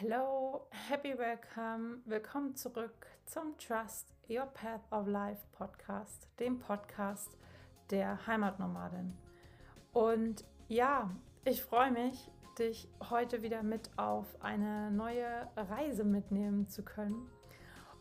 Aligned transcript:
Hello, 0.00 0.66
happy 0.90 1.16
welcome, 1.16 2.00
willkommen 2.04 2.56
zurück 2.56 3.06
zum 3.26 3.56
Trust 3.58 4.12
Your 4.28 4.46
Path 4.46 4.80
of 4.90 5.06
Life 5.06 5.40
Podcast, 5.52 6.26
dem 6.40 6.58
Podcast 6.58 7.38
der 7.90 8.26
Heimatnomadin. 8.26 9.16
Und 9.92 10.44
ja, 10.66 11.10
ich 11.44 11.62
freue 11.62 11.92
mich, 11.92 12.28
dich 12.58 12.88
heute 13.08 13.42
wieder 13.42 13.62
mit 13.62 13.88
auf 13.96 14.26
eine 14.42 14.90
neue 14.90 15.48
Reise 15.56 16.02
mitnehmen 16.02 16.66
zu 16.66 16.82
können. 16.82 17.30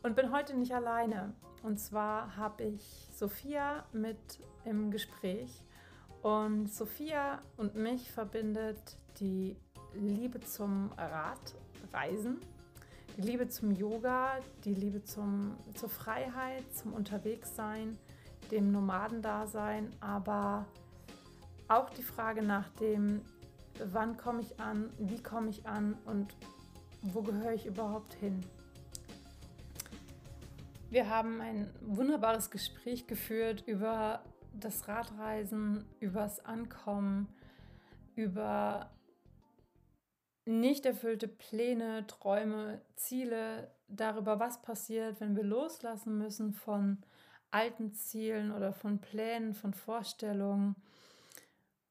Und 0.01 0.15
bin 0.15 0.31
heute 0.31 0.57
nicht 0.57 0.73
alleine. 0.73 1.35
Und 1.61 1.77
zwar 1.79 2.35
habe 2.35 2.63
ich 2.63 3.07
Sophia 3.13 3.85
mit 3.93 4.39
im 4.65 4.89
Gespräch. 4.89 5.63
Und 6.23 6.73
Sophia 6.73 7.43
und 7.55 7.75
mich 7.75 8.11
verbindet 8.11 8.97
die 9.19 9.55
Liebe 9.93 10.39
zum 10.39 10.91
Rad 10.97 11.53
Reisen, 11.93 12.41
die 13.17 13.21
Liebe 13.21 13.47
zum 13.47 13.71
Yoga, 13.71 14.39
die 14.65 14.73
Liebe 14.73 15.03
zum, 15.03 15.55
zur 15.75 15.89
Freiheit, 15.89 16.63
zum 16.73 16.93
Unterwegssein, 16.93 17.97
dem 18.51 18.71
Nomadendasein, 18.71 19.91
aber 19.99 20.65
auch 21.67 21.89
die 21.91 22.03
Frage 22.03 22.41
nach 22.41 22.69
dem, 22.79 23.21
wann 23.91 24.17
komme 24.17 24.41
ich 24.41 24.59
an, 24.59 24.89
wie 24.97 25.21
komme 25.21 25.49
ich 25.49 25.65
an 25.67 25.95
und 26.05 26.35
wo 27.01 27.21
gehöre 27.21 27.53
ich 27.53 27.65
überhaupt 27.65 28.13
hin. 28.15 28.43
Wir 30.89 31.09
haben 31.09 31.41
ein 31.41 31.67
wunderbares 31.81 32.51
Gespräch 32.51 33.07
geführt 33.07 33.63
über 33.65 34.23
das 34.53 34.87
Radreisen, 34.87 35.83
übers 35.99 36.45
Ankommen, 36.45 37.27
über 38.15 38.91
nicht 40.45 40.85
erfüllte 40.85 41.27
Pläne, 41.27 42.05
Träume, 42.07 42.81
Ziele 42.95 43.71
darüber, 43.87 44.39
was 44.39 44.61
passiert, 44.61 45.21
wenn 45.21 45.35
wir 45.35 45.43
loslassen 45.43 46.17
müssen 46.17 46.53
von 46.53 46.97
alten 47.51 47.93
Zielen 47.93 48.51
oder 48.51 48.73
von 48.73 48.99
Plänen, 48.99 49.53
von 49.53 49.73
Vorstellungen. 49.73 50.75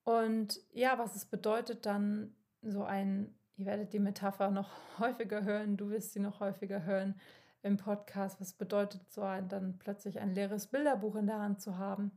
Und 0.05 0.61
ja, 0.73 0.99
was 0.99 1.15
es 1.15 1.25
bedeutet 1.25 1.87
dann 1.87 2.35
so 2.63 2.83
ein, 2.85 3.35
ihr 3.57 3.67
werdet 3.67 3.93
die 3.93 4.01
Metapher 4.01 4.51
noch 4.51 4.71
häufiger 4.99 5.45
hören, 5.45 5.77
du 5.77 5.91
wirst 5.91 6.13
sie 6.13 6.21
noch 6.21 6.41
häufiger 6.41 6.85
hören 6.85 7.15
im 7.63 7.77
Podcast, 7.77 8.41
was 8.41 8.53
bedeutet 8.55 9.13
so 9.13 9.23
ein, 9.23 9.49
dann 9.49 9.79
plötzlich 9.79 10.19
ein 10.19 10.35
leeres 10.35 10.67
Bilderbuch 10.67 11.15
in 11.15 11.27
der 11.27 11.39
Hand 11.39 11.61
zu 11.61 11.79
haben 11.79 12.11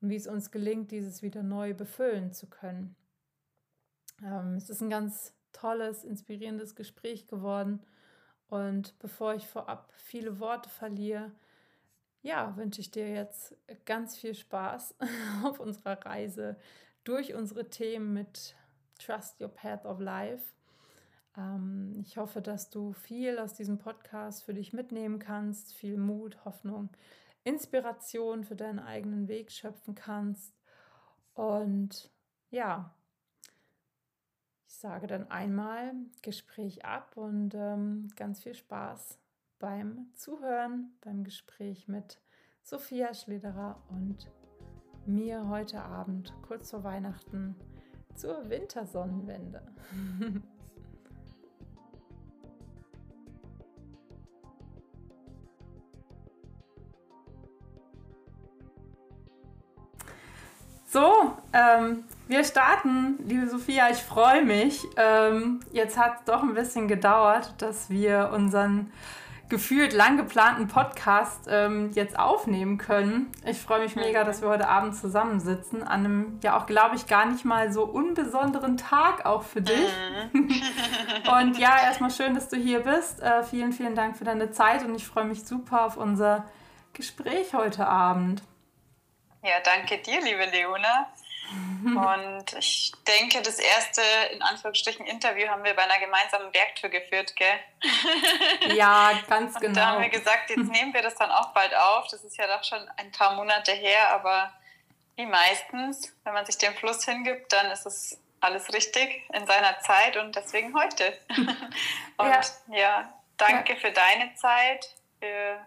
und 0.00 0.08
wie 0.08 0.16
es 0.16 0.26
uns 0.26 0.50
gelingt, 0.50 0.90
dieses 0.90 1.20
wieder 1.20 1.42
neu 1.42 1.74
befüllen 1.74 2.32
zu 2.32 2.48
können. 2.48 2.96
Ähm, 4.24 4.54
es 4.54 4.70
ist 4.70 4.80
ein 4.80 4.88
ganz 4.88 5.34
tolles, 5.52 6.04
inspirierendes 6.04 6.74
Gespräch 6.74 7.26
geworden. 7.26 7.80
Und 8.48 8.98
bevor 8.98 9.34
ich 9.34 9.46
vorab 9.46 9.92
viele 9.96 10.40
Worte 10.40 10.68
verliere, 10.70 11.32
ja, 12.22 12.56
wünsche 12.56 12.80
ich 12.80 12.90
dir 12.90 13.10
jetzt 13.10 13.56
ganz 13.84 14.16
viel 14.16 14.34
Spaß 14.34 14.96
auf 15.44 15.60
unserer 15.60 16.04
Reise 16.04 16.56
durch 17.04 17.34
unsere 17.34 17.70
Themen 17.70 18.12
mit 18.12 18.56
Trust 18.98 19.40
Your 19.40 19.48
Path 19.48 19.84
of 19.84 20.00
Life. 20.00 20.54
Ähm, 21.36 21.94
ich 22.00 22.18
hoffe, 22.18 22.42
dass 22.42 22.70
du 22.70 22.92
viel 22.92 23.38
aus 23.38 23.54
diesem 23.54 23.78
Podcast 23.78 24.44
für 24.44 24.54
dich 24.54 24.72
mitnehmen 24.72 25.18
kannst, 25.18 25.74
viel 25.74 25.96
Mut, 25.96 26.44
Hoffnung, 26.44 26.90
Inspiration 27.44 28.44
für 28.44 28.56
deinen 28.56 28.80
eigenen 28.80 29.28
Weg 29.28 29.50
schöpfen 29.52 29.94
kannst. 29.94 30.54
Und 31.34 32.10
ja, 32.50 32.94
ich 34.68 34.76
sage 34.76 35.06
dann 35.06 35.30
einmal 35.30 35.94
Gespräch 36.22 36.84
ab 36.84 37.16
und 37.16 37.54
ähm, 37.54 38.08
ganz 38.16 38.42
viel 38.42 38.52
Spaß 38.54 39.18
beim 39.58 40.10
Zuhören, 40.14 40.92
beim 41.00 41.24
Gespräch 41.24 41.88
mit 41.88 42.20
Sophia 42.62 43.14
Schlederer 43.14 43.82
und 43.88 44.30
mir 45.06 45.48
heute 45.48 45.82
Abend 45.82 46.34
kurz 46.46 46.70
vor 46.70 46.84
Weihnachten 46.84 47.56
zur 48.14 48.50
Wintersonnenwende. 48.50 49.62
so, 60.84 61.10
ähm, 61.54 62.04
wir 62.28 62.44
starten, 62.44 63.18
liebe 63.26 63.48
Sophia, 63.48 63.88
ich 63.90 63.98
freue 63.98 64.44
mich. 64.44 64.86
Ähm, 64.96 65.60
jetzt 65.72 65.98
hat 65.98 66.18
es 66.18 66.24
doch 66.24 66.42
ein 66.42 66.54
bisschen 66.54 66.86
gedauert, 66.86 67.54
dass 67.58 67.88
wir 67.88 68.30
unseren 68.34 68.92
gefühlt 69.48 69.94
lang 69.94 70.18
geplanten 70.18 70.68
Podcast 70.68 71.46
ähm, 71.48 71.90
jetzt 71.94 72.18
aufnehmen 72.18 72.76
können. 72.76 73.32
Ich 73.46 73.58
freue 73.58 73.80
mich 73.80 73.96
mega, 73.96 74.24
dass 74.24 74.42
wir 74.42 74.48
heute 74.50 74.68
Abend 74.68 74.94
zusammensitzen, 74.94 75.82
an 75.82 76.04
einem 76.04 76.40
ja 76.42 76.58
auch, 76.58 76.66
glaube 76.66 76.96
ich, 76.96 77.06
gar 77.06 77.24
nicht 77.24 77.46
mal 77.46 77.72
so 77.72 77.84
unbesonderen 77.84 78.76
Tag 78.76 79.24
auch 79.24 79.42
für 79.42 79.62
dich. 79.62 79.88
Mhm. 80.32 80.50
und 81.40 81.58
ja, 81.58 81.76
erstmal 81.82 82.10
schön, 82.10 82.34
dass 82.34 82.50
du 82.50 82.56
hier 82.56 82.80
bist. 82.80 83.22
Äh, 83.22 83.42
vielen, 83.42 83.72
vielen 83.72 83.94
Dank 83.94 84.18
für 84.18 84.24
deine 84.24 84.50
Zeit 84.50 84.84
und 84.84 84.94
ich 84.94 85.06
freue 85.06 85.24
mich 85.24 85.44
super 85.44 85.86
auf 85.86 85.96
unser 85.96 86.44
Gespräch 86.92 87.54
heute 87.54 87.86
Abend. 87.86 88.42
Ja, 89.42 89.60
danke 89.64 89.96
dir, 89.98 90.20
liebe 90.20 90.44
Leona. 90.44 91.06
Und 91.50 92.52
ich 92.58 92.92
denke, 93.06 93.40
das 93.40 93.58
erste, 93.58 94.02
in 94.32 94.42
Anführungsstrichen, 94.42 95.06
Interview 95.06 95.48
haben 95.48 95.64
wir 95.64 95.74
bei 95.74 95.84
einer 95.84 95.98
gemeinsamen 95.98 96.50
Bergtour 96.52 96.90
geführt, 96.90 97.34
gell? 97.36 97.58
Ja, 98.74 99.12
ganz 99.28 99.54
genau. 99.54 99.68
Und 99.68 99.76
da 99.76 99.86
haben 99.86 100.02
wir 100.02 100.08
gesagt, 100.10 100.50
jetzt 100.50 100.70
nehmen 100.70 100.92
wir 100.92 101.02
das 101.02 101.14
dann 101.14 101.30
auch 101.30 101.54
bald 101.54 101.74
auf. 101.74 102.08
Das 102.10 102.24
ist 102.24 102.36
ja 102.36 102.46
doch 102.46 102.64
schon 102.64 102.86
ein 102.96 103.12
paar 103.12 103.34
Monate 103.36 103.72
her, 103.72 104.10
aber 104.12 104.52
wie 105.16 105.26
meistens, 105.26 106.14
wenn 106.24 106.34
man 106.34 106.44
sich 106.44 106.58
dem 106.58 106.74
Fluss 106.74 107.04
hingibt, 107.04 107.52
dann 107.52 107.70
ist 107.70 107.86
es 107.86 108.18
alles 108.40 108.72
richtig 108.72 109.24
in 109.32 109.46
seiner 109.46 109.78
Zeit 109.80 110.16
und 110.16 110.36
deswegen 110.36 110.74
heute. 110.78 111.18
Und 112.18 112.28
ja, 112.28 112.40
ja 112.68 113.14
danke 113.36 113.74
ja. 113.74 113.78
für 113.78 113.90
deine 113.92 114.34
Zeit, 114.34 114.94
für 115.20 115.58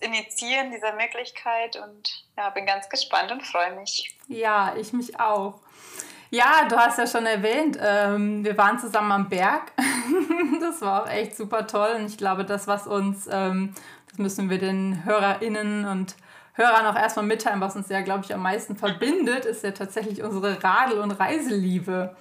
Initiieren 0.00 0.70
dieser 0.70 0.94
Möglichkeit 0.94 1.76
und 1.76 2.24
ja, 2.36 2.50
bin 2.50 2.66
ganz 2.66 2.88
gespannt 2.88 3.30
und 3.32 3.46
freue 3.46 3.74
mich. 3.76 4.16
Ja, 4.28 4.74
ich 4.76 4.92
mich 4.92 5.18
auch. 5.20 5.60
Ja, 6.30 6.66
du 6.68 6.76
hast 6.76 6.98
ja 6.98 7.06
schon 7.06 7.26
erwähnt, 7.26 7.76
ähm, 7.82 8.44
wir 8.44 8.56
waren 8.56 8.78
zusammen 8.78 9.12
am 9.12 9.28
Berg. 9.28 9.72
das 10.60 10.80
war 10.80 11.02
auch 11.02 11.08
echt 11.08 11.36
super 11.36 11.66
toll 11.66 11.96
und 11.96 12.06
ich 12.06 12.16
glaube, 12.16 12.44
das, 12.44 12.66
was 12.66 12.86
uns, 12.86 13.28
ähm, 13.30 13.74
das 14.08 14.18
müssen 14.18 14.48
wir 14.48 14.58
den 14.58 15.04
HörerInnen 15.04 15.86
und 15.86 16.14
Hörern 16.54 16.86
auch 16.86 16.96
erstmal 16.96 17.26
mitteilen, 17.26 17.60
was 17.60 17.76
uns 17.76 17.88
ja, 17.88 18.00
glaube 18.00 18.24
ich, 18.24 18.34
am 18.34 18.42
meisten 18.42 18.76
verbindet, 18.76 19.44
ist 19.44 19.64
ja 19.64 19.70
tatsächlich 19.72 20.22
unsere 20.22 20.62
Radel- 20.62 21.00
und 21.00 21.12
Reiseliebe 21.12 22.14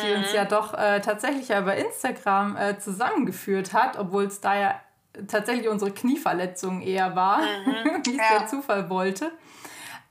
die 0.00 0.14
mhm. 0.14 0.22
uns 0.22 0.32
ja 0.32 0.44
doch 0.44 0.74
äh, 0.74 1.00
tatsächlich 1.00 1.48
ja 1.48 1.60
über 1.60 1.76
Instagram 1.76 2.56
äh, 2.56 2.78
zusammengeführt 2.78 3.72
hat, 3.72 3.98
obwohl 3.98 4.24
es 4.24 4.40
da 4.40 4.58
ja 4.58 4.80
tatsächlich 5.28 5.68
unsere 5.68 5.90
Knieverletzung 5.90 6.82
eher 6.82 7.14
war, 7.16 7.38
mhm, 7.38 8.02
wie 8.04 8.10
es 8.10 8.16
ja. 8.16 8.38
der 8.38 8.46
Zufall 8.46 8.88
wollte. 8.90 9.32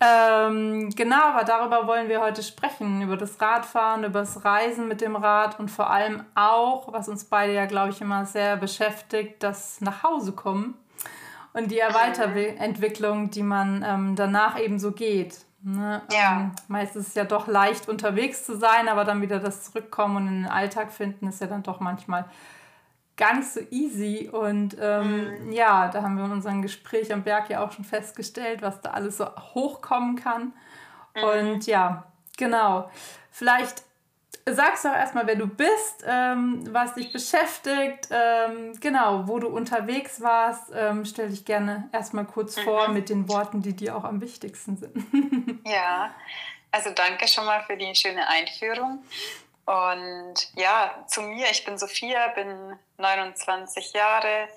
Ähm, 0.03 0.89
genau, 0.95 1.21
aber 1.21 1.43
darüber 1.43 1.85
wollen 1.85 2.09
wir 2.09 2.21
heute 2.21 2.41
sprechen, 2.41 3.03
über 3.03 3.17
das 3.17 3.39
Radfahren, 3.39 4.03
über 4.03 4.21
das 4.21 4.43
Reisen 4.43 4.87
mit 4.87 4.99
dem 4.99 5.15
Rad 5.15 5.59
und 5.59 5.69
vor 5.69 5.91
allem 5.91 6.23
auch, 6.33 6.91
was 6.91 7.07
uns 7.07 7.25
beide 7.25 7.53
ja, 7.53 7.67
glaube 7.67 7.91
ich, 7.91 8.01
immer 8.01 8.25
sehr 8.25 8.57
beschäftigt, 8.57 9.43
das 9.43 9.79
Nachhausekommen 9.79 10.73
und 11.53 11.69
die 11.69 11.77
Weiterentwicklung, 11.77 13.29
die 13.29 13.43
man 13.43 13.85
ähm, 13.87 14.15
danach 14.15 14.59
eben 14.59 14.79
so 14.79 14.91
geht. 14.91 15.45
Ne? 15.61 16.01
Ja. 16.11 16.39
Ähm, 16.39 16.51
meist 16.67 16.95
ist 16.95 17.09
es 17.09 17.13
ja 17.13 17.23
doch 17.23 17.47
leicht 17.47 17.87
unterwegs 17.87 18.43
zu 18.43 18.57
sein, 18.57 18.87
aber 18.87 19.03
dann 19.03 19.21
wieder 19.21 19.37
das 19.37 19.63
Zurückkommen 19.65 20.15
und 20.15 20.27
in 20.27 20.43
den 20.43 20.51
Alltag 20.51 20.91
finden 20.91 21.27
ist 21.27 21.41
ja 21.41 21.47
dann 21.47 21.61
doch 21.61 21.79
manchmal 21.79 22.25
gar 23.17 23.35
nicht 23.35 23.49
so 23.49 23.59
easy. 23.69 24.29
Und 24.31 24.77
ähm, 24.79 25.47
mhm. 25.47 25.51
ja, 25.51 25.89
da 25.89 26.01
haben 26.01 26.17
wir 26.17 26.25
in 26.25 26.31
unserem 26.31 26.61
Gespräch 26.61 27.13
am 27.13 27.23
Berg 27.23 27.49
ja 27.49 27.63
auch 27.63 27.71
schon 27.71 27.85
festgestellt, 27.85 28.61
was 28.61 28.81
da 28.81 28.91
alles 28.91 29.17
so 29.17 29.27
hochkommen 29.53 30.15
kann. 30.15 30.53
Mhm. 31.15 31.23
Und 31.23 31.67
ja, 31.67 32.05
genau. 32.37 32.89
Vielleicht 33.31 33.83
sagst 34.49 34.85
du 34.85 34.89
auch 34.89 34.95
erstmal, 34.95 35.27
wer 35.27 35.35
du 35.35 35.47
bist, 35.47 36.03
ähm, 36.05 36.63
was 36.73 36.95
dich 36.95 37.11
beschäftigt, 37.11 38.09
ähm, 38.11 38.73
genau, 38.79 39.27
wo 39.27 39.39
du 39.39 39.47
unterwegs 39.47 40.21
warst. 40.21 40.71
Ähm, 40.73 41.05
stell 41.05 41.29
dich 41.29 41.45
gerne 41.45 41.89
erstmal 41.91 42.25
kurz 42.25 42.57
mhm. 42.57 42.61
vor 42.61 42.87
mit 42.89 43.09
den 43.09 43.29
Worten, 43.29 43.61
die 43.61 43.75
dir 43.75 43.95
auch 43.95 44.03
am 44.03 44.21
wichtigsten 44.21 44.77
sind. 44.77 45.61
ja, 45.65 46.13
also 46.71 46.89
danke 46.91 47.27
schon 47.27 47.45
mal 47.45 47.61
für 47.63 47.77
die 47.77 47.93
schöne 47.95 48.27
Einführung. 48.27 49.03
Und 49.65 50.35
ja, 50.55 51.05
zu 51.07 51.21
mir, 51.21 51.49
ich 51.49 51.63
bin 51.63 51.77
Sophia, 51.77 52.29
bin 52.29 52.77
29 52.97 53.93
Jahre, 53.93 54.49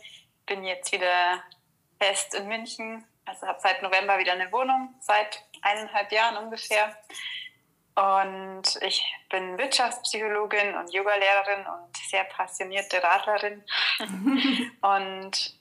bin 0.46 0.64
jetzt 0.64 0.92
wieder 0.92 1.42
fest 1.98 2.34
in 2.34 2.48
München, 2.48 3.04
also 3.24 3.46
habe 3.46 3.60
seit 3.60 3.82
November 3.82 4.18
wieder 4.18 4.32
eine 4.32 4.50
Wohnung, 4.52 4.94
seit 5.00 5.44
eineinhalb 5.62 6.10
Jahren 6.12 6.36
ungefähr. 6.44 6.96
Und 7.94 8.62
ich 8.82 9.04
bin 9.30 9.56
Wirtschaftspsychologin 9.56 10.74
und 10.74 10.92
Yogalehrerin 10.92 11.64
und 11.66 11.96
sehr 11.96 12.24
passionierte 12.24 13.02
Radlerin. 13.02 13.64
und 14.80 15.58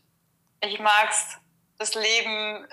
ich 0.62 0.80
mag 0.80 1.10
es, 1.12 1.38
das 1.78 1.96
Leben 1.96 2.68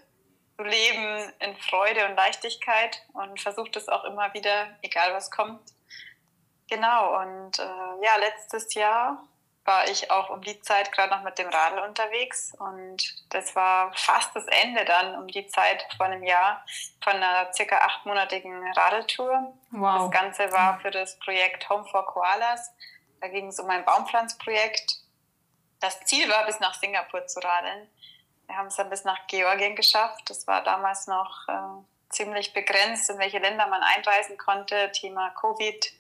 zu 0.57 0.65
leben 0.65 1.33
in 1.41 1.57
Freude 1.57 2.07
und 2.07 2.17
Leichtigkeit 2.17 3.03
und 3.13 3.41
versuche 3.41 3.71
das 3.71 3.89
auch 3.89 4.05
immer 4.05 4.33
wieder, 4.35 4.79
egal 4.83 5.13
was 5.15 5.31
kommt. 5.31 5.61
Genau, 6.71 7.21
und 7.21 7.59
äh, 7.59 8.05
ja, 8.05 8.17
letztes 8.21 8.73
Jahr 8.75 9.21
war 9.65 9.89
ich 9.89 10.11
auch 10.11 10.31
um 10.31 10.41
die 10.41 10.61
Zeit 10.63 10.93
gerade 10.93 11.15
noch 11.15 11.23
mit 11.23 11.37
dem 11.39 11.49
Radl 11.49 11.81
unterwegs 11.81 12.55
und 12.59 13.03
das 13.31 13.55
war 13.55 13.93
fast 13.95 14.35
das 14.35 14.47
Ende 14.47 14.85
dann 14.85 15.17
um 15.17 15.27
die 15.27 15.47
Zeit 15.49 15.85
vor 15.97 16.07
einem 16.07 16.23
Jahr 16.23 16.65
von 17.03 17.15
einer 17.15 17.53
circa 17.53 17.79
achtmonatigen 17.79 18.73
Radeltour. 18.73 19.53
Wow. 19.73 20.11
Das 20.11 20.21
Ganze 20.21 20.53
war 20.53 20.79
für 20.81 20.91
das 20.91 21.19
Projekt 21.19 21.69
Home 21.69 21.85
for 21.85 22.07
Koalas. 22.07 22.73
Da 23.21 23.29
ging 23.29 23.49
es 23.49 23.59
um 23.59 23.69
ein 23.69 23.85
Baumpflanzprojekt. 23.85 24.97
Das 25.81 26.01
Ziel 26.05 26.29
war, 26.31 26.47
bis 26.47 26.61
nach 26.61 26.75
Singapur 26.75 27.27
zu 27.27 27.41
radeln. 27.41 27.89
Wir 28.47 28.57
haben 28.57 28.67
es 28.69 28.77
dann 28.77 28.91
bis 28.91 29.05
nach 29.05 29.27
Georgien 29.27 29.77
geschafft. 29.77 30.31
Das 30.31 30.47
war 30.47 30.63
damals 30.63 31.07
noch 31.07 31.49
äh, 31.49 31.53
ziemlich 32.11 32.53
begrenzt, 32.53 33.11
in 33.11 33.19
welche 33.19 33.39
Länder 33.39 33.67
man 33.67 33.83
einreisen 33.83 34.39
konnte. 34.39 34.91
Thema 34.93 35.31
Covid 35.31 35.93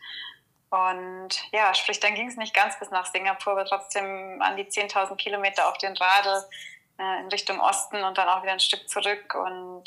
und 0.71 1.31
ja, 1.53 1.75
sprich, 1.75 1.99
dann 1.99 2.15
ging 2.15 2.29
es 2.29 2.37
nicht 2.37 2.55
ganz 2.55 2.79
bis 2.79 2.91
nach 2.91 3.07
Singapur, 3.07 3.53
aber 3.53 3.65
trotzdem 3.65 4.41
an 4.41 4.57
die 4.57 4.65
10.000 4.65 5.17
Kilometer 5.17 5.69
auf 5.69 5.79
den 5.79 5.97
Radl 5.97 6.45
äh, 6.99 7.21
in 7.21 7.29
Richtung 7.29 7.61
Osten 7.61 8.03
und 8.05 8.17
dann 8.17 8.29
auch 8.29 8.43
wieder 8.43 8.53
ein 8.53 8.61
Stück 8.61 8.89
zurück. 8.89 9.35
Und 9.35 9.85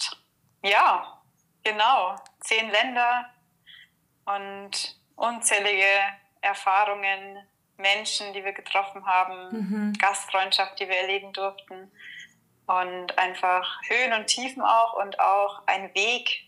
ja, 0.61 1.21
genau, 1.63 2.15
zehn 2.41 2.69
Länder 2.69 3.29
und 4.25 4.97
unzählige 5.15 5.99
Erfahrungen, 6.41 7.47
Menschen, 7.77 8.33
die 8.33 8.43
wir 8.43 8.53
getroffen 8.53 9.05
haben, 9.05 9.49
mhm. 9.51 9.93
Gastfreundschaft, 9.93 10.79
die 10.79 10.87
wir 10.89 10.97
erleben 10.97 11.31
durften 11.31 11.91
und 12.67 13.17
einfach 13.17 13.81
Höhen 13.87 14.13
und 14.13 14.27
Tiefen 14.27 14.61
auch 14.61 14.93
und 14.93 15.19
auch 15.19 15.61
ein 15.65 15.93
Weg, 15.95 16.45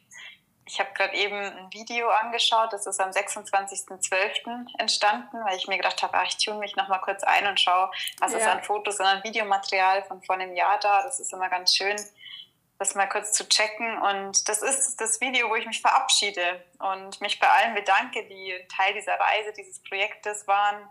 ich 0.68 0.80
habe 0.80 0.92
gerade 0.94 1.16
eben 1.16 1.36
ein 1.36 1.72
Video 1.72 2.10
angeschaut, 2.10 2.74
das 2.74 2.88
ist 2.88 3.00
am 3.00 3.12
26.12. 3.12 4.80
entstanden, 4.80 5.38
weil 5.46 5.58
ich 5.58 5.68
mir 5.68 5.78
gedacht 5.78 6.02
habe, 6.02 6.18
ich 6.26 6.38
tune 6.38 6.58
mich 6.58 6.76
noch 6.76 6.88
mal 6.88 6.98
kurz 7.00 7.24
ein 7.24 7.46
und 7.46 7.60
schaue, 7.60 7.92
was 8.20 8.32
ja. 8.32 8.40
ist 8.40 8.48
an 8.48 8.64
Fotos 8.64 9.00
und 9.00 9.06
an 9.06 9.24
Videomaterial 9.24 10.04
von 10.04 10.24
vor 10.24 10.36
einem 10.36 10.56
Jahr 10.56 10.80
da. 10.80 11.04
Das 11.04 11.20
ist 11.20 11.32
immer 11.34 11.50
ganz 11.50 11.76
schön, 11.76 11.96
das 12.80 12.96
mal 12.96 13.08
kurz 13.08 13.34
zu 13.34 13.48
checken. 13.48 14.02
Und 14.02 14.50
das 14.50 14.64
ist 14.64 15.00
das 15.00 15.22
Video, 15.22 15.50
wo 15.50 15.56
ich 15.56 15.68
mich 15.68 15.82
verabschiede 15.82 16.64
und 16.80 17.22
mich 17.22 17.40
bei 17.40 17.48
allen 17.48 17.76
bedanke, 17.76 18.26
die 18.28 18.56
Teil 18.76 18.96
dieser 18.96 19.20
Reise, 19.20 19.54
dieses 19.54 19.84
Projektes 19.84 20.48
waren 20.48 20.90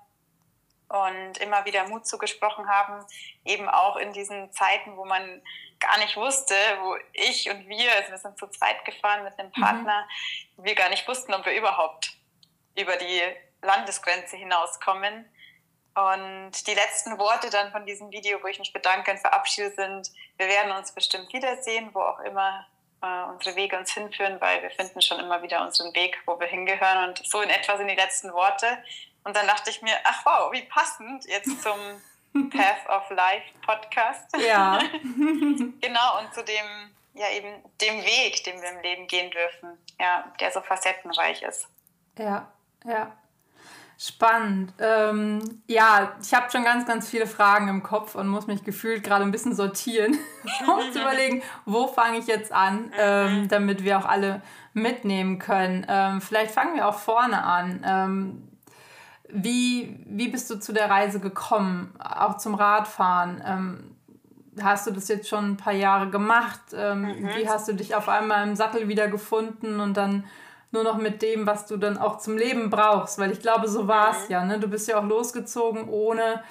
und 0.88 1.38
immer 1.38 1.64
wieder 1.64 1.88
Mut 1.88 2.06
zugesprochen 2.06 2.68
haben, 2.68 3.04
eben 3.44 3.68
auch 3.68 3.96
in 3.96 4.12
diesen 4.12 4.52
Zeiten, 4.52 4.96
wo 4.96 5.04
man 5.04 5.42
gar 5.86 5.98
nicht 5.98 6.16
wusste, 6.16 6.54
wo 6.80 6.96
ich 7.12 7.50
und 7.50 7.68
wir, 7.68 7.94
also 7.96 8.10
wir 8.10 8.18
sind 8.18 8.38
zu 8.38 8.46
zweit 8.48 8.84
gefahren 8.84 9.24
mit 9.24 9.38
einem 9.38 9.52
mhm. 9.54 9.60
Partner, 9.60 10.06
mhm. 10.56 10.64
wir 10.64 10.74
gar 10.74 10.88
nicht 10.88 11.06
wussten, 11.06 11.34
ob 11.34 11.44
wir 11.44 11.54
überhaupt 11.54 12.12
über 12.76 12.96
die 12.96 13.22
Landesgrenze 13.62 14.36
hinauskommen. 14.36 15.30
Und 15.94 16.66
die 16.66 16.74
letzten 16.74 17.18
Worte 17.18 17.50
dann 17.50 17.70
von 17.70 17.86
diesem 17.86 18.10
Video, 18.10 18.42
wo 18.42 18.48
ich 18.48 18.58
mich 18.58 18.72
bedanke 18.72 19.12
und 19.12 19.18
verabschiede, 19.18 19.70
sind, 19.70 20.10
wir 20.38 20.48
werden 20.48 20.72
uns 20.72 20.92
bestimmt 20.92 21.32
wiedersehen, 21.32 21.90
wo 21.94 22.00
auch 22.00 22.18
immer 22.20 22.66
äh, 23.00 23.30
unsere 23.30 23.54
Wege 23.54 23.78
uns 23.78 23.92
hinführen, 23.92 24.40
weil 24.40 24.60
wir 24.62 24.70
finden 24.70 25.00
schon 25.02 25.20
immer 25.20 25.42
wieder 25.42 25.62
unseren 25.62 25.94
Weg, 25.94 26.20
wo 26.26 26.40
wir 26.40 26.48
hingehören. 26.48 27.08
Und 27.08 27.24
so 27.24 27.42
in 27.42 27.50
etwa 27.50 27.76
sind 27.76 27.86
die 27.86 27.94
letzten 27.94 28.32
Worte. 28.32 28.82
Und 29.22 29.36
dann 29.36 29.46
dachte 29.46 29.70
ich 29.70 29.82
mir, 29.82 29.96
ach 30.02 30.26
wow, 30.26 30.52
wie 30.52 30.62
passend 30.62 31.26
jetzt 31.26 31.62
zum 31.62 31.78
Path 32.50 32.88
of 32.88 33.10
Life 33.10 33.46
Podcast. 33.64 34.36
Ja. 34.44 34.80
genau, 35.80 36.18
und 36.20 36.34
zu 36.34 36.42
dem, 36.42 36.90
ja, 37.14 37.26
eben 37.30 37.62
dem 37.80 38.02
Weg, 38.02 38.42
den 38.44 38.60
wir 38.60 38.70
im 38.70 38.80
Leben 38.82 39.06
gehen 39.06 39.30
dürfen, 39.30 39.78
ja, 40.00 40.32
der 40.40 40.50
so 40.50 40.60
facettenreich 40.60 41.42
ist. 41.42 41.68
Ja, 42.18 42.50
ja. 42.84 43.12
Spannend. 43.96 44.72
Ähm, 44.80 45.62
ja, 45.68 46.16
ich 46.20 46.34
habe 46.34 46.50
schon 46.50 46.64
ganz, 46.64 46.84
ganz 46.84 47.08
viele 47.08 47.28
Fragen 47.28 47.68
im 47.68 47.84
Kopf 47.84 48.16
und 48.16 48.26
muss 48.26 48.48
mich 48.48 48.64
gefühlt 48.64 49.04
gerade 49.04 49.24
ein 49.24 49.30
bisschen 49.30 49.54
sortieren, 49.54 50.18
um 50.66 50.92
zu 50.92 51.00
überlegen, 51.02 51.42
wo 51.64 51.86
fange 51.86 52.18
ich 52.18 52.26
jetzt 52.26 52.50
an, 52.52 52.92
ähm, 52.98 53.42
mhm. 53.42 53.48
damit 53.48 53.84
wir 53.84 53.98
auch 53.98 54.06
alle 54.06 54.42
mitnehmen 54.72 55.38
können. 55.38 55.86
Ähm, 55.88 56.20
vielleicht 56.20 56.50
fangen 56.50 56.74
wir 56.74 56.88
auch 56.88 56.98
vorne 56.98 57.44
an. 57.44 58.50
Wie, 59.36 59.98
wie 60.06 60.28
bist 60.28 60.48
du 60.48 60.60
zu 60.60 60.72
der 60.72 60.88
Reise 60.88 61.18
gekommen, 61.18 61.92
auch 61.98 62.36
zum 62.36 62.54
Radfahren? 62.54 63.42
Ähm, 63.44 63.96
hast 64.62 64.86
du 64.86 64.92
das 64.92 65.08
jetzt 65.08 65.28
schon 65.28 65.52
ein 65.52 65.56
paar 65.56 65.72
Jahre 65.72 66.08
gemacht? 66.08 66.60
Ähm, 66.72 67.02
mhm. 67.02 67.28
Wie 67.36 67.48
hast 67.48 67.66
du 67.66 67.74
dich 67.74 67.96
auf 67.96 68.08
einmal 68.08 68.46
im 68.46 68.54
Sattel 68.54 68.86
wieder 68.86 69.08
gefunden 69.08 69.80
und 69.80 69.96
dann 69.96 70.24
nur 70.70 70.84
noch 70.84 70.98
mit 70.98 71.20
dem, 71.20 71.46
was 71.46 71.66
du 71.66 71.76
dann 71.76 71.98
auch 71.98 72.18
zum 72.18 72.36
Leben 72.36 72.70
brauchst? 72.70 73.18
Weil 73.18 73.32
ich 73.32 73.40
glaube, 73.40 73.66
so 73.68 73.88
war 73.88 74.12
es 74.12 74.28
mhm. 74.28 74.32
ja. 74.32 74.44
Ne? 74.44 74.60
Du 74.60 74.68
bist 74.68 74.86
ja 74.86 75.00
auch 75.00 75.04
losgezogen, 75.04 75.88
ohne 75.88 76.42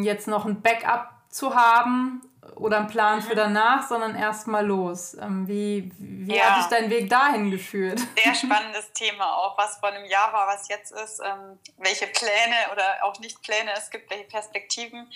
jetzt 0.00 0.28
noch 0.28 0.46
ein 0.46 0.62
Backup 0.62 1.10
zu 1.28 1.54
haben 1.54 2.22
oder 2.56 2.78
einen 2.78 2.88
Plan 2.88 3.18
mhm. 3.18 3.22
für 3.22 3.34
danach, 3.34 3.86
sondern 3.86 4.14
erstmal 4.14 4.64
los. 4.64 5.14
Ähm, 5.14 5.48
wie 5.48 5.90
wie 5.98 6.36
ja. 6.36 6.44
hat 6.44 6.58
dich 6.58 6.78
dein 6.78 6.90
Weg 6.90 7.08
dahin 7.08 7.50
geführt? 7.50 8.00
Sehr 8.22 8.34
spannendes 8.52 8.92
Thema 8.92 9.36
auch, 9.36 9.56
was 9.58 9.78
vor 9.78 9.88
einem 9.88 10.04
Jahr 10.04 10.32
war, 10.32 10.46
was 10.46 10.68
jetzt 10.68 10.92
ist, 10.92 11.20
ähm, 11.20 11.58
welche 11.78 12.06
Pläne 12.06 12.56
oder 12.72 12.84
auch 13.02 13.18
nicht 13.20 13.42
Pläne 13.42 13.72
es 13.76 13.90
gibt, 13.90 14.10
welche 14.10 14.24
Perspektiven. 14.24 15.10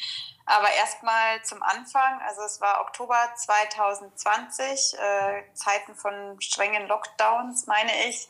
Aber 0.47 0.71
erstmal 0.79 1.43
zum 1.43 1.63
Anfang, 1.63 2.21
also 2.27 2.43
es 2.43 2.61
war 2.61 2.81
Oktober 2.83 3.17
2020, 3.35 4.95
äh, 4.99 5.43
Zeiten 5.55 5.95
von 5.95 6.41
strengen 6.41 6.87
Lockdowns, 6.87 7.67
meine 7.67 7.91
ich. 8.09 8.29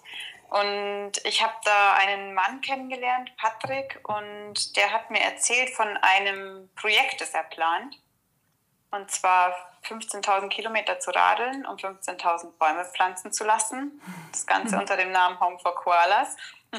Und 0.49 1.13
ich 1.25 1.43
habe 1.43 1.55
da 1.65 1.95
einen 1.95 2.33
Mann 2.33 2.61
kennengelernt, 2.61 3.33
Patrick, 3.37 3.99
und 4.05 4.77
der 4.77 4.93
hat 4.93 5.11
mir 5.11 5.21
erzählt 5.21 5.71
von 5.71 5.89
einem 5.97 6.71
Projekt, 6.77 7.21
das 7.21 7.35
er 7.35 7.43
plant. 7.43 7.99
Und 8.97 9.11
zwar 9.11 9.55
15.000 9.85 10.49
Kilometer 10.49 10.99
zu 10.99 11.11
radeln, 11.11 11.67
um 11.67 11.77
15.000 11.77 12.53
Bäume 12.59 12.85
pflanzen 12.85 13.33
zu 13.33 13.45
lassen. 13.45 14.01
Das 14.33 14.47
Ganze 14.47 14.77
unter 14.81 14.97
dem 14.97 15.13
Namen 15.13 15.39
Home 15.39 15.59
for 15.59 15.75
Koalas. 15.75 16.37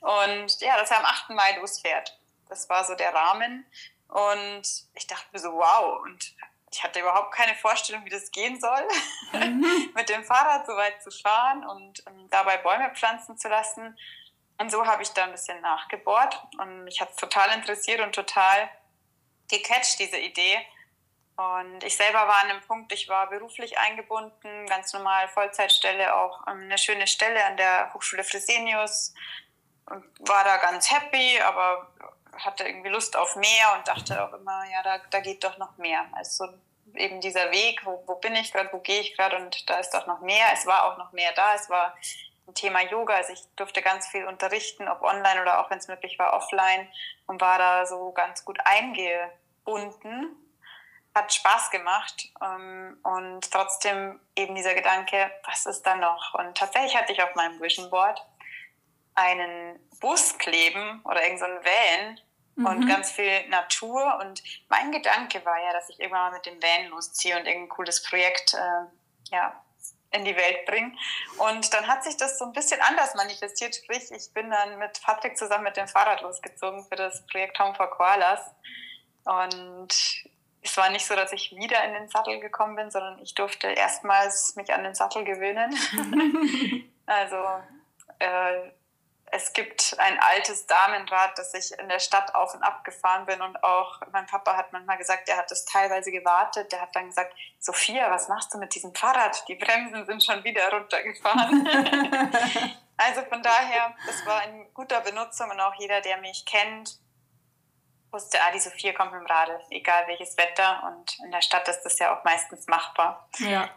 Und 0.00 0.60
ja, 0.60 0.76
dass 0.76 0.90
er 0.90 0.98
am 0.98 1.04
8. 1.04 1.30
Mai 1.30 1.56
losfährt. 1.58 2.18
Das 2.48 2.68
war 2.68 2.84
so 2.84 2.94
der 2.94 3.14
Rahmen. 3.14 3.64
Und 4.08 4.62
ich 4.94 5.06
dachte 5.06 5.26
mir 5.32 5.38
so, 5.38 5.52
wow. 5.52 6.02
Und 6.02 6.34
ich 6.72 6.82
hatte 6.82 7.00
überhaupt 7.00 7.32
keine 7.32 7.54
Vorstellung, 7.54 8.04
wie 8.04 8.10
das 8.10 8.30
gehen 8.30 8.60
soll, 8.60 8.86
mhm. 9.32 9.92
mit 9.94 10.08
dem 10.08 10.24
Fahrrad 10.24 10.66
so 10.66 10.74
weit 10.76 11.02
zu 11.02 11.10
fahren 11.10 11.64
und 11.64 12.06
um, 12.06 12.28
dabei 12.30 12.56
Bäume 12.58 12.90
pflanzen 12.94 13.38
zu 13.38 13.48
lassen. 13.48 13.96
Und 14.58 14.70
so 14.70 14.84
habe 14.84 15.02
ich 15.02 15.10
da 15.10 15.24
ein 15.24 15.32
bisschen 15.32 15.60
nachgebohrt. 15.60 16.42
Und 16.58 16.84
mich 16.84 17.00
hat 17.00 17.10
es 17.10 17.16
total 17.16 17.54
interessiert 17.56 18.00
und 18.00 18.14
total 18.14 18.68
gecatcht, 19.48 19.98
diese 19.98 20.18
Idee 20.18 20.66
und 21.40 21.84
ich 21.84 21.96
selber 21.96 22.18
war 22.28 22.44
an 22.44 22.50
einem 22.50 22.60
Punkt, 22.62 22.92
ich 22.92 23.08
war 23.08 23.30
beruflich 23.30 23.78
eingebunden, 23.78 24.66
ganz 24.66 24.92
normal 24.92 25.28
Vollzeitstelle, 25.28 26.14
auch 26.14 26.46
ähm, 26.46 26.64
eine 26.64 26.76
schöne 26.76 27.06
Stelle 27.06 27.44
an 27.46 27.56
der 27.56 27.92
Hochschule 27.94 28.24
Fresenius. 28.24 29.14
Und 29.86 30.04
war 30.20 30.44
da 30.44 30.58
ganz 30.58 30.90
happy, 30.90 31.40
aber 31.40 31.90
hatte 32.36 32.64
irgendwie 32.64 32.90
Lust 32.90 33.16
auf 33.16 33.36
mehr 33.36 33.74
und 33.76 33.88
dachte 33.88 34.22
auch 34.22 34.32
immer, 34.34 34.64
ja, 34.70 34.82
da, 34.82 34.98
da 35.10 35.20
geht 35.20 35.42
doch 35.42 35.56
noch 35.58 35.76
mehr. 35.78 36.04
Also 36.12 36.46
eben 36.94 37.20
dieser 37.20 37.50
Weg, 37.50 37.84
wo, 37.84 38.04
wo 38.06 38.16
bin 38.16 38.34
ich 38.36 38.52
gerade, 38.52 38.68
wo 38.72 38.78
gehe 38.78 39.00
ich 39.00 39.16
gerade 39.16 39.36
und 39.36 39.68
da 39.68 39.78
ist 39.78 39.94
doch 39.94 40.06
noch 40.06 40.20
mehr. 40.20 40.46
Es 40.52 40.66
war 40.66 40.84
auch 40.84 40.98
noch 40.98 41.12
mehr 41.12 41.32
da. 41.32 41.54
Es 41.54 41.70
war 41.70 41.96
ein 42.46 42.54
Thema 42.54 42.82
Yoga. 42.82 43.14
Also 43.14 43.32
ich 43.32 43.42
durfte 43.56 43.82
ganz 43.82 44.06
viel 44.08 44.26
unterrichten, 44.26 44.88
ob 44.88 45.02
online 45.02 45.40
oder 45.42 45.60
auch 45.60 45.70
wenn 45.70 45.78
es 45.78 45.88
möglich 45.88 46.18
war, 46.18 46.34
offline 46.34 46.88
und 47.26 47.40
war 47.40 47.58
da 47.58 47.86
so 47.86 48.12
ganz 48.12 48.44
gut 48.44 48.58
eingebunden 48.64 50.36
hat 51.14 51.32
Spaß 51.32 51.70
gemacht 51.70 52.28
ähm, 52.42 52.98
und 53.02 53.50
trotzdem 53.50 54.20
eben 54.36 54.54
dieser 54.54 54.74
Gedanke, 54.74 55.30
was 55.44 55.66
ist 55.66 55.82
da 55.82 55.96
noch? 55.96 56.34
Und 56.34 56.56
tatsächlich 56.56 56.96
hatte 56.96 57.12
ich 57.12 57.22
auf 57.22 57.34
meinem 57.34 57.60
Vision 57.60 57.90
Board 57.90 58.24
einen 59.14 59.78
Bus 60.00 60.38
kleben 60.38 61.00
oder 61.04 61.22
irgendein 61.22 61.58
so 61.58 61.64
Van 61.64 62.20
mhm. 62.54 62.66
und 62.66 62.88
ganz 62.88 63.10
viel 63.10 63.48
Natur 63.48 64.18
und 64.20 64.42
mein 64.68 64.92
Gedanke 64.92 65.44
war 65.44 65.60
ja, 65.62 65.72
dass 65.72 65.88
ich 65.90 65.98
irgendwann 65.98 66.30
mal 66.30 66.32
mit 66.32 66.46
dem 66.46 66.62
Van 66.62 66.86
losziehe 66.88 67.36
und 67.36 67.46
irgendein 67.46 67.68
cooles 67.70 68.02
Projekt 68.04 68.54
äh, 68.54 69.34
ja, 69.34 69.60
in 70.12 70.24
die 70.24 70.36
Welt 70.36 70.64
bringe. 70.66 70.92
Und 71.38 71.72
dann 71.72 71.86
hat 71.86 72.04
sich 72.04 72.16
das 72.16 72.38
so 72.38 72.44
ein 72.44 72.52
bisschen 72.52 72.80
anders 72.80 73.14
manifestiert, 73.14 73.74
sprich 73.74 74.10
ich 74.10 74.32
bin 74.32 74.50
dann 74.50 74.78
mit 74.78 75.00
Patrick 75.02 75.36
zusammen 75.36 75.64
mit 75.64 75.76
dem 75.76 75.88
Fahrrad 75.88 76.22
losgezogen 76.22 76.84
für 76.84 76.96
das 76.96 77.26
Projekt 77.26 77.58
Home 77.58 77.74
for 77.74 77.90
Koalas 77.90 78.40
und 79.24 80.29
es 80.62 80.76
war 80.76 80.90
nicht 80.90 81.06
so, 81.06 81.14
dass 81.16 81.32
ich 81.32 81.54
wieder 81.56 81.82
in 81.84 81.94
den 81.94 82.08
Sattel 82.08 82.40
gekommen 82.40 82.76
bin, 82.76 82.90
sondern 82.90 83.18
ich 83.20 83.34
durfte 83.34 83.68
erstmals 83.68 84.56
mich 84.56 84.72
an 84.72 84.84
den 84.84 84.94
Sattel 84.94 85.24
gewöhnen. 85.24 85.74
Also 87.10 87.44
äh, 88.20 88.70
es 89.32 89.52
gibt 89.52 89.96
ein 89.98 90.18
altes 90.20 90.66
Damenrad, 90.66 91.36
das 91.38 91.54
ich 91.54 91.76
in 91.78 91.88
der 91.88 91.98
Stadt 91.98 92.34
auf 92.34 92.54
und 92.54 92.62
ab 92.62 92.84
gefahren 92.84 93.26
bin 93.26 93.40
und 93.42 93.62
auch 93.62 94.00
mein 94.12 94.26
Papa 94.26 94.56
hat 94.56 94.72
manchmal 94.72 94.96
gesagt, 94.96 95.28
er 95.28 95.36
hat 95.36 95.50
das 95.50 95.64
teilweise 95.64 96.10
gewartet. 96.10 96.70
Der 96.72 96.80
hat 96.80 96.94
dann 96.94 97.06
gesagt, 97.06 97.34
Sophia, 97.58 98.10
was 98.10 98.28
machst 98.28 98.52
du 98.54 98.58
mit 98.58 98.74
diesem 98.74 98.94
Fahrrad? 98.94 99.46
Die 99.48 99.54
Bremsen 99.54 100.06
sind 100.06 100.24
schon 100.24 100.42
wieder 100.44 100.70
runtergefahren. 100.70 101.68
also 102.96 103.22
von 103.22 103.42
daher, 103.42 103.94
das 104.06 104.24
war 104.26 104.44
in 104.44 104.72
guter 104.74 105.00
Benutzung 105.00 105.50
und 105.50 105.60
auch 105.60 105.74
jeder, 105.78 106.00
der 106.00 106.18
mich 106.18 106.44
kennt, 106.46 106.98
wusste, 108.12 108.38
ah, 108.40 108.50
die 108.52 108.60
Sophia 108.60 108.92
kommt 108.92 109.12
mit 109.12 109.20
dem 109.20 109.26
Radl, 109.26 109.60
egal 109.70 110.06
welches 110.06 110.36
Wetter 110.36 110.82
und 110.86 111.18
in 111.24 111.30
der 111.30 111.42
Stadt 111.42 111.68
ist 111.68 111.82
das 111.82 111.98
ja 111.98 112.16
auch 112.16 112.24
meistens 112.24 112.66
machbar. 112.66 113.28
Ja. 113.38 113.70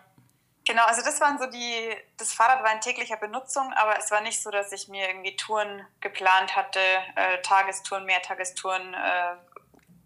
Genau, 0.66 0.86
also 0.86 1.02
das 1.04 1.20
waren 1.20 1.38
so 1.40 1.46
die, 1.48 1.94
das 2.18 2.32
Fahrrad 2.32 2.64
war 2.64 2.72
in 2.72 2.80
täglicher 2.80 3.18
Benutzung, 3.18 3.74
aber 3.74 3.98
es 3.98 4.12
war 4.12 4.22
nicht 4.22 4.42
so, 4.42 4.50
dass 4.50 4.72
ich 4.72 4.88
mir 4.88 5.10
irgendwie 5.10 5.36
Touren 5.36 5.86
geplant 6.00 6.56
hatte, 6.56 6.80
äh, 7.16 7.42
Tagestouren, 7.42 8.06
Mehrtagestouren, 8.06 8.94
äh, 8.94 9.36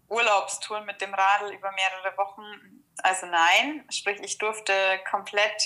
Urlaubstouren 0.08 0.84
mit 0.84 1.00
dem 1.00 1.14
Radl 1.14 1.52
über 1.52 1.70
mehrere 1.72 2.16
Wochen. 2.16 2.42
Also 3.02 3.26
nein, 3.26 3.84
sprich, 3.90 4.18
ich 4.20 4.38
durfte 4.38 4.72
komplett 5.08 5.62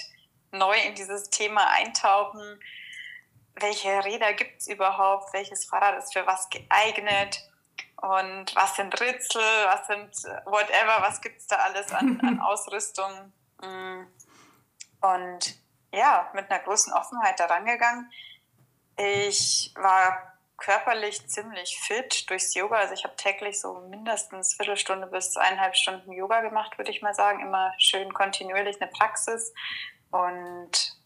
neu 0.51 0.77
in 0.77 0.95
dieses 0.95 1.31
Thema 1.31 1.69
eintauchen. 1.71 2.61
Welche 3.55 4.05
Räder 4.05 4.35
gibt 4.35 4.61
es 4.61 4.67
überhaupt? 4.67 5.33
Welches 5.33 5.65
Fahrrad 5.65 5.97
ist 5.99 6.13
für 6.13 6.27
was 6.27 6.51
geeignet? 6.51 7.43
Und 8.03 8.55
was 8.57 8.75
sind 8.75 9.01
Ritzel? 9.01 9.41
Was 9.67 9.87
sind 9.87 10.11
whatever? 10.45 11.01
Was 11.03 11.21
gibt 11.21 11.41
es 11.41 11.47
da 11.47 11.57
alles 11.57 11.93
an, 11.93 12.21
an 12.27 12.41
Ausrüstung? 12.41 13.33
Mm. 13.61 14.07
Und 15.01 15.57
ja, 15.93 16.29
mit 16.35 16.51
einer 16.51 16.63
großen 16.63 16.93
Offenheit 16.93 17.39
daran 17.39 17.65
gegangen. 17.65 18.11
Ich 18.97 19.73
war 19.77 20.33
körperlich 20.57 21.29
ziemlich 21.29 21.79
fit 21.81 22.29
durchs 22.29 22.55
Yoga. 22.55 22.77
Also 22.77 22.95
ich 22.95 23.05
habe 23.05 23.15
täglich 23.15 23.61
so 23.61 23.81
mindestens 23.89 24.55
Viertelstunde 24.55 25.07
bis 25.07 25.37
eineinhalb 25.37 25.77
Stunden 25.77 26.11
Yoga 26.13 26.41
gemacht, 26.41 26.79
würde 26.79 26.91
ich 26.91 27.03
mal 27.03 27.15
sagen. 27.15 27.41
Immer 27.41 27.73
schön 27.79 28.13
kontinuierlich 28.13 28.81
eine 28.81 28.91
Praxis. 28.91 29.55
Und 30.11 30.97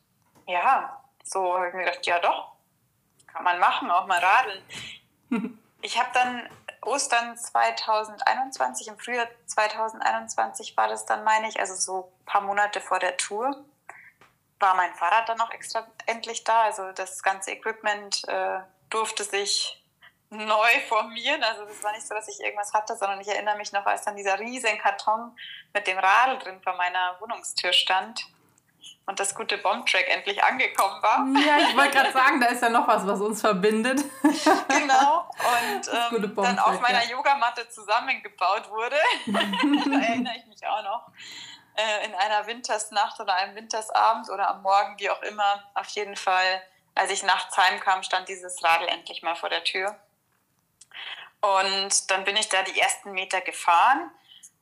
ja, 0.47 1.03
so 1.23 1.57
habe 1.57 1.69
ich 1.69 1.75
mir 1.75 1.85
gedacht, 1.85 2.07
ja 2.07 2.21
doch, 2.21 2.53
kann 3.27 3.45
man 3.45 3.59
machen, 3.59 3.91
auch 3.91 4.07
mal 4.07 4.19
radeln. 4.19 4.63
ich 5.83 5.99
habe 5.99 6.11
dann 6.15 6.49
Ostern 6.87 7.37
2021, 7.37 8.89
im 8.89 8.99
Frühjahr 8.99 9.29
2021 9.47 10.77
war 10.77 10.89
das 10.89 11.07
dann, 11.07 11.25
meine 11.25 11.49
ich, 11.49 11.59
also 11.61 11.75
so 11.75 12.13
ein 12.21 12.25
paar 12.25 12.41
Monate 12.41 12.81
vor 12.81 12.99
der 12.99 13.17
Tour 13.17 13.65
war 14.59 14.75
mein 14.75 14.95
Fahrrad 14.95 15.29
dann 15.29 15.41
auch 15.41 15.51
extra 15.51 15.87
endlich 16.07 16.45
da. 16.45 16.63
Also 16.63 16.93
das 16.93 17.23
ganze 17.23 17.53
Equipment 17.53 18.27
äh, 18.29 18.61
durfte 18.89 19.25
sich 19.25 19.83
neu 20.31 20.81
formieren. 20.89 21.43
Also 21.43 21.65
das 21.65 21.83
war 21.83 21.93
nicht 21.93 22.07
so, 22.07 22.15
dass 22.15 22.29
ich 22.29 22.41
irgendwas 22.41 22.73
hatte, 22.73 22.97
sondern 22.97 23.21
ich 23.21 23.29
erinnere 23.29 23.57
mich 23.57 23.73
noch, 23.73 23.85
als 23.85 24.03
dann 24.03 24.17
dieser 24.17 24.39
riesen 24.39 24.79
Karton 24.79 25.37
mit 25.75 25.87
dem 25.87 25.99
Radl 25.99 26.39
drin 26.39 26.61
vor 26.63 26.75
meiner 26.75 27.21
Wohnungstür 27.21 27.73
stand 27.73 28.27
und 29.07 29.21
das 29.21 29.35
gute 29.35 29.57
Bombtrack 29.59 30.09
endlich 30.09 30.43
angekommen 30.43 31.01
war. 31.03 31.25
Ja, 31.47 31.59
ich 31.69 31.77
wollte 31.77 31.97
gerade 31.97 32.13
sagen, 32.13 32.41
da 32.41 32.47
ist 32.47 32.61
ja 32.61 32.69
noch 32.69 32.89
was, 32.89 33.07
was 33.07 33.21
uns 33.21 33.41
verbindet. 33.41 34.05
Genau. 34.23 35.31
Und 35.39 36.23
ähm, 36.23 36.35
dann 36.35 36.59
auf 36.59 36.81
meiner 36.81 37.05
ja. 37.05 37.11
Yogamatte 37.11 37.69
zusammengebaut 37.69 38.69
wurde. 38.69 38.97
da 39.27 39.99
erinnere 39.99 40.35
ich 40.37 40.47
mich 40.47 40.67
auch 40.67 40.83
noch 40.83 41.11
äh, 41.77 42.07
in 42.07 42.15
einer 42.15 42.47
Wintersnacht 42.49 43.21
oder 43.21 43.35
einem 43.35 43.55
Wintersabend 43.55 44.29
oder 44.29 44.51
am 44.51 44.63
Morgen, 44.63 44.99
wie 44.99 45.09
auch 45.09 45.23
immer. 45.23 45.63
Auf 45.75 45.89
jeden 45.91 46.17
Fall, 46.17 46.63
als 46.97 47.11
ich 47.13 47.23
nachts 47.23 47.57
heimkam, 47.57 48.03
stand 48.03 48.29
dieses 48.29 48.63
Radl 48.65 48.89
endlich 48.89 49.23
mal 49.23 49.37
vor 49.37 49.51
der 49.51 49.63
Tür. 49.63 49.97
Und 51.41 52.11
dann 52.11 52.25
bin 52.25 52.37
ich 52.37 52.49
da 52.49 52.63
die 52.63 52.81
ersten 52.81 53.13
Meter 53.13 53.41
gefahren 53.41 54.11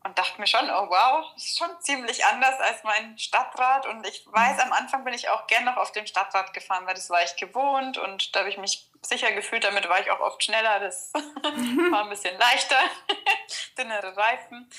und 0.04 0.18
dachte 0.18 0.38
mir 0.38 0.46
schon, 0.46 0.68
oh 0.70 0.90
wow, 0.90 1.32
das 1.34 1.44
ist 1.44 1.58
schon 1.58 1.80
ziemlich 1.80 2.25
anders 2.26 2.61
als 2.61 2.84
mein 2.84 3.18
Stadtrad. 3.18 3.87
Und 3.87 4.06
ich 4.06 4.26
weiß, 4.26 4.61
am 4.61 4.73
Anfang 4.73 5.02
bin 5.02 5.14
ich 5.14 5.30
auch 5.30 5.46
gern 5.46 5.64
noch 5.64 5.78
auf 5.78 5.92
dem 5.92 6.06
Stadtrad 6.06 6.52
gefahren, 6.52 6.87
weil 6.87 6.94
das 6.94 7.08
war 7.08 7.23
ich 7.23 7.37
gewohnt 7.37 7.96
und 7.96 8.34
da 8.34 8.40
habe 8.40 8.50
ich 8.50 8.58
mich 8.58 8.90
sicher 9.02 9.32
gefühlt. 9.32 9.64
Damit 9.64 9.88
war 9.88 10.00
ich 10.00 10.11
auch 10.11 10.20
oft 10.20 10.44
schneller. 10.44 10.78
Das 10.78 11.11
war 11.14 12.04
ein 12.04 12.11
bisschen 12.11 12.38
leichter, 12.38 12.78
dünnere 13.78 14.14
Reifen. 14.14 14.70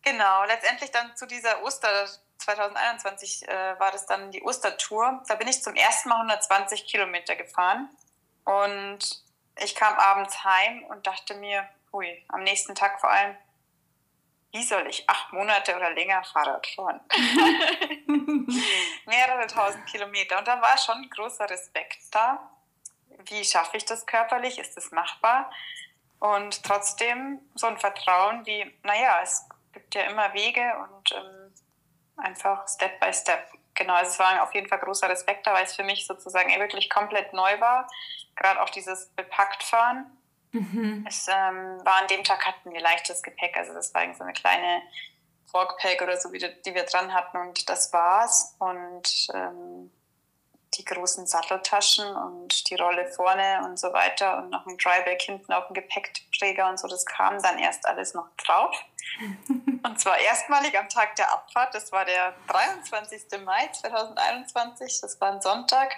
Genau, 0.00 0.44
letztendlich 0.44 0.90
dann 0.90 1.14
zu 1.14 1.26
dieser 1.26 1.62
Oster 1.62 2.08
2021 2.38 3.46
äh, 3.46 3.78
war 3.78 3.92
das 3.92 4.06
dann 4.06 4.30
die 4.30 4.42
Ostertour. 4.42 5.22
Da 5.28 5.34
bin 5.34 5.46
ich 5.46 5.62
zum 5.62 5.74
ersten 5.74 6.08
Mal 6.08 6.16
120 6.16 6.86
Kilometer 6.86 7.36
gefahren 7.36 7.88
und 8.44 9.22
ich 9.58 9.74
kam 9.74 9.94
abends 9.98 10.42
heim 10.42 10.84
und 10.84 11.06
dachte 11.06 11.34
mir, 11.34 11.68
hui, 11.92 12.24
am 12.28 12.42
nächsten 12.42 12.74
Tag 12.74 12.98
vor 13.00 13.10
allem, 13.10 13.36
wie 14.52 14.62
soll 14.62 14.86
ich 14.86 15.08
acht 15.08 15.32
Monate 15.32 15.74
oder 15.74 15.90
länger 15.90 16.22
Fahrrad 16.24 16.66
fahren? 16.66 17.00
Mehrere 19.06 19.46
tausend 19.46 19.86
Kilometer. 19.86 20.38
Und 20.38 20.46
da 20.46 20.60
war 20.60 20.76
schon 20.78 21.08
großer 21.10 21.48
Respekt 21.48 21.98
da. 22.10 22.50
Wie 23.26 23.44
schaffe 23.44 23.76
ich 23.76 23.84
das 23.84 24.06
körperlich? 24.06 24.58
Ist 24.58 24.76
das 24.76 24.90
machbar? 24.90 25.50
Und 26.18 26.62
trotzdem 26.62 27.40
so 27.54 27.66
ein 27.66 27.78
Vertrauen 27.78 28.46
wie, 28.46 28.72
naja, 28.82 29.20
es 29.22 29.48
gibt 29.72 29.94
ja 29.94 30.02
immer 30.02 30.32
Wege 30.34 30.72
und 30.84 31.12
ähm, 31.12 31.52
einfach 32.16 32.68
Step 32.68 33.00
by 33.00 33.12
Step. 33.12 33.50
Genau, 33.74 33.94
also 33.94 34.10
es 34.10 34.18
war 34.18 34.42
auf 34.42 34.54
jeden 34.54 34.68
Fall 34.68 34.78
großer 34.78 35.08
Respekt 35.08 35.46
da, 35.46 35.54
weil 35.54 35.64
es 35.64 35.74
für 35.74 35.82
mich 35.82 36.06
sozusagen 36.06 36.50
wirklich 36.60 36.90
komplett 36.90 37.32
neu 37.32 37.58
war. 37.58 37.88
Gerade 38.36 38.60
auch 38.62 38.70
dieses 38.70 39.08
Bepacktfahren. 39.16 40.06
Mhm. 40.52 41.04
Es 41.08 41.26
ähm, 41.28 41.80
war 41.84 42.02
an 42.02 42.08
dem 42.08 42.24
Tag 42.24 42.46
hatten 42.46 42.72
wir 42.72 42.80
leichtes 42.80 43.22
Gepäck, 43.22 43.56
also 43.56 43.72
das 43.72 43.92
war 43.94 44.02
so 44.14 44.22
eine 44.22 44.32
kleine 44.32 44.82
Forkpack 45.46 46.00
oder 46.02 46.18
so, 46.18 46.30
die, 46.30 46.74
wir 46.74 46.84
dran 46.84 47.12
hatten 47.12 47.36
und 47.38 47.68
das 47.68 47.92
war's. 47.92 48.54
Und 48.58 49.28
ähm, 49.34 49.90
die 50.74 50.84
großen 50.84 51.26
Satteltaschen 51.26 52.06
und 52.16 52.70
die 52.70 52.74
Rolle 52.76 53.06
vorne 53.06 53.62
und 53.64 53.78
so 53.78 53.92
weiter 53.92 54.38
und 54.38 54.50
noch 54.50 54.66
ein 54.66 54.78
Dryback 54.78 55.20
hinten 55.20 55.52
auf 55.52 55.66
dem 55.66 55.74
Gepäckträger 55.74 56.68
und 56.68 56.78
so, 56.78 56.88
das 56.88 57.04
kam 57.04 57.40
dann 57.42 57.58
erst 57.58 57.86
alles 57.86 58.14
noch 58.14 58.28
drauf. 58.36 58.74
Und 59.84 60.00
zwar 60.00 60.16
erstmalig 60.18 60.78
am 60.78 60.88
Tag 60.88 61.16
der 61.16 61.30
Abfahrt, 61.32 61.74
das 61.74 61.90
war 61.92 62.04
der 62.04 62.34
23. 62.46 63.40
Mai 63.44 63.68
2021, 63.72 65.00
das 65.00 65.20
war 65.20 65.32
ein 65.32 65.42
Sonntag. 65.42 65.92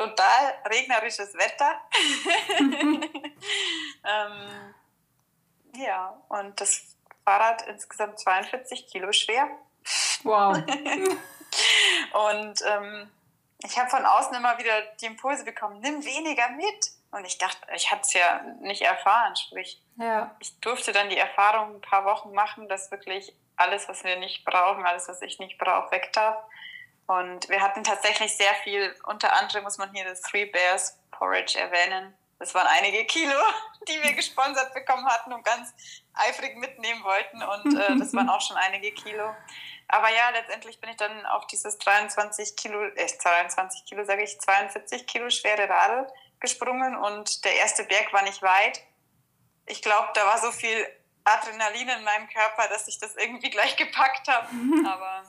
Total 0.00 0.54
regnerisches 0.64 1.34
Wetter. 1.34 1.78
ähm, 4.02 4.74
ja, 5.76 6.16
und 6.30 6.58
das 6.58 6.96
Fahrrad 7.26 7.66
insgesamt 7.68 8.18
42 8.18 8.86
Kilo 8.86 9.12
schwer. 9.12 9.46
Wow. 10.22 10.56
und 12.30 12.62
ähm, 12.66 13.10
ich 13.62 13.78
habe 13.78 13.90
von 13.90 14.06
außen 14.06 14.34
immer 14.34 14.56
wieder 14.56 14.80
die 15.02 15.06
Impulse 15.06 15.44
bekommen, 15.44 15.80
nimm 15.80 16.02
weniger 16.02 16.48
mit. 16.52 16.92
Und 17.10 17.26
ich 17.26 17.36
dachte, 17.36 17.58
ich 17.74 17.90
hatte 17.90 18.02
es 18.02 18.14
ja 18.14 18.40
nicht 18.62 18.80
erfahren. 18.80 19.36
Sprich, 19.36 19.82
ja. 19.96 20.34
ich 20.38 20.58
durfte 20.60 20.92
dann 20.92 21.10
die 21.10 21.18
Erfahrung 21.18 21.74
ein 21.74 21.80
paar 21.82 22.06
Wochen 22.06 22.32
machen, 22.32 22.68
dass 22.68 22.90
wirklich 22.90 23.34
alles, 23.56 23.86
was 23.86 24.02
wir 24.02 24.16
nicht 24.16 24.46
brauchen, 24.46 24.86
alles, 24.86 25.08
was 25.08 25.20
ich 25.20 25.38
nicht 25.40 25.58
brauche, 25.58 25.90
weg 25.90 26.10
darf. 26.14 26.42
Und 27.06 27.48
wir 27.48 27.60
hatten 27.60 27.82
tatsächlich 27.82 28.36
sehr 28.36 28.54
viel, 28.62 28.94
unter 29.04 29.32
anderem 29.36 29.64
muss 29.64 29.78
man 29.78 29.92
hier 29.92 30.04
das 30.04 30.20
Three 30.22 30.46
Bears 30.46 30.98
Porridge 31.10 31.58
erwähnen. 31.58 32.16
Das 32.38 32.54
waren 32.54 32.66
einige 32.66 33.04
Kilo, 33.04 33.36
die 33.88 34.02
wir 34.02 34.12
gesponsert 34.14 34.72
bekommen 34.74 35.06
hatten 35.06 35.32
und 35.32 35.44
ganz 35.44 35.72
eifrig 36.14 36.56
mitnehmen 36.56 37.02
wollten. 37.04 37.42
Und 37.42 37.78
äh, 37.78 37.96
das 37.98 38.14
waren 38.14 38.28
auch 38.28 38.40
schon 38.40 38.56
einige 38.56 38.92
Kilo. 38.92 39.34
Aber 39.88 40.08
ja, 40.08 40.30
letztendlich 40.30 40.80
bin 40.80 40.90
ich 40.90 40.96
dann 40.96 41.26
auf 41.26 41.46
dieses 41.48 41.78
23 41.78 42.56
Kilo, 42.56 42.84
äh, 42.84 43.06
22 43.06 43.84
Kilo 43.84 44.04
sage 44.04 44.22
ich, 44.22 44.40
42 44.40 45.06
Kilo 45.06 45.30
schwere 45.30 45.68
Radl 45.68 46.06
gesprungen 46.38 46.96
und 46.96 47.44
der 47.44 47.56
erste 47.56 47.84
Berg 47.84 48.12
war 48.12 48.22
nicht 48.22 48.40
weit. 48.40 48.82
Ich 49.66 49.82
glaube, 49.82 50.08
da 50.14 50.24
war 50.26 50.38
so 50.38 50.50
viel 50.52 50.86
Adrenalin 51.24 51.88
in 51.88 52.04
meinem 52.04 52.28
Körper, 52.28 52.68
dass 52.68 52.88
ich 52.88 52.98
das 52.98 53.14
irgendwie 53.16 53.50
gleich 53.50 53.76
gepackt 53.76 54.28
habe. 54.28 54.48
Aber 54.86 55.24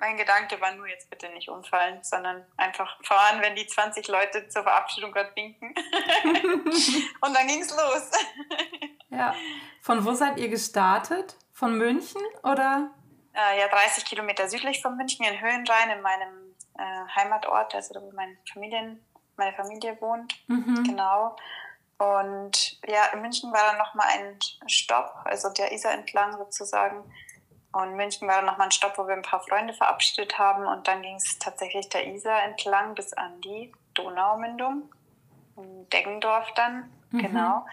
mein 0.00 0.16
Gedanke 0.16 0.60
war 0.60 0.74
nur 0.74 0.88
jetzt 0.88 1.08
bitte 1.10 1.28
nicht 1.30 1.48
umfallen, 1.48 2.02
sondern 2.02 2.44
einfach 2.56 2.98
fahren, 3.04 3.40
wenn 3.42 3.54
die 3.54 3.66
20 3.66 4.08
Leute 4.08 4.48
zur 4.48 4.62
Verabschiedung 4.62 5.12
gerade 5.12 5.30
winken. 5.36 5.74
und 7.20 7.36
dann 7.36 7.46
ging 7.46 7.60
es 7.60 7.70
los. 7.70 8.10
ja. 9.10 9.34
Von 9.82 10.04
wo 10.04 10.12
seid 10.12 10.38
ihr 10.38 10.48
gestartet? 10.48 11.36
Von 11.52 11.76
München 11.76 12.22
oder? 12.42 12.90
äh, 13.34 13.60
ja 13.60 13.68
30 13.68 14.04
Kilometer 14.04 14.48
südlich 14.48 14.82
von 14.82 14.96
München 14.96 15.24
in 15.24 15.40
Höhenrhein, 15.40 15.90
in 15.90 16.02
meinem 16.02 16.54
äh, 16.78 17.16
Heimatort, 17.16 17.74
also 17.74 17.94
da 17.94 18.02
wo 18.02 18.10
mein 18.12 18.38
Familien, 18.52 19.04
meine 19.36 19.54
Familie 19.54 20.00
wohnt. 20.00 20.34
Mhm. 20.48 20.84
Genau. 20.84 21.36
Und 21.98 22.80
ja, 22.86 23.06
in 23.12 23.20
München 23.20 23.52
war 23.52 23.62
dann 23.62 23.78
nochmal 23.78 24.06
ein 24.08 24.38
Stopp, 24.66 25.12
also 25.24 25.50
der 25.50 25.72
Isar 25.72 25.92
entlang 25.92 26.36
sozusagen. 26.36 27.04
Und 27.72 27.94
München 27.94 28.26
war 28.26 28.36
dann 28.36 28.46
nochmal 28.46 28.66
ein 28.66 28.72
Stopp, 28.72 28.98
wo 28.98 29.06
wir 29.06 29.14
ein 29.14 29.22
paar 29.22 29.40
Freunde 29.40 29.72
verabschiedet 29.74 30.38
haben. 30.38 30.66
Und 30.66 30.88
dann 30.88 31.02
ging 31.02 31.14
es 31.16 31.38
tatsächlich 31.38 31.88
der 31.88 32.06
Isar 32.08 32.42
entlang 32.42 32.94
bis 32.94 33.12
an 33.12 33.40
die 33.40 33.72
Donaumündung. 33.94 34.90
Deggendorf 35.92 36.52
dann, 36.54 36.90
mhm. 37.10 37.18
genau. 37.18 37.66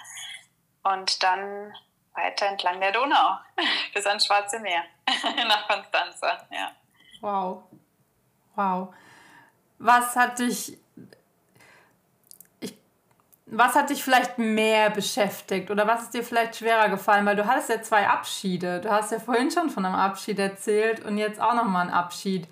Und 0.83 1.23
dann 1.23 1.73
weiter 2.13 2.47
entlang 2.47 2.79
der 2.79 2.91
Donau 2.91 3.37
bis 3.93 4.05
ans 4.05 4.25
Schwarze 4.25 4.59
Meer 4.59 4.83
nach 5.47 5.67
Konstanza, 5.67 6.47
ja. 6.51 6.71
Wow. 7.21 7.63
Wow. 8.55 8.93
Was 9.79 10.15
hat 10.15 10.39
dich 10.39 10.77
was 13.49 13.75
hat 13.75 13.89
dich 13.89 14.03
vielleicht 14.03 14.37
mehr 14.37 14.89
beschäftigt 14.89 15.71
oder 15.71 15.87
was 15.87 16.03
ist 16.03 16.13
dir 16.13 16.23
vielleicht 16.23 16.57
schwerer 16.57 16.89
gefallen? 16.89 17.25
Weil 17.25 17.37
du 17.37 17.45
hattest 17.45 17.69
ja 17.69 17.81
zwei 17.81 18.07
Abschiede. 18.07 18.81
Du 18.81 18.91
hast 18.91 19.11
ja 19.11 19.19
vorhin 19.19 19.49
schon 19.51 19.69
von 19.69 19.85
einem 19.85 19.95
Abschied 19.95 20.37
erzählt 20.37 21.03
und 21.05 21.17
jetzt 21.17 21.39
auch 21.39 21.53
nochmal 21.53 21.83
einen 21.83 21.93
Abschied. 21.95 22.47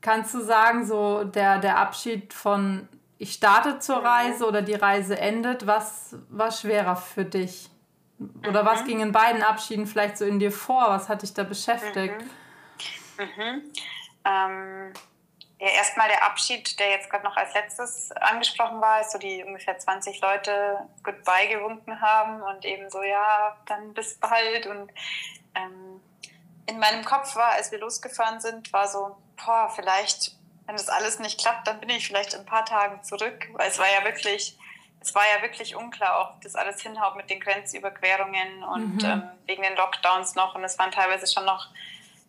Kannst 0.00 0.34
du 0.34 0.40
sagen, 0.40 0.86
so 0.86 1.24
der, 1.24 1.58
der 1.58 1.78
Abschied 1.78 2.32
von 2.32 2.88
ich 3.18 3.34
starte 3.34 3.78
zur 3.78 3.96
Reise 3.96 4.46
oder 4.46 4.62
die 4.62 4.74
Reise 4.74 5.18
endet, 5.18 5.66
was 5.66 6.16
war 6.28 6.50
schwerer 6.50 6.96
für 6.96 7.24
dich? 7.24 7.70
Oder 8.48 8.62
mhm. 8.62 8.66
was 8.66 8.84
ging 8.84 9.00
in 9.00 9.12
beiden 9.12 9.42
Abschieden 9.42 9.86
vielleicht 9.86 10.18
so 10.18 10.24
in 10.24 10.38
dir 10.38 10.52
vor? 10.52 10.86
Was 10.88 11.08
hat 11.08 11.22
dich 11.22 11.34
da 11.34 11.42
beschäftigt? 11.42 12.16
Mhm. 13.18 13.24
Mhm. 13.24 13.62
Ähm 14.24 14.92
ja, 15.64 15.70
erstmal 15.70 16.08
der 16.08 16.22
Abschied, 16.24 16.78
der 16.78 16.90
jetzt 16.90 17.08
gerade 17.08 17.24
noch 17.24 17.38
als 17.38 17.54
letztes 17.54 18.12
angesprochen 18.12 18.82
war, 18.82 19.00
ist 19.00 19.12
so 19.12 19.18
die 19.18 19.42
ungefähr 19.42 19.78
20 19.78 20.20
Leute 20.20 20.78
Goodbye 21.02 21.48
gewunken 21.48 22.02
haben 22.02 22.42
und 22.42 22.66
eben 22.66 22.90
so, 22.90 23.02
ja, 23.02 23.56
dann 23.64 23.94
bis 23.94 24.18
bald. 24.18 24.66
Und 24.66 24.92
ähm, 25.54 26.02
in 26.66 26.78
meinem 26.78 27.02
Kopf 27.06 27.34
war, 27.36 27.52
als 27.52 27.72
wir 27.72 27.78
losgefahren 27.78 28.40
sind, 28.40 28.74
war 28.74 28.86
so, 28.86 29.16
boah, 29.42 29.72
vielleicht, 29.74 30.36
wenn 30.66 30.76
das 30.76 30.90
alles 30.90 31.18
nicht 31.18 31.40
klappt, 31.40 31.66
dann 31.66 31.80
bin 31.80 31.88
ich 31.88 32.06
vielleicht 32.06 32.34
in 32.34 32.40
ein 32.40 32.46
paar 32.46 32.66
Tagen 32.66 33.02
zurück. 33.02 33.48
Weil 33.54 33.70
es 33.70 33.78
war 33.78 33.90
ja 33.90 34.04
wirklich, 34.04 34.58
es 35.00 35.14
war 35.14 35.24
ja 35.34 35.40
wirklich 35.40 35.76
unklar, 35.76 36.28
ob 36.28 36.42
das 36.42 36.56
alles 36.56 36.82
hinhaut 36.82 37.16
mit 37.16 37.30
den 37.30 37.40
Grenzüberquerungen 37.40 38.64
und 38.64 39.02
mhm. 39.02 39.08
ähm, 39.08 39.30
wegen 39.46 39.62
den 39.62 39.76
Lockdowns 39.76 40.34
noch. 40.34 40.54
Und 40.56 40.64
es 40.64 40.78
waren 40.78 40.90
teilweise 40.90 41.26
schon 41.26 41.46
noch 41.46 41.68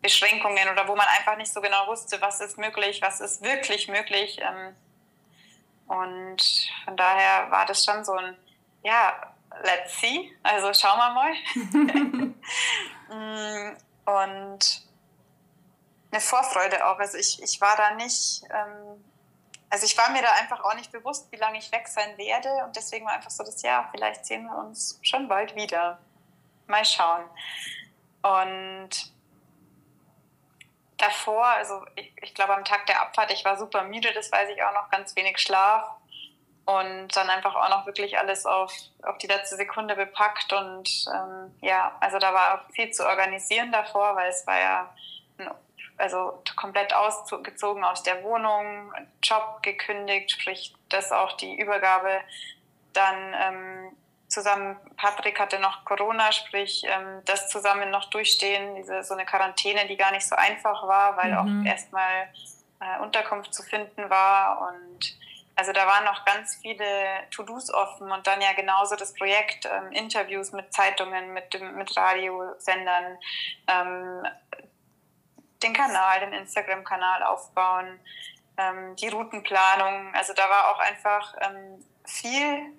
Beschränkungen 0.02 0.68
oder 0.68 0.86
wo 0.88 0.94
man 0.94 1.06
einfach 1.18 1.36
nicht 1.36 1.52
so 1.52 1.60
genau 1.60 1.86
wusste, 1.86 2.20
was 2.20 2.40
ist 2.40 2.58
möglich, 2.58 3.02
was 3.02 3.20
ist 3.20 3.42
wirklich 3.42 3.88
möglich. 3.88 4.38
Ähm, 4.40 4.76
und 5.86 6.70
von 6.84 6.96
daher 6.96 7.50
war 7.50 7.66
das 7.66 7.84
schon 7.84 8.04
so 8.04 8.12
ein, 8.12 8.36
ja, 8.82 9.34
let's 9.62 10.00
see, 10.00 10.32
also 10.42 10.72
schauen 10.74 10.98
wir 10.98 11.10
mal. 11.10 12.34
Mm, 13.08 13.76
und 14.04 14.82
eine 16.10 16.20
Vorfreude 16.20 16.86
auch. 16.88 16.98
Also 16.98 17.18
ich, 17.18 17.40
ich 17.40 17.60
war 17.60 17.76
da 17.76 17.94
nicht, 17.94 18.42
ähm, 18.50 19.04
also 19.70 19.86
ich 19.86 19.96
war 19.96 20.10
mir 20.10 20.22
da 20.22 20.32
einfach 20.32 20.64
auch 20.64 20.74
nicht 20.74 20.90
bewusst, 20.90 21.30
wie 21.30 21.36
lange 21.36 21.58
ich 21.58 21.70
weg 21.70 21.86
sein 21.86 22.18
werde. 22.18 22.48
Und 22.64 22.74
deswegen 22.74 23.06
war 23.06 23.12
einfach 23.12 23.30
so 23.30 23.44
das, 23.44 23.62
ja, 23.62 23.88
vielleicht 23.92 24.26
sehen 24.26 24.44
wir 24.44 24.56
uns 24.58 24.98
schon 25.02 25.28
bald 25.28 25.54
wieder. 25.54 25.98
Mal 26.66 26.84
schauen. 26.84 27.24
Und 28.22 29.12
davor, 30.96 31.44
also 31.44 31.84
ich, 31.94 32.12
ich 32.22 32.34
glaube 32.34 32.54
am 32.54 32.64
Tag 32.64 32.86
der 32.86 33.00
Abfahrt, 33.02 33.32
ich 33.32 33.44
war 33.44 33.56
super 33.56 33.84
müde, 33.84 34.12
das 34.14 34.32
weiß 34.32 34.48
ich 34.50 34.62
auch 34.62 34.72
noch, 34.72 34.90
ganz 34.90 35.14
wenig 35.16 35.38
Schlaf 35.38 35.90
und 36.64 37.08
dann 37.14 37.30
einfach 37.30 37.54
auch 37.54 37.68
noch 37.68 37.86
wirklich 37.86 38.18
alles 38.18 38.46
auf, 38.46 38.72
auf 39.02 39.18
die 39.18 39.26
letzte 39.26 39.56
Sekunde 39.56 39.94
bepackt 39.94 40.52
und 40.52 40.88
ähm, 41.14 41.54
ja, 41.60 41.96
also 42.00 42.18
da 42.18 42.34
war 42.34 42.54
auch 42.54 42.72
viel 42.72 42.90
zu 42.90 43.06
organisieren 43.06 43.72
davor, 43.72 44.16
weil 44.16 44.30
es 44.30 44.46
war 44.46 44.58
ja 44.58 44.94
ein, 45.38 45.50
also 45.98 46.42
komplett 46.56 46.94
ausgezogen 46.94 47.84
aus 47.84 48.02
der 48.02 48.22
Wohnung, 48.22 48.92
Job 49.22 49.62
gekündigt, 49.62 50.32
sprich 50.32 50.74
das 50.88 51.12
auch 51.12 51.32
die 51.32 51.58
Übergabe 51.58 52.20
dann 52.92 53.34
ähm, 53.38 53.96
zusammen, 54.36 54.76
Patrick 54.98 55.40
hatte 55.40 55.58
noch 55.58 55.84
Corona, 55.86 56.30
sprich 56.30 56.84
ähm, 56.84 57.22
das 57.24 57.48
zusammen 57.48 57.90
noch 57.90 58.10
durchstehen, 58.10 58.74
diese 58.74 59.02
so 59.02 59.14
eine 59.14 59.24
Quarantäne, 59.24 59.86
die 59.88 59.96
gar 59.96 60.12
nicht 60.12 60.26
so 60.26 60.36
einfach 60.36 60.86
war, 60.86 61.16
weil 61.16 61.32
mhm. 61.32 61.38
auch 61.38 61.66
erstmal 61.66 62.28
äh, 62.80 63.00
Unterkunft 63.02 63.54
zu 63.54 63.62
finden 63.62 64.10
war 64.10 64.68
und 64.68 65.16
also 65.58 65.72
da 65.72 65.86
waren 65.86 66.04
noch 66.04 66.26
ganz 66.26 66.56
viele 66.56 66.84
To-Dos 67.30 67.72
offen 67.72 68.12
und 68.12 68.26
dann 68.26 68.42
ja 68.42 68.52
genauso 68.52 68.94
das 68.94 69.14
Projekt, 69.14 69.64
ähm, 69.64 69.90
Interviews 69.92 70.52
mit 70.52 70.70
Zeitungen, 70.70 71.32
mit, 71.32 71.58
mit 71.74 71.96
Radiosendern, 71.96 73.16
ähm, 73.66 74.22
den 75.62 75.72
Kanal, 75.72 76.20
den 76.20 76.34
Instagram-Kanal 76.34 77.22
aufbauen, 77.22 77.98
ähm, 78.58 78.96
die 78.96 79.08
Routenplanung. 79.08 80.14
Also 80.14 80.34
da 80.34 80.42
war 80.50 80.72
auch 80.72 80.80
einfach 80.80 81.34
ähm, 81.40 81.82
viel 82.04 82.74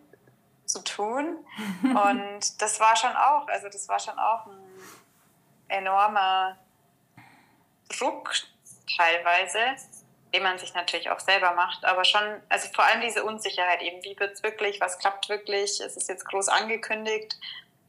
zu 0.78 0.84
tun. 0.84 1.46
Und 1.84 2.62
das 2.62 2.80
war 2.80 2.96
schon 2.96 3.16
auch, 3.16 3.48
also 3.48 3.68
das 3.70 3.88
war 3.88 4.00
schon 4.00 4.18
auch 4.18 4.48
ein 4.48 4.58
enormer 5.70 6.58
Druck 7.90 8.34
teilweise, 8.98 9.60
den 10.34 10.44
man 10.44 10.58
sich 10.58 10.74
natürlich 10.74 11.10
auch 11.10 11.20
selber 11.20 11.54
macht, 11.54 11.86
aber 11.86 12.04
schon, 12.04 12.42
also 12.50 12.68
vor 12.74 12.86
allem 12.86 13.02
diese 13.02 13.24
Unsicherheit 13.24 13.82
eben, 13.82 14.04
wie 14.04 14.18
wird 14.20 14.34
es 14.34 14.44
wirklich, 14.44 14.80
was 14.82 15.00
klappt 15.00 15.30
wirklich, 15.30 15.80
ist 15.80 15.98
es 15.98 16.08
jetzt 16.08 16.26
groß 16.26 16.50
angekündigt 16.50 17.38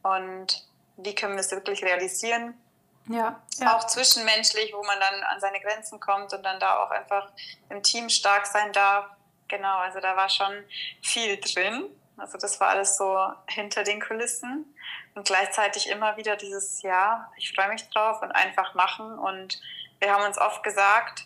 und 0.03 0.65
wie 0.97 1.15
können 1.15 1.33
wir 1.33 1.41
es 1.41 1.51
wirklich 1.51 1.83
realisieren. 1.83 2.59
Ja, 3.07 3.41
ja. 3.57 3.75
Auch 3.75 3.87
zwischenmenschlich, 3.87 4.73
wo 4.73 4.83
man 4.83 4.99
dann 4.99 5.23
an 5.23 5.39
seine 5.39 5.59
Grenzen 5.61 5.99
kommt 5.99 6.31
und 6.33 6.43
dann 6.43 6.59
da 6.59 6.83
auch 6.83 6.91
einfach 6.91 7.31
im 7.69 7.81
Team 7.81 8.07
stark 8.09 8.45
sein 8.45 8.71
darf. 8.71 9.09
Genau, 9.47 9.77
also 9.77 9.99
da 9.99 10.15
war 10.15 10.29
schon 10.29 10.63
viel 11.01 11.37
drin. 11.37 11.89
Also 12.21 12.37
das 12.37 12.59
war 12.59 12.69
alles 12.69 12.97
so 12.97 13.17
hinter 13.47 13.83
den 13.83 14.01
Kulissen 14.01 14.73
und 15.15 15.25
gleichzeitig 15.25 15.89
immer 15.89 16.17
wieder 16.17 16.35
dieses 16.35 16.81
Ja, 16.81 17.31
ich 17.37 17.53
freue 17.53 17.69
mich 17.69 17.87
drauf 17.89 18.21
und 18.21 18.31
einfach 18.31 18.73
machen. 18.75 19.17
Und 19.17 19.61
wir 19.99 20.13
haben 20.13 20.25
uns 20.25 20.37
oft 20.37 20.63
gesagt, 20.63 21.25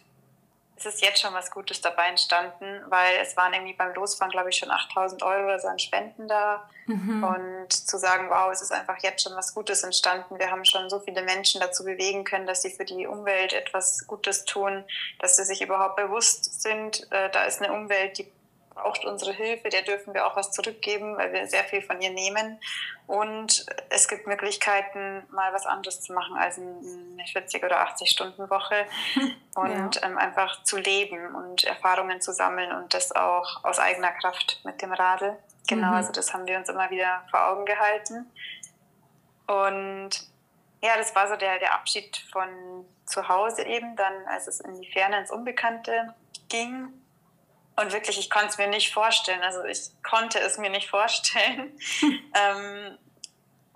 es 0.76 0.86
ist 0.86 1.02
jetzt 1.02 1.22
schon 1.22 1.34
was 1.34 1.52
Gutes 1.52 1.82
dabei 1.82 2.08
entstanden, 2.10 2.82
weil 2.88 3.18
es 3.22 3.38
waren 3.38 3.54
irgendwie 3.54 3.74
beim 3.74 3.94
Losfahren, 3.94 4.32
glaube 4.32 4.50
ich, 4.50 4.58
schon 4.58 4.72
8000 4.72 5.24
Euro 5.24 5.46
oder 5.46 5.60
so 5.60 5.68
an 5.68 5.80
Spenden 5.80 6.28
da. 6.28 6.68
Mhm. 6.88 7.24
Und 7.24 7.72
zu 7.72 7.98
sagen, 7.98 8.30
wow, 8.30 8.52
es 8.52 8.62
ist 8.62 8.72
einfach 8.72 8.98
jetzt 9.02 9.24
schon 9.24 9.36
was 9.36 9.54
Gutes 9.54 9.84
entstanden. 9.84 10.40
Wir 10.40 10.52
haben 10.52 10.66
schon 10.66 10.90
so 10.90 11.00
viele 11.00 11.22
Menschen 11.22 11.62
dazu 11.62 11.86
bewegen 11.86 12.24
können, 12.24 12.48
dass 12.48 12.62
sie 12.62 12.72
für 12.72 12.86
die 12.86 13.08
Umwelt 13.08 13.54
etwas 13.54 14.06
Gutes 14.08 14.46
tun, 14.46 14.84
dass 15.20 15.38
sie 15.38 15.46
sich 15.46 15.62
überhaupt 15.62 15.96
bewusst 15.96 16.62
sind, 16.62 17.10
äh, 17.12 17.30
da 17.30 17.44
ist 17.44 17.62
eine 17.62 17.72
Umwelt, 17.72 18.18
die 18.18 18.30
braucht 18.74 19.06
unsere 19.06 19.34
Hilfe, 19.34 19.70
der 19.70 19.82
dürfen 19.82 20.14
wir 20.14 20.26
auch 20.26 20.36
was 20.36 20.52
zurückgeben, 20.52 21.18
weil 21.18 21.32
wir 21.34 21.48
sehr 21.48 21.64
viel 21.64 21.82
von 21.82 22.02
ihr 22.02 22.12
nehmen. 22.12 22.60
Und 23.08 23.66
es 23.90 24.08
gibt 24.08 24.28
Möglichkeiten, 24.28 25.24
mal 25.32 25.54
was 25.54 25.66
anderes 25.66 26.02
zu 26.02 26.14
machen 26.14 26.38
als 26.38 26.58
eine 26.58 27.26
40 27.32 27.64
oder 27.64 27.82
80 27.82 28.10
Stunden 28.10 28.50
Woche 28.50 28.86
und 29.56 29.96
ja. 29.96 30.04
ähm, 30.04 30.18
einfach 30.18 30.64
zu 30.64 30.78
leben 30.78 31.36
und 31.36 31.64
Erfahrungen 31.64 32.22
zu 32.22 32.34
sammeln 32.34 32.72
und 32.72 32.94
das 32.94 33.12
auch 33.12 33.64
aus 33.64 33.80
eigener 33.80 34.12
Kraft 34.12 34.62
mit 34.64 34.82
dem 34.82 34.94
Radl. 34.94 35.38
Genau, 35.68 35.88
mhm. 35.88 35.94
also 35.94 36.12
das 36.12 36.34
haben 36.34 36.48
wir 36.48 36.58
uns 36.58 36.70
immer 36.70 36.90
wieder 36.90 37.24
vor 37.30 37.48
Augen 37.48 37.66
gehalten. 37.66 38.32
Und 39.48 40.12
ja, 40.82 40.98
das 40.98 41.16
war 41.16 41.28
so 41.28 41.36
der, 41.36 41.60
der 41.60 41.74
Abschied 41.74 42.18
von 42.32 42.50
zu 43.06 43.28
Hause 43.28 43.64
eben, 43.64 43.96
dann 43.96 44.14
als 44.28 44.48
es 44.48 44.60
in 44.60 44.80
die 44.82 44.92
Ferne, 44.92 45.20
ins 45.20 45.32
Unbekannte 45.32 46.14
ging 46.50 46.90
und 47.76 47.92
wirklich, 47.92 48.20
ich 48.20 48.30
konnte 48.30 48.50
es 48.50 48.58
mir 48.58 48.68
nicht 48.68 48.94
vorstellen. 48.94 49.42
Also 49.42 49.64
ich 49.64 49.90
konnte 50.04 50.40
es 50.40 50.58
mir 50.58 50.70
nicht 50.70 50.90
vorstellen. 50.90 51.78
ähm, 52.36 52.98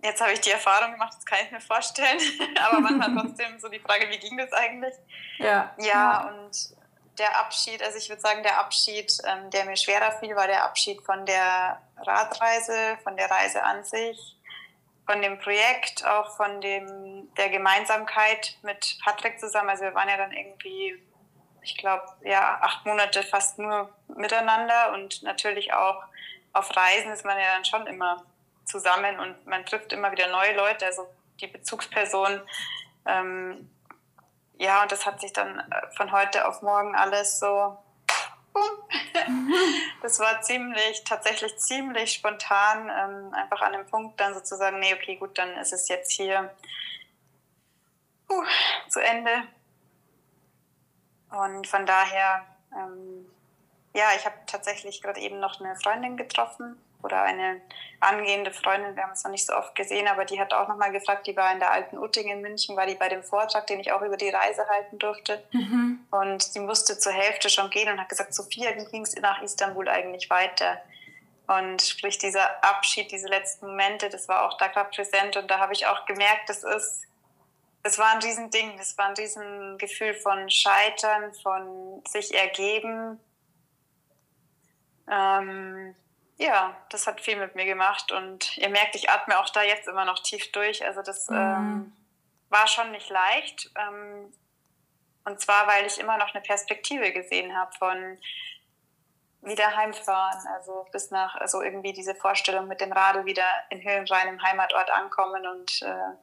jetzt 0.04 0.22
habe 0.22 0.34
ich 0.34 0.42
die 0.42 0.52
Erfahrung 0.52 0.92
gemacht, 0.92 1.14
das 1.16 1.26
kann 1.26 1.40
ich 1.44 1.52
mir 1.52 1.62
vorstellen. 1.62 2.20
Aber 2.64 2.80
manchmal 2.80 3.16
trotzdem 3.16 3.60
so 3.60 3.70
die 3.70 3.80
Frage, 3.80 4.10
wie 4.10 4.20
ging 4.20 4.38
das 4.38 4.54
eigentlich? 4.54 4.94
Ja. 5.40 5.74
Ja, 5.78 5.86
ja. 5.86 6.30
und 6.30 6.78
der 7.18 7.40
Abschied, 7.40 7.82
also 7.82 7.98
ich 7.98 8.10
würde 8.10 8.22
sagen, 8.22 8.44
der 8.44 8.60
Abschied, 8.60 9.12
ähm, 9.26 9.50
der 9.50 9.66
mir 9.66 9.76
schwerer 9.76 10.12
fiel, 10.20 10.36
war 10.36 10.48
der 10.48 10.64
Abschied 10.64 11.02
von 11.02 11.26
der 11.26 11.82
Radreise, 11.98 12.98
von 13.04 13.18
der 13.18 13.32
Reise 13.32 13.64
an 13.64 13.84
sich, 13.84 14.38
von 15.08 15.22
dem 15.22 15.40
Projekt, 15.40 16.06
auch 16.06 16.36
von 16.36 16.62
dem, 16.62 17.34
der 17.36 17.50
Gemeinsamkeit 17.50 18.58
mit 18.62 19.00
Patrick 19.04 19.40
zusammen. 19.40 19.70
Also 19.70 19.86
wir 19.86 19.96
waren 19.96 20.10
ja 20.10 20.18
dann 20.18 20.32
irgendwie 20.32 21.02
ich 21.68 21.78
glaube, 21.78 22.06
ja, 22.22 22.60
acht 22.62 22.86
Monate 22.86 23.24
fast 23.24 23.60
nur 23.60 23.94
miteinander 24.16 24.94
und 24.94 25.22
natürlich 25.24 25.74
auch 25.74 26.02
auf 26.54 26.76
Reisen 26.76 27.12
ist 27.12 27.26
man 27.26 27.38
ja 27.38 27.56
dann 27.56 27.66
schon 27.66 27.86
immer 27.88 28.24
zusammen 28.64 29.20
und 29.20 29.46
man 29.46 29.66
trifft 29.66 29.92
immer 29.92 30.12
wieder 30.12 30.28
neue 30.28 30.56
Leute, 30.56 30.86
also 30.86 31.08
die 31.42 31.48
Bezugsperson. 31.48 32.42
Ähm, 33.06 33.70
ja, 34.58 34.82
und 34.82 34.92
das 34.92 35.06
hat 35.06 35.20
sich 35.20 35.34
dann 35.34 35.60
äh, 35.60 35.96
von 35.96 36.12
heute 36.12 36.48
auf 36.48 36.62
morgen 36.62 36.96
alles 36.96 37.40
so. 37.40 37.78
das 40.02 40.20
war 40.20 40.42
ziemlich, 40.42 41.04
tatsächlich 41.04 41.58
ziemlich 41.58 42.14
spontan, 42.14 42.90
ähm, 42.90 43.34
einfach 43.34 43.62
an 43.62 43.74
dem 43.74 43.86
Punkt 43.86 44.20
dann 44.20 44.34
sozusagen, 44.34 44.80
nee, 44.80 44.94
okay, 44.94 45.18
gut, 45.18 45.38
dann 45.38 45.56
ist 45.58 45.74
es 45.74 45.90
jetzt 45.90 46.12
hier 46.14 46.56
uh, 48.30 48.44
zu 48.90 49.00
Ende. 49.00 49.44
Und 51.32 51.68
von 51.68 51.86
daher, 51.86 52.46
ähm, 52.74 53.26
ja, 53.94 54.06
ich 54.16 54.26
habe 54.26 54.36
tatsächlich 54.46 55.02
gerade 55.02 55.20
eben 55.20 55.40
noch 55.40 55.60
eine 55.60 55.76
Freundin 55.76 56.18
getroffen 56.18 56.82
oder 57.04 57.24
eine 57.24 57.62
angehende 58.00 58.52
Freundin, 58.52 58.96
wir 58.96 59.04
haben 59.04 59.12
es 59.12 59.24
noch 59.24 59.32
nicht 59.32 59.46
so 59.46 59.54
oft 59.54 59.76
gesehen, 59.76 60.08
aber 60.08 60.26
die 60.26 60.40
hat 60.40 60.54
auch 60.54 60.68
nochmal 60.68 60.92
gefragt, 60.92 61.28
die 61.28 61.36
war 61.36 61.52
in 61.52 61.60
der 61.60 61.72
alten 61.72 61.98
Utting 61.98 62.28
in 62.28 62.42
München, 62.42 62.76
war 62.76 62.86
die 62.86 62.96
bei 62.96 63.10
dem 63.10 63.24
Vortrag, 63.24 63.68
den 63.68 63.80
ich 63.80 63.92
auch 63.92 64.02
über 64.02 64.18
die 64.18 64.30
Reise 64.30 64.68
halten 64.68 64.98
durfte. 65.00 65.44
Mhm. 65.52 66.06
Und 66.12 66.56
die 66.56 66.60
musste 66.60 66.98
zur 66.98 67.13
Hälfte 67.13 67.50
schon 67.50 67.70
gehen 67.70 67.92
und 67.92 68.00
hat 68.00 68.10
gesagt, 68.10 68.34
Sophia, 68.34 68.76
wie 68.76 68.86
ging 68.86 69.04
es 69.04 69.16
nach 69.16 69.42
Istanbul 69.42 69.88
eigentlich 69.88 70.30
weiter? 70.30 70.82
Und 71.48 71.82
sprich, 71.82 72.18
dieser 72.18 72.63
Abschied, 72.63 73.12
diese 73.12 73.28
letzten 73.28 73.68
Momente, 73.68 74.10
das 74.10 74.28
war 74.28 74.48
auch 74.48 74.58
da 74.58 74.68
gerade 74.68 74.90
präsent 74.90 75.38
und 75.38 75.50
da 75.50 75.60
habe 75.60 75.74
ich 75.74 75.86
auch 75.86 76.06
gemerkt, 76.06 76.50
das 76.50 76.63
ist, 76.63 77.04
das 77.84 77.98
war 77.98 78.12
ein 78.12 78.22
Riesending, 78.22 78.78
das 78.78 78.98
war 78.98 79.08
ein 79.08 79.16
Riesengefühl 79.16 80.13
von 80.16 80.50
Scheitern, 80.50 81.34
von 81.36 82.04
sich 82.06 82.34
ergeben. 82.34 83.20
Ähm, 85.10 85.96
ja, 86.38 86.76
das 86.90 87.08
hat 87.08 87.22
viel 87.22 87.38
mit 87.38 87.56
mir 87.56 87.66
gemacht 87.66 88.12
und 88.12 88.58
ihr 88.58 88.70
merkt, 88.70 88.96
ich 88.96 89.10
atme 89.10 89.40
auch 89.40 89.50
da 89.50 89.63
jetzt 89.63 89.88
immer 89.88 90.06
noch 90.06 90.20
tief 90.20 90.52
durch. 90.52 90.86
Also 90.86 91.02
das 91.02 91.30
mhm. 91.30 91.36
ähm, 91.36 91.94
war 92.50 92.68
schon 92.68 92.92
nicht 92.92 93.10
leicht. 93.10 93.72
Ähm, 93.76 94.34
und 95.26 95.42
zwar, 95.42 95.68
weil 95.68 95.86
ich 95.86 96.00
immer 96.00 96.18
noch 96.18 96.34
eine 96.34 96.42
Perspektive 96.42 97.12
gesehen 97.12 97.56
habe 97.56 97.72
von 97.78 98.18
wieder 99.42 99.76
heimfahren, 99.76 100.46
also 100.56 100.86
bis 100.92 101.12
nach, 101.12 101.36
also 101.36 101.62
irgendwie 101.62 101.94
diese 101.94 102.16
Vorstellung 102.16 102.68
mit 102.68 102.82
dem 102.82 102.92
Radl 102.92 103.26
wieder 103.26 103.46
in 103.70 103.82
Höhenrein 103.84 104.30
im 104.30 104.42
Heimatort 104.42 104.90
ankommen 104.92 105.46
und 105.48 105.82
äh, 105.82 106.16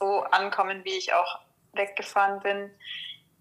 so 0.00 0.22
ankommen, 0.24 0.84
wie 0.84 0.96
ich 0.96 1.12
auch 1.12 1.38
weggefahren 1.72 2.40
bin. 2.40 2.74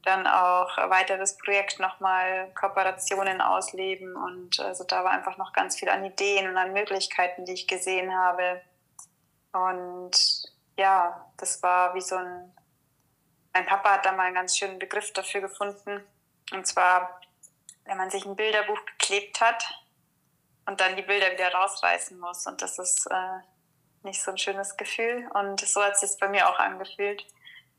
Dann 0.04 0.28
auch 0.28 0.78
weiteres 0.78 1.38
Projekt 1.38 1.80
nochmal 1.80 2.54
Kooperationen 2.54 3.42
ausleben 3.42 4.16
und 4.16 4.60
also 4.60 4.84
da 4.84 5.04
war 5.04 5.12
einfach 5.12 5.38
noch 5.38 5.52
ganz 5.52 5.78
viel 5.78 5.90
an 5.90 6.06
Ideen 6.06 6.50
und 6.50 6.58
an 6.58 6.72
Möglichkeiten, 6.74 7.46
die 7.46 7.54
ich 7.54 7.68
gesehen 7.68 8.16
habe. 8.16 8.62
Und 9.52 10.12
ja, 10.78 11.26
das 11.38 11.64
war 11.64 11.96
wie 11.96 12.02
so 12.02 12.16
ein, 12.16 12.54
mein 13.54 13.66
Papa 13.66 13.94
hat 13.94 14.06
da 14.06 14.12
mal 14.12 14.28
einen 14.28 14.36
ganz 14.36 14.58
schönen 14.58 14.80
Begriff 14.80 15.12
dafür 15.12 15.42
gefunden. 15.42 16.04
Und 16.54 16.66
zwar 16.68 17.20
wenn 17.90 17.98
man 17.98 18.12
sich 18.12 18.26
ein 18.26 18.36
Bilderbuch 18.36 18.80
geklebt 18.86 19.42
hat 19.42 19.64
und 20.68 20.80
dann 20.80 20.96
die 20.96 21.02
Bilder 21.02 21.32
wieder 21.32 21.52
rausreißen 21.52 22.20
muss. 22.20 22.46
Und 22.46 22.62
das 22.62 22.78
ist 22.78 23.08
äh, 23.08 23.40
nicht 24.04 24.22
so 24.22 24.32
ein 24.32 24.38
schönes 24.38 24.78
Gefühl. 24.78 25.30
Und 25.34 25.62
so 25.62 25.82
hat 25.84 25.94
es 25.94 26.02
sich 26.02 26.20
bei 26.20 26.28
mir 26.28 26.50
auch 26.50 26.60
angefühlt, 26.60 27.26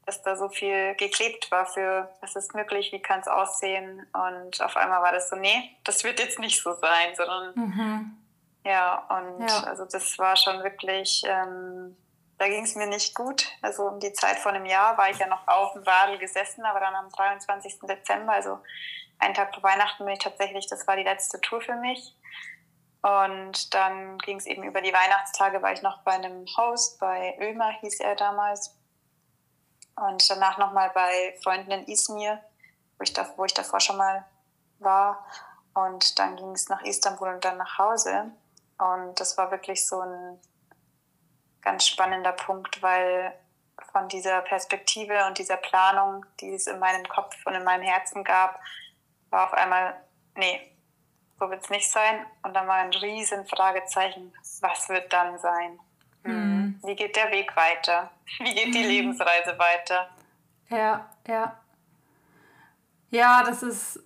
dass 0.07 0.23
da 0.23 0.37
so 0.37 0.49
viel 0.49 0.95
geklebt 0.97 1.51
war 1.51 1.67
für, 1.67 2.11
was 2.21 2.37
ist 2.37 2.55
möglich, 2.55 2.93
wie 2.93 3.01
kann 3.01 3.21
es 3.21 3.29
aussehen. 3.29 4.07
Und 4.13 4.61
auf 4.61 4.77
einmal 4.77 5.03
war 5.03 5.13
das 5.13 5.29
so, 5.29 5.37
nee, 5.37 5.77
das 5.85 6.05
wird 6.05 6.19
jetzt 6.19 6.39
nicht 6.39 6.63
so 6.63 6.75
sein, 6.75 7.15
sondern 7.17 7.53
mhm. 7.55 8.19
ja, 8.65 9.07
und 9.09 9.49
ja. 9.49 9.65
also 9.65 9.85
das 9.85 10.19
war 10.19 10.37
schon 10.37 10.63
wirklich. 10.63 11.23
Ähm, 11.27 11.97
da 12.41 12.49
ging 12.49 12.65
es 12.65 12.75
mir 12.75 12.87
nicht 12.87 13.15
gut. 13.15 13.47
Also 13.61 13.83
um 13.83 14.01
die 14.01 14.15
Zeit 14.15 14.39
vor 14.39 14.53
einem 14.53 14.65
Jahr 14.65 14.97
war 14.97 15.11
ich 15.11 15.19
ja 15.19 15.27
noch 15.27 15.47
auf 15.47 15.75
dem 15.75 15.83
Radl 15.83 16.17
gesessen, 16.17 16.65
aber 16.65 16.81
dann 16.81 16.95
am 16.95 17.11
23. 17.11 17.81
Dezember, 17.83 18.33
also 18.33 18.61
einen 19.19 19.35
Tag 19.35 19.53
vor 19.53 19.63
Weihnachten 19.63 20.07
bin 20.07 20.15
ich 20.15 20.21
tatsächlich, 20.21 20.67
das 20.67 20.87
war 20.87 20.97
die 20.97 21.03
letzte 21.03 21.39
Tour 21.43 21.61
für 21.61 21.77
mich. 21.77 22.17
Und 23.03 23.75
dann 23.75 24.19
ging 24.19 24.37
es 24.37 24.47
eben 24.47 24.63
über 24.63 24.83
die 24.83 24.93
Weihnachtstage, 24.93 25.63
war 25.63 25.73
ich 25.73 25.83
noch 25.83 26.03
bei 26.03 26.13
einem 26.13 26.45
Host, 26.57 27.01
bei 27.01 27.37
Ömer 27.41 27.71
hieß 27.81 28.01
er 28.01 28.15
damals. 28.15 28.77
Und 29.97 30.29
danach 30.29 30.59
nochmal 30.59 30.91
bei 30.91 31.37
Freunden 31.43 31.71
in 31.71 31.89
Izmir, 31.89 32.41
wo 32.99 33.03
ich, 33.03 33.13
da, 33.13 33.27
wo 33.37 33.45
ich 33.45 33.55
davor 33.55 33.81
schon 33.81 33.97
mal 33.97 34.25
war. 34.79 35.25
Und 35.75 36.19
dann 36.19 36.37
ging 36.37 36.53
es 36.53 36.69
nach 36.69 36.83
Istanbul 36.83 37.29
und 37.29 37.45
dann 37.45 37.57
nach 37.57 37.79
Hause. 37.79 38.31
Und 38.79 39.19
das 39.19 39.37
war 39.39 39.51
wirklich 39.51 39.87
so 39.87 40.01
ein 40.01 40.41
ganz 41.63 41.87
spannender 41.87 42.33
Punkt, 42.33 42.83
weil 42.83 43.35
von 43.93 44.09
dieser 44.09 44.41
Perspektive 44.43 45.27
und 45.27 45.39
dieser 45.39 45.57
Planung, 45.57 46.25
die 46.41 46.55
es 46.55 46.67
in 46.67 46.79
meinem 46.79 47.07
Kopf 47.09 47.35
und 47.45 47.55
in 47.55 47.65
meinem 47.65 47.83
Herzen 47.83 48.25
gab, 48.25 48.61
war 49.31 49.47
auf 49.47 49.53
einmal, 49.55 50.01
nee, 50.37 50.61
so 51.41 51.51
wird 51.51 51.65
es 51.65 51.71
nicht 51.71 51.91
sein. 51.91 52.27
Und 52.43 52.55
dann 52.55 52.69
war 52.69 52.77
ein 52.77 52.93
riesen 52.93 53.47
Fragezeichen, 53.47 54.33
was 54.61 54.89
wird 54.89 55.13
dann 55.13 55.39
sein? 55.39 55.81
Mhm. 56.23 56.79
Wie 56.85 56.95
geht 56.95 57.17
der 57.17 57.31
Weg 57.33 57.57
weiter? 57.57 58.11
Wie 58.39 58.55
geht 58.55 58.75
die 58.75 58.85
mhm. 58.85 58.89
Lebensreise 58.89 59.59
weiter? 59.59 60.11
Ja, 60.69 61.09
ja. 61.27 61.57
Ja, 63.11 63.43
das 63.43 63.65
ist 63.65 64.01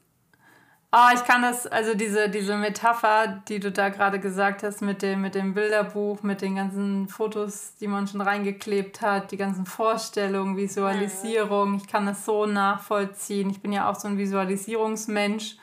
Ah, 0.97 1.11
ich 1.13 1.25
kann 1.25 1.43
das, 1.43 1.67
also 1.67 1.95
diese, 1.95 2.29
diese 2.29 2.57
Metapher, 2.57 3.43
die 3.49 3.59
du 3.59 3.73
da 3.73 3.89
gerade 3.89 4.21
gesagt 4.21 4.63
hast, 4.63 4.81
mit 4.81 5.03
dem, 5.03 5.23
mit 5.23 5.35
dem 5.35 5.53
Bilderbuch, 5.53 6.23
mit 6.23 6.41
den 6.41 6.55
ganzen 6.55 7.09
Fotos, 7.09 7.75
die 7.81 7.89
man 7.89 8.07
schon 8.07 8.21
reingeklebt 8.21 9.01
hat, 9.01 9.33
die 9.33 9.37
ganzen 9.37 9.67
Vorstellungen, 9.67 10.57
Visualisierung, 10.57 11.75
ich 11.75 11.89
kann 11.89 12.07
das 12.07 12.25
so 12.25 12.47
nachvollziehen. 12.47 13.51
Ich 13.51 13.61
bin 13.61 13.73
ja 13.73 13.91
auch 13.91 13.97
so 13.97 14.07
ein 14.07 14.19
Visualisierungsmensch. 14.19 15.57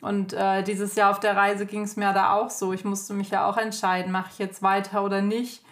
Und 0.00 0.32
äh, 0.32 0.62
dieses 0.62 0.94
Jahr 0.94 1.10
auf 1.10 1.20
der 1.20 1.36
Reise 1.36 1.66
ging 1.66 1.82
es 1.82 1.96
mir 1.96 2.12
da 2.12 2.32
auch 2.32 2.50
so. 2.50 2.72
Ich 2.72 2.84
musste 2.84 3.12
mich 3.12 3.30
ja 3.30 3.46
auch 3.46 3.56
entscheiden, 3.56 4.12
mache 4.12 4.30
ich 4.32 4.38
jetzt 4.38 4.62
weiter 4.62 5.04
oder 5.04 5.20
nicht 5.20 5.62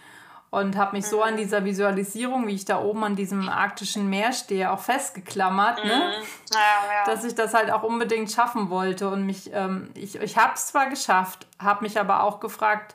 und 0.50 0.76
habe 0.76 0.96
mich 0.96 1.06
so 1.06 1.22
an 1.22 1.34
mhm. 1.34 1.38
dieser 1.38 1.64
Visualisierung, 1.64 2.46
wie 2.46 2.54
ich 2.54 2.64
da 2.64 2.80
oben 2.80 3.04
an 3.04 3.16
diesem 3.16 3.48
arktischen 3.48 4.08
Meer 4.08 4.32
stehe, 4.32 4.70
auch 4.70 4.80
festgeklammert, 4.80 5.84
ne? 5.84 5.94
Mhm. 5.94 6.26
Ja, 6.52 6.58
ja. 6.58 7.04
dass 7.04 7.24
ich 7.24 7.34
das 7.34 7.52
halt 7.52 7.70
auch 7.70 7.82
unbedingt 7.82 8.30
schaffen 8.30 8.70
wollte. 8.70 9.08
Und 9.10 9.26
mich, 9.26 9.50
ähm, 9.52 9.90
ich, 9.94 10.16
ich 10.16 10.38
habe 10.38 10.54
es 10.54 10.68
zwar 10.68 10.88
geschafft, 10.88 11.46
habe 11.58 11.82
mich 11.82 12.00
aber 12.00 12.22
auch 12.22 12.40
gefragt, 12.40 12.94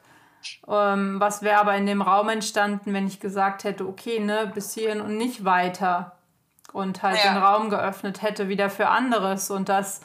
ähm, 0.68 1.20
was 1.20 1.44
wäre 1.44 1.60
aber 1.60 1.76
in 1.76 1.86
dem 1.86 2.02
Raum 2.02 2.30
entstanden, 2.30 2.92
wenn 2.94 3.08
ich 3.08 3.20
gesagt 3.20 3.64
hätte, 3.64 3.88
okay, 3.88 4.20
ne, 4.20 4.52
bis 4.54 4.74
hierhin 4.74 5.02
und 5.02 5.18
nicht 5.18 5.46
weiter. 5.46 6.14
Und 6.74 7.04
halt 7.04 7.24
ja. 7.24 7.34
den 7.34 7.44
Raum 7.44 7.70
geöffnet 7.70 8.24
hätte 8.24 8.48
wieder 8.48 8.72
für 8.72 8.88
anderes. 8.88 9.52
Und 9.52 9.70
das 9.70 10.02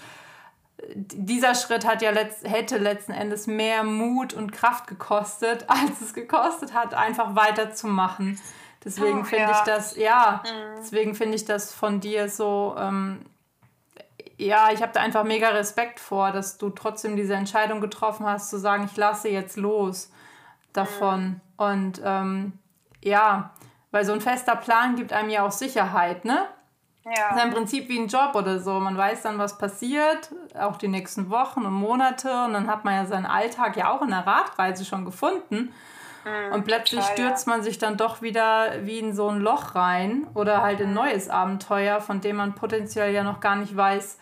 dieser 0.94 1.54
Schritt 1.54 1.86
hat 1.86 2.02
ja 2.02 2.10
letzt, 2.10 2.46
hätte 2.48 2.78
letzten 2.78 3.12
Endes 3.12 3.46
mehr 3.46 3.84
Mut 3.84 4.34
und 4.34 4.52
Kraft 4.52 4.86
gekostet, 4.86 5.64
als 5.68 6.00
es 6.00 6.14
gekostet 6.14 6.74
hat, 6.74 6.94
einfach 6.94 7.34
weiterzumachen. 7.34 8.40
Deswegen 8.84 9.22
oh, 9.22 9.24
finde 9.24 9.44
ja. 9.44 9.58
ich 9.58 9.64
das, 9.64 9.96
ja, 9.96 10.42
mhm. 10.44 10.76
deswegen 10.78 11.14
finde 11.14 11.36
ich 11.36 11.44
das 11.44 11.74
von 11.74 12.00
dir 12.00 12.28
so, 12.28 12.76
ähm, 12.78 13.24
ja, 14.36 14.70
ich 14.72 14.82
habe 14.82 14.92
da 14.92 15.00
einfach 15.00 15.24
mega 15.24 15.48
Respekt 15.48 15.98
vor, 15.98 16.30
dass 16.30 16.58
du 16.58 16.70
trotzdem 16.70 17.16
diese 17.16 17.34
Entscheidung 17.34 17.80
getroffen 17.80 18.24
hast, 18.24 18.50
zu 18.50 18.58
sagen, 18.58 18.84
ich 18.84 18.96
lasse 18.96 19.28
jetzt 19.28 19.56
los 19.56 20.12
davon. 20.72 21.24
Mhm. 21.26 21.40
Und 21.56 22.00
ähm, 22.04 22.52
ja, 23.02 23.50
weil 23.90 24.04
so 24.04 24.12
ein 24.12 24.20
fester 24.20 24.54
Plan 24.54 24.94
gibt 24.94 25.12
einem 25.12 25.30
ja 25.30 25.44
auch 25.44 25.50
Sicherheit, 25.50 26.24
ne? 26.24 26.46
Ja. 27.16 27.28
Das 27.30 27.38
ist 27.38 27.44
im 27.44 27.50
Prinzip 27.52 27.88
wie 27.88 27.98
ein 27.98 28.08
Job 28.08 28.34
oder 28.34 28.58
so. 28.60 28.80
Man 28.80 28.96
weiß 28.96 29.22
dann, 29.22 29.38
was 29.38 29.58
passiert, 29.58 30.30
auch 30.58 30.76
die 30.76 30.88
nächsten 30.88 31.30
Wochen 31.30 31.64
und 31.64 31.72
Monate. 31.72 32.30
Und 32.44 32.52
dann 32.52 32.68
hat 32.68 32.84
man 32.84 32.94
ja 32.94 33.06
seinen 33.06 33.26
Alltag 33.26 33.76
ja 33.76 33.90
auch 33.90 34.02
in 34.02 34.10
der 34.10 34.26
Radreise 34.26 34.84
schon 34.84 35.04
gefunden. 35.04 35.72
Mhm, 36.24 36.52
und 36.52 36.64
plötzlich 36.64 37.00
total, 37.00 37.16
stürzt 37.16 37.46
man 37.46 37.62
sich 37.62 37.78
dann 37.78 37.96
doch 37.96 38.22
wieder 38.22 38.84
wie 38.84 38.98
in 38.98 39.14
so 39.14 39.28
ein 39.28 39.40
Loch 39.40 39.74
rein 39.74 40.26
oder 40.34 40.62
halt 40.62 40.80
in 40.80 40.88
ein 40.88 40.94
neues 40.94 41.28
Abenteuer, 41.30 42.00
von 42.00 42.20
dem 42.20 42.36
man 42.36 42.54
potenziell 42.54 43.12
ja 43.14 43.22
noch 43.22 43.40
gar 43.40 43.56
nicht 43.56 43.76
weiß, 43.76 44.18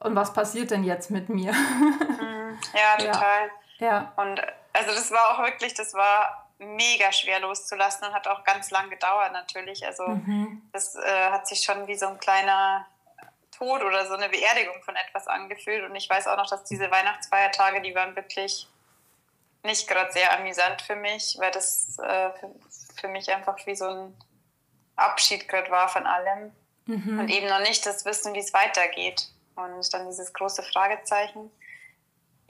und 0.00 0.14
was 0.14 0.32
passiert 0.32 0.70
denn 0.70 0.84
jetzt 0.84 1.10
mit 1.10 1.28
mir? 1.28 1.52
Mhm. 1.52 2.58
Ja, 2.74 2.96
total. 2.98 3.50
Ja. 3.78 3.86
ja. 3.86 4.12
Und 4.16 4.40
also 4.72 4.90
das 4.90 5.10
war 5.10 5.30
auch 5.30 5.42
wirklich, 5.42 5.74
das 5.74 5.94
war 5.94 6.43
mega 6.58 7.12
schwer 7.12 7.40
loszulassen 7.40 8.08
und 8.08 8.14
hat 8.14 8.28
auch 8.28 8.44
ganz 8.44 8.70
lang 8.70 8.90
gedauert 8.90 9.32
natürlich. 9.32 9.84
Also 9.84 10.06
mhm. 10.06 10.62
das 10.72 10.94
äh, 10.94 11.30
hat 11.30 11.46
sich 11.46 11.62
schon 11.62 11.86
wie 11.86 11.96
so 11.96 12.06
ein 12.06 12.18
kleiner 12.18 12.86
Tod 13.50 13.82
oder 13.82 14.06
so 14.06 14.14
eine 14.14 14.28
Beerdigung 14.28 14.82
von 14.82 14.96
etwas 14.96 15.26
angefühlt. 15.26 15.88
Und 15.88 15.94
ich 15.96 16.08
weiß 16.08 16.26
auch 16.26 16.36
noch, 16.36 16.48
dass 16.48 16.64
diese 16.64 16.90
Weihnachtsfeiertage, 16.90 17.82
die 17.82 17.94
waren 17.94 18.16
wirklich 18.16 18.68
nicht 19.62 19.88
gerade 19.88 20.12
sehr 20.12 20.38
amüsant 20.38 20.82
für 20.82 20.96
mich, 20.96 21.36
weil 21.38 21.50
das 21.50 21.98
äh, 21.98 22.30
für, 22.32 22.50
für, 23.00 23.08
mich 23.08 23.32
einfach 23.32 23.56
wie 23.66 23.74
so 23.74 23.86
ein 23.86 24.16
Abschied 24.96 25.48
gerade 25.48 25.70
war 25.70 25.88
von 25.88 26.06
allem. 26.06 26.52
Mhm. 26.86 27.18
Und 27.18 27.28
eben 27.30 27.48
noch 27.48 27.60
nicht 27.60 27.86
das 27.86 28.04
Wissen, 28.04 28.34
wie 28.34 28.40
es 28.40 28.52
weitergeht. 28.52 29.30
Und 29.56 29.94
dann 29.94 30.06
dieses 30.06 30.32
große 30.32 30.62
Fragezeichen. 30.62 31.50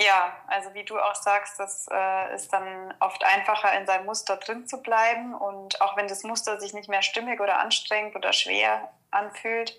Ja, 0.00 0.36
also 0.48 0.74
wie 0.74 0.84
du 0.84 0.98
auch 0.98 1.14
sagst, 1.14 1.60
das 1.60 1.86
äh, 1.90 2.34
ist 2.34 2.52
dann 2.52 2.92
oft 2.98 3.22
einfacher, 3.22 3.72
in 3.78 3.86
seinem 3.86 4.06
Muster 4.06 4.36
drin 4.36 4.66
zu 4.66 4.82
bleiben. 4.82 5.34
Und 5.34 5.80
auch 5.80 5.96
wenn 5.96 6.08
das 6.08 6.24
Muster 6.24 6.58
sich 6.60 6.74
nicht 6.74 6.88
mehr 6.88 7.02
stimmig 7.02 7.40
oder 7.40 7.60
anstrengend 7.60 8.16
oder 8.16 8.32
schwer 8.32 8.90
anfühlt, 9.12 9.76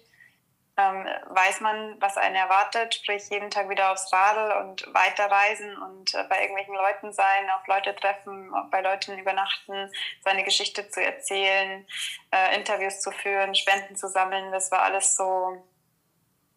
ähm, 0.77 1.05
weiß 1.27 1.61
man, 1.61 1.95
was 2.01 2.17
einen 2.17 2.35
erwartet, 2.35 2.95
sprich 2.95 3.29
jeden 3.29 3.49
Tag 3.49 3.69
wieder 3.69 3.91
aufs 3.91 4.11
Radl 4.11 4.51
und 4.61 4.93
weiterreisen 4.93 5.77
und 5.77 6.13
äh, 6.13 6.23
bei 6.29 6.41
irgendwelchen 6.41 6.75
Leuten 6.75 7.13
sein, 7.13 7.49
auf 7.51 7.65
Leute 7.67 7.95
treffen, 7.95 8.53
bei 8.71 8.81
Leuten 8.81 9.17
übernachten, 9.17 9.91
seine 10.21 10.43
Geschichte 10.43 10.89
zu 10.89 11.01
erzählen, 11.01 11.87
äh, 12.31 12.55
Interviews 12.55 12.99
zu 12.99 13.11
führen, 13.11 13.55
Spenden 13.55 13.95
zu 13.95 14.09
sammeln. 14.09 14.51
Das 14.51 14.69
war 14.71 14.81
alles 14.81 15.15
so, 15.15 15.63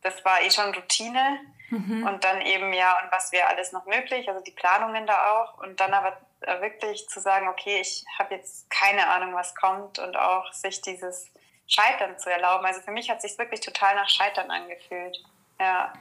das 0.03 0.25
war 0.25 0.41
eh 0.43 0.51
schon 0.51 0.75
Routine. 0.75 1.41
Mhm. 1.71 2.07
Und 2.07 2.25
dann 2.25 2.41
eben, 2.41 2.73
ja, 2.73 2.99
und 3.03 3.13
was 3.13 3.31
wäre 3.31 3.47
alles 3.49 3.73
noch 3.73 3.85
möglich, 3.85 4.29
also 4.29 4.43
die 4.43 4.53
Planungen 4.53 5.07
da 5.07 5.33
auch. 5.33 5.59
Und 5.59 5.79
dann 5.81 5.93
aber 5.93 6.19
äh, 6.41 6.61
wirklich 6.61 7.09
zu 7.09 7.21
sagen, 7.21 7.49
okay, 7.49 7.81
ich 7.81 8.05
habe 8.19 8.35
jetzt 8.35 8.71
keine 8.71 9.09
Ahnung, 9.09 9.35
was 9.35 9.55
kommt 9.55 9.99
und 9.99 10.17
auch 10.17 10.53
sich 10.53 10.81
dieses 10.81 11.31
Scheitern 11.67 12.19
zu 12.19 12.31
erlauben. 12.31 12.65
Also 12.65 12.81
für 12.81 12.91
mich 12.91 13.11
hat 13.11 13.19
es 13.19 13.25
sich 13.25 13.39
wirklich 13.39 13.61
total 13.61 13.95
nach 13.97 14.09
Scheitern 14.09 14.51
angefühlt. 14.51 15.23
Ja. 15.61 15.93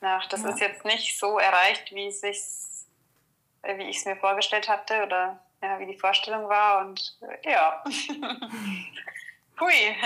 Nach, 0.00 0.26
das 0.28 0.42
ja. 0.42 0.48
ist 0.50 0.60
jetzt 0.60 0.84
nicht 0.84 1.18
so 1.18 1.38
erreicht, 1.38 1.92
wie 1.92 2.08
es 2.08 2.20
sich, 2.20 2.40
äh, 3.62 3.78
wie 3.78 3.88
ich 3.88 3.98
es 3.98 4.04
mir 4.04 4.16
vorgestellt 4.16 4.68
hatte 4.68 5.04
oder 5.04 5.38
ja, 5.62 5.78
wie 5.78 5.86
die 5.86 5.98
Vorstellung 5.98 6.48
war. 6.48 6.80
Und 6.80 7.16
äh, 7.20 7.52
ja. 7.52 7.84
Hui. 9.60 9.96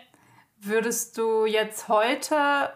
Würdest 0.58 1.18
du 1.18 1.46
jetzt 1.46 1.88
heute 1.88 2.72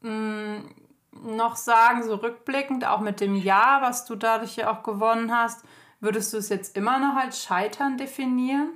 mh, 0.00 0.10
hm, 0.10 0.74
noch 1.12 1.56
sagen, 1.56 2.02
so 2.02 2.16
rückblickend, 2.16 2.84
auch 2.84 3.00
mit 3.00 3.20
dem 3.20 3.36
Jahr, 3.36 3.82
was 3.82 4.04
du 4.04 4.16
dadurch 4.16 4.56
ja 4.56 4.70
auch 4.70 4.82
gewonnen 4.82 5.34
hast, 5.34 5.64
würdest 6.00 6.32
du 6.32 6.38
es 6.38 6.48
jetzt 6.48 6.76
immer 6.76 6.98
noch 6.98 7.16
als 7.16 7.42
Scheitern 7.42 7.96
definieren? 7.96 8.72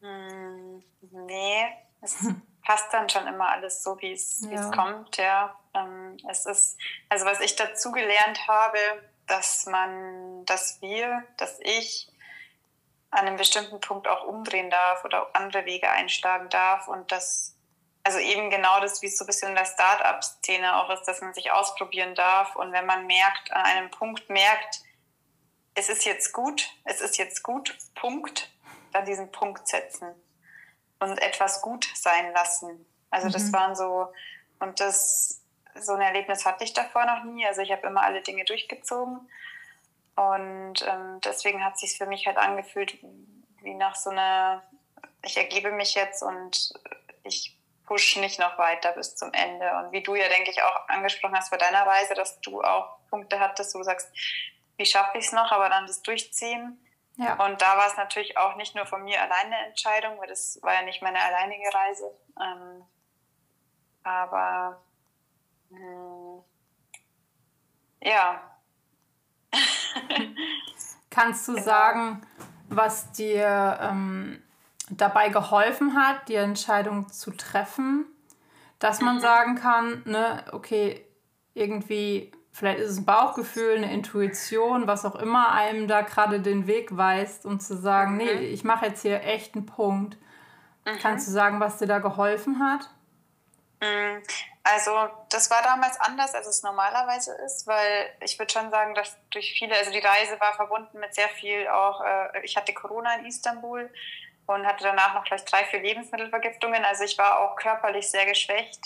Hm, 0.00 0.82
nee, 1.10 1.66
es 2.00 2.16
passt 2.64 2.92
dann 2.92 3.08
schon 3.08 3.26
immer 3.26 3.48
alles 3.48 3.82
so, 3.82 4.00
wie 4.00 4.12
es 4.12 4.46
ja. 4.48 4.70
kommt, 4.70 5.16
ja. 5.16 5.58
Ähm, 5.74 6.16
es 6.28 6.46
ist, 6.46 6.78
also 7.08 7.26
was 7.26 7.40
ich 7.40 7.56
dazu 7.56 7.92
gelernt 7.92 8.48
habe, 8.48 8.78
dass 9.26 9.66
man, 9.66 10.44
dass 10.44 10.80
wir, 10.80 11.24
dass 11.36 11.58
ich 11.60 12.08
an 13.10 13.26
einem 13.26 13.36
bestimmten 13.36 13.80
Punkt 13.80 14.08
auch 14.08 14.24
umdrehen 14.24 14.70
darf 14.70 15.04
oder 15.04 15.28
andere 15.34 15.64
Wege 15.64 15.90
einschlagen 15.90 16.48
darf 16.48 16.88
und 16.88 17.10
dass 17.12 17.54
also 18.02 18.18
eben 18.18 18.50
genau 18.50 18.78
das, 18.80 19.02
wie 19.02 19.06
es 19.06 19.18
so 19.18 19.24
ein 19.24 19.26
bisschen 19.26 19.48
in 19.48 19.56
der 19.56 19.64
Start-up-Szene 19.64 20.76
auch 20.76 20.90
ist, 20.90 21.04
dass 21.04 21.20
man 21.22 21.34
sich 21.34 21.50
ausprobieren 21.50 22.14
darf 22.14 22.54
und 22.54 22.72
wenn 22.72 22.86
man 22.86 23.06
merkt, 23.06 23.52
an 23.52 23.64
einem 23.64 23.90
Punkt 23.90 24.30
merkt, 24.30 24.82
es 25.74 25.88
ist 25.88 26.04
jetzt 26.04 26.32
gut, 26.32 26.70
es 26.84 27.00
ist 27.00 27.18
jetzt 27.18 27.42
gut, 27.42 27.76
Punkt, 27.96 28.50
dann 28.92 29.04
diesen 29.04 29.32
Punkt 29.32 29.66
setzen 29.66 30.14
und 31.00 31.18
etwas 31.18 31.62
gut 31.62 31.88
sein 31.94 32.32
lassen. 32.32 32.86
Also 33.10 33.28
mhm. 33.28 33.32
das 33.32 33.52
waren 33.52 33.74
so, 33.74 34.12
und 34.60 34.80
das, 34.80 35.42
so 35.74 35.92
ein 35.92 36.00
Erlebnis 36.00 36.46
hatte 36.46 36.64
ich 36.64 36.72
davor 36.72 37.04
noch 37.06 37.24
nie. 37.24 37.46
Also 37.46 37.60
ich 37.60 37.70
habe 37.72 37.86
immer 37.86 38.02
alle 38.02 38.22
Dinge 38.22 38.44
durchgezogen. 38.44 39.28
Und 40.16 40.86
ähm, 40.86 41.20
deswegen 41.22 41.64
hat 41.64 41.74
es 41.74 41.80
sich 41.80 41.98
für 41.98 42.06
mich 42.06 42.26
halt 42.26 42.38
angefühlt, 42.38 42.98
wie 43.62 43.74
nach 43.74 43.94
so 43.94 44.10
einer, 44.10 44.62
ich 45.22 45.36
ergebe 45.36 45.70
mich 45.70 45.94
jetzt 45.94 46.22
und 46.22 46.72
ich 47.22 47.58
push 47.86 48.16
nicht 48.16 48.40
noch 48.40 48.58
weiter 48.58 48.92
bis 48.92 49.14
zum 49.14 49.32
Ende. 49.32 49.70
Und 49.76 49.92
wie 49.92 50.02
du 50.02 50.14
ja, 50.14 50.28
denke 50.28 50.50
ich, 50.50 50.62
auch 50.62 50.88
angesprochen 50.88 51.36
hast 51.36 51.50
bei 51.50 51.58
deiner 51.58 51.86
Reise, 51.86 52.14
dass 52.14 52.40
du 52.40 52.62
auch 52.62 52.98
Punkte 53.10 53.38
hattest, 53.38 53.74
wo 53.74 53.78
du 53.78 53.84
sagst, 53.84 54.10
wie 54.76 54.86
schaffe 54.86 55.18
ich 55.18 55.26
es 55.26 55.32
noch, 55.32 55.52
aber 55.52 55.68
dann 55.68 55.86
das 55.86 56.02
Durchziehen. 56.02 56.82
Ja. 57.16 57.44
Und 57.44 57.62
da 57.62 57.76
war 57.76 57.86
es 57.86 57.96
natürlich 57.96 58.36
auch 58.36 58.56
nicht 58.56 58.74
nur 58.74 58.86
von 58.86 59.04
mir 59.04 59.20
alleine 59.22 59.56
eine 59.56 59.66
Entscheidung, 59.68 60.18
weil 60.18 60.28
das 60.28 60.58
war 60.62 60.74
ja 60.74 60.82
nicht 60.82 61.02
meine 61.02 61.20
alleinige 61.20 61.72
Reise. 61.72 62.10
Ähm, 62.40 62.84
aber 64.02 64.82
mh, 65.70 65.78
hm, 65.78 66.44
ja. 68.02 68.55
Kannst 71.10 71.48
du 71.48 71.52
genau. 71.52 71.64
sagen, 71.64 72.22
was 72.68 73.12
dir 73.12 73.78
ähm, 73.80 74.42
dabei 74.90 75.28
geholfen 75.28 75.94
hat, 75.94 76.28
die 76.28 76.34
Entscheidung 76.34 77.08
zu 77.08 77.30
treffen, 77.30 78.06
dass 78.78 79.00
man 79.00 79.16
mhm. 79.16 79.20
sagen 79.20 79.54
kann, 79.56 80.02
ne, 80.04 80.44
okay, 80.52 81.04
irgendwie 81.54 82.32
vielleicht 82.56 82.78
ist 82.78 82.90
es 82.90 82.98
ein 82.98 83.04
Bauchgefühl, 83.04 83.76
eine 83.76 83.92
Intuition, 83.92 84.86
was 84.86 85.04
auch 85.04 85.16
immer 85.16 85.52
einem 85.52 85.88
da 85.88 86.00
gerade 86.00 86.40
den 86.40 86.66
Weg 86.66 86.96
weist 86.96 87.44
und 87.44 87.62
zu 87.62 87.76
sagen, 87.76 88.12
mhm. 88.12 88.18
nee, 88.18 88.30
ich 88.30 88.64
mache 88.64 88.86
jetzt 88.86 89.02
hier 89.02 89.22
echt 89.22 89.54
einen 89.54 89.66
Punkt. 89.66 90.16
Mhm. 90.86 90.98
Kannst 91.00 91.28
du 91.28 91.32
sagen, 91.32 91.60
was 91.60 91.78
dir 91.78 91.86
da 91.86 91.98
geholfen 91.98 92.58
hat? 92.60 92.90
Mhm. 94.66 94.72
Also 94.72 95.08
das 95.30 95.50
war 95.50 95.62
damals 95.62 95.98
anders, 96.00 96.34
als 96.34 96.46
es 96.46 96.62
normalerweise 96.62 97.34
ist, 97.44 97.66
weil 97.66 98.10
ich 98.20 98.38
würde 98.38 98.52
schon 98.52 98.70
sagen, 98.70 98.94
dass 98.94 99.16
durch 99.30 99.54
viele, 99.58 99.76
also 99.76 99.90
die 99.90 99.98
Reise 99.98 100.38
war 100.40 100.54
verbunden 100.54 100.98
mit 100.98 101.14
sehr 101.14 101.28
viel 101.28 101.68
auch, 101.68 102.02
äh, 102.02 102.40
ich 102.42 102.56
hatte 102.56 102.74
Corona 102.74 103.16
in 103.16 103.26
Istanbul 103.26 103.92
und 104.46 104.66
hatte 104.66 104.84
danach 104.84 105.14
noch 105.14 105.24
gleich 105.24 105.44
drei, 105.44 105.64
vier 105.64 105.80
Lebensmittelvergiftungen. 105.80 106.84
Also 106.84 107.04
ich 107.04 107.16
war 107.18 107.40
auch 107.40 107.56
körperlich 107.56 108.10
sehr 108.10 108.26
geschwächt 108.26 108.80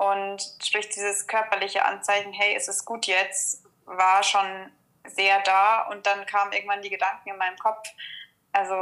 und 0.00 0.40
sprich, 0.62 0.88
dieses 0.88 1.26
körperliche 1.26 1.84
Anzeichen, 1.84 2.32
hey, 2.32 2.56
ist 2.56 2.70
es 2.70 2.86
gut 2.86 3.04
jetzt, 3.04 3.66
war 3.84 4.22
schon 4.22 4.72
sehr 5.04 5.40
da. 5.40 5.82
Und 5.90 6.06
dann 6.06 6.24
kamen 6.24 6.54
irgendwann 6.54 6.80
die 6.80 6.88
Gedanken 6.88 7.28
in 7.28 7.36
meinem 7.36 7.58
Kopf. 7.58 7.86
Also, 8.50 8.74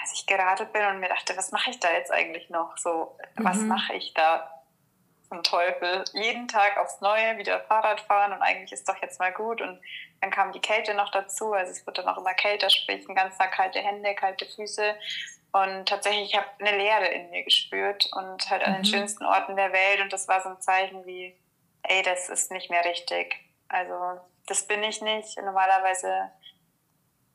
als 0.00 0.12
ich 0.14 0.26
geradelt 0.26 0.72
bin 0.72 0.86
und 0.86 1.00
mir 1.00 1.08
dachte, 1.08 1.36
was 1.36 1.50
mache 1.50 1.70
ich 1.70 1.80
da 1.80 1.90
jetzt 1.90 2.12
eigentlich 2.12 2.48
noch? 2.48 2.78
So, 2.78 3.18
mhm. 3.34 3.44
was 3.44 3.56
mache 3.56 3.94
ich 3.94 4.14
da? 4.14 4.59
Zum 5.30 5.42
Teufel. 5.44 6.04
Jeden 6.12 6.48
Tag 6.48 6.76
aufs 6.76 7.00
Neue 7.00 7.38
wieder 7.38 7.60
Fahrrad 7.60 8.00
fahren 8.00 8.32
und 8.32 8.42
eigentlich 8.42 8.72
ist 8.72 8.88
doch 8.88 9.00
jetzt 9.00 9.20
mal 9.20 9.32
gut. 9.32 9.60
Und 9.60 9.80
dann 10.20 10.30
kam 10.30 10.50
die 10.52 10.60
Kälte 10.60 10.92
noch 10.92 11.10
dazu. 11.12 11.52
Also 11.52 11.70
es 11.70 11.86
wird 11.86 11.98
dann 11.98 12.08
auch 12.08 12.18
immer 12.18 12.34
kälter, 12.34 12.68
sprich 12.68 13.08
ein 13.08 13.14
ganzer 13.14 13.46
kalte 13.46 13.78
Hände, 13.78 14.14
kalte 14.16 14.44
Füße. 14.44 14.96
Und 15.52 15.88
tatsächlich, 15.88 16.30
ich 16.30 16.36
habe 16.36 16.46
eine 16.58 16.76
Leere 16.76 17.06
in 17.06 17.30
mir 17.30 17.44
gespürt 17.44 18.10
und 18.12 18.50
halt 18.50 18.64
an 18.64 18.72
mhm. 18.72 18.76
den 18.76 18.84
schönsten 18.84 19.24
Orten 19.24 19.54
der 19.54 19.72
Welt. 19.72 20.00
Und 20.00 20.12
das 20.12 20.26
war 20.26 20.42
so 20.42 20.48
ein 20.48 20.60
Zeichen 20.60 21.06
wie, 21.06 21.34
ey, 21.84 22.02
das 22.02 22.28
ist 22.28 22.50
nicht 22.50 22.68
mehr 22.68 22.84
richtig. 22.84 23.36
Also 23.68 24.20
das 24.46 24.66
bin 24.66 24.82
ich 24.82 25.00
nicht. 25.00 25.36
Normalerweise 25.38 26.32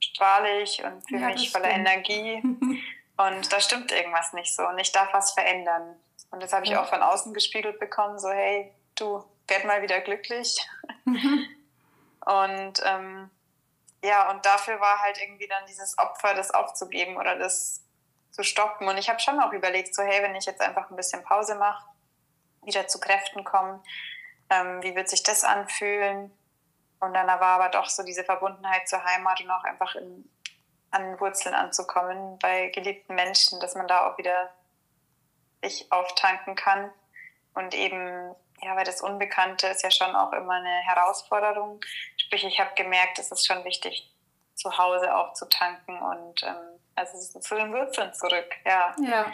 strahle 0.01 0.62
ich 0.62 0.84
und 0.84 1.08
fühle 1.08 1.21
ja, 1.21 1.27
mich 1.29 1.49
voller 1.49 1.71
stimmt. 1.71 1.88
Energie. 1.88 2.43
und 3.17 3.51
da 3.51 3.60
stimmt 3.60 3.91
irgendwas 3.91 4.34
nicht 4.34 4.54
so. 4.54 4.67
Und 4.67 4.78
ich 4.78 4.91
darf 4.91 5.13
was 5.13 5.32
verändern. 5.32 5.95
Und 6.32 6.43
das 6.43 6.54
habe 6.54 6.65
ich 6.65 6.75
auch 6.75 6.88
von 6.88 7.01
außen 7.01 7.34
gespiegelt 7.34 7.80
bekommen, 7.80 8.19
so 8.19 8.30
hey, 8.30 8.73
du, 8.95 9.23
werd 9.47 9.65
mal 9.65 9.82
wieder 9.82 10.01
glücklich. 10.01 10.58
Mhm. 11.06 11.47
Und 12.25 12.82
ähm, 12.84 13.30
ja, 14.04 14.30
und 14.32 14.45
dafür 14.45 14.80
war 14.80 14.99
halt 15.01 15.21
irgendwie 15.21 15.47
dann 15.47 15.65
dieses 15.67 15.97
Opfer, 15.97 16.34
das 16.34 16.51
aufzugeben 16.51 17.17
oder 17.17 17.38
das 17.38 17.84
zu 18.32 18.43
stoppen. 18.43 18.88
Und 18.88 18.97
ich 18.97 19.10
habe 19.10 19.19
schon 19.19 19.39
auch 19.39 19.51
überlegt, 19.51 19.95
so 19.95 20.04
hey, 20.04 20.21
wenn 20.23 20.36
ich 20.36 20.45
jetzt 20.45 20.62
einfach 20.62 20.89
ein 20.89 20.95
bisschen 20.95 21.23
Pause 21.23 21.56
mache, 21.56 21.88
wieder 22.63 22.88
zu 22.88 22.99
Kräften 22.99 23.43
komme, 23.43 23.82
ähm, 24.49 24.82
wie 24.84 24.95
wird 24.95 25.10
sich 25.10 25.23
das 25.23 25.43
anfühlen? 25.43 26.32
Und 26.99 27.13
dann 27.13 27.28
war 27.28 27.60
aber 27.60 27.69
doch 27.69 27.88
so 27.88 28.04
diese 28.04 28.23
Verbundenheit 28.23 28.88
zur 28.88 29.04
Heimat 29.04 29.41
und 29.41 29.51
auch 29.51 29.63
einfach 29.63 29.95
in, 29.95 30.30
an 30.95 31.19
Wurzeln 31.19 31.53
anzukommen 31.53 32.39
bei 32.39 32.69
geliebten 32.69 33.15
Menschen, 33.15 33.60
dass 33.60 33.75
man 33.75 33.88
da 33.88 34.10
auch 34.10 34.17
wieder 34.17 34.51
sich 35.62 35.91
auftanken 35.91 36.55
kann. 36.55 36.91
Und 37.53 37.73
eben, 37.73 38.34
ja, 38.62 38.75
weil 38.75 38.86
das 38.86 39.01
Unbekannte 39.01 39.67
ist 39.67 39.84
ja 39.84 39.91
schon 39.91 40.15
auch 40.15 40.31
immer 40.31 40.53
eine 40.53 40.81
Herausforderung. 40.84 41.81
Sprich, 42.17 42.45
ich 42.45 42.60
habe 42.60 42.71
gemerkt, 42.75 43.19
es 43.19 43.31
ist 43.31 43.45
schon 43.45 43.63
wichtig, 43.65 44.10
zu 44.53 44.77
Hause 44.77 45.15
auch 45.15 45.34
zu 45.34 45.45
tanken 45.49 45.99
und 46.01 46.43
ähm, 46.43 46.79
also 46.95 47.39
zu 47.39 47.55
den 47.55 47.73
Wurzeln 47.73 48.13
zurück, 48.13 48.55
ja. 48.65 48.95
Ja. 49.01 49.34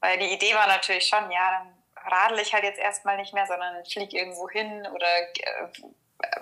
Weil 0.00 0.18
die 0.18 0.32
Idee 0.32 0.54
war 0.54 0.66
natürlich 0.66 1.06
schon, 1.06 1.30
ja, 1.30 1.60
dann 1.60 2.12
radel 2.12 2.40
ich 2.40 2.52
halt 2.52 2.64
jetzt 2.64 2.80
erstmal 2.80 3.16
nicht 3.16 3.32
mehr, 3.32 3.46
sondern 3.46 3.84
fliege 3.84 4.18
irgendwo 4.18 4.48
hin 4.48 4.86
oder 4.92 5.06
äh, 5.06 5.68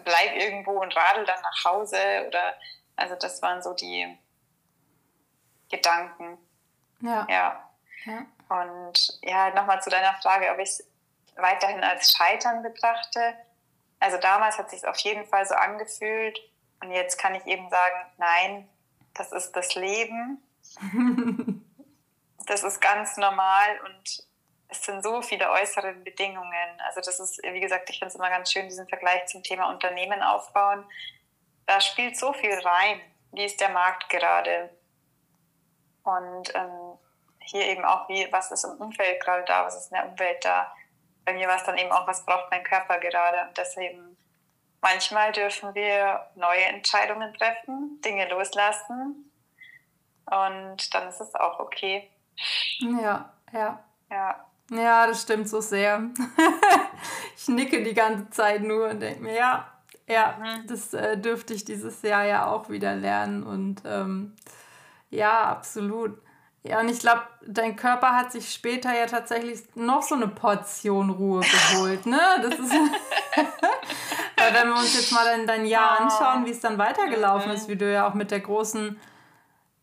bleib 0.04 0.36
irgendwo 0.36 0.80
und 0.80 0.96
radel 0.96 1.24
dann 1.26 1.40
nach 1.42 1.64
Hause 1.64 1.98
oder 2.26 2.54
also 2.96 3.14
das 3.14 3.42
waren 3.42 3.62
so 3.62 3.74
die 3.74 4.18
Gedanken. 5.70 6.38
Ja. 7.00 7.26
Ja. 7.28 7.70
ja. 8.04 8.26
Und 8.48 9.18
ja, 9.22 9.50
nochmal 9.50 9.82
zu 9.82 9.90
deiner 9.90 10.14
Frage, 10.14 10.50
ob 10.50 10.58
ich 10.58 10.70
es 10.70 10.88
weiterhin 11.36 11.82
als 11.84 12.12
Scheitern 12.12 12.62
betrachte. 12.62 13.34
Also 14.00 14.18
damals 14.18 14.58
hat 14.58 14.70
sich 14.70 14.80
es 14.80 14.84
auf 14.84 14.96
jeden 14.98 15.26
Fall 15.26 15.46
so 15.46 15.54
angefühlt 15.54 16.38
und 16.80 16.92
jetzt 16.92 17.18
kann 17.18 17.34
ich 17.34 17.44
eben 17.46 17.68
sagen, 17.68 18.06
nein, 18.18 18.68
das 19.14 19.32
ist 19.32 19.52
das 19.52 19.74
Leben. 19.74 20.42
das 22.46 22.62
ist 22.62 22.80
ganz 22.80 23.16
normal 23.16 23.80
und 23.84 24.24
es 24.68 24.84
sind 24.84 25.02
so 25.02 25.22
viele 25.22 25.50
äußere 25.50 25.94
Bedingungen. 25.94 26.80
Also 26.86 27.00
das 27.00 27.18
ist, 27.18 27.42
wie 27.42 27.60
gesagt, 27.60 27.90
ich 27.90 27.98
finde 27.98 28.10
es 28.10 28.14
immer 28.14 28.28
ganz 28.28 28.52
schön, 28.52 28.68
diesen 28.68 28.88
Vergleich 28.88 29.26
zum 29.26 29.42
Thema 29.42 29.70
Unternehmen 29.70 30.22
aufbauen. 30.22 30.84
Da 31.66 31.80
spielt 31.80 32.16
so 32.16 32.32
viel 32.32 32.54
rein. 32.54 33.00
Wie 33.32 33.44
ist 33.44 33.60
der 33.60 33.70
Markt 33.70 34.08
gerade? 34.08 34.70
Und 36.08 36.54
ähm, 36.54 36.98
hier 37.40 37.66
eben 37.66 37.84
auch, 37.84 38.08
wie, 38.08 38.26
was 38.30 38.50
ist 38.50 38.64
im 38.64 38.80
Umfeld 38.80 39.22
gerade 39.22 39.44
da, 39.46 39.64
was 39.64 39.76
ist 39.76 39.92
in 39.92 39.96
der 39.96 40.08
Umwelt 40.08 40.44
da. 40.44 40.72
Bei 41.24 41.34
mir 41.34 41.48
war 41.48 41.56
es 41.56 41.64
dann 41.64 41.76
eben 41.76 41.92
auch, 41.92 42.06
was 42.06 42.24
braucht 42.24 42.50
mein 42.50 42.64
Körper 42.64 42.98
gerade. 42.98 43.48
Und 43.48 43.56
deswegen, 43.56 44.16
manchmal 44.80 45.32
dürfen 45.32 45.74
wir 45.74 46.26
neue 46.34 46.64
Entscheidungen 46.64 47.34
treffen, 47.34 48.00
Dinge 48.04 48.28
loslassen. 48.28 49.30
Und 50.26 50.94
dann 50.94 51.08
ist 51.08 51.20
es 51.20 51.34
auch 51.34 51.58
okay. 51.58 52.10
Ja, 52.80 53.32
ja. 53.52 53.84
Ja. 54.10 54.44
Ja, 54.70 55.06
das 55.06 55.22
stimmt 55.22 55.48
so 55.48 55.60
sehr. 55.60 56.10
ich 57.36 57.48
nicke 57.48 57.82
die 57.82 57.94
ganze 57.94 58.28
Zeit 58.30 58.62
nur 58.62 58.90
und 58.90 59.00
denke 59.00 59.22
mir, 59.22 59.34
ja, 59.34 59.72
ja, 60.06 60.38
mhm. 60.38 60.66
das 60.66 60.92
äh, 60.92 61.16
dürfte 61.16 61.54
ich 61.54 61.64
dieses 61.64 62.02
Jahr 62.02 62.24
ja 62.24 62.46
auch 62.46 62.68
wieder 62.68 62.94
lernen. 62.94 63.42
Und 63.42 63.82
ähm, 63.86 64.36
ja, 65.10 65.44
absolut. 65.44 66.18
Ja, 66.64 66.80
und 66.80 66.88
ich 66.88 66.98
glaube, 66.98 67.22
dein 67.46 67.76
Körper 67.76 68.14
hat 68.14 68.32
sich 68.32 68.52
später 68.52 68.92
ja 68.92 69.06
tatsächlich 69.06 69.60
noch 69.74 70.02
so 70.02 70.14
eine 70.14 70.28
Portion 70.28 71.10
Ruhe 71.10 71.40
geholt, 71.40 72.04
ne? 72.04 72.20
Das 72.42 72.58
ist. 72.58 72.72
Weil 74.36 74.54
wenn 74.54 74.68
wir 74.68 74.74
uns 74.74 74.94
jetzt 74.94 75.12
mal 75.12 75.38
in 75.38 75.46
dein 75.46 75.66
Jahr 75.66 76.00
anschauen, 76.00 76.46
wie 76.46 76.50
es 76.50 76.60
dann 76.60 76.78
weitergelaufen 76.78 77.50
mhm. 77.50 77.56
ist, 77.56 77.68
wie 77.68 77.76
du 77.76 77.90
ja 77.90 78.08
auch 78.08 78.14
mit 78.14 78.30
der 78.30 78.40
großen 78.40 78.98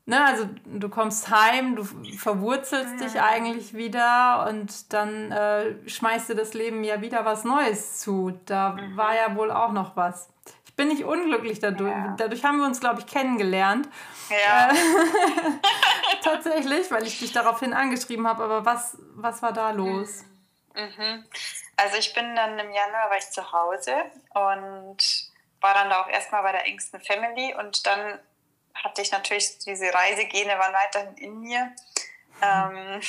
ne, 0.06 0.24
also 0.24 0.48
du 0.66 0.90
kommst 0.90 1.30
heim, 1.30 1.76
du 1.76 1.84
verwurzelst 1.84 3.00
dich 3.02 3.22
eigentlich 3.22 3.74
wieder 3.74 4.48
und 4.50 4.94
dann 4.94 5.32
äh, 5.32 5.76
schmeißt 5.88 6.30
dir 6.30 6.36
das 6.36 6.54
Leben 6.54 6.84
ja 6.84 7.02
wieder 7.02 7.26
was 7.26 7.44
Neues 7.44 8.00
zu. 8.00 8.40
Da 8.46 8.74
mhm. 8.74 8.98
war 8.98 9.16
ja 9.16 9.36
wohl 9.36 9.52
auch 9.52 9.72
noch 9.72 9.96
was. 9.96 10.30
Ich 10.76 10.78
bin 10.78 10.90
nicht 10.90 11.06
unglücklich 11.06 11.60
dadurch. 11.60 11.90
Ja. 11.90 12.16
Dadurch 12.18 12.44
haben 12.44 12.58
wir 12.58 12.66
uns, 12.66 12.82
glaube 12.82 13.00
ich, 13.00 13.08
kennengelernt. 13.08 13.88
Ja. 14.30 14.72
Äh, 14.72 14.76
tatsächlich, 16.22 16.92
weil 16.92 17.08
ich 17.08 17.18
dich 17.18 17.32
daraufhin 17.32 17.72
angeschrieben 17.72 18.28
habe. 18.28 18.44
Aber 18.44 18.66
was, 18.66 18.98
was 19.14 19.42
war 19.42 19.54
da 19.54 19.72
los? 19.72 20.26
Mhm. 20.74 21.24
Also 21.78 21.96
ich 21.96 22.14
bin 22.14 22.36
dann 22.36 22.60
im 22.60 22.74
Januar 22.74 23.10
war 23.10 23.18
ich 23.18 23.30
zu 23.30 23.54
Hause 23.54 23.94
und 24.34 24.98
war 25.62 25.74
dann 25.74 25.90
da 25.90 26.02
auch 26.02 26.10
erstmal 26.10 26.44
bei 26.44 26.52
der 26.52 26.66
engsten 26.66 27.00
Family 27.00 27.56
und 27.58 27.88
dann 27.88 28.20
hatte 28.74 29.02
ich 29.02 29.14
natürlich, 29.14 29.58
diese 29.60 29.94
Reisegene 29.94 30.60
waren 30.60 30.74
weiterhin 30.74 31.16
in 31.16 31.40
mir. 31.40 31.72
Ähm, 32.42 33.00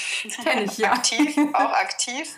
Kenn 0.45 0.65
ich, 0.67 0.79
ja. 0.79 0.93
aktiv, 0.93 1.37
auch 1.53 1.73
aktiv. 1.73 2.33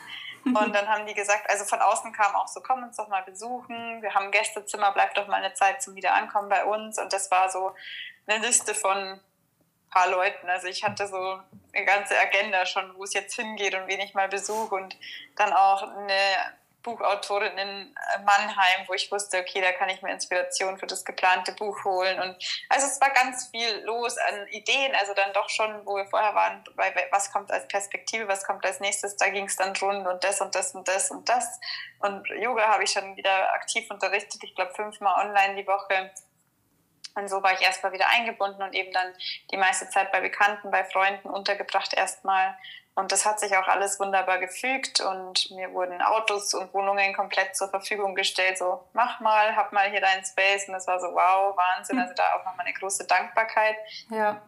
Und 0.45 0.75
dann 0.75 0.89
haben 0.89 1.07
die 1.07 1.15
gesagt, 1.15 1.49
also 1.51 1.65
von 1.65 1.81
außen 1.81 2.13
kam 2.13 2.35
auch 2.35 2.49
so, 2.49 2.61
komm 2.61 2.83
uns 2.83 2.97
doch 2.97 3.09
mal 3.09 3.23
besuchen, 3.23 4.03
wir 4.03 4.15
haben 4.15 4.31
Gästezimmer, 4.31 4.93
bleib 4.93 5.15
doch 5.15 5.27
mal 5.27 5.43
eine 5.43 5.55
Zeit 5.55 5.83
zum 5.83 5.95
Wiederankommen 5.95 6.49
bei 6.49 6.65
uns. 6.65 6.99
Und 6.99 7.13
das 7.13 7.31
war 7.31 7.51
so 7.51 7.75
eine 8.27 8.45
Liste 8.45 8.75
von 8.75 8.97
ein 8.97 9.21
paar 9.91 10.11
Leuten. 10.11 10.49
Also 10.49 10.69
ich 10.69 10.85
hatte 10.85 11.07
so 11.07 11.41
eine 11.73 11.85
ganze 11.85 12.19
Agenda 12.19 12.67
schon, 12.67 12.95
wo 12.97 13.05
es 13.05 13.15
jetzt 13.15 13.35
hingeht 13.35 13.75
und 13.75 13.87
wen 13.87 14.01
ich 14.01 14.15
mal 14.15 14.29
besuche. 14.29 14.75
Und 14.75 14.97
dann 15.37 15.53
auch 15.53 15.83
eine 15.83 16.13
Buchautorin 16.89 17.59
in 17.59 17.69
äh, 17.69 18.19
Mannheim, 18.25 18.87
wo 18.87 18.95
ich 18.95 19.11
wusste, 19.13 19.39
okay, 19.39 19.61
da 19.61 19.73
kann 19.73 19.89
ich 19.91 20.01
mir 20.01 20.11
Inspiration 20.11 20.79
für 20.79 20.87
das 20.87 21.05
geplante 21.05 21.53
Buch 21.53 21.85
holen. 21.85 22.19
Und 22.21 22.37
also 22.69 22.87
es 22.87 23.01
war 23.01 23.11
ganz 23.11 23.49
viel 23.49 23.85
los 23.85 24.17
an 24.17 24.47
Ideen, 24.49 24.95
also 24.95 25.13
dann 25.15 25.33
doch 25.35 25.49
schon, 25.51 25.85
wo 25.85 25.97
wir 25.97 26.07
vorher 26.07 26.35
waren, 26.35 26.65
bei 26.77 26.93
was 27.11 27.31
kommt 27.33 27.51
als 27.51 27.69
Perspektive, 27.69 28.27
was 28.29 28.45
kommt 28.45 28.65
als 28.65 28.81
nächstes, 28.81 29.17
da 29.17 29.29
ging 29.29 29.45
es 29.45 29.57
dann 29.57 29.77
rund 29.77 30.07
und 30.07 30.25
das 30.25 30.41
und 30.41 30.55
das 30.55 30.75
und 30.75 30.89
das 30.89 31.11
und 31.11 31.29
das. 31.29 31.61
Und 32.01 32.27
Yoga 32.41 32.69
habe 32.69 32.85
ich 32.85 32.91
schon 32.91 33.17
wieder 33.17 33.53
aktiv 33.55 33.91
unterrichtet, 33.91 34.43
ich 34.43 34.55
glaube 34.55 34.73
fünfmal 34.75 35.27
online 35.27 35.57
die 35.57 35.67
Woche. 35.67 36.11
Und 37.15 37.29
so 37.29 37.43
war 37.43 37.53
ich 37.53 37.61
erstmal 37.61 37.93
wieder 37.93 38.09
eingebunden 38.09 38.63
und 38.63 38.75
eben 38.75 38.93
dann 38.93 39.13
die 39.51 39.57
meiste 39.57 39.89
Zeit 39.91 40.13
bei 40.13 40.21
Bekannten, 40.21 40.71
bei 40.71 40.85
Freunden 40.85 41.29
untergebracht 41.29 41.93
erstmal. 41.93 42.57
Und 42.99 43.13
das 43.13 43.25
hat 43.25 43.39
sich 43.39 43.57
auch 43.57 43.69
alles 43.69 44.01
wunderbar 44.01 44.39
gefügt 44.39 45.01
und 45.01 45.53
mir 45.53 45.73
wurden 45.73 46.03
Autos 46.03 46.53
und 46.53 46.75
Wohnungen 46.75 47.15
komplett 47.15 47.55
zur 47.55 47.69
Verfügung 47.69 48.17
gestellt. 48.17 48.59
So, 48.59 48.83
mach 48.93 49.21
mal, 49.21 49.55
hab 49.55 49.73
mal 49.73 49.89
hier 49.89 50.01
deinen 50.01 50.25
Space. 50.25 50.67
Und 50.67 50.75
das 50.75 50.89
war 50.89 50.99
so, 50.99 51.07
wow, 51.07 51.57
Wahnsinn. 51.57 51.97
Also 52.01 52.13
da 52.15 52.25
auch 52.35 52.45
nochmal 52.45 52.67
eine 52.67 52.75
große 52.75 53.07
Dankbarkeit. 53.07 53.77
Ja. 54.11 54.43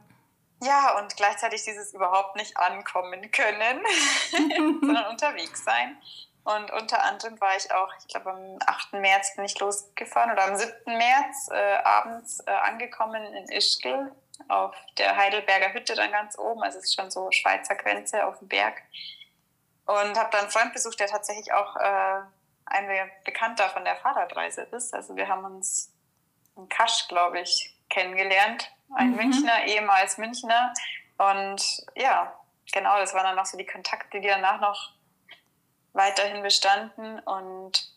Ja, 0.64 0.98
und 0.98 1.16
gleichzeitig 1.16 1.62
dieses 1.62 1.94
überhaupt 1.94 2.34
nicht 2.34 2.56
ankommen 2.56 3.30
können, 3.30 3.86
sondern 4.82 5.06
unterwegs 5.06 5.64
sein. 5.64 5.96
Und 6.42 6.72
unter 6.72 7.04
anderem 7.04 7.40
war 7.40 7.56
ich 7.56 7.72
auch, 7.72 7.92
ich 8.00 8.08
glaube 8.08 8.32
am 8.32 8.58
8. 8.66 8.94
März 8.94 9.36
bin 9.36 9.44
ich 9.44 9.60
losgefahren 9.60 10.32
oder 10.32 10.46
am 10.46 10.56
7. 10.56 10.72
März 10.86 11.50
äh, 11.52 11.76
abends 11.84 12.40
äh, 12.40 12.50
angekommen 12.50 13.22
in 13.32 13.44
Ischgl 13.48 14.10
auf 14.48 14.74
der 14.98 15.16
Heidelberger 15.16 15.72
Hütte 15.72 15.94
dann 15.94 16.12
ganz 16.12 16.38
oben. 16.38 16.62
Also 16.62 16.78
es 16.78 16.84
ist 16.84 16.94
schon 16.94 17.10
so 17.10 17.30
Schweizer 17.30 17.74
Grenze 17.74 18.26
auf 18.26 18.38
dem 18.38 18.48
Berg. 18.48 18.82
Und 19.86 20.18
habe 20.18 20.30
dann 20.30 20.42
einen 20.42 20.50
Freund 20.50 20.72
besucht, 20.72 21.00
der 21.00 21.08
tatsächlich 21.08 21.52
auch 21.52 21.76
äh, 21.76 22.20
ein 22.66 23.10
Bekannter 23.24 23.68
von 23.68 23.84
der 23.84 23.96
Fahrradreise 23.96 24.62
ist. 24.62 24.94
Also 24.94 25.16
wir 25.16 25.28
haben 25.28 25.44
uns 25.44 25.92
in 26.56 26.68
Kasch, 26.68 27.08
glaube 27.08 27.40
ich, 27.40 27.76
kennengelernt. 27.88 28.70
Ein 28.94 29.10
mhm. 29.10 29.16
Münchner, 29.16 29.64
ehemals 29.66 30.18
Münchner. 30.18 30.72
Und 31.18 31.84
ja, 31.96 32.32
genau, 32.72 32.98
das 32.98 33.14
waren 33.14 33.24
dann 33.24 33.36
noch 33.36 33.46
so 33.46 33.58
die 33.58 33.66
Kontakte, 33.66 34.20
die 34.20 34.28
danach 34.28 34.60
noch 34.60 34.92
weiterhin 35.92 36.42
bestanden. 36.42 37.18
Und 37.20 37.92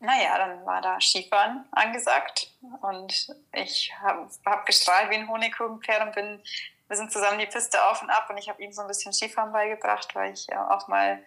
naja, 0.00 0.38
dann 0.38 0.64
war 0.64 0.80
da 0.80 1.00
Skifahren 1.00 1.66
angesagt 1.72 2.52
und 2.82 3.34
ich 3.52 3.92
habe 4.00 4.28
hab 4.46 4.66
gestrahlt 4.66 5.10
wie 5.10 5.16
ein 5.16 5.28
Honigkuchenpferd 5.28 6.02
und 6.02 6.14
bin, 6.14 6.42
wir 6.86 6.96
sind 6.96 7.12
zusammen 7.12 7.38
die 7.38 7.46
Piste 7.46 7.82
auf 7.84 8.00
und 8.02 8.10
ab 8.10 8.28
und 8.30 8.38
ich 8.38 8.48
habe 8.48 8.62
ihm 8.62 8.72
so 8.72 8.82
ein 8.82 8.88
bisschen 8.88 9.12
Skifahren 9.12 9.52
beigebracht, 9.52 10.14
weil 10.14 10.32
ich 10.32 10.46
auch 10.54 10.88
mal 10.88 11.22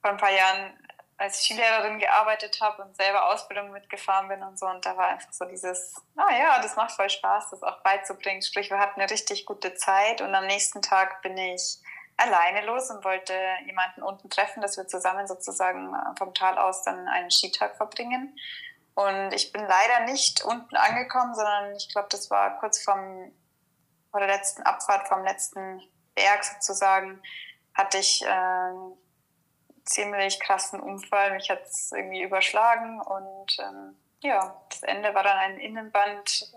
vor 0.00 0.10
ein 0.10 0.16
paar 0.16 0.32
Jahren 0.32 0.78
als 1.18 1.42
Skilehrerin 1.42 1.98
gearbeitet 1.98 2.58
habe 2.60 2.82
und 2.82 2.94
selber 2.94 3.32
Ausbildung 3.32 3.70
mitgefahren 3.70 4.28
bin 4.28 4.42
und 4.42 4.58
so. 4.58 4.66
Und 4.66 4.84
da 4.84 4.96
war 4.96 5.08
einfach 5.08 5.32
so 5.32 5.46
dieses, 5.46 5.94
ah 6.16 6.34
ja, 6.36 6.60
das 6.60 6.76
macht 6.76 6.92
voll 6.92 7.08
Spaß, 7.08 7.50
das 7.50 7.62
auch 7.62 7.80
beizubringen. 7.82 8.42
Sprich, 8.42 8.70
wir 8.70 8.78
hatten 8.78 9.00
eine 9.00 9.10
richtig 9.10 9.46
gute 9.46 9.74
Zeit 9.74 10.20
und 10.20 10.34
am 10.34 10.46
nächsten 10.46 10.82
Tag 10.82 11.22
bin 11.22 11.36
ich 11.38 11.78
alleine 12.16 12.64
los 12.64 12.90
und 12.90 13.04
wollte 13.04 13.34
jemanden 13.64 14.02
unten 14.02 14.30
treffen, 14.30 14.60
dass 14.62 14.76
wir 14.76 14.86
zusammen 14.86 15.26
sozusagen 15.26 15.94
äh, 15.94 16.16
vom 16.18 16.34
Tal 16.34 16.58
aus 16.58 16.82
dann 16.82 17.08
einen 17.08 17.30
Skitag 17.30 17.76
verbringen. 17.76 18.36
Und 18.94 19.32
ich 19.34 19.52
bin 19.52 19.62
leider 19.62 20.06
nicht 20.06 20.42
unten 20.44 20.74
angekommen, 20.76 21.34
sondern 21.34 21.76
ich 21.76 21.88
glaube, 21.90 22.08
das 22.10 22.30
war 22.30 22.58
kurz 22.58 22.82
vom, 22.82 23.32
vor 24.10 24.20
der 24.20 24.28
letzten 24.28 24.62
Abfahrt 24.62 25.08
vom 25.08 25.22
letzten 25.22 25.82
Berg 26.14 26.44
sozusagen, 26.44 27.22
hatte 27.74 27.98
ich 27.98 28.22
äh, 28.22 28.28
einen 28.28 28.96
ziemlich 29.84 30.40
krassen 30.40 30.80
Unfall. 30.80 31.32
Mich 31.32 31.50
hat 31.50 31.62
es 31.62 31.92
irgendwie 31.92 32.22
überschlagen 32.22 33.00
und 33.02 33.58
ähm, 33.60 33.96
ja, 34.20 34.60
das 34.70 34.82
Ende 34.82 35.14
war 35.14 35.22
dann 35.22 35.36
ein 35.36 35.58
Innenband 35.58 36.50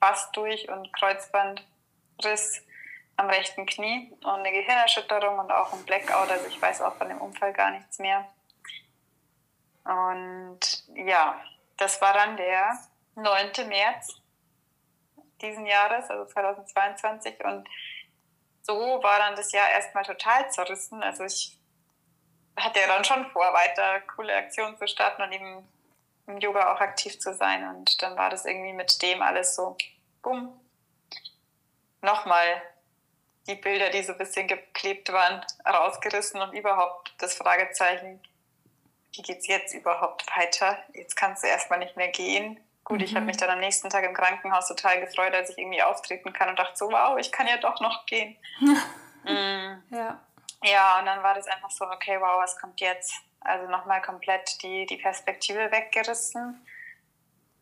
fast 0.00 0.36
durch 0.36 0.68
und 0.68 0.92
Kreuzbandriss 0.92 2.65
am 3.16 3.28
rechten 3.30 3.66
Knie 3.66 4.12
und 4.22 4.26
eine 4.26 4.52
Gehirnerschütterung 4.52 5.38
und 5.38 5.50
auch 5.50 5.72
ein 5.72 5.84
Blackout. 5.84 6.30
Also 6.30 6.46
ich 6.46 6.60
weiß 6.60 6.82
auch 6.82 6.96
von 6.96 7.08
dem 7.08 7.20
Unfall 7.20 7.52
gar 7.52 7.70
nichts 7.70 7.98
mehr. 7.98 8.26
Und 9.84 10.60
ja, 10.94 11.40
das 11.76 12.00
war 12.00 12.12
dann 12.12 12.36
der 12.36 12.78
9. 13.14 13.68
März 13.68 14.20
diesen 15.40 15.66
Jahres, 15.66 16.10
also 16.10 16.26
2022. 16.26 17.42
Und 17.44 17.68
so 18.62 19.02
war 19.02 19.18
dann 19.18 19.36
das 19.36 19.52
Jahr 19.52 19.70
erstmal 19.70 20.04
total 20.04 20.50
zerrissen. 20.50 21.02
Also 21.02 21.24
ich 21.24 21.58
hatte 22.56 22.80
ja 22.80 22.86
dann 22.86 23.04
schon 23.04 23.30
vor, 23.30 23.52
weiter 23.52 24.00
coole 24.14 24.34
Aktionen 24.34 24.76
zu 24.76 24.88
starten 24.88 25.22
und 25.22 25.32
eben 25.32 25.68
im 26.26 26.38
Yoga 26.38 26.74
auch 26.74 26.80
aktiv 26.80 27.18
zu 27.20 27.34
sein. 27.34 27.68
Und 27.68 28.02
dann 28.02 28.16
war 28.16 28.30
das 28.30 28.44
irgendwie 28.44 28.72
mit 28.72 29.00
dem 29.02 29.22
alles 29.22 29.54
so, 29.54 29.76
bumm, 30.22 30.58
nochmal 32.00 32.62
die 33.46 33.54
Bilder, 33.54 33.90
die 33.90 34.02
so 34.02 34.12
ein 34.12 34.18
bisschen 34.18 34.48
geklebt 34.48 35.12
waren, 35.12 35.44
rausgerissen 35.66 36.40
und 36.40 36.52
überhaupt 36.52 37.14
das 37.18 37.34
Fragezeichen, 37.34 38.20
wie 39.12 39.22
geht 39.22 39.38
es 39.38 39.46
jetzt 39.46 39.74
überhaupt 39.74 40.26
weiter? 40.36 40.78
Jetzt 40.92 41.16
kannst 41.16 41.42
du 41.42 41.48
erstmal 41.48 41.78
nicht 41.78 41.96
mehr 41.96 42.08
gehen. 42.08 42.60
Gut, 42.84 42.98
mhm. 42.98 43.04
ich 43.04 43.14
habe 43.14 43.26
mich 43.26 43.36
dann 43.36 43.50
am 43.50 43.60
nächsten 43.60 43.90
Tag 43.90 44.04
im 44.04 44.14
Krankenhaus 44.14 44.68
total 44.68 45.00
gefreut, 45.00 45.34
als 45.34 45.50
ich 45.50 45.58
irgendwie 45.58 45.82
auftreten 45.82 46.32
kann 46.32 46.50
und 46.50 46.58
dachte 46.58 46.76
so, 46.76 46.90
wow, 46.90 47.18
ich 47.18 47.32
kann 47.32 47.46
ja 47.46 47.56
doch 47.56 47.80
noch 47.80 48.06
gehen. 48.06 48.36
mhm. 49.24 49.82
Ja. 49.90 50.20
Ja, 50.62 50.98
und 50.98 51.06
dann 51.06 51.22
war 51.22 51.34
das 51.34 51.46
einfach 51.46 51.70
so, 51.70 51.84
okay, 51.86 52.18
wow, 52.20 52.42
was 52.42 52.58
kommt 52.58 52.80
jetzt? 52.80 53.14
Also 53.40 53.70
nochmal 53.70 54.02
komplett 54.02 54.62
die, 54.62 54.86
die 54.86 54.96
Perspektive 54.96 55.70
weggerissen 55.70 56.66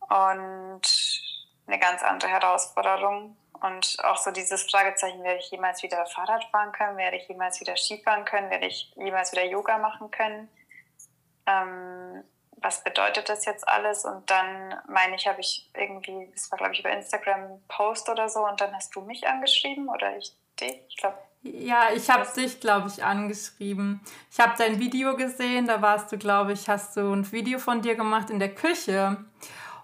und 0.01 0.83
eine 1.67 1.79
ganz 1.79 2.03
andere 2.03 2.31
Herausforderung. 2.31 3.37
Und 3.61 3.97
auch 4.05 4.17
so 4.17 4.31
dieses 4.31 4.69
Fragezeichen, 4.71 5.23
werde 5.23 5.39
ich 5.39 5.51
jemals 5.51 5.83
wieder 5.83 6.05
Fahrrad 6.07 6.45
fahren 6.45 6.73
können? 6.73 6.97
Werde 6.97 7.17
ich 7.17 7.29
jemals 7.29 7.61
wieder 7.61 7.77
Skifahren 7.77 8.25
können? 8.25 8.51
Werde 8.51 8.67
ich 8.67 8.93
jemals 8.97 9.33
wieder 9.33 9.45
Yoga 9.45 9.79
machen 9.79 10.11
können? 10.11 10.49
Ähm, 11.47 12.25
was 12.57 12.83
bedeutet 12.83 13.29
das 13.29 13.45
jetzt 13.45 13.67
alles? 13.69 14.05
Und 14.05 14.29
dann 14.31 14.75
meine 14.89 15.17
ich, 15.17 15.27
habe 15.27 15.41
ich 15.41 15.71
irgendwie, 15.75 16.31
das 16.33 16.51
war 16.51 16.59
glaube 16.59 16.73
ich 16.73 16.81
über 16.81 16.91
Instagram 16.91 17.61
Post 17.69 18.09
oder 18.09 18.29
so, 18.29 18.47
und 18.47 18.61
dann 18.61 18.75
hast 18.75 18.95
du 18.97 19.03
mich 19.03 19.27
angeschrieben 19.27 19.89
oder 19.89 20.17
ich 20.17 20.35
dich? 20.61 20.81
Ich 20.89 20.97
glaube. 20.97 21.19
Ja, 21.43 21.91
ich 21.95 22.09
habe 22.09 22.27
dich, 22.35 22.59
glaube 22.59 22.89
ich, 22.89 23.05
angeschrieben. 23.05 24.01
Ich 24.31 24.41
habe 24.41 24.55
dein 24.57 24.81
Video 24.81 25.15
gesehen, 25.15 25.67
da 25.67 25.83
warst 25.83 26.11
du, 26.11 26.17
glaube 26.17 26.53
ich, 26.53 26.71
hast 26.71 26.97
du 26.97 27.13
ein 27.13 27.31
Video 27.33 27.59
von 27.59 27.83
dir 27.83 27.97
gemacht 27.97 28.31
in 28.31 28.39
der 28.39 28.55
Küche. 28.55 29.19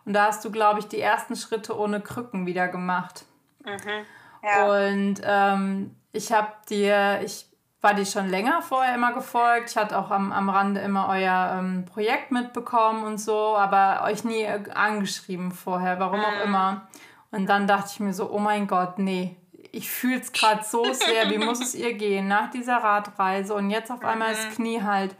Und 0.06 0.14
da 0.14 0.28
hast 0.28 0.42
du, 0.42 0.50
glaube 0.50 0.80
ich, 0.80 0.88
die 0.88 1.00
ersten 1.00 1.36
Schritte 1.36 1.78
ohne 1.78 2.00
Krücken 2.00 2.46
wieder 2.46 2.66
gemacht. 2.68 3.26
Mhm. 3.64 4.06
Ja. 4.42 4.66
Und 4.66 5.20
ähm, 5.24 5.96
ich 6.12 6.32
habe 6.32 6.52
dir, 6.68 7.20
ich 7.22 7.46
war 7.80 7.94
dir 7.94 8.04
schon 8.04 8.28
länger 8.28 8.60
vorher 8.62 8.94
immer 8.94 9.12
gefolgt. 9.12 9.70
Ich 9.70 9.76
hatte 9.76 9.98
auch 9.98 10.10
am, 10.10 10.32
am 10.32 10.50
Rande 10.50 10.80
immer 10.80 11.08
euer 11.08 11.56
ähm, 11.58 11.84
Projekt 11.86 12.30
mitbekommen 12.30 13.04
und 13.04 13.18
so, 13.18 13.56
aber 13.56 14.04
euch 14.04 14.24
nie 14.24 14.46
angeschrieben 14.46 15.50
vorher, 15.50 15.98
warum 15.98 16.20
auch 16.20 16.36
mhm. 16.36 16.42
immer. 16.44 16.88
Und 17.30 17.46
dann 17.48 17.66
dachte 17.66 17.90
ich 17.92 18.00
mir 18.00 18.12
so, 18.12 18.30
oh 18.30 18.38
mein 18.38 18.66
Gott, 18.66 18.98
nee, 18.98 19.36
ich 19.72 19.90
fühle 19.90 20.20
es 20.20 20.32
gerade 20.32 20.64
so 20.64 20.84
sehr, 20.92 21.30
wie 21.30 21.38
muss 21.38 21.60
es 21.60 21.74
ihr 21.74 21.94
gehen 21.94 22.28
nach 22.28 22.50
dieser 22.50 22.78
Radreise 22.78 23.54
und 23.54 23.70
jetzt 23.70 23.90
auf 23.90 24.04
einmal 24.04 24.30
das 24.30 24.44
mhm. 24.46 24.54
Knie 24.54 24.82
halt 24.82 25.14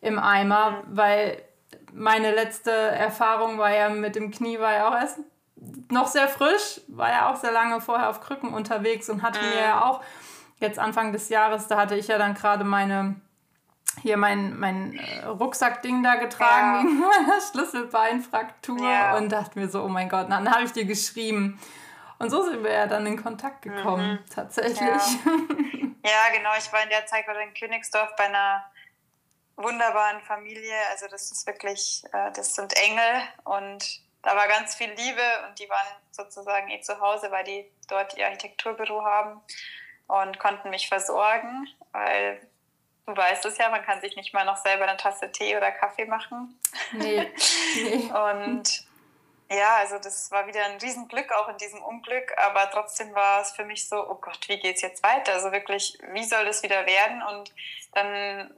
im 0.00 0.18
Eimer, 0.18 0.70
mhm. 0.70 0.96
weil 0.96 1.42
meine 1.92 2.34
letzte 2.34 2.70
Erfahrung 2.70 3.58
war 3.58 3.74
ja 3.74 3.88
mit 3.88 4.16
dem 4.16 4.30
Knie, 4.30 4.58
war 4.58 4.72
ja 4.72 4.88
auch 4.88 4.94
erst 4.94 5.20
noch 5.90 6.06
sehr 6.06 6.28
frisch, 6.28 6.80
war 6.88 7.10
ja 7.10 7.30
auch 7.30 7.36
sehr 7.36 7.52
lange 7.52 7.80
vorher 7.80 8.08
auf 8.08 8.20
Krücken 8.20 8.52
unterwegs 8.54 9.10
und 9.10 9.22
hatte 9.22 9.40
mir 9.40 9.60
ja 9.60 9.84
auch 9.84 10.02
jetzt 10.58 10.78
Anfang 10.78 11.12
des 11.12 11.28
Jahres, 11.28 11.66
da 11.68 11.76
hatte 11.76 11.96
ich 11.96 12.08
ja 12.08 12.18
dann 12.18 12.34
gerade 12.34 12.64
meine 12.64 13.16
hier 14.02 14.16
mein, 14.16 14.58
mein 14.58 14.98
äh, 14.98 15.24
Rucksackding 15.26 16.02
da 16.02 16.16
getragen 16.16 16.76
ja. 16.76 16.84
wegen 16.84 17.00
meiner 17.00 17.40
Schlüsselbeinfraktur 17.40 18.88
ja. 18.88 19.16
und 19.16 19.30
dachte 19.30 19.58
mir 19.58 19.68
so, 19.68 19.82
oh 19.82 19.88
mein 19.88 20.08
Gott, 20.08 20.30
dann 20.30 20.50
habe 20.50 20.64
ich 20.64 20.72
dir 20.72 20.84
geschrieben. 20.84 21.60
Und 22.18 22.30
so 22.30 22.42
sind 22.42 22.62
wir 22.62 22.72
ja 22.72 22.86
dann 22.86 23.06
in 23.06 23.20
Kontakt 23.20 23.62
gekommen, 23.62 24.12
mhm. 24.12 24.30
tatsächlich. 24.32 24.78
Ja. 24.80 25.32
ja. 26.04 26.36
genau. 26.36 26.50
Ich 26.58 26.72
war 26.72 26.82
in 26.82 26.90
der 26.90 27.06
Zeit 27.06 27.26
gerade 27.26 27.42
in 27.42 27.54
Königsdorf 27.54 28.14
bei 28.16 28.24
einer 28.24 28.64
wunderbaren 29.56 30.20
Familie. 30.20 30.74
Also 30.90 31.06
das 31.08 31.32
ist 31.32 31.46
wirklich, 31.46 32.04
äh, 32.12 32.30
das 32.32 32.54
sind 32.54 32.74
Engel 32.76 33.22
und 33.44 34.02
da 34.22 34.36
war 34.36 34.48
ganz 34.48 34.74
viel 34.74 34.90
Liebe 34.90 35.22
und 35.46 35.58
die 35.58 35.68
waren 35.68 35.86
sozusagen 36.10 36.68
eh 36.70 36.80
zu 36.80 37.00
Hause, 37.00 37.30
weil 37.30 37.44
die 37.44 37.70
dort 37.88 38.16
ihr 38.16 38.26
Architekturbüro 38.26 39.04
haben 39.04 39.40
und 40.08 40.38
konnten 40.38 40.70
mich 40.70 40.88
versorgen, 40.88 41.68
weil 41.92 42.40
du 43.06 43.16
weißt 43.16 43.44
es 43.46 43.58
ja, 43.58 43.68
man 43.70 43.84
kann 43.84 44.00
sich 44.00 44.16
nicht 44.16 44.34
mal 44.34 44.44
noch 44.44 44.56
selber 44.56 44.86
eine 44.86 44.96
Tasse 44.96 45.32
Tee 45.32 45.56
oder 45.56 45.72
Kaffee 45.72 46.04
machen. 46.04 46.58
Nee. 46.92 47.30
nee. 47.74 48.12
und 48.12 48.84
ja, 49.50 49.76
also 49.78 49.98
das 49.98 50.30
war 50.30 50.46
wieder 50.46 50.64
ein 50.64 50.78
Riesenglück 50.78 51.32
auch 51.32 51.48
in 51.48 51.56
diesem 51.56 51.82
Unglück, 51.82 52.32
aber 52.38 52.70
trotzdem 52.70 53.12
war 53.14 53.40
es 53.40 53.50
für 53.50 53.64
mich 53.64 53.88
so, 53.88 54.08
oh 54.08 54.14
Gott, 54.14 54.48
wie 54.48 54.60
geht 54.60 54.76
es 54.76 54.82
jetzt 54.82 55.02
weiter? 55.02 55.32
Also 55.32 55.50
wirklich, 55.50 55.98
wie 56.12 56.24
soll 56.24 56.44
das 56.44 56.62
wieder 56.62 56.86
werden? 56.86 57.20
Und 57.22 57.52
dann 57.92 58.54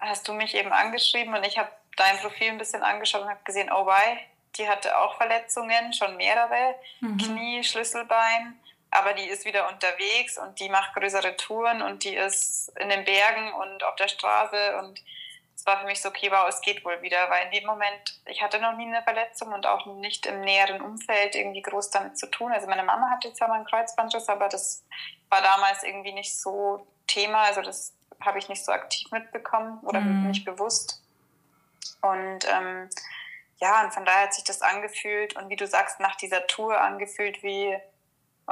hast 0.00 0.26
du 0.28 0.32
mich 0.32 0.54
eben 0.54 0.72
angeschrieben 0.72 1.34
und 1.34 1.44
ich 1.44 1.58
habe 1.58 1.70
dein 1.96 2.16
Profil 2.18 2.48
ein 2.48 2.58
bisschen 2.58 2.82
angeschaut 2.82 3.22
und 3.22 3.28
habe 3.28 3.44
gesehen, 3.44 3.70
oh 3.70 3.84
wei, 3.84 4.26
die 4.56 4.68
hatte 4.68 4.98
auch 4.98 5.16
Verletzungen, 5.16 5.92
schon 5.92 6.16
mehrere, 6.16 6.74
mhm. 7.00 7.18
Knie, 7.18 7.64
Schlüsselbein 7.64 8.58
aber 8.90 9.14
die 9.14 9.28
ist 9.28 9.44
wieder 9.44 9.68
unterwegs 9.68 10.36
und 10.36 10.58
die 10.58 10.68
macht 10.68 10.94
größere 10.94 11.36
Touren 11.36 11.80
und 11.82 12.04
die 12.04 12.14
ist 12.16 12.72
in 12.80 12.88
den 12.88 13.04
Bergen 13.04 13.52
und 13.54 13.84
auf 13.84 13.94
der 13.96 14.08
Straße 14.08 14.78
und 14.78 15.00
es 15.54 15.66
war 15.66 15.78
für 15.78 15.86
mich 15.86 16.00
so, 16.00 16.08
okay, 16.08 16.30
wow, 16.30 16.48
es 16.48 16.60
geht 16.62 16.84
wohl 16.84 17.00
wieder, 17.02 17.28
weil 17.28 17.44
in 17.44 17.52
dem 17.52 17.66
Moment, 17.66 18.18
ich 18.24 18.42
hatte 18.42 18.58
noch 18.60 18.76
nie 18.76 18.86
eine 18.86 19.02
Verletzung 19.02 19.52
und 19.52 19.66
auch 19.66 19.84
nicht 19.86 20.24
im 20.26 20.40
näheren 20.40 20.80
Umfeld 20.80 21.34
irgendwie 21.34 21.60
groß 21.60 21.90
damit 21.90 22.18
zu 22.18 22.28
tun. 22.28 22.50
Also 22.50 22.66
meine 22.66 22.82
Mama 22.82 23.10
hatte 23.10 23.32
zwar 23.34 23.48
mal 23.48 23.56
einen 23.56 23.66
Kreuzbandriss, 23.66 24.28
aber 24.30 24.48
das 24.48 24.84
war 25.28 25.42
damals 25.42 25.82
irgendwie 25.82 26.12
nicht 26.12 26.34
so 26.34 26.86
Thema, 27.06 27.42
also 27.42 27.60
das 27.60 27.92
habe 28.20 28.38
ich 28.38 28.48
nicht 28.48 28.64
so 28.64 28.72
aktiv 28.72 29.10
mitbekommen 29.12 29.80
oder 29.82 30.00
mhm. 30.00 30.28
nicht 30.28 30.46
bewusst. 30.46 31.02
Und 32.00 32.48
ähm, 32.50 32.88
ja, 33.60 33.84
und 33.84 33.92
von 33.92 34.04
daher 34.04 34.24
hat 34.24 34.34
sich 34.34 34.44
das 34.44 34.62
angefühlt 34.62 35.36
und 35.36 35.48
wie 35.48 35.56
du 35.56 35.66
sagst, 35.66 36.00
nach 36.00 36.16
dieser 36.16 36.46
Tour 36.46 36.80
angefühlt 36.80 37.42
wie 37.42 37.76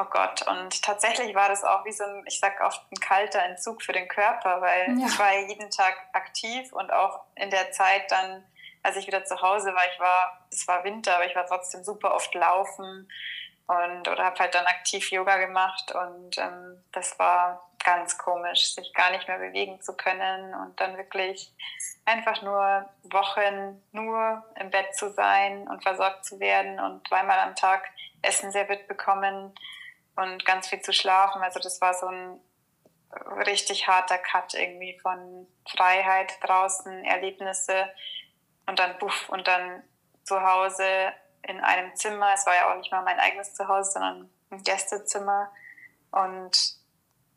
Oh 0.01 0.05
Gott, 0.05 0.47
und 0.47 0.81
tatsächlich 0.81 1.35
war 1.35 1.49
das 1.49 1.65
auch 1.65 1.85
wie 1.85 1.91
so 1.91 2.05
ein, 2.05 2.23
ich 2.29 2.39
sag 2.39 2.61
oft, 2.61 2.81
ein 2.93 3.01
kalter 3.01 3.43
Entzug 3.43 3.83
für 3.83 3.93
den 3.93 4.07
Körper, 4.07 4.61
weil 4.61 4.97
ja. 4.97 5.07
ich 5.07 5.19
war 5.19 5.35
ja 5.35 5.49
jeden 5.49 5.71
Tag 5.71 5.93
aktiv 6.13 6.73
und 6.73 6.93
auch 6.93 7.23
in 7.35 7.51
der 7.51 7.73
Zeit 7.73 8.09
dann, 8.13 8.45
als 8.85 8.95
ich 8.95 9.09
wieder 9.09 9.25
zu 9.25 9.43
Hause 9.43 9.75
war, 9.75 9.83
ich 9.93 9.99
war, 9.99 10.47
es 10.53 10.69
war 10.69 10.85
Winter, 10.85 11.17
aber 11.17 11.27
ich 11.27 11.35
war 11.35 11.47
trotzdem 11.47 11.83
super 11.83 12.15
oft 12.15 12.33
laufen 12.33 13.09
und 13.69 14.09
oder 14.09 14.25
habe 14.25 14.39
halt 14.39 14.55
dann 14.55 14.67
aktiv 14.67 15.11
Yoga 15.13 15.37
gemacht 15.37 15.93
und 15.93 16.39
ähm, 16.39 16.83
das 16.93 17.19
war 17.19 17.71
ganz 17.85 18.19
komisch, 18.19 18.75
sich 18.75 18.93
gar 18.95 19.11
nicht 19.11 19.29
mehr 19.29 19.39
bewegen 19.39 19.81
zu 19.83 19.95
können 19.95 20.55
und 20.55 20.81
dann 20.81 20.97
wirklich 20.97 21.53
einfach 22.07 22.43
nur 22.43 22.89
Wochen 23.05 23.83
nur 23.93 24.45
im 24.59 24.71
Bett 24.71 24.95
zu 24.97 25.11
sein 25.11 25.69
und 25.69 25.83
versorgt 25.83 26.25
zu 26.25 26.41
werden 26.41 26.81
und 26.81 27.07
zweimal 27.07 27.39
am 27.41 27.55
Tag 27.55 27.89
Essen 28.23 28.51
serviert 28.53 28.89
bekommen 28.89 29.55
und 30.17 30.45
ganz 30.47 30.69
viel 30.69 30.81
zu 30.81 30.93
schlafen. 30.93 31.43
Also 31.43 31.61
das 31.61 31.81
war 31.81 31.95
so 31.95 32.07
ein 32.07 32.41
richtig 33.47 33.87
harter 33.87 34.19
Cut 34.19 34.55
irgendwie 34.55 34.99
von 35.01 35.47
Freiheit 35.69 36.33
draußen, 36.43 37.05
Erlebnisse 37.05 37.89
und 38.67 38.79
dann 38.79 38.99
buff 38.99 39.29
und 39.29 39.47
dann 39.47 39.83
zu 40.25 40.43
Hause 40.43 41.13
in 41.49 41.61
einem 41.61 41.95
Zimmer. 41.97 42.33
Es 42.35 42.47
war 42.47 42.55
ja 42.55 42.71
auch 42.71 42.77
nicht 42.77 42.93
mal 42.93 43.03
mein 43.03 43.19
eigenes 43.19 43.55
Zuhause, 43.55 43.93
sondern 43.93 44.31
ein 44.51 44.63
Gästezimmer 44.63 45.51
und 46.11 46.77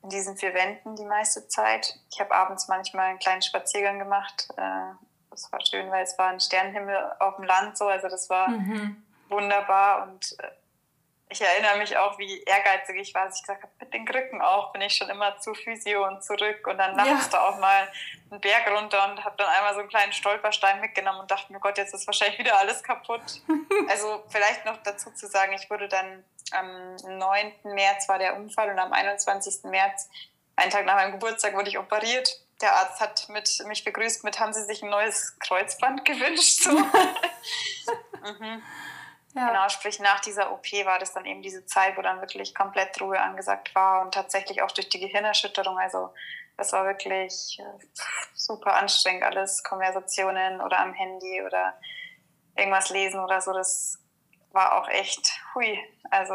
in 0.04 0.10
diesen 0.10 0.38
vier 0.38 0.54
Wänden 0.54 0.96
die 0.96 1.06
meiste 1.06 1.48
Zeit. 1.48 2.00
Ich 2.12 2.20
habe 2.20 2.34
abends 2.34 2.68
manchmal 2.68 3.10
einen 3.10 3.20
kleinen 3.20 3.42
Spaziergang 3.42 4.00
gemacht. 4.00 4.48
Äh, 4.58 4.94
das 5.30 5.52
war 5.52 5.62
schön, 5.66 5.90
weil 5.92 6.04
es 6.04 6.18
war 6.18 6.30
ein 6.30 6.40
Sternenhimmel 6.40 6.98
auf 7.20 7.36
dem 7.36 7.46
Land 7.46 7.78
so. 7.78 7.88
Also 7.88 8.08
das 8.08 8.30
war 8.30 8.50
mhm. 8.50 9.04
wunderbar 9.30 10.04
und 10.04 10.36
äh, 10.40 10.52
ich 11.32 11.42
erinnere 11.42 11.78
mich 11.78 11.98
auch, 11.98 12.18
wie 12.20 12.44
ehrgeizig 12.44 12.98
ich 12.98 13.14
war, 13.14 13.24
als 13.24 13.38
ich 13.38 13.44
gesagt 13.44 13.64
habe, 13.64 13.72
mit 13.80 13.94
den 13.94 14.06
Krücken 14.06 14.42
auch 14.42 14.74
bin 14.74 14.82
ich 14.82 14.96
schon 14.96 15.10
immer 15.10 15.40
zu 15.40 15.54
Physio 15.54 16.06
und 16.06 16.24
zurück 16.24 16.68
und 16.68 16.78
dann 16.78 16.96
nachts 16.96 17.26
ja. 17.26 17.32
da 17.32 17.48
auch 17.48 17.58
mal 17.58 17.90
einen 18.30 18.42
Berg 18.42 18.70
runter 18.70 19.10
und 19.10 19.24
habe 19.24 19.36
dann 19.38 19.48
einmal 19.48 19.74
so 19.74 19.80
einen 19.80 19.90
kleinen 19.90 20.12
Stolperstein 20.12 20.82
mitgenommen 20.82 21.22
und 21.22 21.32
dachte 21.32 21.52
mir, 21.54 21.60
Gott, 21.60 21.78
jetzt 21.78 21.94
ist 21.94 22.06
wahrscheinlich 22.06 22.38
wieder 22.38 22.58
alles 22.58 22.84
kaputt. 22.84 23.22
also 23.90 24.24
vielleicht 24.28 24.66
noch 24.66 24.78
dazu 24.84 25.10
zu 25.12 25.28
sagen, 25.28 25.54
ich 25.54 25.70
wurde 25.70 25.88
dann 25.88 26.24
am 26.52 26.96
9. 26.98 27.54
März 27.64 28.10
war 28.10 28.20
der 28.20 28.36
Unfall 28.36 28.70
und 28.70 28.80
am 28.80 28.92
21. 28.92 29.64
März, 29.64 30.10
einen 30.58 30.70
Tag 30.70 30.86
nach 30.86 30.96
meinem 30.96 31.14
Geburtstag, 31.14 31.54
wurde 31.54 31.70
ich 31.70 31.80
operiert. 31.80 32.42
Der 32.62 32.76
Arzt 32.76 33.00
hat 33.00 33.30
mit, 33.30 33.64
mich 33.68 33.86
begrüßt 33.86 34.26
mit, 34.26 34.40
haben 34.40 34.54
Sie 34.54 34.64
sich 34.66 34.84
ein 34.84 34.90
neues 34.90 35.40
Kreuzband 35.40 36.04
gewünscht? 36.04 36.62
So. 36.62 36.72
mhm. 36.78 38.62
Ja. 39.34 39.48
Genau, 39.48 39.70
sprich 39.70 40.00
nach 40.00 40.20
dieser 40.20 40.52
OP 40.52 40.66
war 40.86 41.00
das 41.00 41.14
dann 41.14 41.26
eben 41.26 41.42
diese 41.42 41.66
Zeit, 41.66 41.98
wo 41.98 42.02
dann 42.02 42.20
wirklich 42.20 42.54
komplett 42.54 43.00
Ruhe 43.00 43.20
angesagt 43.20 43.74
war 43.74 44.02
und 44.02 44.14
tatsächlich 44.14 44.62
auch 44.62 44.72
durch 44.72 44.90
die 44.90 45.00
Gehirnerschütterung. 45.00 45.78
Also 45.80 46.14
das 46.58 46.74
war 46.74 46.86
wirklich 46.86 47.60
äh, 47.60 47.86
super 48.34 48.76
anstrengend 48.76 49.24
alles, 49.24 49.64
Konversationen 49.64 50.60
oder 50.62 50.80
am 50.80 50.94
Handy 50.94 51.42
oder 51.44 51.80
irgendwas 52.56 52.90
lesen 52.90 53.20
oder 53.20 53.40
so. 53.40 53.54
Das 53.54 54.00
war 54.52 54.78
auch 54.78 54.88
echt 54.90 55.32
hui. 55.56 55.80
Also 56.10 56.34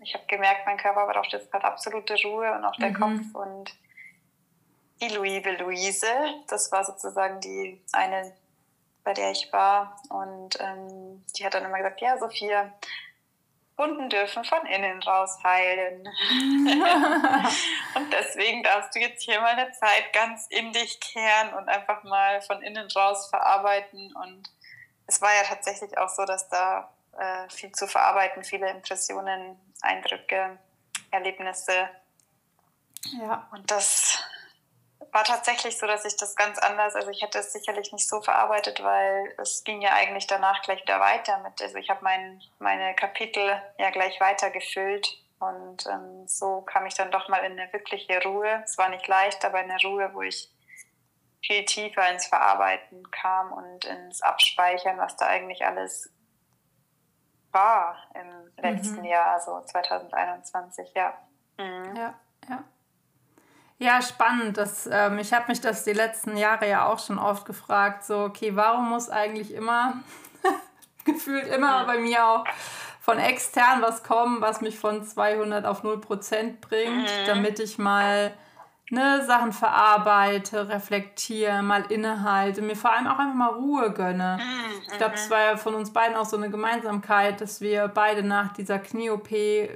ich 0.00 0.14
habe 0.14 0.24
gemerkt, 0.26 0.64
mein 0.64 0.76
Körper 0.76 1.06
braucht 1.06 1.32
jetzt 1.32 1.50
gerade 1.50 1.64
absolute 1.64 2.14
Ruhe 2.24 2.52
und 2.52 2.64
auch 2.64 2.76
der 2.76 2.90
mhm. 2.90 2.94
Kopf 2.94 3.34
und 3.34 3.74
die 5.00 5.08
Louise 5.08 5.50
Luise, 5.58 6.06
das 6.48 6.72
war 6.72 6.84
sozusagen 6.84 7.40
die 7.40 7.82
eine 7.92 8.32
bei 9.08 9.14
der 9.14 9.30
ich 9.30 9.50
war. 9.54 9.96
Und 10.10 10.60
ähm, 10.60 11.24
die 11.34 11.46
hat 11.46 11.54
dann 11.54 11.64
immer 11.64 11.78
gesagt, 11.78 12.02
ja, 12.02 12.18
Sophia, 12.18 12.70
Wunden 13.78 14.10
dürfen 14.10 14.44
von 14.44 14.66
innen 14.66 15.02
raus 15.02 15.38
heilen. 15.42 16.06
und 17.94 18.12
deswegen 18.12 18.62
darfst 18.62 18.94
du 18.94 19.00
jetzt 19.00 19.22
hier 19.22 19.40
mal 19.40 19.54
eine 19.54 19.72
Zeit 19.72 20.12
ganz 20.12 20.46
in 20.50 20.72
dich 20.74 21.00
kehren 21.00 21.54
und 21.54 21.70
einfach 21.70 22.04
mal 22.04 22.42
von 22.42 22.60
innen 22.60 22.86
raus 22.90 23.30
verarbeiten. 23.30 24.14
Und 24.14 24.42
es 25.06 25.22
war 25.22 25.34
ja 25.34 25.44
tatsächlich 25.44 25.96
auch 25.96 26.10
so, 26.10 26.26
dass 26.26 26.50
da 26.50 26.92
äh, 27.16 27.48
viel 27.48 27.72
zu 27.72 27.86
verarbeiten, 27.86 28.44
viele 28.44 28.68
Impressionen, 28.68 29.58
Eindrücke, 29.80 30.58
Erlebnisse. 31.10 31.88
Ja. 33.18 33.48
Und 33.52 33.70
das 33.70 34.22
war 35.12 35.24
tatsächlich 35.24 35.78
so, 35.78 35.86
dass 35.86 36.04
ich 36.04 36.16
das 36.16 36.36
ganz 36.36 36.58
anders, 36.58 36.94
also 36.94 37.10
ich 37.10 37.22
hätte 37.22 37.38
es 37.38 37.52
sicherlich 37.52 37.92
nicht 37.92 38.08
so 38.08 38.20
verarbeitet, 38.20 38.82
weil 38.82 39.34
es 39.38 39.64
ging 39.64 39.80
ja 39.80 39.92
eigentlich 39.94 40.26
danach 40.26 40.62
gleich 40.62 40.82
wieder 40.82 41.00
weiter 41.00 41.38
mit, 41.38 41.60
also 41.62 41.76
ich 41.76 41.88
habe 41.88 42.00
mein, 42.02 42.42
meine 42.58 42.94
Kapitel 42.94 43.62
ja 43.78 43.90
gleich 43.90 44.20
weitergefüllt 44.20 45.18
und 45.40 45.86
ähm, 45.86 46.26
so 46.26 46.62
kam 46.62 46.86
ich 46.86 46.94
dann 46.94 47.10
doch 47.10 47.28
mal 47.28 47.44
in 47.44 47.58
eine 47.58 47.72
wirkliche 47.72 48.22
Ruhe. 48.24 48.62
Es 48.64 48.76
war 48.76 48.88
nicht 48.88 49.06
leicht, 49.06 49.44
aber 49.44 49.62
in 49.62 49.70
eine 49.70 49.80
Ruhe, 49.82 50.10
wo 50.12 50.22
ich 50.22 50.50
viel 51.42 51.64
tiefer 51.64 52.10
ins 52.10 52.26
Verarbeiten 52.26 53.08
kam 53.10 53.52
und 53.52 53.84
ins 53.84 54.20
Abspeichern, 54.22 54.98
was 54.98 55.16
da 55.16 55.26
eigentlich 55.26 55.64
alles 55.64 56.12
war 57.52 57.96
im 58.14 58.52
letzten 58.62 59.00
mhm. 59.00 59.04
Jahr, 59.04 59.32
also 59.32 59.60
2021, 59.64 60.92
ja. 60.94 61.16
Mhm. 61.56 61.96
Ja, 61.96 62.14
ja. 62.48 62.64
Ja, 63.78 64.02
spannend. 64.02 64.56
Das, 64.56 64.88
ähm, 64.90 65.18
ich 65.18 65.32
habe 65.32 65.46
mich 65.48 65.60
das 65.60 65.84
die 65.84 65.92
letzten 65.92 66.36
Jahre 66.36 66.68
ja 66.68 66.86
auch 66.86 66.98
schon 66.98 67.18
oft 67.18 67.44
gefragt, 67.44 68.04
so, 68.04 68.18
okay, 68.24 68.56
warum 68.56 68.88
muss 68.90 69.08
eigentlich 69.08 69.54
immer, 69.54 69.94
gefühlt 71.04 71.46
immer 71.46 71.84
bei 71.84 71.98
mir 71.98 72.26
auch 72.26 72.44
von 73.00 73.18
extern 73.18 73.80
was 73.80 74.02
kommen, 74.02 74.40
was 74.40 74.60
mich 74.60 74.78
von 74.78 75.04
200 75.04 75.64
auf 75.64 75.82
0 75.82 76.00
Prozent 76.00 76.60
bringt, 76.60 77.04
mhm. 77.04 77.26
damit 77.26 77.60
ich 77.60 77.78
mal 77.78 78.32
ne, 78.90 79.24
Sachen 79.26 79.52
verarbeite, 79.52 80.68
reflektiere, 80.68 81.62
mal 81.62 81.90
innehalte, 81.90 82.62
mir 82.62 82.76
vor 82.76 82.92
allem 82.92 83.06
auch 83.06 83.18
einfach 83.18 83.34
mal 83.34 83.50
Ruhe 83.50 83.92
gönne. 83.92 84.38
Mhm. 84.40 84.82
Ich 84.90 84.98
glaube, 84.98 85.14
es 85.14 85.30
war 85.30 85.40
ja 85.40 85.56
von 85.56 85.74
uns 85.74 85.92
beiden 85.92 86.16
auch 86.16 86.24
so 86.24 86.36
eine 86.36 86.50
Gemeinsamkeit, 86.50 87.40
dass 87.40 87.60
wir 87.60 87.88
beide 87.88 88.22
nach 88.22 88.52
dieser 88.54 88.78
Knie-OP 88.78 89.28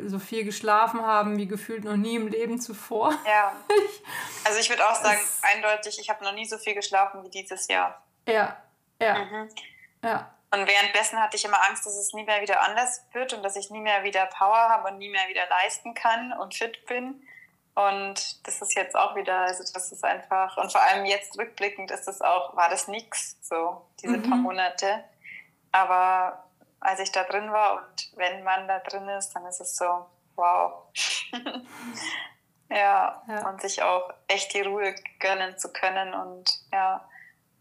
so 0.07 0.19
viel 0.19 0.45
geschlafen 0.45 1.03
haben 1.03 1.37
wie 1.37 1.47
gefühlt 1.47 1.85
noch 1.85 1.97
nie 1.97 2.17
im 2.17 2.29
Leben 2.29 2.61
zuvor. 2.61 3.15
Ja. 3.27 3.53
Also 4.45 4.59
ich 4.59 4.69
würde 4.69 4.85
auch 4.85 4.97
sagen, 4.97 5.21
es, 5.23 5.41
eindeutig, 5.43 6.01
ich 6.01 6.11
habe 6.11 6.25
noch 6.25 6.35
nie 6.35 6.45
so 6.45 6.59
viel 6.59 6.75
geschlafen 6.75 7.23
wie 7.23 7.31
dieses 7.31 7.69
Jahr. 7.69 8.03
Ja, 8.27 8.57
ja. 9.01 9.19
Mhm. 9.19 9.49
Ja. 10.03 10.35
Und 10.51 10.67
währenddessen 10.67 11.21
hatte 11.21 11.37
ich 11.37 11.45
immer 11.45 11.63
Angst, 11.69 11.87
dass 11.87 11.97
es 11.97 12.13
nie 12.13 12.25
mehr 12.25 12.43
wieder 12.43 12.61
anders 12.61 13.07
wird 13.13 13.33
und 13.35 13.45
dass 13.45 13.55
ich 13.55 13.71
nie 13.71 13.81
mehr 13.81 14.03
wieder 14.03 14.27
Power 14.27 14.69
habe 14.69 14.89
und 14.89 14.99
nie 14.99 15.09
mehr 15.09 15.29
wieder 15.29 15.49
leisten 15.49 15.95
kann 15.95 16.33
und 16.33 16.55
fit 16.55 16.85
bin. 16.87 17.23
Und 17.75 18.47
das 18.47 18.61
ist 18.61 18.75
jetzt 18.75 18.95
auch 18.95 19.17
wieder, 19.17 19.41
also 19.41 19.65
das 19.73 19.93
ist 19.93 20.05
einfach, 20.05 20.57
und 20.59 20.71
vor 20.71 20.83
allem 20.83 21.07
jetzt 21.07 21.39
rückblickend 21.39 21.91
ist 21.91 22.05
das 22.05 22.21
auch, 22.21 22.55
war 22.55 22.69
das 22.69 22.87
nix, 22.87 23.39
so 23.41 23.87
diese 24.03 24.19
mhm. 24.19 24.29
paar 24.29 24.39
Monate. 24.39 25.05
Aber 25.71 26.45
als 26.81 27.01
ich 27.01 27.11
da 27.13 27.25
drin 27.25 27.51
war 27.51 27.77
und 27.77 28.11
wenn 28.17 28.43
man 28.43 28.69
da 28.69 28.79
drin 28.81 29.09
ist, 29.09 29.31
dann 29.33 29.47
ist 29.47 29.61
es 29.61 29.77
so, 29.77 30.07
wow. 30.37 30.83
ja, 32.71 33.23
ja, 33.27 33.49
und 33.49 33.63
sich 33.63 33.83
auch 33.83 34.13
echt 34.29 34.53
die 34.53 34.61
Ruhe 34.61 34.95
gönnen 35.19 35.57
zu 35.57 35.73
können 35.73 36.13
und 36.13 36.51
ja. 36.73 37.09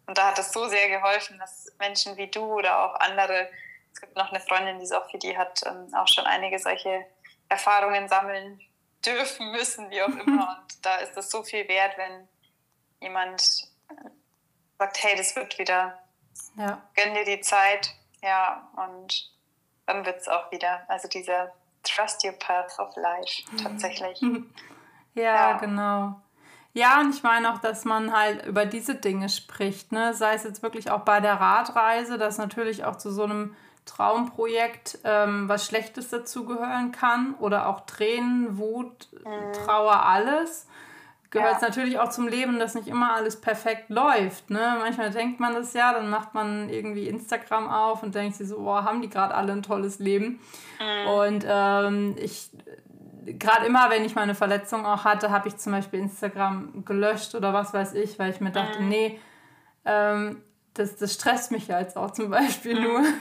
Und 0.08 0.18
da 0.18 0.28
hat 0.28 0.40
es 0.40 0.52
so 0.52 0.68
sehr 0.68 0.90
geholfen, 0.90 1.40
dass 1.40 1.72
Menschen 1.80 2.18
wie 2.18 2.28
du 2.28 2.44
oder 2.44 2.84
auch 2.84 2.96
andere, 3.00 3.50
es 3.94 4.02
gibt 4.02 4.18
noch 4.18 4.30
eine 4.30 4.42
Freundin, 4.42 4.80
die 4.80 4.88
Sophie, 4.88 5.20
die 5.20 5.38
hat 5.38 5.62
ähm, 5.66 5.94
auch 5.96 6.08
schon 6.08 6.26
einige 6.26 6.60
solche 6.60 7.06
Erfahrungen 7.48 8.10
sammeln 8.10 8.60
dürfen, 9.06 9.52
müssen, 9.52 9.90
wie 9.90 10.02
auch 10.02 10.08
immer. 10.10 10.58
Und 10.62 10.86
da 10.86 10.98
ist 10.98 11.18
es 11.18 11.30
so 11.30 11.44
viel 11.44 11.68
wert, 11.68 11.98
wenn 11.98 12.28
jemand 13.02 13.42
sagt, 14.78 15.04
hey, 15.04 15.16
das 15.16 15.36
wird 15.36 15.58
wieder. 15.60 16.00
Ja. 16.58 16.82
Gönn 16.96 17.14
dir 17.14 17.26
die 17.26 17.42
Zeit. 17.42 17.94
Ja, 18.24 18.70
und 18.76 19.32
dann 19.86 20.06
wird 20.06 20.22
es 20.22 20.28
auch 20.28 20.52
wieder. 20.52 20.86
Also 20.88 21.08
dieser 21.08 21.52
Trust 21.84 22.24
your 22.24 22.34
path 22.34 22.78
of 22.80 22.96
life 22.96 23.44
mhm. 23.52 23.58
tatsächlich. 23.58 24.22
ja, 25.14 25.24
ja, 25.24 25.58
genau. 25.58 26.22
Ja, 26.74 27.02
und 27.02 27.14
ich 27.14 27.24
meine 27.24 27.54
auch, 27.54 27.58
dass 27.58 27.84
man 27.84 28.16
halt 28.16 28.46
über 28.46 28.66
diese 28.66 28.96
Dinge 28.96 29.28
spricht, 29.28 29.92
ne? 29.92 30.14
Sei 30.14 30.36
es 30.36 30.44
jetzt 30.44 30.64
wirklich 30.64 30.90
auch 30.90 31.02
bei 31.02 31.20
der 31.20 31.34
Radreise, 31.34 32.18
dass 32.18 32.38
natürlich 32.38 32.86
auch 32.86 32.96
zu 32.96 33.12
so 33.12 33.24
einem 33.24 33.56
Traumprojekt 33.96 35.00
ähm, 35.04 35.50
was 35.50 35.66
Schlechtes 35.66 36.10
dazugehören 36.10 36.92
kann 36.92 37.36
oder 37.40 37.68
auch 37.68 37.82
Tränen, 37.82 38.58
Wut, 38.58 39.10
mhm. 39.14 39.54
Trauer, 39.66 40.06
alles. 40.06 40.68
Gehört 41.30 41.56
es 41.56 41.62
ja. 41.62 41.70
natürlich 41.70 41.98
auch 41.98 42.10
zum 42.10 42.28
Leben, 42.28 42.60
dass 42.60 42.76
nicht 42.76 42.90
immer 42.90 43.16
alles 43.16 43.40
perfekt 43.40 43.90
läuft. 43.90 44.50
Ne? 44.50 44.78
Manchmal 44.80 45.12
denkt 45.12 45.40
man 45.40 45.54
das 45.54 45.74
ja, 45.74 45.94
dann 45.94 46.10
macht 46.10 46.34
man 46.34 46.70
irgendwie 46.70 47.08
Instagram 47.08 47.70
auf 47.70 48.04
und 48.04 48.16
denkt 48.16 48.36
sich 48.36 48.50
so, 48.50 48.60
boah, 48.60 48.84
haben 48.84 49.02
die 49.02 49.10
gerade 49.10 49.34
alle 49.34 49.54
ein 49.54 49.64
tolles 49.64 50.00
Leben. 50.00 50.42
Mhm. 50.80 51.08
Und 51.10 51.46
ähm, 51.48 52.16
ich, 52.18 52.50
gerade 53.26 53.66
immer, 53.66 53.90
wenn 53.90 54.04
ich 54.04 54.14
meine 54.14 54.36
Verletzung 54.36 54.86
auch 54.86 55.06
hatte, 55.06 55.32
habe 55.32 55.48
ich 55.48 55.56
zum 55.56 55.72
Beispiel 55.72 56.02
Instagram 56.02 56.84
gelöscht 56.84 57.34
oder 57.34 57.54
was 57.54 57.74
weiß 57.74 57.94
ich, 57.94 58.20
weil 58.20 58.32
ich 58.32 58.42
mir 58.42 58.52
dachte, 58.52 58.82
mhm. 58.82 58.90
nee, 58.90 59.20
ähm, 59.86 60.44
das, 60.74 60.96
das 60.96 61.14
stresst 61.14 61.52
mich 61.52 61.68
ja 61.68 61.80
jetzt 61.80 61.98
auch 61.98 62.12
zum 62.12 62.30
Beispiel 62.30 62.80
mhm. 62.80 62.84
nur. 62.84 63.04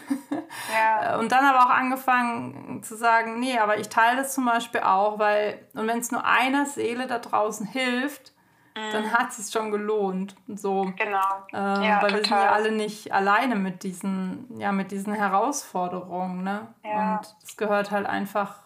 Ja. 0.74 1.16
Und 1.18 1.30
dann 1.30 1.44
aber 1.44 1.64
auch 1.64 1.70
angefangen 1.70 2.82
zu 2.82 2.96
sagen, 2.96 3.38
nee, 3.38 3.56
aber 3.58 3.78
ich 3.78 3.88
teile 3.88 4.16
das 4.16 4.34
zum 4.34 4.46
Beispiel 4.46 4.80
auch, 4.80 5.20
weil, 5.20 5.64
und 5.74 5.86
wenn 5.86 6.00
es 6.00 6.10
nur 6.10 6.24
einer 6.24 6.66
Seele 6.66 7.06
da 7.06 7.20
draußen 7.20 7.66
hilft, 7.66 8.32
mhm. 8.76 8.92
dann 8.92 9.12
hat 9.12 9.30
es 9.30 9.52
schon 9.52 9.70
gelohnt. 9.70 10.34
So. 10.48 10.92
Genau. 10.96 11.46
Ähm, 11.52 11.82
ja, 11.82 12.02
weil 12.02 12.10
total. 12.10 12.10
wir 12.10 12.22
sind 12.22 12.30
ja 12.30 12.50
alle 12.50 12.72
nicht 12.72 13.12
alleine 13.12 13.54
mit 13.54 13.84
diesen, 13.84 14.58
ja, 14.58 14.72
mit 14.72 14.90
diesen 14.90 15.14
Herausforderungen. 15.14 16.42
Ne? 16.42 16.66
Ja. 16.84 17.18
Und 17.18 17.36
es 17.44 17.56
gehört 17.56 17.92
halt 17.92 18.06
einfach, 18.06 18.56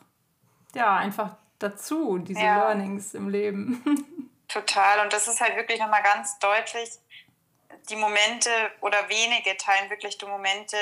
ja, 0.74 0.96
einfach 0.96 1.36
dazu, 1.58 2.16
diese. 2.16 2.40
Learnings 2.40 3.12
im 3.12 3.28
Leben. 3.28 3.84
Total. 4.48 5.00
Und 5.04 5.12
das 5.12 5.28
ist 5.28 5.40
halt 5.40 5.56
wirklich 5.56 5.80
nochmal 5.80 6.02
ganz 6.02 6.38
deutlich 6.38 6.88
die 7.88 7.96
Momente 7.96 8.50
oder 8.80 9.08
wenige 9.08 9.56
teilen 9.56 9.90
wirklich 9.90 10.18
die 10.18 10.26
Momente, 10.26 10.76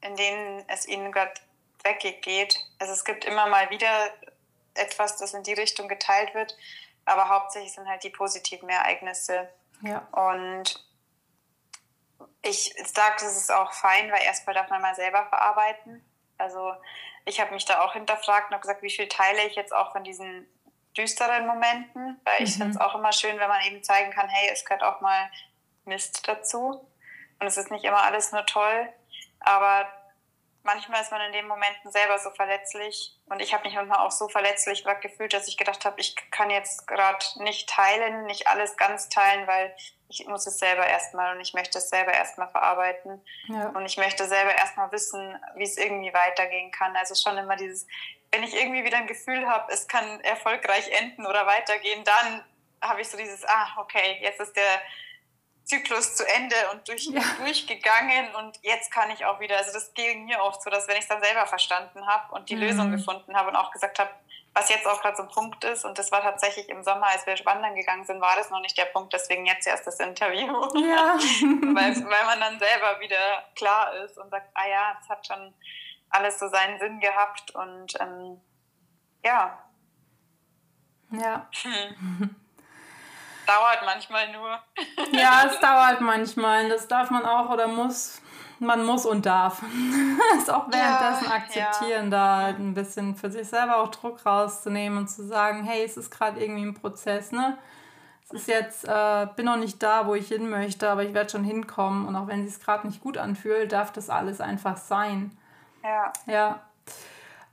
in 0.00 0.16
denen 0.16 0.64
es 0.68 0.86
ihnen 0.86 1.12
gerade 1.12 1.34
dreckig 1.82 2.22
geht. 2.22 2.58
Also 2.78 2.92
es 2.92 3.04
gibt 3.04 3.24
immer 3.24 3.46
mal 3.46 3.70
wieder 3.70 4.12
etwas, 4.74 5.16
das 5.16 5.34
in 5.34 5.42
die 5.42 5.52
Richtung 5.52 5.88
geteilt 5.88 6.34
wird, 6.34 6.56
aber 7.04 7.28
hauptsächlich 7.28 7.72
sind 7.72 7.88
halt 7.88 8.02
die 8.02 8.10
positiven 8.10 8.68
Ereignisse. 8.68 9.48
Ja. 9.82 9.98
Und 10.12 10.84
ich 12.42 12.74
sage, 12.84 13.16
das 13.20 13.36
ist 13.36 13.52
auch 13.52 13.72
fein, 13.72 14.10
weil 14.10 14.22
erstmal 14.22 14.54
darf 14.54 14.68
man 14.70 14.82
mal 14.82 14.94
selber 14.94 15.26
verarbeiten. 15.26 16.04
Also 16.38 16.74
ich 17.24 17.40
habe 17.40 17.54
mich 17.54 17.64
da 17.64 17.80
auch 17.80 17.94
hinterfragt 17.94 18.48
und 18.48 18.54
habe 18.54 18.62
gesagt, 18.62 18.82
wie 18.82 18.90
viel 18.90 19.08
teile 19.08 19.44
ich 19.44 19.56
jetzt 19.56 19.74
auch 19.74 19.92
von 19.92 20.04
diesen 20.04 20.46
düsteren 20.96 21.46
Momenten, 21.46 22.20
weil 22.24 22.42
ich 22.42 22.54
mhm. 22.54 22.62
finde 22.62 22.78
es 22.78 22.80
auch 22.80 22.94
immer 22.94 23.12
schön, 23.12 23.38
wenn 23.38 23.48
man 23.48 23.62
eben 23.62 23.82
zeigen 23.82 24.10
kann, 24.12 24.28
hey, 24.28 24.50
es 24.52 24.64
gehört 24.64 24.82
auch 24.82 25.00
mal 25.00 25.30
Mist 25.86 26.26
dazu. 26.28 26.86
Und 27.38 27.46
es 27.46 27.56
ist 27.56 27.70
nicht 27.70 27.84
immer 27.84 28.02
alles 28.02 28.32
nur 28.32 28.46
toll, 28.46 28.88
aber 29.40 29.86
manchmal 30.66 31.00
ist 31.00 31.10
man 31.10 31.20
in 31.22 31.32
den 31.32 31.48
Momenten 31.48 31.90
selber 31.90 32.18
so 32.18 32.30
verletzlich. 32.30 33.16
Und 33.26 33.40
ich 33.40 33.54
habe 33.54 33.64
mich 33.64 33.74
manchmal 33.74 34.00
auch 34.00 34.10
so 34.10 34.28
verletzlich 34.28 34.84
gefühlt, 35.00 35.32
dass 35.32 35.48
ich 35.48 35.56
gedacht 35.56 35.84
habe, 35.84 36.00
ich 36.00 36.14
kann 36.30 36.50
jetzt 36.50 36.86
gerade 36.86 37.24
nicht 37.36 37.68
teilen, 37.68 38.24
nicht 38.24 38.48
alles 38.48 38.76
ganz 38.76 39.08
teilen, 39.08 39.46
weil 39.46 39.74
ich 40.08 40.26
muss 40.26 40.46
es 40.46 40.58
selber 40.58 40.86
erstmal 40.86 41.34
und 41.34 41.40
ich 41.40 41.54
möchte 41.54 41.78
es 41.78 41.88
selber 41.88 42.12
erstmal 42.12 42.48
verarbeiten. 42.48 43.22
Ja. 43.48 43.68
Und 43.70 43.86
ich 43.86 43.96
möchte 43.96 44.26
selber 44.26 44.54
erstmal 44.54 44.90
wissen, 44.92 45.40
wie 45.56 45.64
es 45.64 45.76
irgendwie 45.76 46.12
weitergehen 46.12 46.70
kann. 46.70 46.94
Also 46.96 47.14
schon 47.14 47.38
immer 47.38 47.56
dieses, 47.56 47.86
wenn 48.30 48.42
ich 48.42 48.54
irgendwie 48.54 48.84
wieder 48.84 48.98
ein 48.98 49.06
Gefühl 49.06 49.48
habe, 49.48 49.72
es 49.72 49.88
kann 49.88 50.20
erfolgreich 50.20 50.88
enden 50.90 51.26
oder 51.26 51.46
weitergehen, 51.46 52.04
dann 52.04 52.44
habe 52.80 53.00
ich 53.00 53.08
so 53.08 53.16
dieses, 53.16 53.44
ah, 53.44 53.68
okay, 53.78 54.18
jetzt 54.20 54.40
ist 54.40 54.56
der 54.56 54.80
Zyklus 55.66 56.14
zu 56.14 56.24
Ende 56.24 56.54
und 56.72 56.86
durch, 56.86 57.06
ja. 57.06 57.20
durchgegangen 57.38 58.34
und 58.36 58.56
jetzt 58.62 58.92
kann 58.92 59.10
ich 59.10 59.24
auch 59.24 59.40
wieder, 59.40 59.56
also 59.56 59.72
das 59.72 59.92
ging 59.94 60.26
mir 60.26 60.40
oft 60.40 60.62
so, 60.62 60.70
dass 60.70 60.86
wenn 60.86 60.94
ich 60.94 61.02
es 61.02 61.08
dann 61.08 61.22
selber 61.22 61.44
verstanden 61.44 62.06
habe 62.06 62.32
und 62.34 62.48
die 62.48 62.54
mhm. 62.54 62.62
Lösung 62.62 62.90
gefunden 62.92 63.36
habe 63.36 63.50
und 63.50 63.56
auch 63.56 63.72
gesagt 63.72 63.98
habe, 63.98 64.10
was 64.54 64.68
jetzt 64.68 64.86
auch 64.86 65.02
gerade 65.02 65.16
so 65.16 65.24
ein 65.24 65.28
Punkt 65.28 65.64
ist 65.64 65.84
und 65.84 65.98
das 65.98 66.12
war 66.12 66.22
tatsächlich 66.22 66.68
im 66.68 66.84
Sommer, 66.84 67.08
als 67.08 67.26
wir 67.26 67.34
wandern 67.44 67.74
gegangen 67.74 68.04
sind, 68.04 68.20
war 68.20 68.36
das 68.36 68.48
noch 68.48 68.60
nicht 68.60 68.78
der 68.78 68.84
Punkt, 68.86 69.12
deswegen 69.12 69.44
jetzt 69.44 69.66
erst 69.66 69.86
das 69.88 69.98
Interview. 69.98 70.46
Ja. 70.46 71.18
weil, 71.74 71.96
weil 71.96 72.24
man 72.26 72.40
dann 72.40 72.58
selber 72.60 73.00
wieder 73.00 73.44
klar 73.56 73.92
ist 74.04 74.16
und 74.18 74.30
sagt, 74.30 74.48
ah 74.54 74.68
ja, 74.68 74.98
es 75.02 75.08
hat 75.08 75.26
schon 75.26 75.52
alles 76.10 76.38
so 76.38 76.48
seinen 76.48 76.78
Sinn 76.78 77.00
gehabt 77.00 77.50
und 77.56 78.00
ähm, 78.00 78.40
ja. 79.24 79.58
Ja. 81.10 81.48
Hm. 81.62 82.36
dauert 83.46 83.80
manchmal 83.84 84.32
nur. 84.32 84.58
ja, 85.12 85.44
es 85.46 85.58
dauert 85.60 86.00
manchmal. 86.00 86.68
Das 86.68 86.88
darf 86.88 87.10
man 87.10 87.24
auch 87.24 87.50
oder 87.50 87.68
muss. 87.68 88.20
Man 88.58 88.86
muss 88.86 89.04
und 89.04 89.26
darf. 89.26 89.62
es 90.38 90.48
auch 90.48 90.66
währenddessen 90.70 91.28
ja, 91.28 91.36
akzeptieren, 91.36 92.04
ja. 92.04 92.10
da 92.10 92.36
halt 92.36 92.58
ein 92.58 92.74
bisschen 92.74 93.14
für 93.14 93.30
sich 93.30 93.46
selber 93.48 93.78
auch 93.78 93.88
Druck 93.88 94.24
rauszunehmen 94.24 94.98
und 94.98 95.08
zu 95.08 95.26
sagen, 95.26 95.64
hey, 95.64 95.84
es 95.84 95.96
ist 95.96 96.10
gerade 96.10 96.40
irgendwie 96.40 96.64
ein 96.64 96.74
Prozess, 96.74 97.32
ne? 97.32 97.58
Es 98.24 98.32
ist 98.32 98.48
jetzt, 98.48 98.88
äh, 98.88 99.26
bin 99.36 99.44
noch 99.44 99.58
nicht 99.58 99.82
da, 99.82 100.06
wo 100.06 100.14
ich 100.14 100.28
hin 100.28 100.48
möchte, 100.50 100.88
aber 100.88 101.04
ich 101.04 101.14
werde 101.14 101.30
schon 101.30 101.44
hinkommen. 101.44 102.08
Und 102.08 102.16
auch 102.16 102.26
wenn 102.26 102.44
es 102.44 102.54
sich 102.54 102.64
gerade 102.64 102.86
nicht 102.86 103.00
gut 103.00 103.18
anfühlt, 103.18 103.70
darf 103.72 103.92
das 103.92 104.10
alles 104.10 104.40
einfach 104.40 104.78
sein. 104.78 105.36
Ja. 105.84 106.12
Ja. 106.26 106.60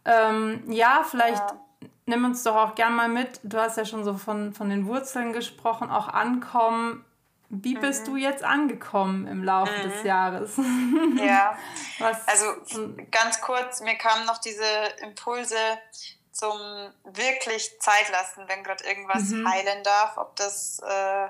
Ähm, 0.06 0.64
ja, 0.68 1.04
vielleicht 1.04 1.52
ja 1.52 1.58
nimm 2.06 2.26
uns 2.26 2.44
doch 2.44 2.56
auch 2.56 2.76
gern 2.76 2.96
mal 2.96 3.10
mit. 3.10 3.40
Du 3.44 3.58
hast 3.60 3.78
ja 3.78 3.86
schon 3.86 4.04
so 4.04 4.18
von, 4.18 4.54
von 4.54 4.70
den 4.70 4.88
Wurzeln 4.88 5.34
gesprochen, 5.34 5.90
auch 5.90 6.08
ankommen. 6.08 7.06
Wie 7.50 7.76
bist 7.76 8.08
mhm. 8.08 8.12
du 8.12 8.18
jetzt 8.18 8.44
angekommen 8.44 9.28
im 9.28 9.44
Laufe 9.44 9.72
mhm. 9.72 9.92
des 9.92 10.04
Jahres? 10.04 10.58
Ja, 11.24 11.58
Was, 12.00 12.28
also 12.28 12.46
ganz 13.12 13.40
kurz, 13.40 13.82
mir 13.82 13.96
kamen 13.96 14.26
noch 14.26 14.40
diese 14.40 14.66
Impulse 15.02 15.56
zum 16.32 16.58
wirklich 17.04 17.80
Zeit 17.80 18.10
lassen, 18.12 18.44
wenn 18.48 18.64
gerade 18.64 18.84
irgendwas 18.84 19.30
mhm. 19.30 19.48
heilen 19.48 19.84
darf, 19.84 20.18
ob 20.18 20.36
das 20.36 20.80
äh, 20.80 21.28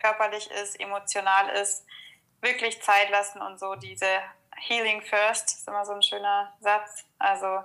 körperlich 0.00 0.50
ist, 0.62 0.78
emotional 0.78 1.48
ist, 1.56 1.86
wirklich 2.42 2.82
Zeit 2.82 3.08
lassen 3.10 3.40
und 3.40 3.58
so 3.58 3.74
diese 3.74 4.06
Healing 4.54 5.02
First 5.02 5.52
ist 5.52 5.68
immer 5.68 5.84
so 5.84 5.92
ein 5.92 6.02
schöner 6.02 6.52
Satz. 6.60 7.04
Also 7.18 7.60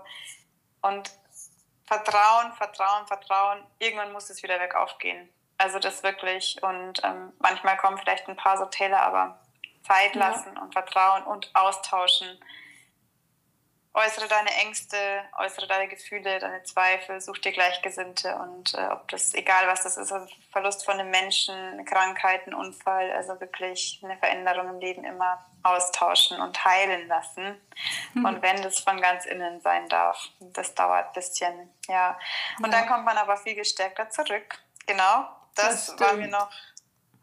und 0.81 1.11
Vertrauen, 1.91 2.53
Vertrauen, 2.53 3.05
Vertrauen. 3.05 3.65
Irgendwann 3.79 4.13
muss 4.13 4.29
es 4.29 4.41
wieder 4.41 4.57
bergauf 4.57 4.97
gehen. 4.97 5.27
Also 5.57 5.77
das 5.77 6.03
wirklich. 6.03 6.57
Und 6.63 7.03
ähm, 7.03 7.33
manchmal 7.39 7.75
kommen 7.75 7.97
vielleicht 7.97 8.29
ein 8.29 8.37
paar 8.37 8.57
so 8.57 8.63
Täler, 8.65 9.01
aber 9.01 9.37
Zeit 9.83 10.15
lassen 10.15 10.53
ja. 10.55 10.61
und 10.61 10.71
Vertrauen 10.71 11.23
und 11.23 11.51
austauschen 11.53 12.39
äußere 13.93 14.27
deine 14.27 14.49
Ängste, 14.55 14.97
äußere 15.37 15.67
deine 15.67 15.87
Gefühle, 15.89 16.39
deine 16.39 16.63
Zweifel, 16.63 17.19
such 17.19 17.39
dir 17.39 17.51
Gleichgesinnte 17.51 18.35
und 18.37 18.73
äh, 18.73 18.87
ob 18.91 19.07
das, 19.09 19.33
egal 19.33 19.67
was 19.67 19.83
das 19.83 19.97
ist, 19.97 20.11
also 20.11 20.31
Verlust 20.51 20.85
von 20.85 20.97
einem 20.97 21.09
Menschen, 21.09 21.83
Krankheiten, 21.85 22.53
Unfall, 22.53 23.11
also 23.11 23.39
wirklich 23.41 23.99
eine 24.03 24.17
Veränderung 24.17 24.69
im 24.69 24.79
Leben 24.79 25.03
immer 25.03 25.45
austauschen 25.63 26.39
und 26.39 26.63
heilen 26.63 27.07
lassen. 27.07 27.59
Mhm. 28.13 28.25
Und 28.25 28.41
wenn 28.41 28.61
das 28.61 28.79
von 28.79 28.99
ganz 29.01 29.25
innen 29.25 29.59
sein 29.59 29.89
darf, 29.89 30.29
das 30.39 30.73
dauert 30.73 31.07
ein 31.07 31.13
bisschen, 31.13 31.69
ja. 31.87 32.17
Und 32.59 32.71
ja. 32.71 32.79
dann 32.79 32.87
kommt 32.87 33.03
man 33.03 33.17
aber 33.17 33.35
viel 33.35 33.55
gestärkter 33.55 34.09
zurück. 34.09 34.57
Genau, 34.87 35.27
das, 35.55 35.87
das 35.87 35.99
war 35.99 36.13
mir 36.13 36.27
noch 36.27 36.49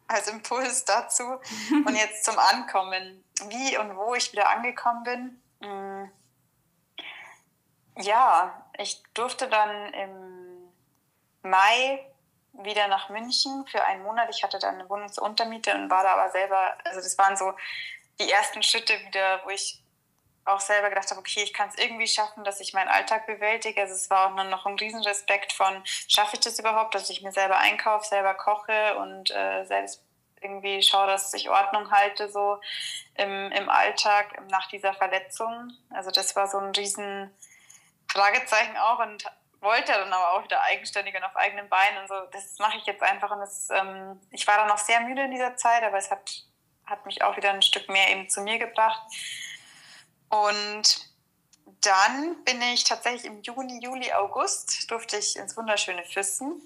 als 0.07 0.29
Impuls 0.29 0.85
dazu. 0.85 1.25
und 1.87 1.97
jetzt 1.97 2.25
zum 2.25 2.39
Ankommen, 2.39 3.25
wie 3.49 3.79
und 3.79 3.97
wo 3.97 4.15
ich 4.15 4.33
wieder 4.33 4.51
angekommen 4.51 5.03
bin. 5.03 5.43
Mh, 5.61 5.69
mm, 5.69 6.13
ja, 7.99 8.65
ich 8.79 9.03
durfte 9.15 9.49
dann 9.49 9.93
im 9.93 10.73
Mai 11.43 12.05
wieder 12.53 12.89
nach 12.89 13.09
München 13.09 13.67
für 13.67 13.85
einen 13.85 14.03
Monat. 14.03 14.29
Ich 14.31 14.43
hatte 14.43 14.59
dann 14.59 14.77
eine 14.77 14.89
Wohnungsuntermiete 14.89 15.75
und 15.75 15.91
war 15.91 16.03
da 16.03 16.15
aber 16.15 16.31
selber, 16.31 16.77
also 16.85 17.01
das 17.01 17.17
waren 17.19 17.37
so 17.37 17.53
die 18.21 18.31
ersten 18.31 18.63
Schritte 18.63 18.99
wieder, 19.01 19.43
wo 19.45 19.51
ich 19.51 19.83
auch 20.45 20.61
selber 20.61 20.89
gedacht 20.89 21.11
habe, 21.11 21.21
okay, 21.21 21.43
ich 21.43 21.53
kann 21.53 21.69
es 21.69 21.77
irgendwie 21.77 22.07
schaffen, 22.07 22.43
dass 22.43 22.61
ich 22.61 22.73
meinen 22.73 22.89
Alltag 22.89 23.27
bewältige. 23.27 23.83
Also 23.83 23.95
es 23.95 24.09
war 24.11 24.27
auch 24.27 24.45
noch 24.45 24.67
ein 24.67 24.79
Riesenrespekt 24.79 25.53
von, 25.53 25.83
schaffe 25.85 26.37
ich 26.37 26.41
das 26.41 26.59
überhaupt, 26.59 26.95
dass 26.95 27.11
ich 27.11 27.23
mir 27.23 27.33
selber 27.33 27.59
einkaufe, 27.59 28.07
selber 28.07 28.35
koche 28.35 28.97
und 28.99 29.31
äh, 29.31 29.65
selbst 29.67 30.03
irgendwie 30.41 30.83
schaue, 30.83 31.07
dass 31.07 31.35
ich 31.35 31.51
Ordnung 31.51 31.91
halte 31.91 32.31
so 32.31 32.61
im, 33.15 33.53
im 33.53 33.69
Alltag 33.69 34.41
nach 34.51 34.69
dieser 34.69 34.95
Verletzung. 34.95 35.73
Also 35.91 36.11
das 36.11 36.35
war 36.35 36.47
so 36.47 36.59
ein 36.59 36.71
riesen 36.71 37.31
Fragezeichen 38.11 38.77
auch 38.77 38.99
und 39.01 39.25
wollte 39.61 39.93
dann 39.93 40.13
aber 40.13 40.33
auch 40.33 40.45
wieder 40.45 40.63
eigenständig 40.63 41.17
und 41.17 41.25
auf 41.25 41.37
eigenen 41.37 41.69
Beinen 41.69 41.99
und 42.03 42.09
so. 42.09 42.15
Das 42.33 42.59
mache 42.59 42.79
ich 42.79 42.87
jetzt 42.87 43.03
einfach 43.03 43.31
und 43.31 43.41
das, 43.41 43.69
ähm, 43.71 44.21
ich 44.31 44.47
war 44.47 44.57
dann 44.57 44.69
noch 44.69 44.79
sehr 44.79 45.01
müde 45.01 45.25
in 45.25 45.31
dieser 45.31 45.57
Zeit, 45.57 45.83
aber 45.83 45.99
es 45.99 46.11
hat, 46.11 46.45
hat 46.87 47.05
mich 47.07 47.23
auch 47.23 47.37
wieder 47.37 47.51
ein 47.51 47.63
Stück 47.63 47.89
mehr 47.89 48.11
eben 48.11 48.29
zu 48.29 48.41
mir 48.43 48.59
gebracht. 48.59 49.03
Und 50.29 51.09
dann 51.81 52.45
bin 52.45 52.61
ich 52.63 52.85
tatsächlich 52.85 53.25
im 53.25 53.43
Juni, 53.43 53.81
Juli, 53.83 54.13
August 54.13 54.91
durfte 54.91 55.17
ich 55.17 55.37
ins 55.37 55.57
wunderschöne 55.57 56.05
Füssen 56.05 56.61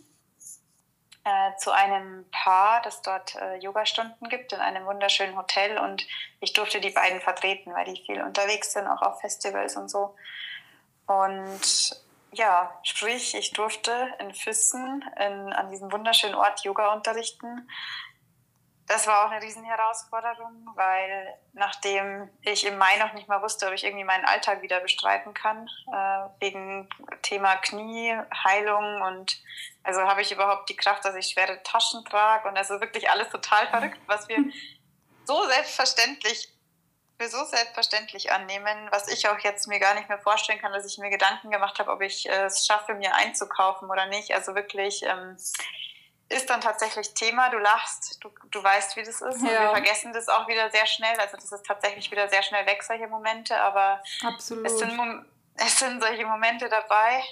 äh, 1.24 1.56
zu 1.58 1.70
einem 1.70 2.28
Paar, 2.30 2.82
das 2.82 3.02
dort 3.02 3.34
äh, 3.36 3.56
Yogastunden 3.56 4.28
gibt 4.28 4.52
in 4.52 4.60
einem 4.60 4.86
wunderschönen 4.86 5.36
Hotel 5.36 5.78
und 5.78 6.06
ich 6.40 6.52
durfte 6.52 6.80
die 6.80 6.90
beiden 6.90 7.20
vertreten, 7.20 7.72
weil 7.72 7.84
die 7.84 8.02
viel 8.04 8.22
unterwegs 8.22 8.72
sind, 8.72 8.86
auch 8.86 9.02
auf 9.02 9.20
Festivals 9.20 9.76
und 9.76 9.88
so. 9.88 10.16
Und 11.06 12.02
ja, 12.32 12.78
sprich, 12.82 13.34
ich 13.34 13.52
durfte 13.52 14.14
in 14.18 14.34
Füssen 14.34 15.04
in, 15.18 15.52
an 15.52 15.70
diesem 15.70 15.92
wunderschönen 15.92 16.34
Ort 16.34 16.64
Yoga 16.64 16.92
unterrichten. 16.92 17.68
Das 18.86 19.06
war 19.06 19.26
auch 19.26 19.30
eine 19.30 19.42
Riesenherausforderung, 19.42 20.66
weil 20.74 21.34
nachdem 21.52 22.28
ich 22.42 22.66
im 22.66 22.78
Mai 22.78 22.96
noch 22.96 23.12
nicht 23.12 23.28
mal 23.28 23.42
wusste, 23.42 23.66
ob 23.66 23.72
ich 23.72 23.84
irgendwie 23.84 24.04
meinen 24.04 24.24
Alltag 24.24 24.60
wieder 24.60 24.80
bestreiten 24.80 25.34
kann, 25.34 25.68
äh, 25.92 26.28
wegen 26.40 26.88
Thema 27.22 27.56
Knie, 27.56 28.18
Heilung 28.44 29.02
und 29.02 29.40
also 29.82 30.02
habe 30.02 30.22
ich 30.22 30.32
überhaupt 30.32 30.68
die 30.68 30.76
Kraft, 30.76 31.04
dass 31.04 31.14
ich 31.14 31.28
schwere 31.28 31.62
Taschen 31.62 32.04
trage 32.04 32.48
und 32.48 32.56
also 32.56 32.80
wirklich 32.80 33.08
alles 33.08 33.28
total 33.30 33.66
verrückt, 33.68 33.98
was 34.06 34.28
wir 34.28 34.38
so 35.24 35.42
selbstverständlich 35.46 36.52
für 37.18 37.28
so 37.28 37.44
selbstverständlich 37.44 38.32
annehmen, 38.32 38.88
was 38.90 39.08
ich 39.08 39.28
auch 39.28 39.38
jetzt 39.40 39.68
mir 39.68 39.78
gar 39.78 39.94
nicht 39.94 40.08
mehr 40.08 40.18
vorstellen 40.18 40.60
kann, 40.60 40.72
dass 40.72 40.86
ich 40.86 40.98
mir 40.98 41.10
Gedanken 41.10 41.50
gemacht 41.50 41.78
habe, 41.78 41.90
ob 41.90 42.00
ich 42.00 42.28
äh, 42.28 42.44
es 42.44 42.66
schaffe, 42.66 42.94
mir 42.94 43.14
einzukaufen 43.14 43.90
oder 43.90 44.06
nicht. 44.06 44.34
Also 44.34 44.54
wirklich 44.54 45.02
ähm, 45.04 45.36
ist 46.28 46.50
dann 46.50 46.60
tatsächlich 46.60 47.14
Thema. 47.14 47.50
Du 47.50 47.58
lachst, 47.58 48.18
du, 48.24 48.30
du 48.50 48.62
weißt, 48.62 48.96
wie 48.96 49.02
das 49.02 49.20
ist. 49.20 49.22
Ja. 49.22 49.30
Und 49.30 49.44
wir 49.44 49.70
vergessen 49.70 50.12
das 50.12 50.28
auch 50.28 50.48
wieder 50.48 50.70
sehr 50.70 50.86
schnell. 50.86 51.18
Also 51.20 51.36
das 51.36 51.52
ist 51.52 51.66
tatsächlich 51.66 52.10
wieder 52.10 52.28
sehr 52.28 52.42
schnell 52.42 52.66
weg, 52.66 52.82
solche 52.82 53.06
Momente. 53.06 53.56
Aber 53.60 54.02
Absolut. 54.24 54.66
Es, 54.66 54.78
sind, 54.78 55.26
es 55.56 55.78
sind 55.78 56.02
solche 56.02 56.26
Momente 56.26 56.68
dabei. 56.68 57.22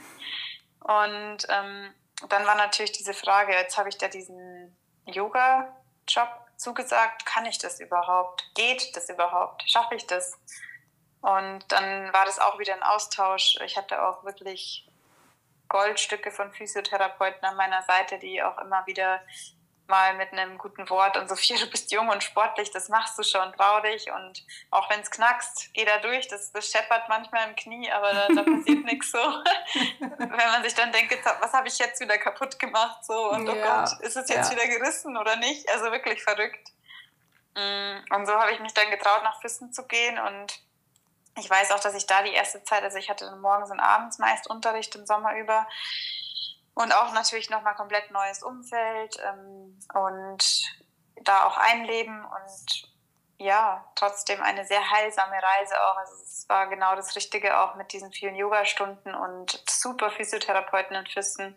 Und 0.80 1.38
ähm, 1.48 1.92
dann 2.28 2.46
war 2.46 2.54
natürlich 2.54 2.92
diese 2.92 3.14
Frage, 3.14 3.52
jetzt 3.52 3.76
habe 3.76 3.88
ich 3.88 3.98
da 3.98 4.08
diesen 4.08 4.76
Yoga-Job 5.06 6.45
zugesagt, 6.56 7.26
kann 7.26 7.46
ich 7.46 7.58
das 7.58 7.80
überhaupt? 7.80 8.50
Geht 8.54 8.96
das 8.96 9.08
überhaupt? 9.08 9.68
Schaffe 9.68 9.94
ich 9.94 10.06
das? 10.06 10.38
Und 11.20 11.64
dann 11.68 12.12
war 12.12 12.24
das 12.24 12.38
auch 12.38 12.58
wieder 12.58 12.74
ein 12.74 12.82
Austausch. 12.82 13.58
Ich 13.64 13.76
hatte 13.76 14.02
auch 14.02 14.24
wirklich 14.24 14.88
Goldstücke 15.68 16.30
von 16.30 16.52
Physiotherapeuten 16.52 17.44
an 17.44 17.56
meiner 17.56 17.82
Seite, 17.82 18.18
die 18.18 18.42
auch 18.42 18.58
immer 18.58 18.86
wieder 18.86 19.20
mal 19.88 20.14
mit 20.14 20.32
einem 20.32 20.58
guten 20.58 20.88
Wort 20.90 21.16
und 21.16 21.28
Sophia, 21.28 21.56
du 21.60 21.70
bist 21.70 21.90
jung 21.92 22.08
und 22.08 22.22
sportlich, 22.22 22.70
das 22.70 22.88
machst 22.88 23.18
du 23.18 23.22
schon, 23.22 23.52
trau 23.52 23.80
dich 23.80 24.10
und 24.10 24.44
auch 24.70 24.88
wenn 24.90 25.00
es 25.00 25.10
knackst, 25.10 25.70
geh 25.74 25.84
da 25.84 25.98
durch, 25.98 26.28
das, 26.28 26.52
das 26.52 26.70
scheppert 26.70 27.08
manchmal 27.08 27.48
im 27.48 27.56
Knie, 27.56 27.90
aber 27.90 28.12
da, 28.12 28.28
da 28.28 28.42
passiert 28.42 28.84
nichts 28.84 29.10
so. 29.10 29.18
wenn 30.18 30.28
man 30.28 30.62
sich 30.62 30.74
dann 30.74 30.92
denkt, 30.92 31.16
was 31.40 31.52
habe 31.52 31.68
ich 31.68 31.78
jetzt 31.78 32.00
wieder 32.00 32.18
kaputt 32.18 32.58
gemacht 32.58 33.04
so 33.04 33.30
und 33.30 33.48
oh 33.48 33.54
ja. 33.54 33.84
oh 33.84 33.84
Gott, 33.84 34.00
ist 34.00 34.16
es 34.16 34.28
jetzt 34.28 34.52
ja. 34.52 34.56
wieder 34.56 34.68
gerissen 34.68 35.16
oder 35.16 35.36
nicht? 35.36 35.68
Also 35.70 35.90
wirklich 35.92 36.22
verrückt. 36.22 36.72
Mm, 37.54 38.14
und 38.14 38.26
so 38.26 38.34
habe 38.34 38.52
ich 38.52 38.60
mich 38.60 38.74
dann 38.74 38.90
getraut, 38.90 39.22
nach 39.22 39.40
Füssen 39.40 39.72
zu 39.72 39.86
gehen 39.86 40.18
und 40.18 40.60
ich 41.38 41.50
weiß 41.50 41.70
auch, 41.72 41.80
dass 41.80 41.94
ich 41.94 42.06
da 42.06 42.22
die 42.22 42.32
erste 42.32 42.64
Zeit, 42.64 42.82
also 42.82 42.96
ich 42.96 43.10
hatte 43.10 43.26
dann 43.26 43.40
morgens 43.40 43.70
und 43.70 43.80
abends 43.80 44.18
meist 44.18 44.48
Unterricht 44.48 44.94
im 44.94 45.06
Sommer 45.06 45.36
über, 45.36 45.66
und 46.76 46.94
auch 46.94 47.12
natürlich 47.14 47.48
nochmal 47.48 47.74
komplett 47.74 48.10
neues 48.10 48.42
Umfeld 48.42 49.18
ähm, 49.26 49.78
und 49.94 50.76
da 51.22 51.46
auch 51.46 51.56
einleben 51.56 52.22
und 52.22 52.92
ja, 53.38 53.84
trotzdem 53.94 54.42
eine 54.42 54.66
sehr 54.66 54.90
heilsame 54.90 55.36
Reise 55.42 55.74
auch. 55.80 55.96
Also 55.96 56.12
es 56.22 56.46
war 56.48 56.68
genau 56.68 56.94
das 56.94 57.16
Richtige 57.16 57.58
auch 57.58 57.76
mit 57.76 57.92
diesen 57.94 58.12
vielen 58.12 58.36
Yogastunden 58.36 59.14
und 59.14 59.62
super 59.68 60.10
Physiotherapeuten 60.10 60.96
in 60.96 61.06
Füssen. 61.06 61.56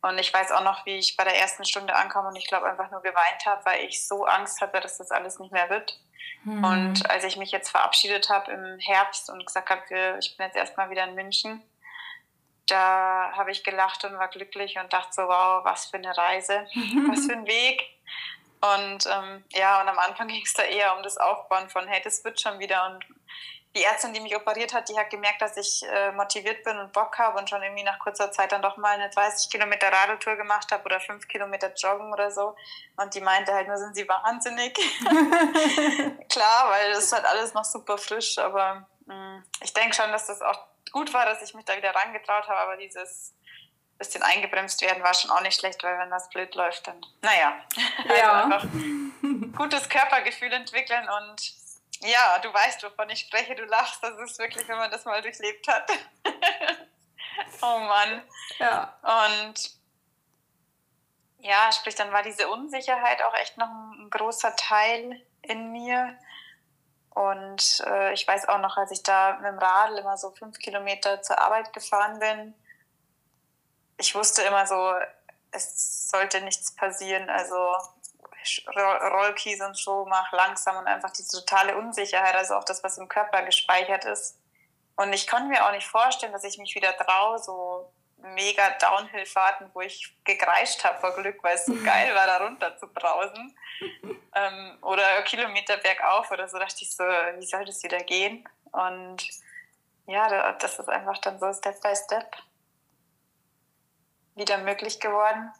Und 0.00 0.18
ich 0.18 0.32
weiß 0.32 0.50
auch 0.52 0.64
noch, 0.64 0.86
wie 0.86 0.96
ich 0.96 1.16
bei 1.16 1.24
der 1.24 1.38
ersten 1.38 1.66
Stunde 1.66 1.94
ankam 1.94 2.26
und 2.26 2.36
ich 2.36 2.48
glaube 2.48 2.66
einfach 2.66 2.90
nur 2.90 3.02
geweint 3.02 3.44
habe, 3.44 3.64
weil 3.66 3.84
ich 3.84 4.06
so 4.06 4.24
Angst 4.24 4.62
hatte, 4.62 4.80
dass 4.80 4.96
das 4.96 5.10
alles 5.10 5.38
nicht 5.38 5.52
mehr 5.52 5.68
wird. 5.68 6.00
Hm. 6.44 6.64
Und 6.64 7.10
als 7.10 7.24
ich 7.24 7.36
mich 7.36 7.50
jetzt 7.50 7.68
verabschiedet 7.68 8.30
habe 8.30 8.50
im 8.50 8.78
Herbst 8.78 9.28
und 9.28 9.44
gesagt 9.44 9.68
habe, 9.68 9.82
ich 10.18 10.36
bin 10.38 10.46
jetzt 10.46 10.56
erstmal 10.56 10.88
wieder 10.88 11.04
in 11.04 11.14
München, 11.14 11.62
da 12.66 13.32
habe 13.36 13.50
ich 13.50 13.64
gelacht 13.64 14.04
und 14.04 14.18
war 14.18 14.28
glücklich 14.28 14.78
und 14.78 14.92
dachte 14.92 15.12
so, 15.12 15.22
wow, 15.22 15.64
was 15.64 15.86
für 15.86 15.96
eine 15.96 16.16
Reise, 16.16 16.66
was 17.08 17.26
für 17.26 17.32
ein 17.36 17.46
Weg. 17.46 17.82
Und 18.60 19.06
ähm, 19.06 19.44
ja, 19.52 19.82
und 19.82 19.88
am 19.88 19.98
Anfang 19.98 20.28
ging 20.28 20.42
es 20.42 20.54
da 20.54 20.62
eher 20.62 20.96
um 20.96 21.02
das 21.02 21.18
Aufbauen 21.18 21.68
von, 21.68 21.86
hey, 21.86 22.00
das 22.02 22.24
wird 22.24 22.40
schon 22.40 22.58
wieder. 22.58 22.86
Und 22.86 23.04
die 23.76 23.84
Ärztin, 23.84 24.14
die 24.14 24.20
mich 24.20 24.34
operiert 24.36 24.72
hat, 24.72 24.88
die 24.88 24.96
hat 24.96 25.10
gemerkt, 25.10 25.42
dass 25.42 25.56
ich 25.56 25.82
äh, 25.90 26.12
motiviert 26.12 26.62
bin 26.62 26.78
und 26.78 26.92
Bock 26.92 27.18
habe 27.18 27.38
und 27.38 27.50
schon 27.50 27.62
irgendwie 27.62 27.82
nach 27.82 27.98
kurzer 27.98 28.30
Zeit 28.30 28.52
dann 28.52 28.62
doch 28.62 28.76
mal 28.76 28.94
eine 28.94 29.10
30 29.10 29.50
Kilometer 29.50 29.92
Radeltour 29.92 30.36
gemacht 30.36 30.70
habe 30.70 30.84
oder 30.84 31.00
5 31.00 31.26
Kilometer 31.26 31.74
Joggen 31.74 32.12
oder 32.12 32.30
so. 32.30 32.54
Und 32.96 33.14
die 33.14 33.20
meinte 33.20 33.52
halt 33.52 33.66
nur, 33.66 33.76
sind 33.76 33.96
sie 33.96 34.08
wahnsinnig. 34.08 34.74
Klar, 36.30 36.70
weil 36.70 36.92
das 36.92 37.04
ist 37.04 37.12
halt 37.12 37.26
alles 37.26 37.52
noch 37.52 37.64
super 37.64 37.98
frisch, 37.98 38.38
aber 38.38 38.86
ich 39.60 39.72
denke 39.74 39.94
schon, 39.94 40.10
dass 40.12 40.26
das 40.26 40.40
auch 40.42 40.58
gut 40.92 41.12
war, 41.12 41.26
dass 41.26 41.42
ich 41.42 41.54
mich 41.54 41.64
da 41.64 41.76
wieder 41.76 41.94
rangetraut 41.94 42.48
habe, 42.48 42.60
aber 42.60 42.76
dieses 42.76 43.34
bisschen 43.98 44.22
eingebremst 44.22 44.82
werden 44.82 45.02
war 45.02 45.14
schon 45.14 45.30
auch 45.30 45.40
nicht 45.40 45.58
schlecht, 45.58 45.82
weil 45.82 45.98
wenn 45.98 46.10
das 46.10 46.28
blöd 46.28 46.54
läuft, 46.54 46.86
dann, 46.86 47.00
naja, 47.22 47.60
ja. 48.08 48.32
also 48.32 48.54
einfach 48.54 48.68
gutes 49.56 49.88
Körpergefühl 49.88 50.52
entwickeln 50.52 51.08
und 51.08 51.54
ja, 52.00 52.38
du 52.40 52.52
weißt, 52.52 52.82
wovon 52.82 53.08
ich 53.10 53.20
spreche, 53.20 53.54
du 53.54 53.64
lachst, 53.64 54.02
das 54.02 54.18
ist 54.18 54.38
wirklich, 54.38 54.68
wenn 54.68 54.76
man 54.76 54.90
das 54.90 55.04
mal 55.04 55.22
durchlebt 55.22 55.66
hat. 55.68 55.90
oh 57.62 57.78
Mann. 57.78 58.22
Ja. 58.58 58.94
Und 59.02 59.70
ja, 61.38 61.70
sprich, 61.72 61.94
dann 61.94 62.12
war 62.12 62.22
diese 62.22 62.48
Unsicherheit 62.48 63.22
auch 63.22 63.34
echt 63.34 63.56
noch 63.56 63.68
ein, 63.68 64.04
ein 64.04 64.10
großer 64.10 64.54
Teil 64.56 65.22
in 65.42 65.72
mir. 65.72 66.18
Und 67.14 67.82
äh, 67.86 68.12
ich 68.12 68.26
weiß 68.26 68.48
auch 68.48 68.58
noch, 68.58 68.76
als 68.76 68.90
ich 68.90 69.02
da 69.02 69.34
mit 69.36 69.46
dem 69.46 69.58
Radl 69.58 69.98
immer 69.98 70.16
so 70.16 70.30
fünf 70.32 70.58
Kilometer 70.58 71.22
zur 71.22 71.38
Arbeit 71.38 71.72
gefahren 71.72 72.18
bin, 72.18 72.54
ich 73.96 74.14
wusste 74.14 74.42
immer 74.42 74.66
so, 74.66 74.92
es 75.52 76.10
sollte 76.10 76.40
nichts 76.40 76.74
passieren. 76.74 77.30
Also 77.30 77.56
Rollkies 78.76 79.60
und 79.62 79.76
so, 79.76 80.04
mach 80.06 80.32
langsam 80.32 80.76
und 80.76 80.86
einfach 80.86 81.10
diese 81.10 81.40
totale 81.40 81.76
Unsicherheit, 81.78 82.34
also 82.34 82.56
auch 82.56 82.64
das, 82.64 82.82
was 82.84 82.98
im 82.98 83.08
Körper 83.08 83.42
gespeichert 83.42 84.04
ist, 84.04 84.38
Und 84.96 85.12
ich 85.12 85.26
konnte 85.26 85.48
mir 85.48 85.66
auch 85.66 85.72
nicht 85.72 85.86
vorstellen, 85.86 86.32
dass 86.32 86.44
ich 86.44 86.58
mich 86.58 86.74
wieder 86.74 86.96
traue, 86.96 87.38
so 87.38 87.92
mega 88.34 88.70
Downhill-Fahrten, 88.80 89.70
wo 89.74 89.80
ich 89.80 90.16
gekreischt 90.24 90.84
habe 90.84 90.98
vor 91.00 91.14
Glück, 91.14 91.42
weil 91.42 91.56
es 91.56 91.66
so 91.66 91.74
geil 91.84 92.14
war, 92.14 92.26
da 92.26 92.38
runter 92.38 92.76
zu 92.76 92.88
brausen. 92.88 93.56
ähm, 94.34 94.78
oder 94.82 95.22
Kilometer 95.22 95.76
bergauf 95.76 96.30
oder 96.30 96.48
so, 96.48 96.58
dachte 96.58 96.76
ich 96.80 96.94
so, 96.94 97.04
wie 97.04 97.46
soll 97.46 97.64
das 97.64 97.82
wieder 97.82 97.98
gehen? 97.98 98.48
Und 98.72 99.22
ja, 100.06 100.52
das 100.52 100.78
ist 100.78 100.88
einfach 100.88 101.18
dann 101.18 101.38
so 101.38 101.52
Step 101.52 101.80
by 101.80 101.94
Step 101.94 102.36
wieder 104.34 104.58
möglich 104.58 105.00
geworden. 105.00 105.52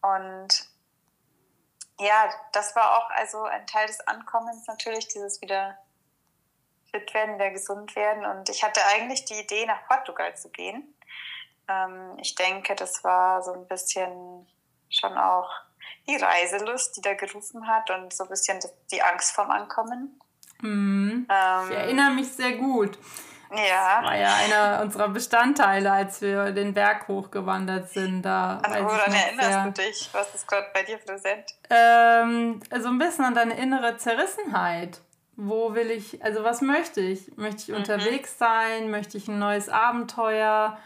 Und 0.00 0.68
ja, 1.98 2.28
das 2.52 2.74
war 2.76 2.98
auch 2.98 3.10
also 3.10 3.42
ein 3.44 3.66
Teil 3.66 3.86
des 3.86 4.00
Ankommens 4.06 4.66
natürlich, 4.66 5.08
dieses 5.08 5.40
wieder 5.40 5.78
fit 6.90 7.12
werden, 7.14 7.36
wieder 7.36 7.50
gesund 7.50 7.94
werden. 7.96 8.24
Und 8.24 8.48
ich 8.48 8.62
hatte 8.62 8.80
eigentlich 8.86 9.24
die 9.24 9.40
Idee, 9.40 9.66
nach 9.66 9.86
Portugal 9.86 10.36
zu 10.36 10.50
gehen. 10.50 10.93
Ähm, 11.68 12.18
ich 12.20 12.34
denke, 12.34 12.74
das 12.74 13.04
war 13.04 13.42
so 13.42 13.52
ein 13.52 13.66
bisschen 13.66 14.46
schon 14.90 15.16
auch 15.16 15.50
die 16.06 16.16
Reiselust, 16.16 16.96
die 16.96 17.00
da 17.00 17.14
gerufen 17.14 17.66
hat 17.66 17.90
und 17.90 18.12
so 18.12 18.24
ein 18.24 18.30
bisschen 18.30 18.60
die 18.90 19.02
Angst 19.02 19.34
vorm 19.34 19.50
Ankommen. 19.50 20.20
Mhm. 20.60 21.26
Ähm, 21.30 21.70
ich 21.70 21.76
erinnere 21.76 22.10
mich 22.10 22.32
sehr 22.32 22.52
gut. 22.52 22.98
Ja. 23.50 24.00
Das 24.00 24.10
war 24.10 24.16
ja 24.16 24.34
einer 24.34 24.82
unserer 24.82 25.08
Bestandteile, 25.08 25.92
als 25.92 26.20
wir 26.20 26.50
den 26.52 26.74
Berg 26.74 27.06
hochgewandert 27.08 27.90
sind. 27.90 28.22
Da 28.22 28.58
an 28.58 28.84
woran 28.84 29.12
erinnerst 29.12 29.50
sehr, 29.50 29.64
du 29.64 29.70
dich? 29.70 30.08
Was 30.12 30.34
ist 30.34 30.48
gerade 30.48 30.66
bei 30.72 30.82
dir 30.82 30.98
präsent? 30.98 31.54
Ähm, 31.70 32.60
so 32.80 32.88
ein 32.88 32.98
bisschen 32.98 33.24
an 33.24 33.34
deine 33.34 33.56
innere 33.56 33.96
Zerrissenheit. 33.96 35.00
Wo 35.36 35.74
will 35.74 35.90
ich, 35.90 36.22
also 36.24 36.44
was 36.44 36.60
möchte 36.60 37.00
ich? 37.00 37.36
Möchte 37.36 37.62
ich 37.62 37.68
mhm. 37.68 37.76
unterwegs 37.76 38.38
sein? 38.38 38.90
Möchte 38.90 39.18
ich 39.18 39.28
ein 39.28 39.38
neues 39.38 39.68
Abenteuer? 39.68 40.78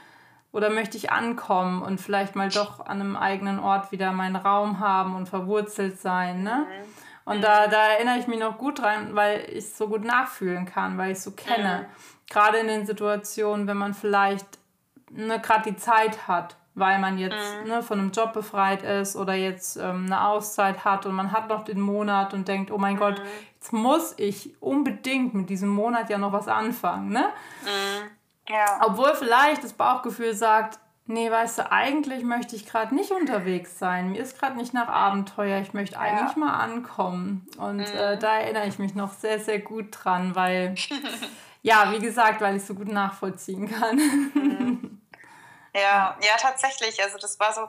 Oder 0.52 0.70
möchte 0.70 0.96
ich 0.96 1.10
ankommen 1.10 1.82
und 1.82 2.00
vielleicht 2.00 2.34
mal 2.34 2.48
doch 2.48 2.80
an 2.80 3.00
einem 3.00 3.16
eigenen 3.16 3.58
Ort 3.58 3.92
wieder 3.92 4.12
meinen 4.12 4.36
Raum 4.36 4.80
haben 4.80 5.14
und 5.14 5.28
verwurzelt 5.28 6.00
sein? 6.00 6.42
Ne? 6.42 6.66
Mhm. 6.66 7.32
Und 7.32 7.42
da, 7.42 7.66
da 7.66 7.88
erinnere 7.88 8.18
ich 8.18 8.26
mich 8.26 8.38
noch 8.38 8.56
gut 8.56 8.78
dran, 8.80 9.14
weil 9.14 9.44
ich 9.50 9.58
es 9.58 9.76
so 9.76 9.88
gut 9.88 10.04
nachfühlen 10.04 10.64
kann, 10.64 10.96
weil 10.96 11.12
ich 11.12 11.18
es 11.18 11.24
so 11.24 11.32
kenne. 11.32 11.86
Mhm. 11.86 12.30
Gerade 12.30 12.58
in 12.58 12.68
den 12.68 12.86
Situationen, 12.86 13.66
wenn 13.66 13.76
man 13.76 13.92
vielleicht 13.92 14.46
ne, 15.10 15.38
gerade 15.38 15.70
die 15.70 15.76
Zeit 15.76 16.26
hat, 16.26 16.56
weil 16.74 16.98
man 16.98 17.18
jetzt 17.18 17.36
mhm. 17.62 17.68
ne, 17.68 17.82
von 17.82 17.98
einem 17.98 18.12
Job 18.12 18.32
befreit 18.32 18.82
ist 18.82 19.16
oder 19.16 19.34
jetzt 19.34 19.76
ähm, 19.76 20.06
eine 20.06 20.26
Auszeit 20.26 20.84
hat 20.84 21.06
und 21.06 21.14
man 21.14 21.32
hat 21.32 21.48
noch 21.48 21.64
den 21.64 21.80
Monat 21.80 22.32
und 22.32 22.48
denkt, 22.48 22.70
oh 22.70 22.78
mein 22.78 22.94
mhm. 22.94 23.00
Gott, 23.00 23.22
jetzt 23.54 23.72
muss 23.72 24.14
ich 24.16 24.54
unbedingt 24.60 25.34
mit 25.34 25.50
diesem 25.50 25.68
Monat 25.68 26.08
ja 26.08 26.18
noch 26.18 26.32
was 26.32 26.48
anfangen. 26.48 27.10
Ne? 27.10 27.28
Ja. 28.48 28.80
Obwohl 28.84 29.14
vielleicht 29.14 29.62
das 29.64 29.72
Bauchgefühl 29.72 30.34
sagt, 30.34 30.78
nee, 31.06 31.30
weißt 31.30 31.58
du, 31.58 31.72
eigentlich 31.72 32.22
möchte 32.22 32.54
ich 32.54 32.66
gerade 32.66 32.94
nicht 32.94 33.10
unterwegs 33.10 33.78
sein. 33.78 34.10
Mir 34.10 34.22
ist 34.22 34.38
gerade 34.38 34.56
nicht 34.56 34.74
nach 34.74 34.88
Abenteuer. 34.88 35.60
Ich 35.60 35.72
möchte 35.72 35.98
eigentlich 35.98 36.36
ja. 36.36 36.38
mal 36.38 36.54
ankommen. 36.54 37.46
Und 37.58 37.78
mhm. 37.78 37.96
äh, 37.96 38.18
da 38.18 38.38
erinnere 38.38 38.66
ich 38.66 38.78
mich 38.78 38.94
noch 38.94 39.12
sehr, 39.14 39.40
sehr 39.40 39.58
gut 39.58 39.88
dran, 39.90 40.34
weil, 40.34 40.74
ja, 41.62 41.92
wie 41.92 41.98
gesagt, 41.98 42.40
weil 42.40 42.56
ich 42.56 42.64
so 42.64 42.74
gut 42.74 42.88
nachvollziehen 42.88 43.68
kann. 43.68 43.96
Mhm. 43.96 45.02
Ja, 45.74 46.16
ja, 46.20 46.36
tatsächlich. 46.38 47.02
Also 47.02 47.18
das 47.18 47.38
war 47.38 47.52
so, 47.52 47.68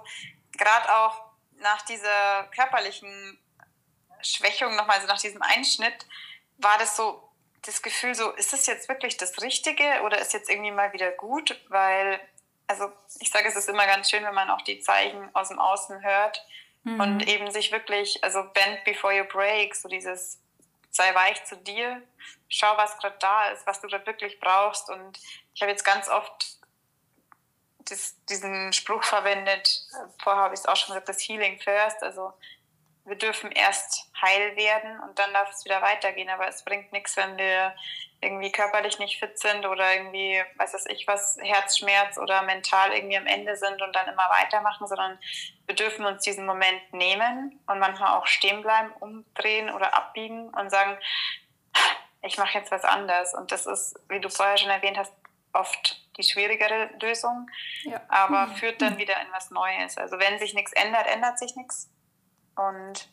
gerade 0.57 0.95
auch 0.95 1.21
nach 1.61 1.82
dieser 1.84 2.43
körperlichen 2.55 3.38
Schwächung 4.21 4.75
nochmal, 4.75 4.97
also 4.97 5.07
nach 5.07 5.19
diesem 5.19 5.41
Einschnitt, 5.41 6.05
war 6.57 6.77
das 6.77 6.95
so, 6.95 7.28
das 7.64 7.82
Gefühl 7.82 8.16
so, 8.16 8.32
ist 8.32 8.53
das 8.53 8.66
jetzt 8.66 8.89
wirklich 8.89 9.18
das 9.18 9.41
Richtige 9.41 9.84
oder 10.03 10.20
ist 10.20 10.34
jetzt 10.34 10.49
irgendwie 10.49 10.72
mal 10.72 10.93
wieder 10.93 11.12
gut? 11.12 11.60
Weil, 11.70 12.20
also 12.68 12.91
ich 13.20 13.30
sage, 13.32 13.47
es 13.47 13.55
ist 13.55 13.70
immer 13.70 13.86
ganz 13.86 14.10
schön, 14.10 14.24
wenn 14.24 14.34
man 14.34 14.49
auch 14.49 14.62
die 14.62 14.80
Zeichen 14.80 15.30
aus 15.34 15.49
dem 15.49 15.60
Außen 15.60 16.03
hört 16.03 16.45
mhm. 16.84 16.99
und 16.99 17.28
eben 17.28 17.51
sich 17.51 17.72
wirklich, 17.72 18.24
also 18.24 18.43
bend 18.53 18.84
before 18.86 19.14
you 19.14 19.26
break, 19.26 19.76
so 19.76 19.89
dieses 19.89 20.39
sei 20.91 21.14
weich 21.14 21.43
zu 21.45 21.55
dir, 21.55 22.01
schau, 22.47 22.76
was 22.78 22.97
gerade 22.97 23.18
da 23.20 23.49
ist, 23.49 23.66
was 23.68 23.80
du 23.82 23.88
gerade 23.88 24.05
wirklich 24.05 24.39
brauchst. 24.39 24.89
Und 24.89 25.20
ich 25.53 25.62
habe 25.62 25.72
jetzt 25.72 25.86
ganz 25.86 26.10
oft 26.10 26.57
das, 27.86 28.16
diesen 28.26 28.74
Spruch 28.74 29.03
verwendet, 29.03 29.86
vorher 30.22 30.43
habe 30.43 30.53
ich 30.53 30.62
es 30.62 30.66
auch 30.66 30.76
schon 30.76 30.93
gesagt, 30.93 31.10
das 31.10 31.22
Healing 31.22 31.60
First, 31.60 32.01
also 32.03 32.34
wir 33.10 33.18
dürfen 33.18 33.51
erst 33.51 34.10
heil 34.22 34.55
werden 34.55 34.99
und 35.01 35.18
dann 35.20 35.34
darf 35.34 35.49
es 35.49 35.66
wieder 35.66 35.82
weitergehen. 35.82 36.30
Aber 36.30 36.47
es 36.47 36.64
bringt 36.64 36.91
nichts, 36.93 37.18
wenn 37.18 37.38
wir 37.38 37.76
irgendwie 38.22 38.51
körperlich 38.51 38.99
nicht 38.99 39.20
fit 39.20 39.39
sind 39.39 39.66
oder 39.66 39.93
irgendwie, 39.93 40.41
weiß 40.57 40.74
das 40.74 40.86
ich 40.88 41.07
was, 41.07 41.38
Herzschmerz 41.41 42.18
oder 42.18 42.41
mental 42.43 42.91
irgendwie 42.93 43.18
am 43.18 43.28
Ende 43.28 43.55
sind 43.55 43.82
und 43.82 43.95
dann 43.95 44.07
immer 44.07 44.28
weitermachen, 44.30 44.88
sondern 44.88 45.18
wir 45.66 45.76
dürfen 45.76 46.05
uns 46.05 46.24
diesen 46.24 46.45
Moment 46.45 46.93
nehmen 46.93 47.60
und 47.68 47.80
manchmal 47.80 48.18
auch 48.18 48.28
stehen 48.28 48.62
bleiben, 48.62 48.91
umdrehen 48.99 49.70
oder 49.70 49.93
abbiegen 49.95 50.49
und 50.49 50.70
sagen, 50.70 50.97
ich 52.22 52.38
mache 52.38 52.57
jetzt 52.57 52.72
was 52.72 52.84
anderes. 52.84 53.34
Und 53.34 53.51
das 53.51 53.66
ist, 53.66 53.97
wie 54.10 54.20
du 54.20 54.30
vorher 54.30 54.57
schon 54.57 54.70
erwähnt 54.70 54.97
hast, 54.97 55.14
oft 55.53 56.01
die 56.18 56.24
schwierigere 56.24 56.89
Lösung, 57.01 57.49
ja. 57.84 58.01
aber 58.10 58.53
führt 58.55 58.82
dann 58.82 58.97
wieder 58.97 59.20
in 59.22 59.32
was 59.32 59.49
Neues. 59.51 59.97
Also 59.97 60.20
wenn 60.20 60.38
sich 60.38 60.53
nichts 60.53 60.74
ändert, 60.74 61.07
ändert 61.07 61.39
sich 61.39 61.55
nichts. 61.55 61.89
Und 62.60 63.07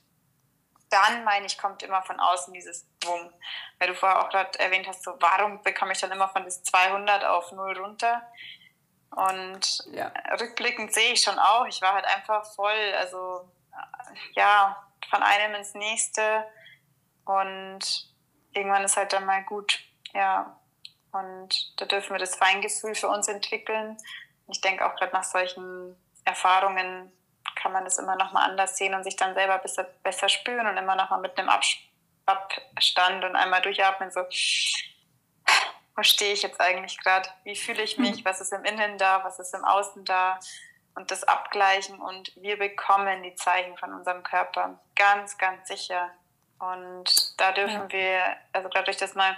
dann, 0.91 1.25
meine 1.25 1.47
ich, 1.47 1.59
kommt 1.59 1.83
immer 1.83 2.03
von 2.03 2.19
außen 2.19 2.53
dieses 2.53 2.85
Bumm. 3.01 3.33
Weil 3.79 3.89
du 3.89 3.95
vorher 3.95 4.21
auch 4.21 4.29
gerade 4.29 4.59
erwähnt 4.59 4.89
hast, 4.89 5.05
so, 5.05 5.15
warum 5.21 5.63
bekomme 5.63 5.93
ich 5.93 6.01
dann 6.01 6.11
immer 6.11 6.29
von 6.29 6.45
bis 6.45 6.63
200 6.65 7.25
auf 7.25 7.53
0 7.53 7.79
runter? 7.79 8.23
Und 9.11 9.85
ja. 9.93 10.13
rückblickend 10.41 10.93
sehe 10.93 11.13
ich 11.13 11.23
schon 11.23 11.39
auch, 11.39 11.65
ich 11.67 11.81
war 11.81 11.95
halt 11.95 12.07
einfach 12.07 12.45
voll, 12.55 12.95
also 12.99 13.49
ja, 14.33 14.85
von 15.09 15.23
einem 15.23 15.55
ins 15.55 15.75
nächste. 15.75 16.45
Und 17.25 17.81
irgendwann 18.53 18.85
ist 18.85 18.97
halt 18.97 19.13
dann 19.13 19.27
mal 19.27 19.45
gut, 19.45 19.79
ja. 20.13 20.59
Und 21.13 21.81
da 21.81 21.87
dürfen 21.87 22.13
wir 22.13 22.19
das 22.19 22.37
Feingefühl 22.37 22.95
für 22.95 23.09
uns 23.09 23.29
entwickeln. 23.29 23.97
Ich 24.49 24.61
denke 24.61 24.85
auch 24.85 24.97
gerade 24.97 25.13
nach 25.13 25.25
solchen 25.25 25.97
Erfahrungen 26.25 27.13
kann 27.55 27.73
man 27.73 27.85
das 27.85 27.99
immer 27.99 28.17
noch 28.17 28.33
mal 28.33 28.45
anders 28.45 28.77
sehen 28.77 28.95
und 28.95 29.05
sich 29.05 29.17
dann 29.17 29.35
selber 29.35 29.59
besser, 29.59 29.85
besser 30.03 30.29
spüren 30.29 30.67
und 30.67 30.77
immer 30.77 30.97
noch 30.97 31.11
mal 31.11 31.21
mit 31.21 31.39
einem 31.39 31.51
Abstand 32.27 33.25
und 33.25 33.37
einmal 33.37 33.63
durchatmen, 33.63 34.11
so, 34.11 34.21
wo 35.97 36.03
stehe 36.03 36.33
ich 36.33 36.43
jetzt 36.43 36.61
eigentlich 36.61 36.99
gerade? 36.99 37.29
Wie 37.45 37.57
fühle 37.57 37.83
ich 37.83 37.99
mich? 37.99 38.25
Was 38.25 38.41
ist 38.41 38.53
im 38.53 38.65
Innen 38.65 38.99
da? 38.99 39.25
Was 39.25 39.39
ist 39.39 39.55
im 39.55 39.65
Außen 39.65 40.05
da? 40.05 40.39
Und 40.95 41.11
das 41.11 41.25
abgleichen 41.25 42.01
und 42.01 42.33
wir 42.37 42.59
bekommen 42.59 43.23
die 43.23 43.35
Zeichen 43.35 43.77
von 43.77 43.93
unserem 43.93 44.23
Körper 44.23 44.81
ganz, 44.95 45.37
ganz 45.37 45.69
sicher. 45.69 46.11
Und 46.59 47.39
da 47.39 47.53
dürfen 47.53 47.91
ja. 47.91 47.93
wir, 47.93 48.37
also 48.53 48.71
gerade 48.71 48.87
durch 48.87 48.97
das 48.97 49.15
mal 49.15 49.37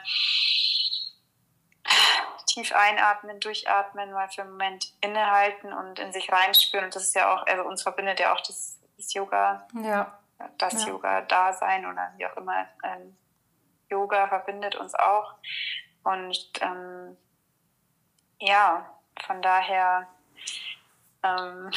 tief 2.47 2.73
einatmen, 2.75 3.41
durchatmen, 3.41 4.13
mal 4.13 4.29
für 4.29 4.43
einen 4.43 4.53
Moment 4.53 4.93
innehalten 5.01 5.73
und 5.73 5.99
in 5.99 6.13
sich 6.13 6.31
reinspüren. 6.31 6.87
Und 6.87 6.97
das 6.97 7.05
ist 7.05 7.15
ja 7.15 7.33
auch, 7.33 7.47
also 7.47 7.63
uns 7.65 7.83
verbindet 7.83 8.21
ja 8.21 8.33
auch 8.35 8.41
das, 8.41 8.81
das 8.97 9.13
Yoga, 9.15 9.67
ja. 9.83 10.19
das 10.59 10.85
ja. 10.85 10.89
Yoga-Dasein 10.89 11.87
oder 11.87 12.13
wie 12.17 12.27
auch 12.27 12.37
immer. 12.37 12.67
Ähm, 12.83 13.17
Yoga 13.91 14.29
verbindet 14.29 14.77
uns 14.77 14.95
auch. 14.95 15.35
Und 16.03 16.39
ähm, 16.61 17.17
ja, 18.41 18.89
von 19.25 19.43
daher 19.43 20.07
ähm, 21.23 21.71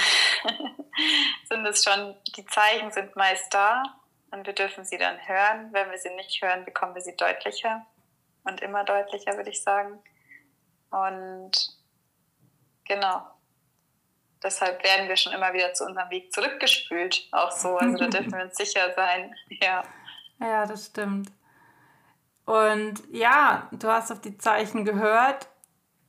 sind 1.49 1.65
es 1.65 1.83
schon, 1.83 2.15
die 2.35 2.45
Zeichen 2.45 2.91
sind 2.91 3.15
meist 3.15 3.53
da 3.53 3.83
und 4.31 4.45
wir 4.45 4.53
dürfen 4.53 4.85
sie 4.85 4.97
dann 4.97 5.27
hören. 5.27 5.69
Wenn 5.73 5.91
wir 5.91 5.97
sie 5.97 6.13
nicht 6.15 6.41
hören, 6.41 6.65
bekommen 6.65 6.95
wir 6.95 7.01
sie 7.01 7.15
deutlicher 7.15 7.85
und 8.43 8.61
immer 8.61 8.83
deutlicher, 8.83 9.35
würde 9.37 9.49
ich 9.49 9.61
sagen. 9.63 9.99
Und 10.89 11.51
genau. 12.85 13.23
Deshalb 14.43 14.83
werden 14.83 15.07
wir 15.07 15.17
schon 15.17 15.33
immer 15.33 15.53
wieder 15.53 15.73
zu 15.73 15.85
unserem 15.85 16.09
Weg 16.09 16.33
zurückgespült. 16.33 17.27
Auch 17.31 17.51
so. 17.51 17.77
Also 17.77 17.97
da 17.97 18.07
dürfen 18.07 18.33
wir 18.33 18.43
uns 18.43 18.55
sicher 18.55 18.93
sein. 18.95 19.35
Ja. 19.61 19.83
Ja, 20.39 20.65
das 20.65 20.87
stimmt. 20.87 21.31
Und 22.45 23.03
ja, 23.11 23.69
du 23.71 23.87
hast 23.87 24.11
auf 24.11 24.21
die 24.21 24.37
Zeichen 24.39 24.83
gehört 24.83 25.47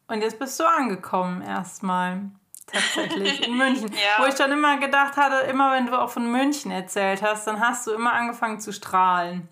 und 0.09 0.23
jetzt 0.23 0.39
bist 0.39 0.59
du 0.59 0.65
angekommen 0.65 1.43
erstmal. 1.43 2.23
Tatsächlich 2.67 3.47
in 3.47 3.57
München. 3.59 3.93
ja. 3.93 4.25
Wo 4.25 4.27
ich 4.27 4.37
schon 4.37 4.51
immer 4.51 4.79
gedacht 4.79 5.17
hatte, 5.17 5.47
immer 5.51 5.73
wenn 5.73 5.87
du 5.87 6.01
auch 6.01 6.09
von 6.09 6.31
München 6.33 6.71
erzählt 6.71 7.23
hast, 7.23 7.47
dann 7.47 7.61
hast 7.61 7.87
du 7.87 7.93
immer 7.93 8.15
angefangen 8.15 8.59
zu 8.59 8.73
strahlen. 8.73 9.49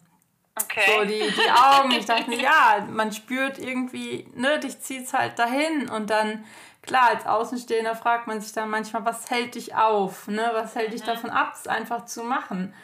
Okay. 0.56 0.82
So 0.86 1.04
die, 1.04 1.30
die 1.30 1.50
Augen. 1.50 1.90
Ich 1.92 2.06
dachte 2.06 2.28
mir, 2.28 2.40
ja, 2.40 2.86
man 2.88 3.12
spürt 3.12 3.58
irgendwie, 3.58 4.26
ne, 4.34 4.58
dich 4.58 4.80
zieht 4.80 5.04
es 5.04 5.14
halt 5.14 5.38
dahin. 5.38 5.88
Und 5.88 6.10
dann, 6.10 6.44
klar, 6.82 7.10
als 7.10 7.26
Außenstehender 7.26 7.94
fragt 7.94 8.26
man 8.26 8.40
sich 8.40 8.52
dann 8.52 8.70
manchmal, 8.70 9.04
was 9.04 9.30
hält 9.30 9.54
dich 9.54 9.74
auf? 9.74 10.28
Ne? 10.28 10.50
Was 10.52 10.74
hält 10.74 10.92
dich 10.92 11.02
mhm. 11.02 11.06
davon 11.06 11.30
ab, 11.30 11.52
es 11.54 11.66
einfach 11.66 12.04
zu 12.04 12.22
machen? 12.24 12.74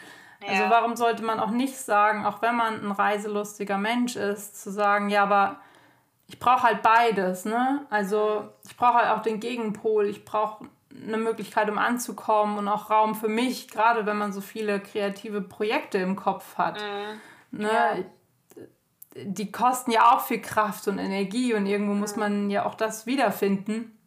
Ja. 0.41 0.49
Also 0.49 0.71
warum 0.71 0.97
sollte 0.97 1.25
man 1.25 1.41
auch 1.41 1.51
nicht 1.51 1.77
sagen, 1.77 2.25
auch 2.25 2.43
wenn 2.43 2.57
man 2.57 2.85
ein 2.85 2.93
reiselustiger 2.93 3.79
Mensch 3.79 4.17
ist, 4.17 4.63
zu 4.63 4.71
sagen, 4.71 5.09
ja, 5.09 5.23
aber 5.23 5.57
ich 6.29 6.39
brauche 6.39 6.65
halt 6.65 6.83
beides, 6.83 7.45
ne? 7.45 7.87
Also 7.89 8.49
ich 8.69 8.77
brauche 8.77 8.95
halt 8.95 9.11
auch 9.11 9.23
den 9.23 9.41
Gegenpol, 9.41 10.07
ich 10.07 10.25
brauche 10.25 10.67
eine 10.91 11.19
Möglichkeit, 11.19 11.69
um 11.69 11.79
anzukommen 11.79 12.59
und 12.59 12.69
auch 12.69 12.91
Raum 12.91 13.15
für 13.15 13.29
mich, 13.29 13.69
gerade 13.69 14.07
wenn 14.07 14.17
man 14.17 14.33
so 14.33 14.41
viele 14.41 14.81
kreative 14.81 15.41
Projekte 15.41 15.99
im 15.99 16.17
Kopf 16.17 16.59
hat. 16.59 16.81
Mhm. 16.81 17.21
Ne? 17.51 17.71
Ja. 17.73 17.97
Die 19.15 19.51
kosten 19.51 19.91
ja 19.91 20.13
auch 20.13 20.27
viel 20.27 20.43
Kraft 20.43 20.89
und 20.89 20.99
Energie 20.99 21.55
und 21.55 21.67
irgendwo 21.67 21.95
mhm. 21.95 22.01
muss 22.01 22.17
man 22.17 22.51
ja 22.51 22.67
auch 22.67 22.75
das 22.75 23.07
wiederfinden, 23.07 23.99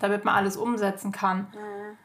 damit 0.00 0.24
man 0.24 0.36
alles 0.36 0.56
umsetzen 0.56 1.12
kann. 1.12 1.52
Mhm. 1.54 1.98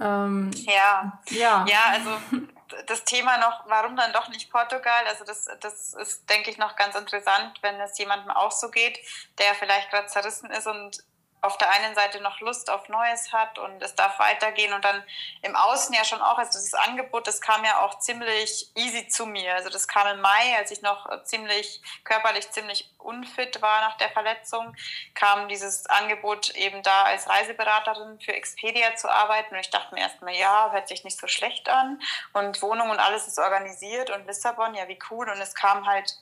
Ähm, 0.00 0.50
ja. 0.52 1.20
ja. 1.30 1.64
Ja, 1.66 1.84
also 1.92 2.10
das 2.86 3.04
Thema 3.04 3.38
noch, 3.38 3.64
warum 3.68 3.96
dann 3.96 4.12
doch 4.12 4.28
nicht 4.28 4.50
Portugal? 4.50 5.04
Also 5.06 5.24
das, 5.24 5.48
das 5.60 5.94
ist, 5.94 6.28
denke 6.28 6.50
ich, 6.50 6.58
noch 6.58 6.76
ganz 6.76 6.96
interessant, 6.96 7.58
wenn 7.62 7.80
es 7.80 7.96
jemandem 7.98 8.30
auch 8.30 8.50
so 8.50 8.70
geht, 8.70 8.98
der 9.38 9.54
vielleicht 9.54 9.90
gerade 9.90 10.08
zerrissen 10.08 10.50
ist 10.50 10.66
und 10.66 11.04
auf 11.42 11.58
der 11.58 11.70
einen 11.70 11.94
Seite 11.96 12.20
noch 12.20 12.40
Lust 12.40 12.70
auf 12.70 12.88
Neues 12.88 13.32
hat 13.32 13.58
und 13.58 13.82
es 13.82 13.96
darf 13.96 14.18
weitergehen 14.20 14.72
und 14.72 14.84
dann 14.84 15.02
im 15.42 15.56
Außen 15.56 15.92
ja 15.92 16.04
schon 16.04 16.22
auch, 16.22 16.38
also 16.38 16.52
dieses 16.52 16.74
Angebot, 16.74 17.26
das 17.26 17.40
kam 17.40 17.64
ja 17.64 17.80
auch 17.80 17.98
ziemlich 17.98 18.70
easy 18.76 19.08
zu 19.08 19.26
mir. 19.26 19.54
Also 19.56 19.68
das 19.68 19.88
kam 19.88 20.06
im 20.06 20.20
Mai, 20.20 20.56
als 20.56 20.70
ich 20.70 20.82
noch 20.82 21.24
ziemlich 21.24 21.82
körperlich 22.04 22.48
ziemlich 22.52 22.88
unfit 22.98 23.60
war 23.60 23.80
nach 23.80 23.96
der 23.96 24.10
Verletzung, 24.10 24.76
kam 25.14 25.48
dieses 25.48 25.86
Angebot 25.86 26.50
eben 26.50 26.82
da 26.84 27.02
als 27.02 27.28
Reiseberaterin 27.28 28.20
für 28.20 28.34
Expedia 28.34 28.94
zu 28.94 29.10
arbeiten. 29.10 29.54
Und 29.54 29.60
ich 29.60 29.70
dachte 29.70 29.94
mir 29.94 30.02
erstmal, 30.02 30.34
ja, 30.34 30.70
hört 30.70 30.86
sich 30.86 31.02
nicht 31.02 31.18
so 31.18 31.26
schlecht 31.26 31.68
an. 31.68 32.00
Und 32.32 32.62
Wohnung 32.62 32.90
und 32.90 33.00
alles 33.00 33.26
ist 33.26 33.40
organisiert 33.40 34.10
und 34.10 34.26
Lissabon, 34.26 34.74
ja, 34.74 34.86
wie 34.86 34.98
cool. 35.10 35.28
Und 35.28 35.40
es 35.40 35.56
kam 35.56 35.86
halt 35.86 36.16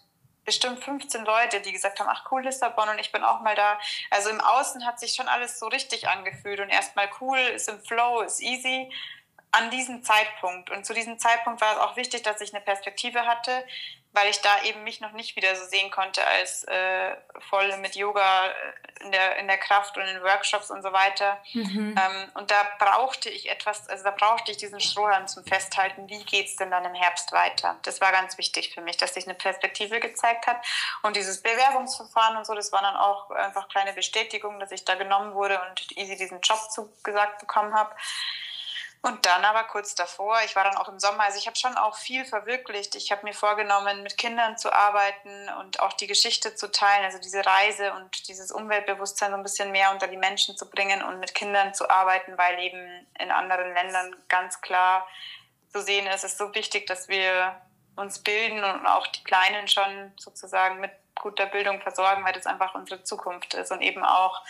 bestimmt 0.50 0.82
15 0.82 1.24
Leute, 1.24 1.60
die 1.60 1.70
gesagt 1.70 2.00
haben, 2.00 2.08
ach 2.10 2.24
cool, 2.32 2.42
Lissabon 2.42 2.88
und 2.88 2.98
ich 2.98 3.12
bin 3.12 3.22
auch 3.22 3.40
mal 3.40 3.54
da. 3.54 3.78
Also 4.10 4.30
im 4.30 4.40
Außen 4.40 4.84
hat 4.84 4.98
sich 4.98 5.14
schon 5.14 5.28
alles 5.28 5.60
so 5.60 5.68
richtig 5.68 6.08
angefühlt 6.08 6.58
und 6.58 6.70
erstmal 6.70 7.08
cool, 7.20 7.38
ist 7.38 7.68
im 7.68 7.80
Flow, 7.80 8.22
ist 8.22 8.40
easy 8.40 8.92
an 9.52 9.70
diesem 9.70 10.02
Zeitpunkt. 10.02 10.70
Und 10.70 10.84
zu 10.84 10.92
diesem 10.92 11.20
Zeitpunkt 11.20 11.60
war 11.60 11.74
es 11.74 11.78
auch 11.78 11.96
wichtig, 11.96 12.22
dass 12.22 12.40
ich 12.40 12.52
eine 12.52 12.64
Perspektive 12.64 13.26
hatte, 13.26 13.64
weil 14.12 14.28
ich 14.28 14.40
da 14.40 14.62
eben 14.64 14.82
mich 14.82 15.00
noch 15.00 15.12
nicht 15.12 15.36
wieder 15.36 15.54
so 15.54 15.64
sehen 15.66 15.90
konnte 15.90 16.26
als 16.26 16.64
äh, 16.64 17.16
voll 17.48 17.76
mit 17.78 17.94
Yoga 17.94 18.46
äh, 18.46 19.04
in 19.04 19.12
der, 19.12 19.36
in 19.36 19.46
der 19.46 19.56
Kraft 19.56 19.96
und 19.96 20.02
in 20.02 20.22
Workshops 20.22 20.70
und 20.70 20.82
so 20.82 20.92
weiter. 20.92 21.40
Mhm. 21.52 21.96
Ähm, 21.96 22.30
und 22.34 22.50
da 22.50 22.66
brauchte 22.78 23.30
ich 23.30 23.48
etwas, 23.48 23.88
also 23.88 24.04
da 24.04 24.10
brauchte 24.10 24.50
ich 24.50 24.58
diesen 24.58 24.80
Strohhalm 24.80 25.26
zum 25.26 25.44
Festhalten. 25.44 26.08
Wie 26.08 26.22
geht 26.24 26.46
es 26.46 26.56
denn 26.56 26.70
dann 26.70 26.84
im 26.84 26.94
Herbst 26.94 27.32
weiter? 27.32 27.78
Das 27.82 28.00
war 28.00 28.12
ganz 28.12 28.36
wichtig 28.36 28.74
für 28.74 28.80
mich, 28.80 28.96
dass 28.96 29.14
sich 29.14 29.26
eine 29.26 29.34
Perspektive 29.34 30.00
gezeigt 30.00 30.46
hat. 30.46 30.56
Und 31.02 31.16
dieses 31.16 31.40
Bewerbungsverfahren 31.42 32.36
und 32.36 32.46
so, 32.46 32.54
das 32.54 32.72
war 32.72 32.82
dann 32.82 32.96
auch 32.96 33.30
einfach 33.30 33.68
kleine 33.68 33.92
Bestätigung, 33.92 34.58
dass 34.58 34.72
ich 34.72 34.84
da 34.84 34.96
genommen 34.96 35.34
wurde 35.34 35.60
und 35.68 35.96
easy 35.96 36.16
diesen 36.16 36.40
Job 36.40 36.60
zugesagt 36.70 37.38
bekommen 37.38 37.74
habe. 37.74 37.94
Und 39.02 39.24
dann 39.24 39.44
aber 39.46 39.64
kurz 39.64 39.94
davor, 39.94 40.40
ich 40.44 40.54
war 40.56 40.64
dann 40.64 40.76
auch 40.76 40.88
im 40.88 41.00
Sommer, 41.00 41.22
also 41.22 41.38
ich 41.38 41.46
habe 41.46 41.56
schon 41.56 41.74
auch 41.78 41.96
viel 41.96 42.26
verwirklicht. 42.26 42.94
Ich 42.96 43.10
habe 43.10 43.24
mir 43.24 43.32
vorgenommen, 43.32 44.02
mit 44.02 44.18
Kindern 44.18 44.58
zu 44.58 44.70
arbeiten 44.70 45.48
und 45.60 45.80
auch 45.80 45.94
die 45.94 46.06
Geschichte 46.06 46.54
zu 46.54 46.70
teilen, 46.70 47.06
also 47.06 47.18
diese 47.18 47.44
Reise 47.44 47.94
und 47.94 48.28
dieses 48.28 48.52
Umweltbewusstsein 48.52 49.30
so 49.30 49.38
ein 49.38 49.42
bisschen 49.42 49.72
mehr 49.72 49.90
unter 49.90 50.06
die 50.06 50.18
Menschen 50.18 50.54
zu 50.54 50.68
bringen 50.68 51.02
und 51.02 51.18
mit 51.18 51.34
Kindern 51.34 51.72
zu 51.72 51.88
arbeiten, 51.88 52.36
weil 52.36 52.58
eben 52.58 53.06
in 53.18 53.30
anderen 53.30 53.72
Ländern 53.72 54.14
ganz 54.28 54.60
klar 54.60 55.08
zu 55.72 55.80
sehen 55.80 56.06
ist, 56.06 56.24
es 56.24 56.32
ist 56.32 56.38
so 56.38 56.54
wichtig, 56.54 56.86
dass 56.86 57.08
wir 57.08 57.58
uns 57.96 58.18
bilden 58.18 58.62
und 58.62 58.86
auch 58.86 59.06
die 59.06 59.24
Kleinen 59.24 59.66
schon 59.66 60.12
sozusagen 60.18 60.78
mit 60.80 60.90
guter 61.14 61.46
Bildung 61.46 61.80
versorgen, 61.80 62.24
weil 62.24 62.32
das 62.34 62.46
einfach 62.46 62.74
unsere 62.74 63.02
Zukunft 63.02 63.54
ist 63.54 63.72
und 63.72 63.80
eben 63.80 64.04
auch 64.04 64.42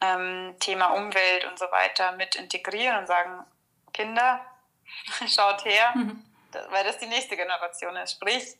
ähm, 0.00 0.56
Thema 0.58 0.88
Umwelt 0.88 1.44
und 1.44 1.58
so 1.58 1.66
weiter 1.70 2.12
mit 2.12 2.34
integrieren 2.34 2.98
und 2.98 3.06
sagen, 3.06 3.44
Kinder, 3.96 4.44
schaut 5.26 5.64
her, 5.64 5.92
mhm. 5.94 6.22
weil 6.70 6.84
das 6.84 6.98
die 6.98 7.06
nächste 7.06 7.36
Generation 7.36 7.96
ist. 7.96 8.12
Sprich, 8.12 8.56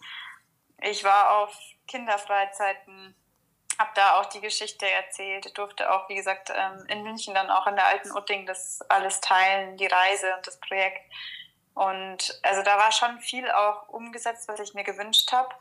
ich 0.80 1.04
war 1.04 1.38
auf 1.38 1.56
Kinderfreizeiten, 1.86 3.14
habe 3.78 3.90
da 3.94 4.18
auch 4.18 4.26
die 4.26 4.40
Geschichte 4.40 4.88
erzählt, 4.88 5.56
durfte 5.56 5.92
auch, 5.92 6.08
wie 6.08 6.14
gesagt, 6.14 6.50
ähm, 6.54 6.86
in 6.88 7.02
München 7.02 7.34
dann 7.34 7.50
auch 7.50 7.66
in 7.66 7.76
der 7.76 7.86
alten 7.86 8.10
Utting 8.12 8.46
das 8.46 8.80
alles 8.88 9.20
teilen, 9.20 9.76
die 9.76 9.86
Reise 9.86 10.34
und 10.34 10.46
das 10.46 10.58
Projekt. 10.60 11.02
Und 11.74 12.40
also 12.42 12.62
da 12.62 12.78
war 12.78 12.90
schon 12.90 13.20
viel 13.20 13.50
auch 13.50 13.88
umgesetzt, 13.88 14.48
was 14.48 14.60
ich 14.60 14.72
mir 14.72 14.84
gewünscht 14.84 15.30
habe. 15.32 15.54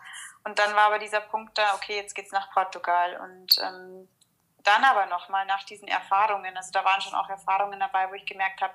Und 0.46 0.60
dann 0.60 0.74
war 0.74 0.84
aber 0.84 1.00
dieser 1.00 1.20
Punkt 1.20 1.58
da, 1.58 1.76
okay, 1.76 1.98
jetzt 1.98 2.16
geht's 2.16 2.32
nach 2.32 2.52
Portugal. 2.52 3.20
Und 3.20 3.58
ähm, 3.62 4.08
dann 4.64 4.84
aber 4.86 5.08
nochmal 5.08 5.46
nach 5.46 5.64
diesen 5.64 5.88
Erfahrungen, 5.88 6.56
also 6.56 6.72
da 6.72 6.86
waren 6.86 7.02
schon 7.02 7.14
auch 7.14 7.30
Erfahrungen 7.30 7.80
dabei, 7.80 8.10
wo 8.10 8.14
ich 8.14 8.26
gemerkt 8.26 8.62
habe, 8.62 8.74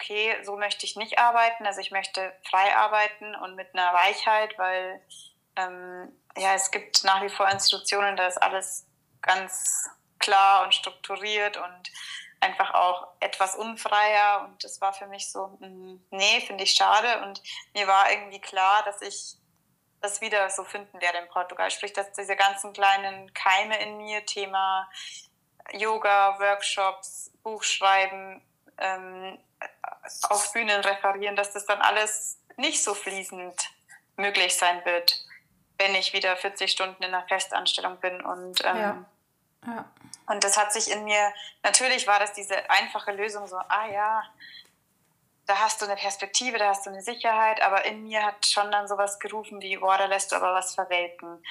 okay, 0.00 0.36
so 0.42 0.56
möchte 0.56 0.86
ich 0.86 0.96
nicht 0.96 1.18
arbeiten. 1.18 1.66
Also 1.66 1.80
ich 1.80 1.90
möchte 1.90 2.32
frei 2.48 2.74
arbeiten 2.74 3.34
und 3.36 3.54
mit 3.54 3.74
einer 3.74 3.92
Weichheit, 3.92 4.58
weil 4.58 5.00
ähm, 5.56 6.12
ja, 6.36 6.54
es 6.54 6.70
gibt 6.70 7.04
nach 7.04 7.22
wie 7.22 7.28
vor 7.28 7.48
Institutionen, 7.48 8.16
da 8.16 8.26
ist 8.26 8.42
alles 8.42 8.86
ganz 9.20 9.90
klar 10.18 10.64
und 10.64 10.74
strukturiert 10.74 11.56
und 11.56 11.90
einfach 12.40 12.72
auch 12.72 13.08
etwas 13.20 13.54
unfreier. 13.56 14.44
Und 14.44 14.64
das 14.64 14.80
war 14.80 14.92
für 14.92 15.06
mich 15.06 15.30
so, 15.30 15.58
mh, 15.60 15.68
mm, 15.68 16.06
nee, 16.10 16.40
finde 16.40 16.64
ich 16.64 16.72
schade. 16.72 17.22
Und 17.24 17.42
mir 17.74 17.86
war 17.86 18.10
irgendwie 18.10 18.40
klar, 18.40 18.82
dass 18.84 19.02
ich 19.02 19.36
das 20.00 20.22
wieder 20.22 20.48
so 20.48 20.64
finden 20.64 21.00
werde 21.02 21.18
in 21.18 21.28
Portugal. 21.28 21.70
Sprich, 21.70 21.92
dass 21.92 22.10
diese 22.12 22.36
ganzen 22.36 22.72
kleinen 22.72 23.32
Keime 23.34 23.78
in 23.82 23.98
mir, 23.98 24.24
Thema 24.24 24.88
Yoga, 25.72 26.38
Workshops, 26.38 27.30
Buchschreiben, 27.42 28.42
ähm, 28.78 29.38
auf 30.28 30.52
Bühnen 30.52 30.80
referieren, 30.80 31.36
dass 31.36 31.52
das 31.52 31.66
dann 31.66 31.80
alles 31.80 32.38
nicht 32.56 32.82
so 32.82 32.94
fließend 32.94 33.54
möglich 34.16 34.56
sein 34.56 34.84
wird, 34.84 35.24
wenn 35.78 35.94
ich 35.94 36.12
wieder 36.12 36.36
40 36.36 36.70
Stunden 36.70 37.02
in 37.02 37.14
einer 37.14 37.26
Festanstellung 37.26 37.96
bin. 37.98 38.20
Und, 38.20 38.64
ähm, 38.64 38.76
ja. 38.76 39.06
Ja. 39.66 39.84
und 40.26 40.44
das 40.44 40.56
hat 40.56 40.72
sich 40.72 40.90
in 40.90 41.04
mir, 41.04 41.32
natürlich 41.62 42.06
war 42.06 42.18
das 42.18 42.32
diese 42.32 42.68
einfache 42.70 43.12
Lösung, 43.12 43.46
so, 43.46 43.56
ah 43.56 43.86
ja, 43.88 44.22
da 45.46 45.58
hast 45.58 45.82
du 45.82 45.86
eine 45.86 45.96
Perspektive, 45.96 46.58
da 46.58 46.68
hast 46.68 46.86
du 46.86 46.90
eine 46.90 47.02
Sicherheit, 47.02 47.60
aber 47.60 47.84
in 47.84 48.04
mir 48.04 48.24
hat 48.24 48.46
schon 48.46 48.70
dann 48.70 48.86
sowas 48.86 49.18
gerufen 49.18 49.60
wie, 49.60 49.76
boah, 49.76 49.98
da 49.98 50.06
lässt 50.06 50.30
du 50.30 50.36
aber 50.36 50.54
was 50.54 50.74
verwelken. 50.74 51.42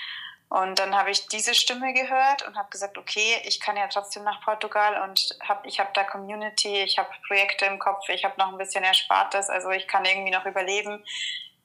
Und 0.50 0.80
dann 0.80 0.96
habe 0.96 1.12
ich 1.12 1.28
diese 1.28 1.54
Stimme 1.54 1.94
gehört 1.94 2.42
und 2.48 2.58
habe 2.58 2.72
gesagt, 2.72 2.98
okay, 2.98 3.40
ich 3.44 3.60
kann 3.60 3.78
ja 3.78 3.88
trotzdem 3.88 4.24
nach 4.24 4.42
Portugal 4.44 5.08
und 5.08 5.38
hab, 5.48 5.64
ich 5.66 5.80
habe 5.80 5.92
da 5.94 6.04
Community, 6.04 6.82
ich 6.82 6.98
habe 6.98 7.10
Projekte 7.28 7.66
im 7.66 7.78
Kopf, 7.78 8.10
ich 8.10 8.26
habe 8.26 8.34
noch 8.40 8.48
ein 8.48 8.58
bisschen 8.58 8.84
Erspartes, 8.84 9.50
also 9.50 9.70
ich 9.70 9.88
kann 9.88 10.06
irgendwie 10.06 10.32
noch 10.32 10.48
überleben. 10.48 11.06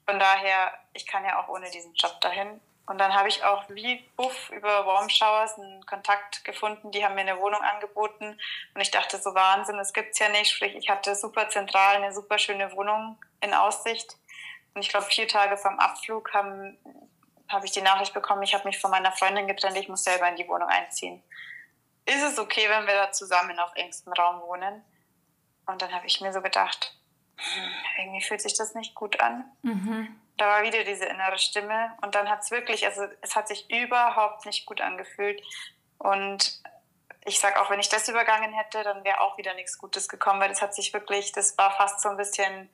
Von 0.07 0.19
daher, 0.19 0.71
ich 0.93 1.07
kann 1.07 1.25
ja 1.25 1.41
auch 1.41 1.47
ohne 1.47 1.71
diesen 1.71 1.95
Job 1.95 2.21
dahin. 2.21 2.61
Und 2.85 2.99
dann 2.99 3.15
habe 3.15 3.27
ich 3.27 3.43
auch 3.43 3.63
wie 3.69 4.07
Buff 4.15 4.51
über 4.51 4.85
Warm 4.85 5.09
Showers 5.09 5.57
einen 5.57 5.83
Kontakt 5.87 6.45
gefunden, 6.45 6.91
die 6.91 7.03
haben 7.03 7.15
mir 7.15 7.21
eine 7.21 7.39
Wohnung 7.39 7.61
angeboten 7.61 8.39
und 8.75 8.81
ich 8.81 8.91
dachte 8.91 9.17
so 9.17 9.33
Wahnsinn, 9.33 9.77
das 9.77 9.93
gibt's 9.93 10.19
ja 10.19 10.29
nicht. 10.29 10.51
Sprich, 10.51 10.75
ich 10.75 10.89
hatte 10.89 11.15
super 11.15 11.49
zentral 11.49 11.95
eine 11.95 12.13
super 12.13 12.37
schöne 12.37 12.71
Wohnung 12.73 13.17
in 13.41 13.55
Aussicht. 13.55 14.15
Und 14.75 14.81
ich 14.81 14.89
glaube, 14.89 15.07
vier 15.07 15.27
Tage 15.27 15.57
vom 15.57 15.79
Abflug 15.79 16.31
haben 16.33 16.77
habe 17.49 17.65
ich 17.65 17.71
die 17.71 17.81
Nachricht 17.81 18.13
bekommen, 18.13 18.43
ich 18.43 18.53
habe 18.53 18.67
mich 18.67 18.79
von 18.79 18.91
meiner 18.91 19.11
Freundin 19.11 19.47
getrennt, 19.47 19.77
ich 19.77 19.89
muss 19.89 20.03
selber 20.03 20.27
in 20.29 20.35
die 20.35 20.47
Wohnung 20.47 20.67
einziehen. 20.67 21.23
Ist 22.05 22.23
es 22.23 22.39
okay, 22.39 22.67
wenn 22.69 22.85
wir 22.87 22.93
da 22.93 23.11
zusammen 23.11 23.59
auf 23.59 23.71
engstem 23.75 24.13
Raum 24.13 24.41
wohnen? 24.41 24.83
Und 25.65 25.81
dann 25.81 25.93
habe 25.93 26.05
ich 26.05 26.21
mir 26.21 26.31
so 26.31 26.41
gedacht, 26.41 26.95
hm, 27.37 27.71
irgendwie 27.99 28.21
fühlt 28.21 28.41
sich 28.41 28.55
das 28.55 28.75
nicht 28.75 28.95
gut 28.95 29.19
an. 29.19 29.45
Mhm. 29.63 30.19
Da 30.37 30.47
war 30.47 30.63
wieder 30.63 30.83
diese 30.83 31.05
innere 31.05 31.37
Stimme 31.37 31.97
und 32.01 32.13
dann 32.13 32.29
hat 32.29 32.41
es 32.41 32.51
wirklich, 32.51 32.85
also 32.85 33.07
es 33.21 33.35
hat 33.35 33.47
sich 33.47 33.69
überhaupt 33.71 34.45
nicht 34.45 34.65
gut 34.65 34.81
angefühlt. 34.81 35.41
Und 35.97 36.61
ich 37.25 37.39
sage 37.39 37.59
auch, 37.59 37.71
wenn 37.71 37.79
ich 37.79 37.89
das 37.89 38.07
übergangen 38.07 38.53
hätte, 38.53 38.83
dann 38.83 39.03
wäre 39.03 39.21
auch 39.21 39.37
wieder 39.37 39.53
nichts 39.55 39.77
Gutes 39.77 40.07
gekommen, 40.07 40.39
weil 40.39 40.49
das 40.49 40.61
hat 40.61 40.75
sich 40.75 40.93
wirklich, 40.93 41.31
das 41.31 41.57
war 41.57 41.71
fast 41.71 42.01
so 42.01 42.09
ein 42.09 42.17
bisschen 42.17 42.69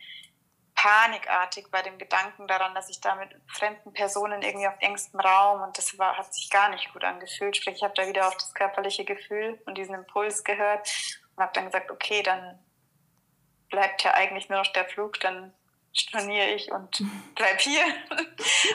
panikartig 0.82 1.70
bei 1.70 1.84
dem 1.84 2.00
Gedanken 2.00 2.48
daran, 2.48 2.74
dass 2.74 2.90
ich 2.90 3.00
da 3.00 3.14
mit 3.14 3.30
fremden 3.48 3.94
Personen 3.94 4.42
irgendwie 4.42 4.68
auf 4.68 4.74
engstem 4.80 5.20
Raum 5.20 5.62
und 5.62 5.78
das 5.78 5.98
war, 6.00 6.18
hat 6.18 6.34
sich 6.34 6.50
gar 6.50 6.70
nicht 6.70 6.92
gut 6.92 7.04
angefühlt. 7.04 7.56
Sprich, 7.56 7.76
ich 7.76 7.84
habe 7.84 7.94
da 7.96 8.08
wieder 8.08 8.28
auf 8.28 8.36
das 8.36 8.54
körperliche 8.56 9.06
Gefühl 9.06 9.62
und 9.66 9.78
diesen 9.78 9.94
Impuls 9.94 10.44
gehört 10.44 10.90
und 11.36 11.44
habe 11.44 11.54
dann 11.54 11.66
gesagt, 11.66 11.92
okay, 11.92 12.24
dann 12.24 12.58
bleibt 13.70 14.04
ja 14.04 14.16
eigentlich 14.16 14.50
nur 14.50 14.58
noch 14.58 14.74
der 14.74 14.86
Flug, 14.86 15.20
dann 15.20 15.54
storniere 15.94 16.48
ich 16.48 16.72
und 16.72 17.04
bleib 17.36 17.62
hier. 17.62 17.86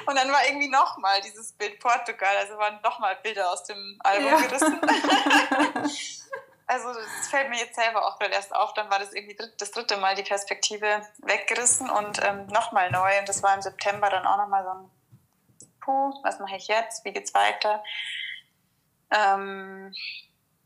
Und 0.06 0.14
dann 0.14 0.30
war 0.30 0.46
irgendwie 0.46 0.68
nochmal 0.68 1.20
dieses 1.22 1.54
Bild 1.54 1.80
Portugal, 1.80 2.36
also 2.36 2.56
waren 2.56 2.80
nochmal 2.82 3.16
Bilder 3.16 3.50
aus 3.50 3.64
dem 3.64 3.98
Album 4.04 4.26
ja. 4.26 4.40
gerissen. 4.42 4.80
Also 6.68 6.92
das 6.92 7.28
fällt 7.28 7.48
mir 7.48 7.58
jetzt 7.58 7.76
selber 7.76 8.06
auch 8.06 8.18
gerade 8.18 8.34
erst 8.34 8.54
auf. 8.54 8.74
Dann 8.74 8.90
war 8.90 8.98
das 8.98 9.12
irgendwie 9.12 9.38
das 9.58 9.70
dritte 9.70 9.96
Mal 9.98 10.16
die 10.16 10.24
Perspektive 10.24 11.06
weggerissen 11.18 11.88
und 11.88 12.20
ähm, 12.24 12.46
nochmal 12.48 12.90
neu. 12.90 13.18
Und 13.20 13.28
das 13.28 13.42
war 13.42 13.54
im 13.54 13.62
September 13.62 14.10
dann 14.10 14.26
auch 14.26 14.36
nochmal 14.36 14.64
so 14.64 14.70
ein 14.70 14.90
Puh, 15.86 16.12
was 16.24 16.40
mache 16.40 16.56
ich 16.56 16.66
jetzt? 16.66 17.04
Wie 17.04 17.12
geht's 17.12 17.32
weiter? 17.32 17.82
Ähm, 19.12 19.94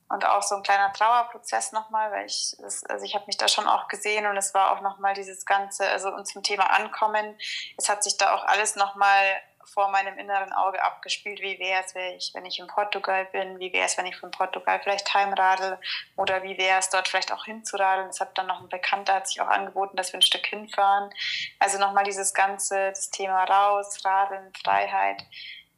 und 0.09 0.27
auch 0.27 0.43
so 0.43 0.57
ein 0.57 0.63
kleiner 0.63 0.93
Trauerprozess 0.95 1.73
nochmal, 1.73 2.11
weil 2.11 2.25
ich, 2.25 2.57
das, 2.59 2.83
also 2.85 3.05
ich 3.05 3.15
habe 3.15 3.27
mich 3.27 3.37
da 3.37 3.47
schon 3.47 3.69
auch 3.69 3.87
gesehen 3.89 4.27
und 4.27 4.37
es 4.39 4.55
war 4.55 4.73
auch 4.73 4.81
nochmal 4.81 5.13
dieses 5.13 5.45
Ganze, 5.45 5.87
also 5.89 6.09
und 6.09 6.27
zum 6.27 6.43
Thema 6.43 6.71
Ankommen, 6.71 7.39
es 7.77 7.91
hat 7.91 8.03
sich 8.03 8.17
da 8.17 8.35
auch 8.35 8.45
alles 8.45 8.77
nochmal 8.77 9.23
vor 9.65 9.89
meinem 9.91 10.19
inneren 10.19 10.53
Auge 10.53 10.83
abgespielt, 10.83 11.41
wie 11.41 11.59
wäre 11.59 11.83
es, 11.85 12.35
wenn 12.35 12.45
ich 12.45 12.59
in 12.59 12.67
Portugal 12.67 13.27
bin, 13.27 13.59
wie 13.59 13.73
wäre 13.73 13.87
es, 13.87 13.97
wenn 13.99 14.07
ich 14.07 14.17
von 14.17 14.31
Portugal 14.31 14.81
vielleicht 14.83 15.13
heimradel 15.15 15.79
oder 16.17 16.43
wie 16.43 16.59
wäre 16.59 16.79
es 16.79 16.91
dort 16.91 17.09
vielleicht 17.09 17.33
auch 17.33 17.45
hinzuradeln. 17.45 18.09
Es 18.09 18.21
hat 18.21 18.37
dann 18.39 18.47
noch 18.47 18.61
ein 18.61 18.69
Bekannter, 18.69 19.15
hat 19.15 19.29
sich 19.29 19.41
auch 19.41 19.49
angeboten, 19.49 19.97
dass 19.97 20.13
wir 20.13 20.19
ein 20.19 20.23
Stück 20.23 20.47
hinfahren. 20.47 21.11
Also 21.59 21.79
nochmal 21.79 22.05
dieses 22.05 22.35
ganze 22.35 22.91
das 22.91 23.11
Thema 23.11 23.45
raus, 23.45 24.05
radeln, 24.05 24.53
Freiheit. 24.63 25.25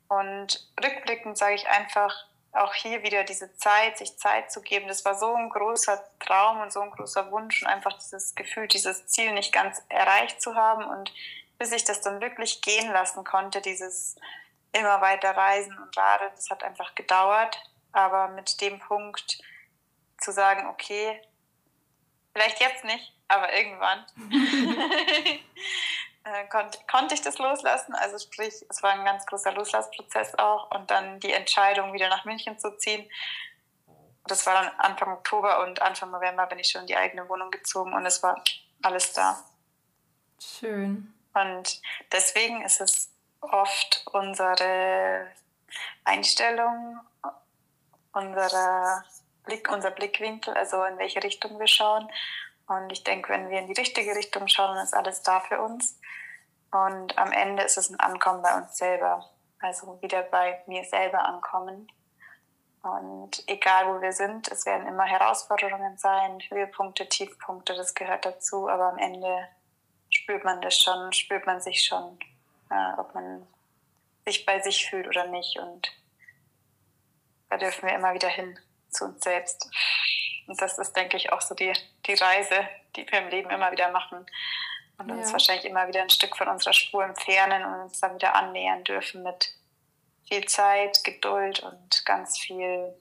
Und 0.08 0.68
rückblickend 0.82 1.38
sage 1.38 1.54
ich 1.54 1.68
einfach, 1.68 2.14
auch 2.52 2.74
hier 2.74 3.02
wieder 3.02 3.24
diese 3.24 3.56
Zeit, 3.56 3.98
sich 3.98 4.16
Zeit 4.18 4.52
zu 4.52 4.60
geben, 4.60 4.86
das 4.86 5.04
war 5.04 5.14
so 5.14 5.34
ein 5.34 5.48
großer 5.48 6.04
Traum 6.20 6.60
und 6.60 6.72
so 6.72 6.80
ein 6.80 6.90
großer 6.90 7.30
Wunsch 7.30 7.62
und 7.62 7.68
einfach 7.68 7.94
dieses 7.94 8.34
Gefühl, 8.34 8.68
dieses 8.68 9.06
Ziel 9.06 9.32
nicht 9.32 9.52
ganz 9.52 9.82
erreicht 9.88 10.42
zu 10.42 10.54
haben 10.54 10.84
und 10.84 11.12
bis 11.62 11.70
ich 11.70 11.84
das 11.84 12.00
dann 12.00 12.20
wirklich 12.20 12.60
gehen 12.60 12.90
lassen 12.90 13.22
konnte, 13.22 13.60
dieses 13.60 14.16
immer 14.72 15.00
weiter 15.00 15.30
reisen 15.30 15.78
und 15.78 15.96
radeln, 15.96 16.32
das 16.34 16.50
hat 16.50 16.64
einfach 16.64 16.96
gedauert, 16.96 17.56
aber 17.92 18.26
mit 18.26 18.60
dem 18.60 18.80
Punkt 18.80 19.38
zu 20.20 20.32
sagen, 20.32 20.66
okay, 20.66 21.22
vielleicht 22.32 22.58
jetzt 22.58 22.82
nicht, 22.84 23.14
aber 23.28 23.54
irgendwann 23.54 24.04
äh, 26.24 26.48
konnte, 26.50 26.80
konnte 26.90 27.14
ich 27.14 27.22
das 27.22 27.38
loslassen. 27.38 27.94
Also 27.94 28.18
sprich, 28.18 28.54
es 28.68 28.82
war 28.82 28.90
ein 28.90 29.04
ganz 29.04 29.24
großer 29.26 29.52
Loslassprozess 29.52 30.34
auch 30.40 30.68
und 30.72 30.90
dann 30.90 31.20
die 31.20 31.32
Entscheidung, 31.32 31.92
wieder 31.92 32.08
nach 32.08 32.24
München 32.24 32.58
zu 32.58 32.76
ziehen. 32.76 33.08
Das 34.24 34.44
war 34.46 34.54
dann 34.54 34.72
Anfang 34.78 35.12
Oktober 35.12 35.62
und 35.62 35.80
Anfang 35.80 36.10
November 36.10 36.44
bin 36.46 36.58
ich 36.58 36.70
schon 36.70 36.80
in 36.80 36.86
die 36.88 36.96
eigene 36.96 37.28
Wohnung 37.28 37.52
gezogen 37.52 37.94
und 37.94 38.04
es 38.04 38.20
war 38.24 38.42
alles 38.82 39.12
da. 39.12 39.44
Schön. 40.40 41.14
Und 41.34 41.80
deswegen 42.12 42.62
ist 42.62 42.80
es 42.80 43.12
oft 43.40 44.04
unsere 44.12 45.26
Einstellung, 46.04 47.00
unsere 48.12 49.04
Blick, 49.44 49.70
unser 49.70 49.90
Blickwinkel, 49.90 50.54
also 50.54 50.84
in 50.84 50.98
welche 50.98 51.22
Richtung 51.22 51.58
wir 51.58 51.66
schauen. 51.66 52.10
Und 52.68 52.92
ich 52.92 53.04
denke, 53.04 53.32
wenn 53.32 53.50
wir 53.50 53.58
in 53.58 53.66
die 53.66 53.80
richtige 53.80 54.14
Richtung 54.14 54.48
schauen, 54.48 54.76
ist 54.78 54.94
alles 54.94 55.22
da 55.22 55.40
für 55.40 55.60
uns. 55.60 55.98
Und 56.70 57.18
am 57.18 57.32
Ende 57.32 57.62
ist 57.62 57.76
es 57.76 57.90
ein 57.90 58.00
Ankommen 58.00 58.42
bei 58.42 58.54
uns 58.56 58.76
selber. 58.76 59.28
Also 59.60 60.00
wieder 60.00 60.22
bei 60.22 60.62
mir 60.66 60.84
selber 60.84 61.24
ankommen. 61.24 61.90
Und 62.82 63.44
egal 63.46 63.86
wo 63.86 64.00
wir 64.00 64.12
sind, 64.12 64.48
es 64.48 64.66
werden 64.66 64.88
immer 64.88 65.04
Herausforderungen 65.04 65.98
sein, 65.98 66.40
Höhepunkte, 66.48 67.08
Tiefpunkte, 67.08 67.74
das 67.74 67.94
gehört 67.94 68.24
dazu. 68.24 68.68
Aber 68.68 68.86
am 68.86 68.98
Ende 68.98 69.48
spürt 70.22 70.44
man 70.44 70.60
das 70.60 70.78
schon, 70.78 71.12
spürt 71.12 71.46
man 71.46 71.60
sich 71.60 71.84
schon, 71.84 72.18
äh, 72.70 72.92
ob 72.98 73.14
man 73.14 73.46
sich 74.24 74.46
bei 74.46 74.60
sich 74.60 74.88
fühlt 74.88 75.06
oder 75.06 75.26
nicht. 75.26 75.58
Und 75.58 75.92
da 77.50 77.56
dürfen 77.56 77.88
wir 77.88 77.94
immer 77.94 78.14
wieder 78.14 78.28
hin 78.28 78.58
zu 78.88 79.06
uns 79.06 79.22
selbst. 79.22 79.68
Und 80.46 80.60
das 80.60 80.78
ist, 80.78 80.92
denke 80.94 81.16
ich, 81.16 81.32
auch 81.32 81.40
so 81.40 81.54
die, 81.54 81.72
die 82.06 82.14
Reise, 82.14 82.68
die 82.96 83.10
wir 83.10 83.20
im 83.20 83.28
Leben 83.28 83.50
immer 83.50 83.72
wieder 83.72 83.90
machen 83.90 84.26
und 84.98 85.10
uns 85.10 85.28
ja. 85.28 85.32
wahrscheinlich 85.32 85.64
immer 85.64 85.88
wieder 85.88 86.02
ein 86.02 86.10
Stück 86.10 86.36
von 86.36 86.48
unserer 86.48 86.72
Spur 86.72 87.04
entfernen 87.04 87.64
und 87.64 87.80
uns 87.82 88.00
dann 88.00 88.14
wieder 88.14 88.34
annähern 88.34 88.84
dürfen 88.84 89.22
mit 89.22 89.54
viel 90.28 90.44
Zeit, 90.46 91.02
Geduld 91.04 91.60
und 91.60 92.04
ganz 92.04 92.38
viel 92.38 92.94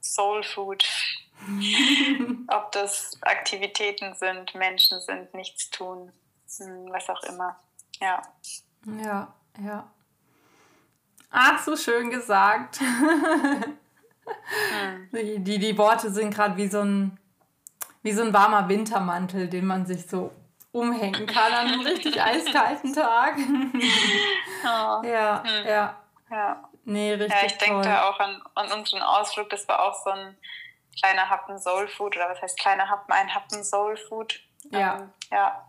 Soul 0.00 0.42
Food. 0.42 0.84
Ob 2.48 2.72
das 2.72 3.18
Aktivitäten 3.22 4.14
sind, 4.14 4.54
Menschen 4.54 5.00
sind, 5.00 5.32
nichts 5.34 5.70
tun, 5.70 6.12
was 6.90 7.08
auch 7.08 7.22
immer. 7.24 7.58
Ja. 8.00 8.22
Ja, 9.02 9.34
ja. 9.62 9.90
Ach, 11.30 11.62
so 11.62 11.76
schön 11.76 12.10
gesagt. 12.10 12.80
hm. 12.80 13.78
die, 15.12 15.38
die, 15.40 15.58
die 15.58 15.78
Worte 15.78 16.10
sind 16.10 16.34
gerade 16.34 16.56
wie 16.56 16.68
so 16.68 16.80
ein 16.80 17.18
wie 18.06 18.12
so 18.12 18.22
ein 18.22 18.32
warmer 18.32 18.68
Wintermantel, 18.68 19.48
den 19.48 19.66
man 19.66 19.84
sich 19.84 20.06
so 20.06 20.30
umhängen 20.70 21.26
kann 21.26 21.52
an 21.52 21.66
einem 21.66 21.80
richtig 21.80 22.22
eiskalten 22.24 22.94
Tag. 22.94 23.34
oh. 23.36 25.04
Ja, 25.04 25.42
hm. 25.44 25.66
ja. 25.66 25.96
Ja. 26.30 26.68
Nee, 26.84 27.14
richtig. 27.14 27.40
Ja, 27.40 27.46
ich 27.46 27.58
denke 27.58 27.82
da 27.82 28.08
auch 28.08 28.20
an, 28.20 28.40
an 28.54 28.72
unseren 28.72 29.02
Ausflug, 29.02 29.50
das 29.50 29.66
war 29.68 29.82
auch 29.82 30.04
so 30.04 30.10
ein 30.10 30.36
kleiner 30.98 31.28
Happen 31.28 31.58
Soul 31.58 31.88
Food 31.88 32.16
oder 32.16 32.28
was 32.30 32.40
heißt 32.42 32.58
kleiner 32.58 32.88
Happen, 32.88 33.12
ein 33.12 33.34
Happen 33.34 33.62
Soul 33.62 33.96
Food. 33.96 34.40
Ja. 34.70 34.96
Ähm, 34.96 35.10
ja. 35.30 35.68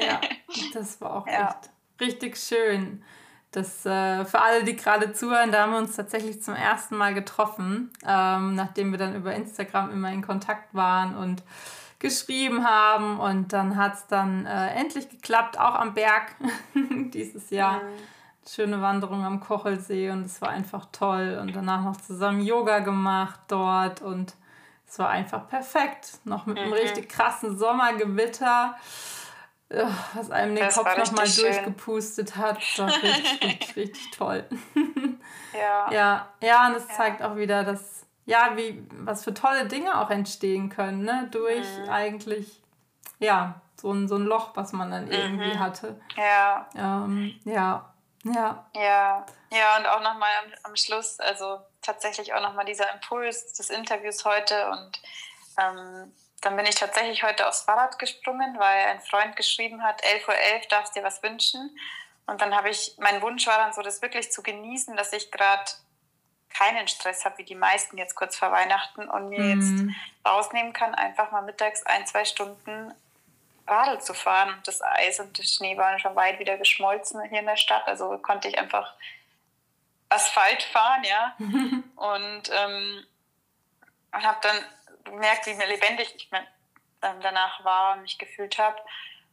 ja, 0.00 0.20
das 0.74 1.00
war 1.00 1.16
auch 1.16 1.26
ja. 1.26 1.48
echt 1.48 1.70
richtig 2.00 2.36
schön. 2.36 3.02
Das 3.50 3.86
äh, 3.86 4.24
für 4.26 4.40
alle, 4.40 4.62
die 4.62 4.76
gerade 4.76 5.12
zuhören, 5.12 5.50
da 5.50 5.62
haben 5.62 5.72
wir 5.72 5.78
uns 5.78 5.96
tatsächlich 5.96 6.42
zum 6.42 6.54
ersten 6.54 6.96
Mal 6.96 7.14
getroffen, 7.14 7.90
ähm, 8.06 8.54
nachdem 8.54 8.90
wir 8.90 8.98
dann 8.98 9.14
über 9.14 9.34
Instagram 9.34 9.90
immer 9.90 10.12
in 10.12 10.20
Kontakt 10.20 10.74
waren 10.74 11.16
und 11.16 11.42
geschrieben 11.98 12.66
haben. 12.66 13.18
Und 13.18 13.54
dann 13.54 13.76
hat 13.76 13.94
es 13.94 14.06
dann 14.06 14.44
äh, 14.44 14.74
endlich 14.74 15.08
geklappt, 15.08 15.58
auch 15.58 15.74
am 15.74 15.94
Berg 15.94 16.36
dieses 16.74 17.50
Jahr. 17.50 17.82
Mhm. 17.82 17.88
Schöne 18.48 18.80
Wanderung 18.80 19.24
am 19.24 19.40
Kochelsee 19.40 20.10
und 20.10 20.24
es 20.24 20.40
war 20.40 20.48
einfach 20.48 20.86
toll. 20.92 21.38
Und 21.40 21.54
danach 21.54 21.82
noch 21.84 21.96
zusammen 21.98 22.40
Yoga 22.40 22.78
gemacht 22.78 23.40
dort 23.48 24.00
und 24.00 24.34
es 24.88 24.98
war 24.98 25.10
einfach 25.10 25.48
perfekt. 25.48 26.18
Noch 26.24 26.46
mit 26.46 26.58
einem 26.58 26.68
mhm. 26.68 26.74
richtig 26.74 27.10
krassen 27.10 27.58
Sommergewitter, 27.58 28.74
was 30.14 30.30
einem 30.30 30.54
den 30.54 30.64
das 30.64 30.76
Kopf 30.76 30.96
nochmal 30.96 31.28
durchgepustet 31.28 32.36
hat. 32.36 32.56
Das 32.56 32.78
war 32.78 32.88
richtig, 32.88 33.42
richtig, 33.42 33.76
richtig 33.76 34.10
toll. 34.12 34.44
ja. 35.52 35.92
ja. 35.92 36.28
Ja, 36.40 36.68
und 36.68 36.76
es 36.76 36.88
ja. 36.88 36.94
zeigt 36.94 37.22
auch 37.22 37.36
wieder, 37.36 37.64
dass 37.64 38.06
ja, 38.24 38.52
wie, 38.56 38.86
was 38.92 39.24
für 39.24 39.32
tolle 39.32 39.66
Dinge 39.66 39.98
auch 39.98 40.10
entstehen 40.10 40.68
können, 40.68 41.02
ne? 41.02 41.28
Durch 41.30 41.66
mhm. 41.78 41.88
eigentlich, 41.88 42.62
ja, 43.18 43.60
so 43.80 43.90
ein, 43.92 44.06
so 44.06 44.16
ein 44.16 44.24
Loch, 44.24 44.50
was 44.54 44.72
man 44.72 44.90
dann 44.90 45.10
irgendwie 45.10 45.54
mhm. 45.54 45.58
hatte. 45.58 46.00
Ja. 46.16 46.68
Ähm, 46.76 47.34
ja. 47.44 47.90
Ja. 48.24 48.66
Ja. 48.74 49.26
Ja, 49.50 49.76
und 49.78 49.86
auch 49.86 50.00
nochmal 50.00 50.30
am, 50.44 50.52
am 50.64 50.76
Schluss, 50.76 51.18
also 51.20 51.60
tatsächlich 51.82 52.34
auch 52.34 52.42
nochmal 52.42 52.64
dieser 52.64 52.92
Impuls 52.92 53.52
des 53.54 53.70
Interviews 53.70 54.24
heute 54.24 54.70
und 54.70 55.00
ähm, 55.58 56.12
dann 56.40 56.56
bin 56.56 56.66
ich 56.66 56.76
tatsächlich 56.76 57.22
heute 57.22 57.48
aufs 57.48 57.62
Fahrrad 57.62 57.98
gesprungen, 57.98 58.58
weil 58.58 58.86
ein 58.86 59.00
Freund 59.00 59.34
geschrieben 59.36 59.82
hat, 59.82 60.04
11.11 60.04 60.28
Uhr 60.28 60.34
.11 60.34 60.68
darfst 60.68 60.94
dir 60.94 61.02
was 61.02 61.22
wünschen. 61.22 61.76
Und 62.26 62.40
dann 62.40 62.54
habe 62.54 62.68
ich, 62.68 62.94
mein 62.98 63.22
Wunsch 63.22 63.46
war 63.46 63.58
dann 63.58 63.72
so, 63.72 63.82
das 63.82 64.02
wirklich 64.02 64.30
zu 64.30 64.42
genießen, 64.42 64.94
dass 64.96 65.12
ich 65.12 65.32
gerade 65.32 65.64
keinen 66.50 66.86
Stress 66.86 67.24
habe, 67.24 67.38
wie 67.38 67.44
die 67.44 67.54
meisten 67.54 67.98
jetzt 67.98 68.14
kurz 68.14 68.36
vor 68.36 68.52
Weihnachten 68.52 69.08
und 69.08 69.30
mir 69.30 69.40
mhm. 69.40 69.88
jetzt 69.88 70.28
rausnehmen 70.28 70.72
kann, 70.72 70.94
einfach 70.94 71.30
mal 71.32 71.42
mittags 71.42 71.84
ein, 71.84 72.06
zwei 72.06 72.24
Stunden 72.24 72.94
Radl 73.68 74.00
zu 74.00 74.14
fahren. 74.14 74.54
Und 74.54 74.66
das 74.66 74.82
Eis 74.82 75.20
und 75.20 75.36
der 75.38 75.44
Schnee 75.44 75.76
waren 75.76 75.98
schon 75.98 76.16
weit 76.16 76.38
wieder 76.38 76.56
geschmolzen 76.56 77.22
hier 77.28 77.40
in 77.40 77.46
der 77.46 77.56
Stadt. 77.56 77.86
Also 77.86 78.18
konnte 78.18 78.48
ich 78.48 78.58
einfach 78.58 78.94
Asphalt 80.08 80.62
fahren, 80.62 81.04
ja. 81.04 81.36
und 81.38 82.50
ähm, 82.50 83.06
habe 84.12 84.38
dann 84.42 84.56
gemerkt, 85.04 85.46
wie 85.46 85.54
mir 85.54 85.66
lebendig 85.66 86.14
ich 86.16 86.30
danach 87.00 87.64
war 87.64 87.94
und 87.94 88.02
mich 88.02 88.18
gefühlt 88.18 88.58
habe. 88.58 88.78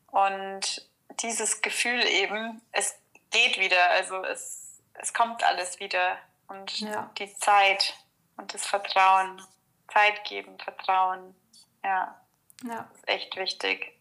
Und 0.08 0.88
dieses 1.22 1.62
Gefühl 1.62 2.06
eben, 2.06 2.62
es 2.72 2.98
geht 3.32 3.60
wieder, 3.60 3.90
also 3.92 4.24
es, 4.24 4.82
es 4.94 5.14
kommt 5.14 5.44
alles 5.44 5.80
wieder 5.80 6.18
und 6.48 6.80
ja. 6.80 7.10
die 7.18 7.34
Zeit 7.34 7.96
und 8.38 8.54
das 8.54 8.66
Vertrauen. 8.66 9.42
Zeit 9.88 10.24
geben, 10.26 10.58
Vertrauen. 10.60 11.36
Ja. 11.84 12.20
Ja. 12.64 12.88
Das 12.90 12.98
ist 12.98 13.08
echt 13.08 13.36
wichtig. 13.36 13.95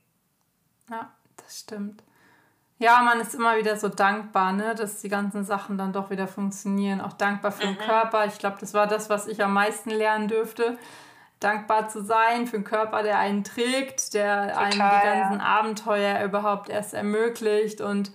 Ja, 0.91 1.11
das 1.37 1.61
stimmt. 1.61 2.03
Ja, 2.79 3.03
man 3.03 3.21
ist 3.21 3.35
immer 3.35 3.57
wieder 3.57 3.77
so 3.77 3.89
dankbar, 3.89 4.53
ne, 4.53 4.75
dass 4.75 5.01
die 5.01 5.09
ganzen 5.09 5.45
Sachen 5.45 5.79
dann 5.79 5.93
doch 5.93 6.11
wieder 6.11 6.27
funktionieren. 6.27 7.01
Auch 7.01 7.13
dankbar 7.13 7.53
für 7.53 7.67
mhm. 7.67 7.77
den 7.77 7.87
Körper. 7.87 8.27
Ich 8.27 8.39
glaube, 8.39 8.57
das 8.61 8.75
war 8.75 8.87
das, 8.87 9.09
was 9.09 9.27
ich 9.27 9.43
am 9.43 9.55
meisten 9.55 9.91
lernen 9.91 10.29
dürfte. 10.29 10.77
Dankbar 11.41 11.89
zu 11.89 12.03
sein 12.03 12.47
für 12.47 12.59
den 12.59 12.65
Körper, 12.65 13.03
der 13.03 13.19
einen 13.19 13.45
trägt, 13.45 14.15
der 14.15 14.49
Total, 14.49 14.65
einem 14.65 14.73
die 14.73 14.79
ganzen 14.79 15.39
ja. 15.39 15.47
Abenteuer 15.47 16.25
überhaupt 16.25 16.69
erst 16.69 16.95
ermöglicht 16.95 17.81
und 17.81 18.13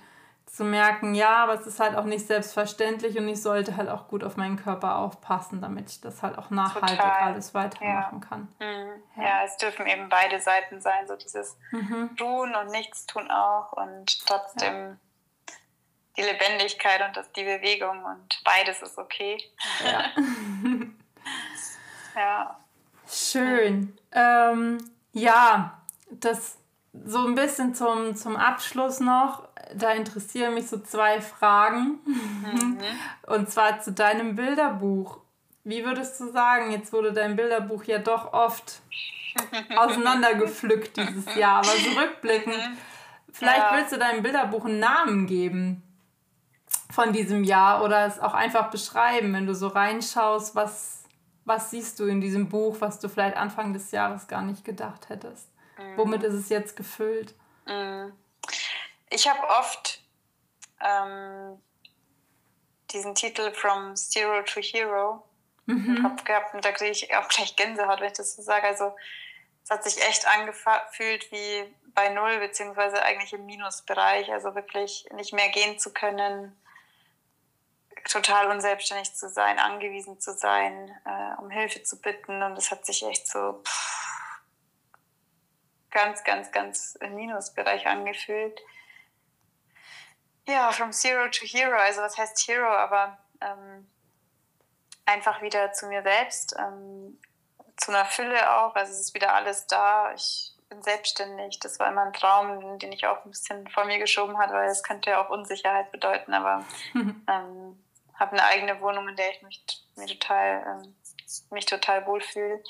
zu 0.60 0.66
merken, 0.66 1.16
ja, 1.16 1.38
aber 1.38 1.54
es 1.54 1.66
ist 1.66 1.80
halt 1.80 1.96
auch 1.96 2.04
nicht 2.04 2.28
selbstverständlich 2.28 3.18
und 3.18 3.30
ich 3.30 3.42
sollte 3.42 3.78
halt 3.78 3.88
auch 3.88 4.10
gut 4.10 4.26
auf 4.26 4.36
meinen 4.36 4.58
Körper 4.62 4.98
aufpassen, 4.98 5.62
damit 5.62 5.90
ich 5.90 6.02
das 6.02 6.22
halt 6.22 6.38
auch 6.38 6.50
nachhaltig 6.50 6.98
Total. 6.98 7.22
alles 7.22 7.54
weitermachen 7.54 8.22
ja. 8.22 8.28
kann. 8.28 8.48
Mhm. 8.60 9.02
Ja. 9.16 9.24
ja. 9.24 9.44
es 9.46 9.56
dürfen 9.56 9.88
eben 9.88 10.10
beide 10.10 10.42
Seiten 10.42 10.82
sein, 10.82 11.08
so 11.08 11.16
dieses 11.16 11.58
mhm. 11.72 12.14
Tun 12.18 12.54
und 12.56 12.72
Nichtstun 12.72 13.32
auch 13.32 13.72
und 13.72 14.28
trotzdem 14.28 15.00
die 16.18 16.24
Lebendigkeit 16.24 17.08
und 17.08 17.16
das, 17.16 17.32
die 17.32 17.46
Bewegung 17.46 18.04
und 18.04 18.42
beides 18.44 18.82
ist 18.82 18.98
okay. 18.98 19.42
Ja. 19.86 20.04
ja. 22.20 22.60
Schön. 23.08 23.98
Ähm, 24.12 24.78
ja, 25.14 25.80
das 26.12 26.58
so 27.06 27.26
ein 27.26 27.36
bisschen 27.36 27.76
zum, 27.76 28.16
zum 28.16 28.36
Abschluss 28.36 29.00
noch. 29.00 29.48
Da 29.76 29.92
interessieren 29.92 30.56
mich 30.56 30.68
so 30.68 30.80
zwei 30.80 31.22
Fragen. 31.22 32.00
Mhm. 32.06 32.80
Und 33.28 33.50
zwar 33.50 33.82
zu 33.82 33.92
deinem 33.92 34.36
Bilderbuch. 34.36 35.20
Wie 35.64 35.86
würdest 35.86 36.20
du 36.20 36.32
sagen, 36.32 36.72
jetzt 36.72 36.94
wurde 36.94 37.14
dein 37.14 37.36
Bilderbuch 37.36 37.84
ja 37.84 38.00
doch 38.00 38.34
oft 38.34 38.82
auseinandergepflückt 39.76 40.98
dieses 40.98 41.36
Jahr, 41.36 41.60
aber 41.60 41.68
zurückblickend, 41.68 42.58
mhm. 42.58 42.78
vielleicht 43.32 43.60
ja. 43.60 43.72
willst 43.76 43.92
du 43.92 43.98
deinem 43.98 44.24
Bilderbuch 44.24 44.66
einen 44.66 44.80
Namen 44.80 45.28
geben 45.28 45.84
von 46.92 47.14
diesem 47.14 47.44
Jahr 47.44 47.84
oder 47.84 48.06
es 48.06 48.20
auch 48.20 48.34
einfach 48.34 48.72
beschreiben, 48.72 49.34
wenn 49.34 49.46
du 49.46 49.54
so 49.54 49.68
reinschaust, 49.68 50.56
was, 50.56 51.04
was 51.46 51.72
siehst 51.72 52.00
du 52.00 52.06
in 52.06 52.22
diesem 52.22 52.50
Buch, 52.50 52.78
was 52.80 53.00
du 53.00 53.10
vielleicht 53.10 53.38
Anfang 53.38 53.74
des 53.74 53.92
Jahres 53.92 54.28
gar 54.28 54.42
nicht 54.42 54.66
gedacht 54.66 55.10
hättest? 55.10 55.50
Mhm. 55.78 55.98
Womit 55.98 56.24
ist 56.24 56.34
es 56.34 56.50
jetzt 56.50 56.76
gefüllt? 56.76 57.36
Mhm. 57.68 58.14
Ich 59.10 59.28
habe 59.28 59.48
oft 59.48 60.02
ähm, 60.82 61.62
diesen 62.92 63.16
Titel 63.16 63.52
From 63.52 63.96
Zero 63.96 64.42
to 64.44 64.62
Hero 64.62 65.24
mhm. 65.66 65.98
im 65.98 66.04
Kopf 66.04 66.24
gehabt 66.24 66.54
und 66.54 66.64
da 66.64 66.72
kriege 66.72 66.92
ich 66.92 67.16
auch 67.16 67.28
gleich 67.28 67.56
Gänsehaut, 67.56 68.00
wenn 68.00 68.08
ich 68.08 68.18
das 68.18 68.36
so 68.36 68.42
sage. 68.42 68.68
Also 68.68 68.96
es 69.64 69.70
hat 69.70 69.84
sich 69.84 70.02
echt 70.08 70.28
angefühlt 70.28 71.32
wie 71.32 71.76
bei 71.94 72.10
Null, 72.10 72.40
beziehungsweise 72.40 73.02
eigentlich 73.04 73.34
im 73.34 73.46
Minusbereich. 73.46 74.32
Also 74.32 74.56
wirklich 74.56 75.08
nicht 75.14 75.34
mehr 75.34 75.50
gehen 75.50 75.80
zu 75.80 75.94
können, 75.94 76.60
total 78.10 78.50
unselbstständig 78.50 79.14
zu 79.16 79.30
sein, 79.30 79.60
angewiesen 79.60 80.20
zu 80.20 80.34
sein, 80.34 80.90
äh, 81.06 81.42
um 81.42 81.50
Hilfe 81.50 81.84
zu 81.84 82.02
bitten. 82.02 82.42
Und 82.42 82.58
es 82.58 82.72
hat 82.72 82.86
sich 82.86 83.06
echt 83.06 83.28
so 83.28 83.62
pff, 83.64 84.42
ganz, 85.92 86.24
ganz, 86.24 86.52
ganz 86.52 86.96
im 87.02 87.16
Minusbereich 87.16 87.88
angefühlt. 87.88 88.60
Ja, 90.50 90.72
from 90.72 90.92
zero 90.92 91.30
to 91.30 91.46
hero. 91.46 91.78
Also 91.78 92.02
was 92.02 92.18
heißt 92.18 92.40
Hero? 92.48 92.68
Aber 92.68 93.18
ähm, 93.40 93.88
einfach 95.06 95.42
wieder 95.44 95.72
zu 95.74 95.88
mir 95.88 96.02
selbst, 96.02 96.56
ähm, 96.58 97.20
zu 97.78 97.92
einer 97.92 98.06
Fülle 98.06 98.52
auch. 98.58 98.74
Also 98.74 98.92
es 98.94 99.00
ist 99.00 99.14
wieder 99.14 99.34
alles 99.36 99.68
da. 99.68 100.12
Ich 100.16 100.52
bin 100.68 100.82
selbstständig. 100.82 101.60
Das 101.60 101.80
war 101.80 101.90
immer 101.90 102.02
ein 102.02 102.14
Traum, 102.14 102.80
den 102.80 102.92
ich 102.92 103.06
auch 103.06 103.24
ein 103.26 103.30
bisschen 103.30 103.68
vor 103.68 103.86
mir 103.86 104.00
geschoben 104.00 104.40
habe, 104.40 104.54
weil 104.54 104.70
es 104.70 104.82
könnte 104.82 105.12
ja 105.12 105.24
auch 105.24 105.30
Unsicherheit 105.30 105.92
bedeuten. 105.92 106.34
Aber 106.34 106.66
ähm, 106.96 107.84
habe 108.16 108.32
eine 108.32 108.44
eigene 108.46 108.82
Wohnung, 108.82 109.08
in 109.08 109.16
der 109.16 109.30
ich 109.30 109.44
mich, 109.44 109.64
mich 109.98 110.18
total, 110.18 110.82
ähm, 110.84 110.96
mich 111.52 111.68
total 111.68 112.08
wohlfühle. 112.08 112.64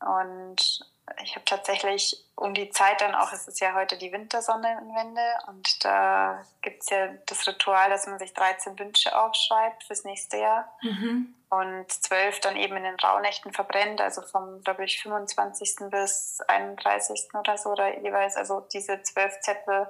Und 0.00 0.80
ich 1.22 1.34
habe 1.34 1.44
tatsächlich 1.44 2.24
um 2.34 2.54
die 2.54 2.70
Zeit 2.70 3.00
dann 3.00 3.14
auch, 3.14 3.32
es 3.32 3.46
ist 3.46 3.60
ja 3.60 3.74
heute 3.74 3.98
die 3.98 4.12
Wintersonnenwende 4.12 5.22
und 5.48 5.84
da 5.84 6.42
gibt 6.62 6.82
es 6.82 6.90
ja 6.90 7.08
das 7.26 7.46
Ritual, 7.46 7.90
dass 7.90 8.06
man 8.06 8.18
sich 8.18 8.32
13 8.32 8.78
Wünsche 8.78 9.16
aufschreibt 9.16 9.84
fürs 9.84 10.04
nächste 10.04 10.38
Jahr 10.38 10.72
mhm. 10.82 11.34
und 11.50 11.92
zwölf 11.92 12.40
dann 12.40 12.56
eben 12.56 12.76
in 12.76 12.84
den 12.84 12.96
Rauhnächten 12.96 13.52
verbrennt, 13.52 14.00
also 14.00 14.22
vom, 14.22 14.62
glaube 14.62 14.84
ich, 14.84 15.02
25. 15.02 15.90
bis 15.90 16.40
31. 16.48 17.34
oder 17.34 17.58
so, 17.58 17.70
oder 17.70 18.00
jeweils, 18.00 18.36
also 18.36 18.60
diese 18.60 19.02
zwölf 19.02 19.38
Zettel 19.40 19.86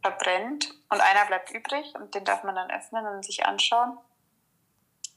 verbrennt 0.00 0.70
und 0.90 1.00
einer 1.00 1.26
bleibt 1.26 1.50
übrig 1.50 1.92
und 1.96 2.14
den 2.14 2.24
darf 2.24 2.44
man 2.44 2.54
dann 2.54 2.70
öffnen 2.70 3.06
und 3.06 3.24
sich 3.24 3.44
anschauen. 3.44 3.98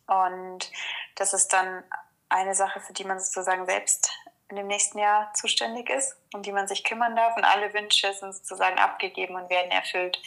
Und 0.08 0.72
das 1.16 1.34
ist 1.34 1.54
dann 1.54 1.84
eine 2.30 2.56
Sache, 2.56 2.80
für 2.80 2.94
die 2.94 3.04
man 3.04 3.20
sozusagen 3.20 3.68
selbst 3.68 4.12
in 4.50 4.56
dem 4.56 4.68
nächsten 4.68 4.97
Jahr 4.97 5.32
zuständig 5.34 5.89
ist, 5.89 6.16
um 6.34 6.41
die 6.41 6.52
man 6.52 6.68
sich 6.68 6.84
kümmern 6.84 7.16
darf. 7.16 7.38
Und 7.38 7.43
alle 7.43 7.74
Wünsche 7.74 8.12
sind 8.14 8.34
sozusagen 8.34 8.80
abgegeben 8.80 9.36
und 9.36 9.50
werden 9.50 9.72
erfüllt. 9.72 10.20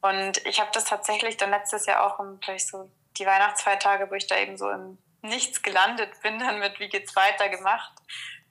Und 0.00 0.44
ich 0.46 0.60
habe 0.60 0.70
das 0.72 0.84
tatsächlich 0.84 1.36
dann 1.36 1.50
letztes 1.50 1.86
Jahr 1.86 2.04
auch 2.04 2.18
um 2.18 2.40
vielleicht 2.42 2.68
so 2.68 2.90
die 3.16 3.26
Weihnachtsfeiertage, 3.26 4.10
wo 4.10 4.14
ich 4.14 4.26
da 4.26 4.36
eben 4.36 4.56
so 4.56 4.68
im 4.70 4.98
Nichts 5.22 5.62
gelandet 5.62 6.10
bin, 6.22 6.40
dann 6.40 6.58
mit 6.58 6.80
Wie 6.80 6.88
geht's 6.88 7.14
weiter 7.14 7.48
gemacht. 7.48 7.92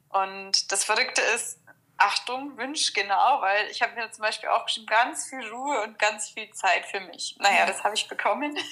Und 0.07 0.71
das 0.71 0.85
Verrückte 0.85 1.21
ist, 1.35 1.59
Achtung, 1.97 2.57
Wünsch 2.57 2.93
genau, 2.93 3.41
weil 3.41 3.69
ich 3.69 3.81
habe 3.81 3.93
mir 3.93 4.09
zum 4.11 4.23
Beispiel 4.23 4.49
auch 4.49 4.65
geschrieben, 4.65 4.87
ganz 4.87 5.29
viel 5.29 5.45
Ruhe 5.49 5.83
und 5.83 5.99
ganz 5.99 6.29
viel 6.29 6.49
Zeit 6.51 6.85
für 6.85 7.01
mich. 7.01 7.35
Naja, 7.39 7.65
das 7.65 7.83
habe 7.83 7.93
ich 7.93 8.07
bekommen. 8.07 8.57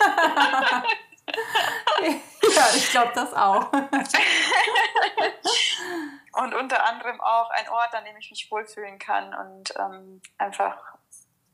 ja, 2.01 2.69
ich 2.75 2.89
glaube 2.89 3.11
das 3.13 3.33
auch. 3.33 3.69
und 6.39 6.53
unter 6.53 6.85
anderem 6.85 7.19
auch 7.19 7.49
ein 7.49 7.67
Ort, 7.69 7.93
an 7.93 8.05
dem 8.05 8.15
ich 8.17 8.29
mich 8.29 8.49
wohlfühlen 8.49 8.97
kann 8.97 9.33
und 9.33 9.73
ähm, 9.77 10.21
einfach 10.37 10.77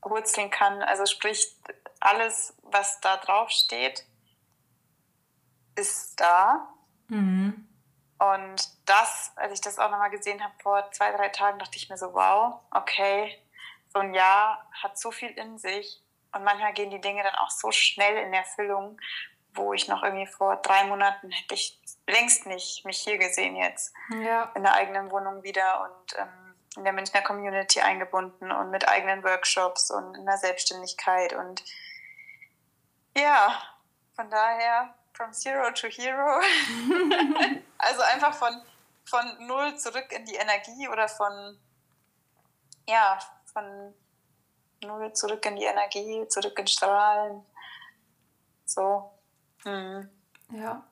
wurzeln 0.01 0.51
kann. 0.51 0.83
Also 0.83 1.07
sprich, 1.07 1.55
alles, 1.99 2.55
was 2.61 3.01
da 3.01 3.17
drauf 3.17 3.49
steht, 3.49 4.05
ist 5.75 6.19
da. 6.19 6.67
Mhm. 7.07 7.67
Und 8.19 8.69
das, 8.85 9.31
als 9.35 9.53
ich 9.53 9.61
das 9.61 9.79
auch 9.79 9.89
nochmal 9.89 10.11
gesehen 10.11 10.43
habe 10.43 10.53
vor 10.61 10.91
zwei, 10.91 11.11
drei 11.11 11.29
Tagen, 11.29 11.57
dachte 11.57 11.77
ich 11.77 11.89
mir 11.89 11.97
so, 11.97 12.13
wow, 12.13 12.61
okay, 12.69 13.41
so 13.91 13.99
ein 13.99 14.13
Jahr 14.13 14.69
hat 14.83 14.99
so 14.99 15.09
viel 15.09 15.31
in 15.31 15.57
sich. 15.57 16.01
Und 16.31 16.43
manchmal 16.43 16.73
gehen 16.73 16.91
die 16.91 17.01
Dinge 17.01 17.23
dann 17.23 17.35
auch 17.35 17.49
so 17.49 17.71
schnell 17.71 18.17
in 18.17 18.33
Erfüllung 18.33 18.99
wo 19.55 19.73
ich 19.73 19.87
noch 19.87 20.03
irgendwie 20.03 20.27
vor 20.27 20.57
drei 20.57 20.83
Monaten 20.85 21.31
hätte 21.31 21.55
ich 21.55 21.79
längst 22.07 22.45
nicht 22.45 22.85
mich 22.85 22.99
hier 22.99 23.17
gesehen 23.17 23.55
jetzt. 23.55 23.93
Ja. 24.09 24.51
In 24.55 24.63
der 24.63 24.73
eigenen 24.73 25.11
Wohnung 25.11 25.43
wieder 25.43 25.81
und 25.81 26.17
ähm, 26.17 26.55
in 26.77 26.83
der 26.83 26.93
Münchner 26.93 27.21
Community 27.21 27.81
eingebunden 27.81 28.51
und 28.51 28.69
mit 28.69 28.87
eigenen 28.87 29.23
Workshops 29.23 29.91
und 29.91 30.15
in 30.15 30.25
der 30.25 30.37
Selbstständigkeit 30.37 31.33
und 31.33 31.63
ja, 33.15 33.61
von 34.13 34.29
daher 34.29 34.93
from 35.13 35.31
zero 35.31 35.71
to 35.71 35.87
hero. 35.87 36.41
also 37.77 38.01
einfach 38.01 38.33
von, 38.33 38.61
von 39.05 39.47
null 39.47 39.77
zurück 39.77 40.11
in 40.11 40.25
die 40.25 40.35
Energie 40.35 40.89
oder 40.89 41.07
von, 41.07 41.57
ja, 42.87 43.17
von 43.53 43.93
null 44.83 45.13
zurück 45.13 45.45
in 45.45 45.55
die 45.55 45.63
Energie, 45.63 46.27
zurück 46.27 46.59
in 46.59 46.67
Strahlen. 46.67 47.45
So. 48.65 49.11
Mhm. 49.63 50.09
Ja, 50.49 50.83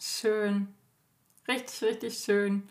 schön. 0.00 0.74
Richtig, 1.46 1.82
richtig 1.82 2.18
schön. 2.18 2.68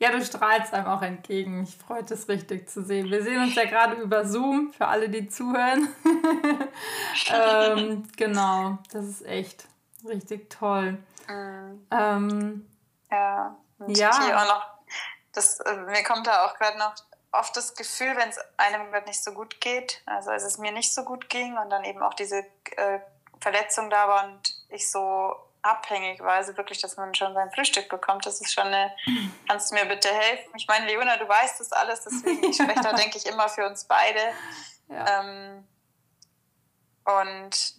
Ja, 0.00 0.12
du 0.12 0.24
strahlst 0.24 0.72
einem 0.74 0.86
auch 0.86 1.02
entgegen. 1.02 1.64
Ich 1.64 1.76
freue 1.76 2.04
es 2.04 2.28
richtig 2.28 2.68
zu 2.68 2.84
sehen. 2.84 3.10
Wir 3.10 3.22
sehen 3.22 3.42
uns 3.42 3.54
ja 3.56 3.64
gerade 3.64 3.96
über 3.96 4.24
Zoom, 4.24 4.72
für 4.72 4.86
alle, 4.86 5.08
die 5.08 5.28
zuhören. 5.28 5.88
ähm, 7.32 8.08
genau, 8.16 8.78
das 8.92 9.06
ist 9.06 9.26
echt 9.26 9.64
richtig 10.06 10.50
toll. 10.50 10.98
Mhm. 11.28 11.86
Ähm, 11.90 12.68
ja, 13.10 13.56
und 13.78 13.98
ja. 13.98 14.24
Hier 14.24 14.38
auch 14.38 14.46
noch, 14.46 14.66
das, 15.32 15.58
äh, 15.60 15.76
mir 15.76 16.04
kommt 16.04 16.28
da 16.28 16.46
auch 16.46 16.56
gerade 16.56 16.78
noch 16.78 16.94
oft 17.32 17.56
das 17.56 17.74
Gefühl, 17.74 18.16
wenn 18.16 18.28
es 18.28 18.38
einem 18.56 18.90
gerade 18.92 19.06
nicht 19.06 19.22
so 19.22 19.32
gut 19.32 19.60
geht, 19.60 20.02
also 20.06 20.30
als 20.30 20.44
es 20.44 20.58
mir 20.58 20.72
nicht 20.72 20.94
so 20.94 21.04
gut 21.04 21.28
ging 21.28 21.56
und 21.58 21.70
dann 21.70 21.84
eben 21.84 22.02
auch 22.02 22.14
diese 22.14 22.38
äh, 22.76 23.00
Verletzung 23.40 23.90
da 23.90 24.08
war 24.08 24.28
und 24.28 24.54
ich 24.68 24.90
so 24.90 25.34
abhängig 25.62 26.20
war, 26.20 26.34
also 26.34 26.56
wirklich, 26.56 26.80
dass 26.80 26.96
man 26.96 27.14
schon 27.14 27.34
sein 27.34 27.50
Frühstück 27.52 27.88
bekommt, 27.88 28.26
das 28.26 28.40
ist 28.40 28.52
schon 28.52 28.66
eine, 28.66 28.94
kannst 29.48 29.70
du 29.70 29.74
mir 29.74 29.84
bitte 29.86 30.08
helfen? 30.08 30.50
Ich 30.56 30.66
meine, 30.66 30.86
Leona, 30.86 31.16
du 31.16 31.28
weißt 31.28 31.60
das 31.60 31.72
alles, 31.72 32.04
deswegen 32.04 32.44
ich 32.44 32.56
spreche 32.56 32.80
da, 32.80 32.92
denke 32.94 33.18
ich, 33.18 33.26
immer 33.26 33.48
für 33.48 33.66
uns 33.66 33.84
beide. 33.84 34.20
Ja. 34.88 35.20
Ähm, 35.20 35.68
und 37.04 37.78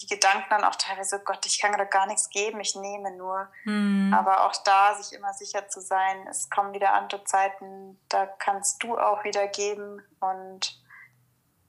die 0.00 0.06
Gedanken 0.06 0.46
dann 0.48 0.64
auch 0.64 0.76
teilweise, 0.76 1.16
oh 1.20 1.24
Gott, 1.24 1.44
ich 1.44 1.60
kann 1.60 1.72
gerade 1.72 1.88
gar 1.88 2.06
nichts 2.06 2.30
geben, 2.30 2.60
ich 2.60 2.74
nehme 2.74 3.14
nur. 3.16 3.48
Mhm. 3.64 4.14
Aber 4.16 4.46
auch 4.46 4.56
da 4.64 4.94
sich 4.94 5.16
immer 5.16 5.34
sicher 5.34 5.68
zu 5.68 5.80
sein, 5.80 6.26
es 6.28 6.48
kommen 6.48 6.72
wieder 6.72 6.94
andere 6.94 7.24
Zeiten, 7.24 8.00
da 8.08 8.26
kannst 8.26 8.82
du 8.82 8.98
auch 8.98 9.24
wieder 9.24 9.46
geben 9.48 10.02
und 10.20 10.80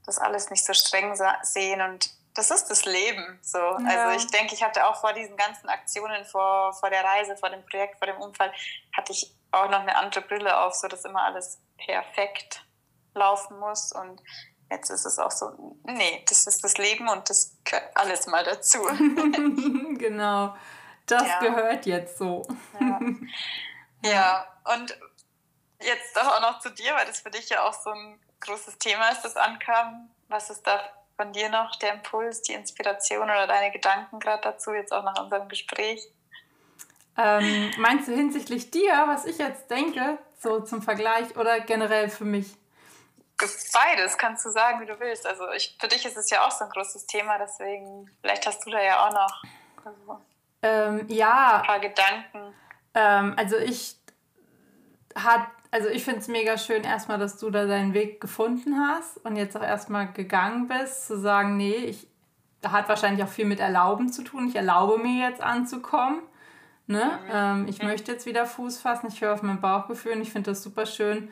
das 0.05 0.17
alles 0.17 0.49
nicht 0.49 0.65
so 0.65 0.73
streng 0.73 1.13
sehen 1.43 1.81
und 1.81 2.09
das 2.33 2.51
ist 2.51 2.67
das 2.67 2.85
Leben. 2.85 3.39
So. 3.41 3.57
Ja. 3.57 3.77
Also 3.87 4.17
ich 4.17 4.31
denke, 4.31 4.53
ich 4.53 4.63
hatte 4.63 4.87
auch 4.87 4.95
vor 4.99 5.13
diesen 5.13 5.35
ganzen 5.37 5.69
Aktionen, 5.69 6.25
vor, 6.25 6.73
vor 6.73 6.89
der 6.89 7.03
Reise, 7.03 7.35
vor 7.37 7.49
dem 7.49 7.65
Projekt, 7.65 7.97
vor 7.97 8.07
dem 8.07 8.17
Unfall, 8.17 8.51
hatte 8.95 9.11
ich 9.11 9.35
auch 9.51 9.69
noch 9.69 9.81
eine 9.81 9.95
andere 9.95 10.21
Brille 10.21 10.57
auf, 10.59 10.73
so 10.73 10.87
dass 10.87 11.05
immer 11.05 11.23
alles 11.23 11.59
perfekt 11.77 12.65
laufen 13.13 13.59
muss. 13.59 13.91
Und 13.91 14.21
jetzt 14.69 14.89
ist 14.89 15.05
es 15.05 15.19
auch 15.19 15.31
so, 15.31 15.77
nee, 15.83 16.23
das 16.27 16.47
ist 16.47 16.63
das 16.63 16.77
Leben 16.77 17.09
und 17.09 17.29
das 17.29 17.57
gehört 17.63 17.89
alles 17.95 18.27
mal 18.27 18.43
dazu. 18.43 18.79
genau. 19.97 20.55
Das 21.05 21.27
ja. 21.27 21.39
gehört 21.39 21.85
jetzt 21.85 22.17
so. 22.17 22.47
ja. 22.79 22.99
ja, 24.03 24.47
und 24.73 24.97
jetzt 25.81 26.15
doch 26.15 26.27
auch 26.27 26.41
noch 26.41 26.59
zu 26.59 26.69
dir, 26.69 26.95
weil 26.95 27.05
das 27.05 27.19
für 27.19 27.31
dich 27.31 27.49
ja 27.49 27.63
auch 27.63 27.73
so 27.73 27.89
ein 27.89 28.19
großes 28.39 28.77
Thema 28.77 29.09
ist, 29.09 29.23
das 29.23 29.35
ankam. 29.35 30.09
Was 30.29 30.49
ist 30.49 30.65
da 30.65 30.79
von 31.21 31.33
dir 31.33 31.49
noch 31.49 31.75
der 31.75 31.93
Impuls, 31.93 32.41
die 32.41 32.53
Inspiration 32.53 33.23
oder 33.23 33.45
deine 33.45 33.71
Gedanken 33.71 34.19
gerade 34.19 34.41
dazu, 34.41 34.73
jetzt 34.73 34.91
auch 34.91 35.03
nach 35.03 35.21
unserem 35.21 35.47
Gespräch? 35.49 36.01
Ähm, 37.15 37.71
meinst 37.77 38.07
du 38.07 38.13
hinsichtlich 38.13 38.71
dir, 38.71 39.03
was 39.05 39.25
ich 39.25 39.37
jetzt 39.37 39.69
denke, 39.69 40.17
so 40.39 40.61
zum 40.61 40.81
Vergleich 40.81 41.35
oder 41.37 41.59
generell 41.59 42.09
für 42.09 42.25
mich? 42.25 42.55
Beides 43.37 44.17
kannst 44.17 44.45
du 44.45 44.49
sagen, 44.49 44.81
wie 44.81 44.87
du 44.87 44.99
willst. 44.99 45.27
Also 45.27 45.51
ich, 45.51 45.77
für 45.79 45.87
dich 45.87 46.03
ist 46.05 46.17
es 46.17 46.29
ja 46.31 46.45
auch 46.45 46.51
so 46.51 46.63
ein 46.63 46.71
großes 46.71 47.05
Thema, 47.05 47.37
deswegen 47.37 48.09
vielleicht 48.21 48.47
hast 48.47 48.65
du 48.65 48.71
da 48.71 48.81
ja 48.81 49.07
auch 49.07 49.13
noch 49.13 49.43
also, 49.85 50.21
ähm, 50.63 51.05
ja. 51.07 51.57
ein 51.57 51.67
paar 51.67 51.79
Gedanken. 51.79 52.55
Ähm, 52.95 53.35
also 53.37 53.57
ich 53.57 53.95
hat, 55.15 55.47
also 55.71 55.87
ich 55.87 56.03
finde 56.03 56.19
es 56.19 56.27
mega 56.27 56.57
schön 56.57 56.83
erstmal, 56.83 57.17
dass 57.17 57.37
du 57.37 57.49
da 57.49 57.65
deinen 57.65 57.93
Weg 57.93 58.21
gefunden 58.21 58.77
hast 58.79 59.17
und 59.25 59.35
jetzt 59.37 59.55
auch 59.57 59.63
erstmal 59.63 60.11
gegangen 60.11 60.67
bist, 60.67 61.07
zu 61.07 61.17
sagen, 61.17 61.57
nee, 61.57 61.75
ich 61.75 62.07
da 62.61 62.71
hat 62.71 62.87
wahrscheinlich 62.87 63.23
auch 63.23 63.29
viel 63.29 63.45
mit 63.45 63.59
Erlauben 63.59 64.11
zu 64.11 64.23
tun. 64.23 64.47
Ich 64.47 64.55
erlaube 64.55 64.99
mir 65.01 65.27
jetzt 65.27 65.41
anzukommen. 65.41 66.19
Ne? 66.87 67.19
Ähm, 67.31 67.65
ich 67.67 67.81
möchte 67.81 68.11
jetzt 68.11 68.25
wieder 68.25 68.45
Fuß 68.45 68.79
fassen. 68.79 69.07
Ich 69.07 69.21
höre 69.21 69.33
auf 69.33 69.41
mein 69.41 69.59
Bauchgefühl 69.59 70.13
und 70.13 70.21
ich 70.21 70.31
finde 70.31 70.51
das 70.51 70.61
super 70.61 70.85
schön 70.85 71.29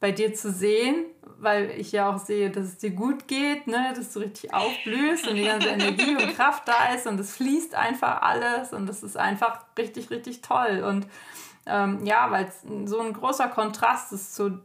bei 0.00 0.10
dir 0.10 0.34
zu 0.34 0.50
sehen, 0.50 1.04
weil 1.38 1.70
ich 1.78 1.92
ja 1.92 2.10
auch 2.10 2.18
sehe, 2.18 2.50
dass 2.50 2.64
es 2.64 2.78
dir 2.78 2.90
gut 2.90 3.28
geht, 3.28 3.68
ne? 3.68 3.92
dass 3.94 4.12
du 4.12 4.18
richtig 4.18 4.52
aufblühst 4.52 5.28
und 5.28 5.36
die 5.36 5.44
ganze 5.44 5.68
Energie 5.68 6.16
und 6.16 6.34
Kraft 6.34 6.66
da 6.66 6.92
ist 6.92 7.06
und 7.06 7.20
es 7.20 7.36
fließt 7.36 7.76
einfach 7.76 8.20
alles 8.20 8.72
und 8.72 8.86
das 8.86 9.04
ist 9.04 9.16
einfach 9.16 9.60
richtig, 9.78 10.10
richtig 10.10 10.42
toll. 10.42 10.82
Und 10.84 11.06
ähm, 11.66 12.04
ja, 12.04 12.30
weil 12.30 12.46
es 12.46 12.64
so 12.90 13.00
ein 13.00 13.12
großer 13.12 13.48
Kontrast 13.48 14.12
ist 14.12 14.34
zu 14.34 14.60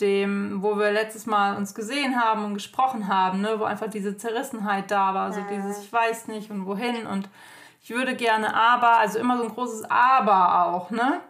dem, 0.00 0.62
wo 0.62 0.78
wir 0.78 0.92
letztes 0.92 1.26
Mal 1.26 1.56
uns 1.56 1.74
gesehen 1.74 2.20
haben 2.20 2.44
und 2.44 2.54
gesprochen 2.54 3.08
haben, 3.08 3.40
ne? 3.40 3.58
wo 3.58 3.64
einfach 3.64 3.88
diese 3.88 4.16
Zerrissenheit 4.16 4.90
da 4.90 5.12
war, 5.14 5.32
so 5.32 5.40
dieses 5.50 5.82
Ich 5.82 5.92
weiß 5.92 6.28
nicht 6.28 6.50
und 6.50 6.66
wohin 6.66 7.06
und 7.06 7.28
ich 7.82 7.90
würde 7.90 8.14
gerne 8.14 8.54
aber, 8.54 8.98
also 8.98 9.18
immer 9.18 9.38
so 9.38 9.44
ein 9.44 9.54
großes 9.54 9.84
Aber 9.90 10.66
auch, 10.66 10.90
ne? 10.90 11.20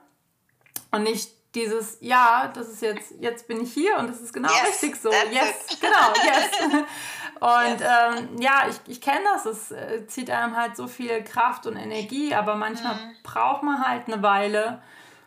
Und 0.91 1.05
nicht 1.05 1.31
dieses, 1.59 1.99
ja, 2.01 2.51
das 2.55 2.69
ist 2.69 2.83
jetzt, 2.83 3.15
jetzt 3.21 3.49
bin 3.49 3.63
ich 3.63 3.73
hier 3.73 3.97
und 3.99 4.09
das 4.09 4.21
ist 4.21 4.33
genau 4.33 4.49
yes, 4.49 4.69
richtig 4.69 4.97
so. 4.97 5.11
Yes, 5.11 5.73
it. 5.73 5.81
genau, 5.81 6.13
yes. 6.25 6.85
Und 7.41 7.81
yes. 7.81 7.89
Ähm, 7.89 8.41
ja, 8.41 8.67
ich, 8.69 8.81
ich 8.91 9.01
kenne 9.01 9.21
das, 9.33 9.47
es 9.47 9.71
äh, 9.71 10.05
zieht 10.09 10.29
einem 10.29 10.57
halt 10.57 10.77
so 10.77 10.89
viel 10.89 11.23
Kraft 11.23 11.67
und 11.67 11.77
Energie, 11.77 12.35
aber 12.35 12.57
manchmal 12.57 12.97
mhm. 12.97 13.17
braucht 13.23 13.63
man 13.63 13.87
halt 13.87 14.09
eine 14.09 14.25
Weile, 14.25 14.83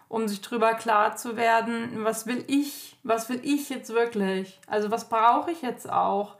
um 0.09 0.27
sich 0.27 0.41
drüber 0.41 0.73
klar 0.73 1.15
zu 1.15 1.37
werden, 1.37 2.03
was 2.03 2.27
will 2.27 2.43
ich, 2.47 2.97
was 3.03 3.29
will 3.29 3.39
ich 3.43 3.69
jetzt 3.69 3.93
wirklich? 3.93 4.59
Also 4.67 4.91
was 4.91 5.07
brauche 5.07 5.51
ich 5.51 5.61
jetzt 5.61 5.89
auch? 5.89 6.35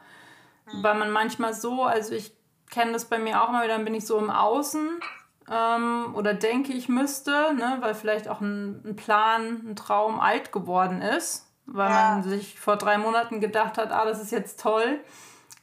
Mhm. 0.66 0.84
Weil 0.84 0.96
man 0.96 1.12
manchmal 1.12 1.54
so, 1.54 1.84
also 1.84 2.16
ich 2.16 2.34
kenne 2.70 2.92
das 2.92 3.06
bei 3.06 3.18
mir 3.18 3.42
auch 3.42 3.50
mal 3.50 3.64
wieder, 3.64 3.76
dann 3.76 3.86
bin 3.86 3.96
ich 3.96 4.06
so 4.06 4.18
im 4.18 4.30
Außen 4.30 5.00
ähm, 5.52 6.16
oder 6.16 6.34
denke, 6.34 6.72
ich 6.72 6.88
müsste, 6.88 7.54
ne, 7.54 7.78
weil 7.82 7.94
vielleicht 7.94 8.28
auch 8.30 8.40
ein, 8.40 8.82
ein 8.86 8.96
Plan, 8.96 9.62
ein 9.68 9.76
Traum 9.76 10.20
alt 10.20 10.52
geworden 10.52 11.02
ist, 11.02 11.52
weil 11.66 11.90
ja. 11.90 12.12
man 12.12 12.24
sich 12.24 12.60
vor 12.60 12.78
drei 12.78 12.98
Monaten 12.98 13.42
gedacht 13.42 13.78
hat, 13.78 13.92
ah, 13.92 14.06
das 14.06 14.22
ist 14.22 14.32
jetzt 14.32 14.62
toll. 14.62 15.00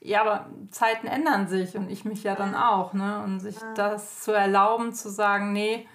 Ja, 0.01 0.21
aber 0.21 0.47
Zeiten 0.71 1.07
ändern 1.07 1.49
sich 1.49 1.77
und 1.77 1.91
ich 1.91 2.05
mich 2.05 2.23
ja 2.23 2.37
dann 2.37 2.55
auch, 2.55 2.93
ne? 2.93 3.21
Und 3.25 3.41
sich 3.41 3.57
das 3.75 4.21
zu 4.21 4.31
erlauben, 4.31 4.93
zu 4.93 5.09
sagen, 5.09 5.53
nee, 5.53 5.89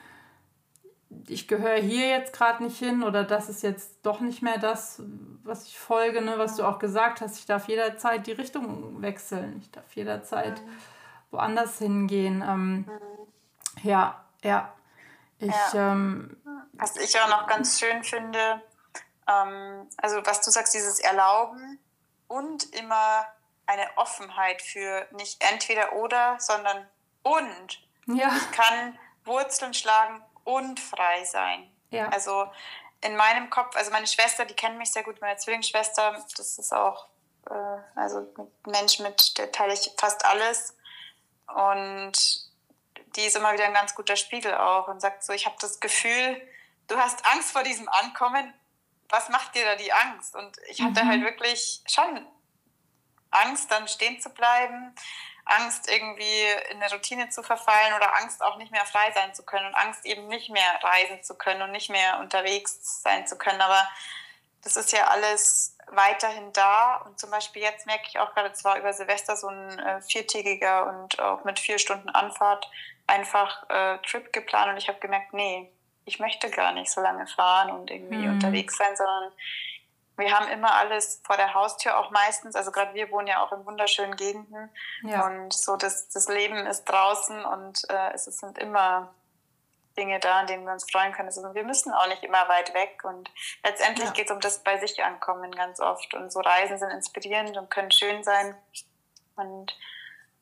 ich 1.27 1.47
gehöre 1.47 1.77
hier 1.77 2.09
jetzt 2.09 2.33
gerade 2.33 2.63
nicht 2.63 2.77
hin 2.77 3.03
oder 3.03 3.23
das 3.23 3.47
ist 3.47 3.61
jetzt 3.63 3.99
doch 4.03 4.19
nicht 4.19 4.41
mehr 4.41 4.57
das, 4.57 5.01
was 5.43 5.67
ich 5.67 5.77
folge, 5.77 6.21
ne? 6.21 6.33
was 6.37 6.55
du 6.55 6.63
auch 6.63 6.79
gesagt 6.79 7.21
hast. 7.21 7.37
Ich 7.37 7.45
darf 7.45 7.67
jederzeit 7.67 8.25
die 8.27 8.31
Richtung 8.31 9.01
wechseln. 9.01 9.57
Ich 9.61 9.71
darf 9.71 9.93
jederzeit 9.95 10.61
woanders 11.31 11.77
hingehen. 11.77 12.43
Ähm, 12.45 12.85
ja, 13.81 14.23
ja. 14.43 14.73
Ich, 15.39 15.49
ja. 15.73 15.91
Ähm, 15.91 16.37
was 16.73 16.95
ich 16.97 17.19
auch 17.19 17.29
noch 17.29 17.47
ganz 17.47 17.79
schön 17.79 18.03
finde, 18.03 18.61
ähm, 19.27 19.89
also 19.97 20.25
was 20.25 20.41
du 20.41 20.51
sagst, 20.51 20.73
dieses 20.73 20.99
Erlauben 20.99 21.79
und 22.27 22.73
immer 22.73 23.25
eine 23.65 23.87
Offenheit 23.95 24.61
für 24.61 25.07
nicht 25.11 25.43
entweder 25.43 25.93
oder, 25.93 26.37
sondern 26.39 26.87
und. 27.23 27.81
Ja. 28.07 28.31
Ich 28.35 28.51
kann 28.51 28.97
Wurzeln 29.23 29.73
schlagen 29.73 30.21
und 30.43 30.79
frei 30.79 31.23
sein. 31.25 31.71
Ja. 31.89 32.09
Also 32.09 32.51
in 33.01 33.15
meinem 33.15 33.49
Kopf, 33.49 33.75
also 33.75 33.91
meine 33.91 34.07
Schwester, 34.07 34.45
die 34.45 34.53
kennt 34.53 34.77
mich 34.77 34.91
sehr 34.91 35.03
gut, 35.03 35.21
meine 35.21 35.37
Zwillingsschwester, 35.37 36.25
das 36.37 36.57
ist 36.57 36.73
auch, 36.73 37.07
äh, 37.49 37.99
also 37.99 38.19
ein 38.37 38.51
Mensch, 38.65 38.99
mit 38.99 39.37
der 39.37 39.51
teile 39.51 39.73
ich 39.73 39.91
fast 39.97 40.25
alles. 40.25 40.75
Und 41.47 42.42
die 43.15 43.21
ist 43.25 43.35
immer 43.35 43.53
wieder 43.53 43.65
ein 43.65 43.73
ganz 43.73 43.95
guter 43.95 44.15
Spiegel 44.15 44.55
auch 44.55 44.87
und 44.87 45.01
sagt 45.01 45.23
so, 45.23 45.33
ich 45.33 45.45
habe 45.45 45.55
das 45.59 45.79
Gefühl, 45.79 46.41
du 46.87 46.97
hast 46.97 47.25
Angst 47.25 47.51
vor 47.51 47.63
diesem 47.63 47.87
Ankommen. 47.89 48.53
Was 49.09 49.29
macht 49.29 49.55
dir 49.55 49.65
da 49.65 49.75
die 49.75 49.93
Angst? 49.93 50.35
Und 50.35 50.57
ich 50.69 50.81
hatte 50.81 51.03
mhm. 51.03 51.09
halt 51.09 51.23
wirklich 51.23 51.81
schon 51.87 52.25
Angst, 53.31 53.71
dann 53.71 53.87
stehen 53.87 54.19
zu 54.19 54.29
bleiben, 54.29 54.95
Angst 55.45 55.89
irgendwie 55.89 56.41
in 56.71 56.81
eine 56.81 56.91
Routine 56.91 57.29
zu 57.29 57.43
verfallen 57.43 57.93
oder 57.95 58.17
Angst 58.17 58.41
auch 58.41 58.57
nicht 58.57 58.71
mehr 58.71 58.85
frei 58.85 59.11
sein 59.13 59.33
zu 59.35 59.43
können 59.43 59.67
und 59.67 59.75
Angst 59.75 60.05
eben 60.05 60.27
nicht 60.27 60.49
mehr 60.49 60.79
reisen 60.81 61.21
zu 61.23 61.35
können 61.35 61.61
und 61.61 61.71
nicht 61.71 61.89
mehr 61.89 62.19
unterwegs 62.19 63.01
sein 63.01 63.27
zu 63.27 63.37
können. 63.37 63.61
Aber 63.61 63.87
das 64.63 64.77
ist 64.77 64.93
ja 64.93 65.07
alles 65.07 65.75
weiterhin 65.87 66.53
da 66.53 66.95
und 67.05 67.19
zum 67.19 67.29
Beispiel 67.29 67.61
jetzt 67.61 67.85
merke 67.85 68.05
ich 68.07 68.19
auch 68.19 68.33
gerade, 68.33 68.53
zwar 68.53 68.77
über 68.77 68.93
Silvester 68.93 69.35
so 69.35 69.47
ein 69.47 69.79
äh, 69.79 70.01
viertägiger 70.01 70.87
und 70.87 71.19
auch 71.19 71.43
mit 71.43 71.59
vier 71.59 71.77
Stunden 71.77 72.09
Anfahrt 72.09 72.69
einfach 73.07 73.69
äh, 73.69 73.97
Trip 73.99 74.31
geplant 74.31 74.71
und 74.71 74.77
ich 74.77 74.87
habe 74.87 74.99
gemerkt, 74.99 75.33
nee, 75.33 75.71
ich 76.05 76.19
möchte 76.19 76.49
gar 76.49 76.73
nicht 76.73 76.91
so 76.91 77.01
lange 77.01 77.27
fahren 77.27 77.71
und 77.71 77.91
irgendwie 77.91 78.27
mhm. 78.27 78.33
unterwegs 78.33 78.77
sein, 78.77 78.95
sondern 78.95 79.31
wir 80.17 80.31
haben 80.31 80.47
immer 80.49 80.73
alles 80.75 81.21
vor 81.25 81.37
der 81.37 81.53
Haustür 81.53 81.97
auch 81.97 82.11
meistens. 82.11 82.55
Also 82.55 82.71
gerade 82.71 82.93
wir 82.93 83.09
wohnen 83.11 83.27
ja 83.27 83.43
auch 83.43 83.51
in 83.51 83.65
wunderschönen 83.65 84.15
Gegenden 84.15 84.69
ja. 85.03 85.25
und 85.25 85.53
so 85.53 85.75
das, 85.75 86.09
das 86.09 86.27
Leben 86.27 86.57
ist 86.67 86.85
draußen 86.85 87.43
und 87.45 87.89
äh, 87.89 88.11
es 88.13 88.25
sind 88.25 88.57
immer 88.57 89.13
Dinge 89.97 90.19
da, 90.19 90.39
an 90.39 90.47
denen 90.47 90.65
wir 90.65 90.73
uns 90.73 90.89
freuen 90.89 91.13
können. 91.13 91.27
Also 91.27 91.53
wir 91.53 91.63
müssen 91.63 91.93
auch 91.93 92.07
nicht 92.07 92.23
immer 92.23 92.47
weit 92.47 92.73
weg 92.73 93.01
und 93.03 93.31
letztendlich 93.63 94.07
ja. 94.07 94.13
geht 94.13 94.25
es 94.25 94.31
um 94.31 94.39
das 94.39 94.59
bei 94.63 94.77
sich 94.77 95.03
ankommen 95.03 95.51
ganz 95.51 95.79
oft 95.79 96.13
und 96.13 96.31
so 96.31 96.39
Reisen 96.41 96.77
sind 96.77 96.91
inspirierend 96.91 97.57
und 97.57 97.69
können 97.69 97.91
schön 97.91 98.23
sein 98.23 98.55
und 99.35 99.75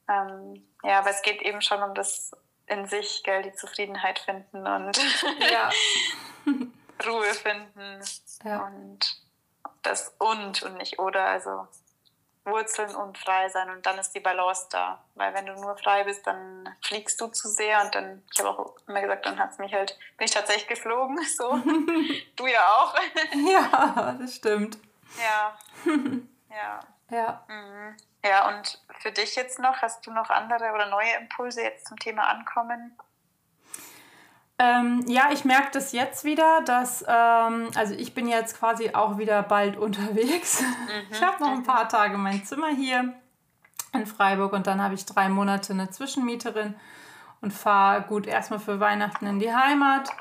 ähm, 0.10 0.68
ja, 0.84 1.00
aber 1.00 1.12
es 1.12 1.22
geht 1.22 1.42
eben 1.42 1.62
schon 1.62 1.82
um 1.82 1.94
das 1.94 2.32
in 2.72 2.88
sich, 2.88 3.24
gell, 3.24 3.44
die 3.44 3.54
Zufriedenheit 3.54 4.20
finden 4.20 4.66
und 4.66 4.98
ja. 5.52 5.70
Ruhe 7.06 7.34
finden 7.34 8.02
ja. 8.44 8.66
und 8.66 9.00
das 9.82 10.14
und 10.20 10.62
und 10.64 10.78
nicht 10.78 11.00
oder, 11.00 11.26
also 11.26 11.68
Wurzeln 12.46 12.96
und 12.96 13.18
frei 13.18 13.50
sein 13.50 13.70
und 13.70 13.86
dann 13.86 14.00
ist 14.00 14.16
die 14.16 14.20
Balance 14.20 14.68
da. 14.72 15.04
Weil 15.16 15.34
wenn 15.34 15.46
du 15.46 15.54
nur 15.54 15.78
frei 15.78 16.04
bist, 16.04 16.26
dann 16.26 16.76
fliegst 16.82 17.20
du 17.22 17.28
zu 17.28 17.48
sehr 17.48 17.84
und 17.84 17.94
dann, 17.94 18.24
ich 18.34 18.40
habe 18.40 18.50
auch 18.50 18.76
immer 18.88 19.02
gesagt, 19.02 19.26
dann 19.26 19.38
hat 19.38 19.52
es 19.52 19.60
mich 19.60 19.74
halt, 19.74 19.98
bin 20.18 20.26
ich 20.26 20.32
tatsächlich 20.32 20.68
geflogen, 20.68 21.20
so. 21.38 21.50
du 22.36 22.48
ja 22.48 22.68
auch. 22.68 22.96
ja, 23.34 24.18
das 24.20 24.36
stimmt. 24.36 24.78
Ja. 25.20 25.58
Ja. 26.50 26.80
Ja. 27.10 27.46
Mhm. 27.48 27.96
Ja, 28.24 28.48
und 28.50 28.80
für 29.00 29.12
dich 29.12 29.36
jetzt 29.36 29.60
noch, 29.60 29.82
hast 29.82 30.06
du 30.06 30.12
noch 30.12 30.30
andere 30.30 30.72
oder 30.74 30.88
neue 30.90 31.12
Impulse 31.20 31.62
jetzt 31.62 31.88
zum 31.88 31.98
Thema 31.98 32.30
Ankommen? 32.30 32.96
Ähm, 34.60 35.04
ja, 35.08 35.30
ich 35.32 35.44
merke 35.44 35.72
das 35.74 35.92
jetzt 35.92 36.24
wieder, 36.24 36.62
dass, 36.62 37.04
ähm, 37.08 37.72
also 37.76 37.96
ich 37.96 38.14
bin 38.14 38.28
jetzt 38.28 38.60
quasi 38.60 38.94
auch 38.94 39.18
wieder 39.18 39.42
bald 39.42 39.76
unterwegs. 39.86 40.62
Mhm. 40.62 40.68
Ich 41.10 41.22
habe 41.22 41.44
noch 41.44 41.52
ein 41.52 41.64
paar 41.64 41.90
Tage 41.90 42.18
mein 42.18 42.46
Zimmer 42.46 42.70
hier 42.70 43.14
in 43.94 44.06
Freiburg 44.06 44.54
und 44.54 44.68
dann 44.68 44.82
habe 44.82 44.94
ich 44.94 45.06
drei 45.06 45.30
Monate 45.30 45.74
eine 45.74 45.90
Zwischenmieterin 45.90 46.76
und 47.42 47.52
fahre 47.52 48.04
gut 48.04 48.28
erstmal 48.28 48.60
für 48.60 48.80
Weihnachten 48.80 49.26
in 49.26 49.40
die 49.40 49.54
Heimat. 49.54 50.12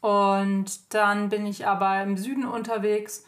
Und 0.00 0.94
dann 0.94 1.28
bin 1.28 1.44
ich 1.44 1.66
aber 1.66 2.02
im 2.02 2.16
Süden 2.16 2.46
unterwegs 2.46 3.24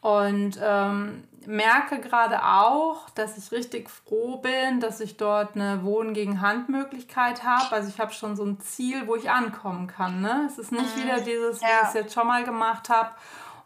und 0.00 0.60
ähm, 0.62 1.26
merke 1.46 2.00
gerade 2.00 2.44
auch, 2.44 3.10
dass 3.10 3.38
ich 3.38 3.52
richtig 3.52 3.90
froh 3.90 4.38
bin, 4.38 4.80
dass 4.80 5.00
ich 5.00 5.16
dort 5.16 5.54
eine 5.54 5.84
Wohn 5.84 6.14
gegen 6.14 6.40
Handmöglichkeit 6.40 7.44
habe. 7.44 7.74
Also 7.74 7.88
ich 7.88 8.00
habe 8.00 8.12
schon 8.12 8.36
so 8.36 8.44
ein 8.44 8.60
Ziel, 8.60 9.06
wo 9.06 9.16
ich 9.16 9.30
ankommen 9.30 9.86
kann. 9.86 10.20
Ne? 10.20 10.46
Es 10.46 10.58
ist 10.58 10.72
nicht 10.72 10.96
mhm. 10.96 11.02
wieder 11.02 11.20
dieses, 11.20 11.60
wie 11.60 11.66
ich 11.66 11.88
es 11.88 11.94
jetzt 11.94 12.14
schon 12.14 12.26
mal 12.26 12.44
gemacht 12.44 12.88
habe. 12.88 13.10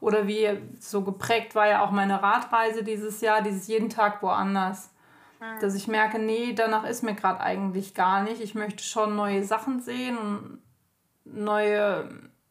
Oder 0.01 0.27
wie 0.27 0.49
so 0.79 1.03
geprägt 1.03 1.55
war 1.55 1.67
ja 1.67 1.83
auch 1.83 1.91
meine 1.91 2.23
Radreise 2.23 2.85
dieses 2.85 3.21
Jahr, 3.21 3.41
dieses 3.43 3.67
jeden 3.67 3.89
Tag 3.89 4.23
woanders. 4.23 4.91
Mhm. 5.41 5.61
Dass 5.61 5.75
ich 5.75 5.89
merke, 5.89 6.19
nee, 6.19 6.53
danach 6.53 6.85
ist 6.85 7.03
mir 7.03 7.15
gerade 7.15 7.41
eigentlich 7.41 7.95
gar 7.95 8.23
nicht. 8.23 8.41
Ich 8.41 8.55
möchte 8.55 8.85
schon 8.85 9.17
neue 9.17 9.45
Sachen 9.45 9.81
sehen 9.81 10.19
und 10.19 10.63
neue, 11.25 12.09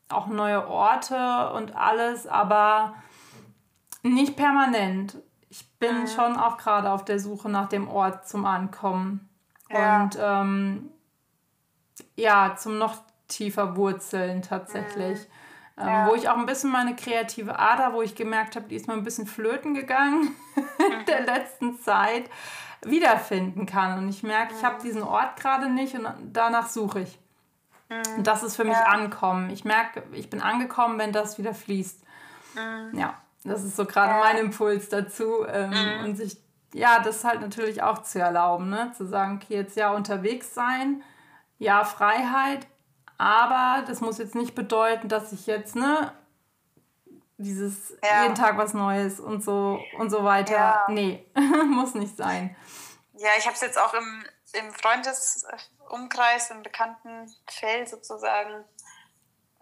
auch 0.10 0.28
neue 0.28 0.68
Orte 0.68 1.52
und 1.54 1.76
alles, 1.76 2.28
aber 2.28 2.96
nicht 4.14 4.36
permanent. 4.36 5.18
ich 5.50 5.68
bin 5.80 6.02
mhm. 6.02 6.08
schon 6.08 6.38
auch 6.38 6.58
gerade 6.58 6.92
auf 6.92 7.06
der 7.06 7.20
Suche 7.20 7.50
nach 7.50 7.70
dem 7.70 7.88
Ort 7.88 8.28
zum 8.28 8.46
Ankommen. 8.46 9.30
Ja. 9.70 10.04
Und 10.04 10.18
ähm, 10.20 10.90
ja, 12.16 12.56
zum 12.56 12.78
noch 12.78 12.98
tiefer 13.28 13.76
Wurzeln 13.76 14.42
tatsächlich. 14.42 15.20
Mhm. 15.20 15.26
Ähm, 15.78 15.88
ja. 15.88 16.08
Wo 16.08 16.16
ich 16.16 16.30
auch 16.30 16.38
ein 16.38 16.46
bisschen 16.46 16.72
meine 16.72 16.96
kreative 16.96 17.60
Ader, 17.60 17.94
wo 17.94 18.02
ich 18.02 18.16
gemerkt 18.16 18.56
habe, 18.56 18.68
die 18.68 18.76
ist 18.76 18.88
mal 18.88 18.96
ein 18.96 19.04
bisschen 19.04 19.28
flöten 19.28 19.74
gegangen 19.74 20.36
in 20.56 21.06
der 21.06 21.22
mhm. 21.22 21.26
letzten 21.26 21.80
Zeit, 21.82 22.30
wiederfinden 22.84 23.66
kann. 23.66 23.98
Und 23.98 24.10
ich 24.10 24.24
merke, 24.24 24.54
ich 24.56 24.64
habe 24.64 24.78
mhm. 24.80 24.84
diesen 24.84 25.04
Ort 25.04 25.40
gerade 25.40 25.70
nicht 25.70 25.96
und 25.96 26.08
danach 26.32 26.68
suche 26.68 27.02
ich. 27.02 27.20
Mhm. 27.90 28.18
Und 28.18 28.28
das 28.28 28.44
ist 28.44 28.56
für 28.56 28.64
mich 28.64 28.78
ja. 28.78 28.86
Ankommen. 28.86 29.50
Ich 29.50 29.66
merke, 29.66 30.04
ich 30.14 30.30
bin 30.30 30.42
angekommen, 30.42 30.98
wenn 30.98 31.12
das 31.12 31.38
wieder 31.38 31.54
fließt. 31.54 32.04
Mhm. 32.56 32.98
Ja, 32.98 33.16
das 33.46 33.64
ist 33.64 33.76
so 33.76 33.86
gerade 33.86 34.14
mein 34.20 34.38
Impuls 34.38 34.90
dazu. 34.90 35.46
Ähm, 35.48 35.70
mhm. 35.70 36.06
Und 36.06 36.16
sich, 36.16 36.38
ja, 36.74 37.00
das 37.00 37.24
halt 37.24 37.42
natürlich 37.42 37.82
auch 37.84 38.04
zu 38.04 38.20
erlauben, 38.20 38.70
ne? 38.70 38.92
Zu 38.98 39.06
sagen, 39.06 39.40
okay, 39.42 39.56
jetzt 39.56 39.78
ja 39.78 39.92
unterwegs 39.92 40.54
sein, 40.54 41.04
ja, 41.58 41.86
Freiheit, 41.86 42.68
aber 43.18 43.86
das 43.88 44.02
muss 44.02 44.18
jetzt 44.18 44.36
nicht 44.36 44.56
bedeuten, 44.56 45.08
dass 45.08 45.32
ich 45.32 45.48
jetzt, 45.48 45.76
ne, 45.76 46.12
dieses 47.38 47.94
ja. 48.04 48.24
jeden 48.24 48.36
Tag 48.36 48.58
was 48.58 48.74
Neues 48.74 49.20
und 49.20 49.44
so 49.44 49.80
und 49.98 50.10
so 50.10 50.24
weiter. 50.24 50.54
Ja. 50.54 50.86
Nee, 50.90 51.26
muss 51.68 51.94
nicht 51.94 52.18
sein. 52.18 52.56
Ja, 53.14 53.30
ich 53.38 53.46
habe 53.46 53.56
es 53.56 53.62
jetzt 53.62 53.78
auch 53.78 53.94
im, 53.94 54.26
im 54.54 54.74
Freundesumkreis, 54.74 56.52
im 56.52 56.64
bekannten 56.64 57.34
Feld 57.48 57.90
sozusagen, 57.90 58.66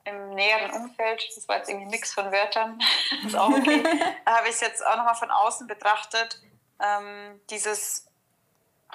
im 0.06 0.32
näheren 0.32 0.72
Umfeld, 0.72 1.24
das 1.36 1.48
war 1.48 1.58
jetzt 1.58 1.70
irgendwie 1.70 1.90
nichts 1.90 2.14
von 2.14 2.32
Wörtern, 2.32 2.80
ist 3.26 3.36
auch 3.36 3.50
okay, 3.50 3.84
habe 4.26 4.48
ich 4.48 4.56
es 4.56 4.62
jetzt 4.62 4.86
auch 4.86 4.98
nochmal 4.98 5.16
von 5.16 5.32
außen 5.32 5.68
betrachtet, 5.68 6.42
ähm, 6.82 7.40
dieses 7.50 8.08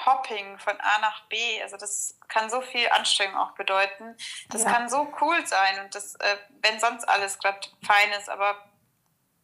Hopping 0.07 0.59
von 0.59 0.79
A 0.81 0.99
nach 1.01 1.27
B, 1.29 1.63
also 1.63 1.77
das 1.77 2.19
kann 2.29 2.51
so 2.51 2.61
viel 2.61 2.89
Anstrengung 2.91 3.37
auch 3.37 3.53
bedeuten. 3.53 4.17
Das 4.51 4.63
ja. 4.63 4.71
kann 4.71 4.89
so 4.89 5.13
cool 5.21 5.45
sein 5.47 5.85
und 5.85 5.95
das, 5.95 6.15
äh, 6.17 6.37
wenn 6.63 6.79
sonst 6.79 7.09
alles 7.09 7.39
gerade 7.39 7.61
fein 7.85 8.11
ist, 8.13 8.29
aber 8.29 8.57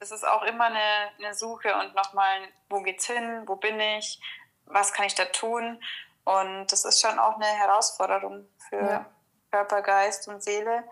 es 0.00 0.10
ist 0.10 0.26
auch 0.26 0.42
immer 0.42 0.66
eine, 0.66 1.10
eine 1.18 1.34
Suche 1.34 1.74
und 1.76 1.94
nochmal, 1.94 2.48
wo 2.68 2.82
geht's 2.82 3.06
hin, 3.06 3.42
wo 3.46 3.56
bin 3.56 3.80
ich, 3.80 4.20
was 4.66 4.92
kann 4.92 5.06
ich 5.06 5.14
da 5.14 5.24
tun? 5.26 5.82
Und 6.24 6.66
das 6.72 6.84
ist 6.84 7.00
schon 7.00 7.18
auch 7.18 7.36
eine 7.36 7.46
Herausforderung 7.46 8.48
für 8.68 8.80
ja. 8.80 9.06
Körper, 9.50 9.82
Geist 9.82 10.28
und 10.28 10.42
Seele. 10.42 10.84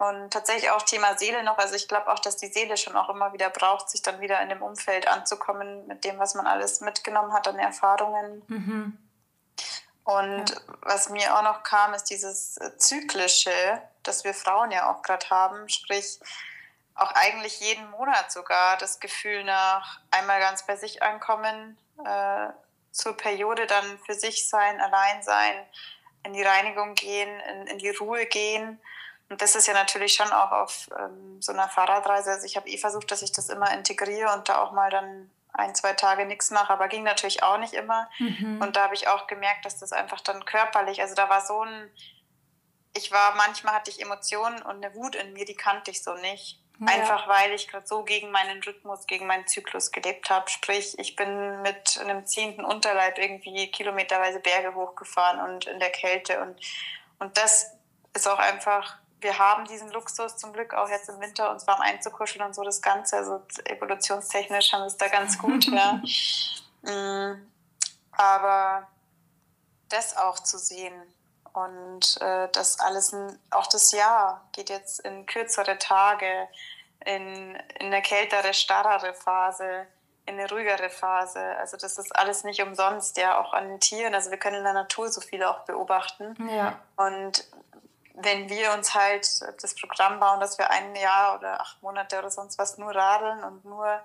Und 0.00 0.30
tatsächlich 0.30 0.70
auch 0.70 0.80
Thema 0.80 1.18
Seele 1.18 1.42
noch. 1.42 1.58
Also 1.58 1.74
ich 1.74 1.86
glaube 1.86 2.10
auch, 2.10 2.20
dass 2.20 2.38
die 2.38 2.46
Seele 2.46 2.78
schon 2.78 2.96
auch 2.96 3.10
immer 3.10 3.34
wieder 3.34 3.50
braucht, 3.50 3.90
sich 3.90 4.00
dann 4.00 4.18
wieder 4.22 4.40
in 4.40 4.48
dem 4.48 4.62
Umfeld 4.62 5.06
anzukommen 5.06 5.86
mit 5.88 6.04
dem, 6.04 6.18
was 6.18 6.34
man 6.34 6.46
alles 6.46 6.80
mitgenommen 6.80 7.34
hat 7.34 7.46
an 7.46 7.58
Erfahrungen. 7.58 8.42
Mhm. 8.48 8.98
Und 10.04 10.50
ja. 10.50 10.56
was 10.80 11.10
mir 11.10 11.36
auch 11.36 11.42
noch 11.42 11.64
kam, 11.64 11.92
ist 11.92 12.04
dieses 12.04 12.58
Zyklische, 12.78 13.52
das 14.02 14.24
wir 14.24 14.32
Frauen 14.32 14.70
ja 14.70 14.90
auch 14.90 15.02
gerade 15.02 15.28
haben. 15.28 15.68
Sprich, 15.68 16.18
auch 16.94 17.12
eigentlich 17.12 17.60
jeden 17.60 17.90
Monat 17.90 18.32
sogar 18.32 18.78
das 18.78 19.00
Gefühl 19.00 19.44
nach 19.44 20.00
einmal 20.10 20.40
ganz 20.40 20.64
bei 20.64 20.76
sich 20.76 21.02
ankommen, 21.02 21.76
äh, 22.06 22.48
zur 22.90 23.18
Periode 23.18 23.66
dann 23.66 23.98
für 24.06 24.14
sich 24.14 24.48
sein, 24.48 24.80
allein 24.80 25.22
sein, 25.22 25.66
in 26.22 26.32
die 26.32 26.42
Reinigung 26.42 26.94
gehen, 26.94 27.28
in, 27.40 27.66
in 27.66 27.78
die 27.78 27.90
Ruhe 27.90 28.24
gehen 28.24 28.80
und 29.30 29.40
das 29.40 29.54
ist 29.54 29.68
ja 29.68 29.74
natürlich 29.74 30.14
schon 30.14 30.30
auch 30.32 30.50
auf 30.50 30.90
ähm, 30.98 31.40
so 31.40 31.52
einer 31.52 31.68
Fahrradreise. 31.68 32.32
Also 32.32 32.46
ich 32.46 32.56
habe 32.56 32.68
eh 32.68 32.76
versucht, 32.76 33.12
dass 33.12 33.22
ich 33.22 33.30
das 33.30 33.48
immer 33.48 33.72
integriere 33.72 34.34
und 34.34 34.48
da 34.48 34.58
auch 34.60 34.72
mal 34.72 34.90
dann 34.90 35.30
ein, 35.52 35.74
zwei 35.76 35.92
Tage 35.92 36.26
nichts 36.26 36.50
mache, 36.50 36.72
aber 36.72 36.88
ging 36.88 37.04
natürlich 37.04 37.44
auch 37.44 37.58
nicht 37.58 37.74
immer. 37.74 38.10
Mhm. 38.18 38.60
Und 38.60 38.74
da 38.74 38.82
habe 38.82 38.94
ich 38.94 39.06
auch 39.06 39.28
gemerkt, 39.28 39.64
dass 39.64 39.78
das 39.78 39.92
einfach 39.92 40.20
dann 40.20 40.44
körperlich, 40.44 41.00
also 41.00 41.14
da 41.14 41.28
war 41.28 41.40
so 41.42 41.62
ein, 41.62 41.90
ich 42.96 43.12
war, 43.12 43.36
manchmal 43.36 43.74
hatte 43.74 43.90
ich 43.90 44.02
Emotionen 44.02 44.62
und 44.62 44.84
eine 44.84 44.94
Wut 44.96 45.14
in 45.14 45.32
mir, 45.32 45.44
die 45.44 45.54
kannte 45.54 45.92
ich 45.92 46.02
so 46.02 46.14
nicht. 46.14 46.60
Ja. 46.80 46.86
Einfach 46.88 47.28
weil 47.28 47.52
ich 47.52 47.68
gerade 47.68 47.86
so 47.86 48.02
gegen 48.02 48.32
meinen 48.32 48.60
Rhythmus, 48.62 49.06
gegen 49.06 49.26
meinen 49.26 49.46
Zyklus 49.46 49.92
gelebt 49.92 50.28
habe. 50.30 50.50
Sprich, 50.50 50.98
ich 50.98 51.14
bin 51.14 51.62
mit 51.62 52.00
einem 52.00 52.26
ziehenden 52.26 52.64
Unterleib 52.64 53.18
irgendwie 53.18 53.70
kilometerweise 53.70 54.40
Berge 54.40 54.74
hochgefahren 54.74 55.40
und 55.40 55.66
in 55.66 55.78
der 55.78 55.90
Kälte. 55.90 56.40
Und, 56.40 56.58
und 57.18 57.36
das 57.36 57.76
ist 58.14 58.26
auch 58.26 58.38
einfach 58.38 58.99
wir 59.20 59.38
haben 59.38 59.64
diesen 59.66 59.90
Luxus 59.90 60.36
zum 60.36 60.52
Glück 60.52 60.74
auch 60.74 60.88
jetzt 60.88 61.08
im 61.08 61.20
Winter, 61.20 61.50
uns 61.50 61.66
warm 61.66 61.80
einzukuscheln 61.80 62.44
und 62.44 62.54
so 62.54 62.62
das 62.62 62.80
Ganze. 62.80 63.16
Also 63.16 63.42
evolutionstechnisch 63.64 64.72
haben 64.72 64.82
wir 64.82 64.86
es 64.86 64.96
da 64.96 65.08
ganz 65.08 65.38
gut, 65.38 65.66
ja. 65.66 66.00
Mm, 66.82 67.46
aber 68.12 68.88
das 69.90 70.16
auch 70.16 70.38
zu 70.38 70.56
sehen 70.56 70.94
und 71.52 72.20
äh, 72.22 72.48
das 72.52 72.80
alles, 72.80 73.14
auch 73.50 73.66
das 73.66 73.92
Jahr 73.92 74.48
geht 74.52 74.70
jetzt 74.70 75.00
in 75.00 75.26
kürzere 75.26 75.78
Tage, 75.78 76.48
in, 77.04 77.56
in 77.78 77.86
eine 77.86 78.02
kältere, 78.02 78.54
starrere 78.54 79.14
Phase, 79.14 79.86
in 80.26 80.38
eine 80.38 80.48
ruhigere 80.48 80.90
Phase. 80.90 81.40
Also 81.58 81.76
das 81.76 81.98
ist 81.98 82.14
alles 82.14 82.44
nicht 82.44 82.62
umsonst, 82.62 83.16
ja, 83.16 83.40
auch 83.40 83.52
an 83.52 83.68
den 83.68 83.80
Tieren. 83.80 84.14
Also 84.14 84.30
wir 84.30 84.38
können 84.38 84.56
in 84.56 84.64
der 84.64 84.74
Natur 84.74 85.08
so 85.08 85.20
viel 85.20 85.42
auch 85.42 85.60
beobachten. 85.60 86.36
Ja. 86.48 86.78
Und 86.96 87.46
wenn 88.22 88.48
wir 88.48 88.72
uns 88.72 88.94
halt 88.94 89.26
das 89.62 89.74
Programm 89.74 90.20
bauen, 90.20 90.40
dass 90.40 90.58
wir 90.58 90.70
ein 90.70 90.94
Jahr 90.96 91.38
oder 91.38 91.60
acht 91.60 91.82
Monate 91.82 92.18
oder 92.18 92.30
sonst 92.30 92.58
was 92.58 92.78
nur 92.78 92.94
radeln 92.94 93.44
und 93.44 93.64
nur 93.64 94.00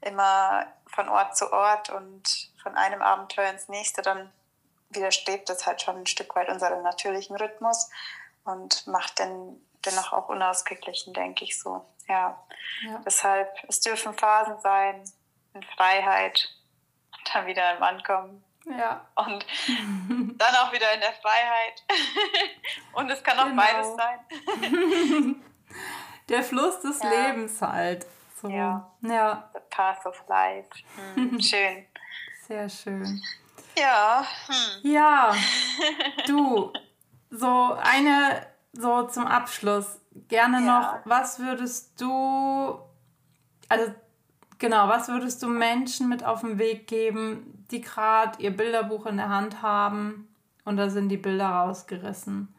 immer 0.00 0.66
von 0.86 1.08
Ort 1.08 1.36
zu 1.36 1.52
Ort 1.52 1.90
und 1.90 2.50
von 2.62 2.76
einem 2.76 3.02
Abenteuer 3.02 3.50
ins 3.50 3.68
nächste, 3.68 4.02
dann 4.02 4.32
widerstrebt 4.90 5.48
das 5.48 5.66
halt 5.66 5.82
schon 5.82 5.98
ein 5.98 6.06
Stück 6.06 6.34
weit 6.36 6.48
unserem 6.48 6.82
natürlichen 6.82 7.36
Rhythmus 7.36 7.90
und 8.44 8.86
macht 8.86 9.18
den 9.18 9.64
dennoch 9.84 10.12
auch 10.12 10.28
unausgeglichen, 10.28 11.14
denke 11.14 11.44
ich 11.44 11.58
so. 11.58 11.84
Ja. 12.08 12.42
ja. 12.82 13.00
Deshalb, 13.04 13.48
es 13.68 13.80
dürfen 13.80 14.14
Phasen 14.14 14.58
sein 14.60 15.02
in 15.54 15.62
Freiheit, 15.62 16.48
dann 17.32 17.46
wieder 17.46 17.76
im 17.76 17.82
Ankommen. 17.82 18.44
Ja. 18.76 19.06
Und 19.16 19.44
dann 20.38 20.54
auch 20.56 20.72
wieder 20.72 20.94
in 20.94 21.00
der 21.00 21.12
Freiheit. 21.12 21.84
Und 22.92 23.10
es 23.10 23.22
kann 23.22 23.38
auch 23.38 23.46
genau. 23.46 23.62
beides 23.62 23.96
sein. 23.96 25.36
Der 26.28 26.42
Fluss 26.44 26.80
des 26.80 27.02
ja. 27.02 27.10
Lebens 27.10 27.60
halt. 27.60 28.06
So. 28.40 28.48
Ja. 28.48 28.90
ja. 29.02 29.50
The 29.52 29.60
path 29.68 30.06
of 30.06 30.22
life. 30.28 30.68
Hm. 31.14 31.40
Schön. 31.40 31.86
Sehr 32.46 32.68
schön. 32.68 33.20
Ja. 33.76 34.24
Hm. 34.46 34.90
Ja. 34.90 35.34
Du, 36.26 36.72
so 37.30 37.76
eine, 37.80 38.46
so 38.72 39.04
zum 39.04 39.26
Abschluss, 39.26 40.00
gerne 40.28 40.64
ja. 40.64 40.80
noch, 40.80 40.98
was 41.04 41.38
würdest 41.38 42.00
du, 42.00 42.80
also 43.68 43.94
genau, 44.58 44.88
was 44.88 45.08
würdest 45.08 45.42
du 45.42 45.48
Menschen 45.48 46.08
mit 46.08 46.24
auf 46.24 46.40
den 46.40 46.58
Weg 46.58 46.86
geben, 46.86 47.59
die 47.70 47.80
gerade 47.80 48.40
ihr 48.42 48.56
Bilderbuch 48.56 49.06
in 49.06 49.16
der 49.16 49.28
Hand 49.28 49.62
haben 49.62 50.34
und 50.64 50.76
da 50.76 50.90
sind 50.90 51.08
die 51.08 51.16
Bilder 51.16 51.48
rausgerissen. 51.48 52.54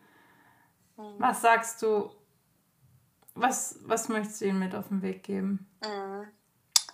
Mhm. 0.98 1.16
Was 1.18 1.42
sagst 1.42 1.82
du? 1.82 2.12
Was, 3.34 3.80
was 3.84 4.10
möchtest 4.10 4.42
du 4.42 4.46
ihnen 4.46 4.60
mit 4.60 4.76
auf 4.76 4.90
den 4.90 5.02
Weg 5.02 5.24
geben? 5.24 5.70
Mhm. 5.84 6.28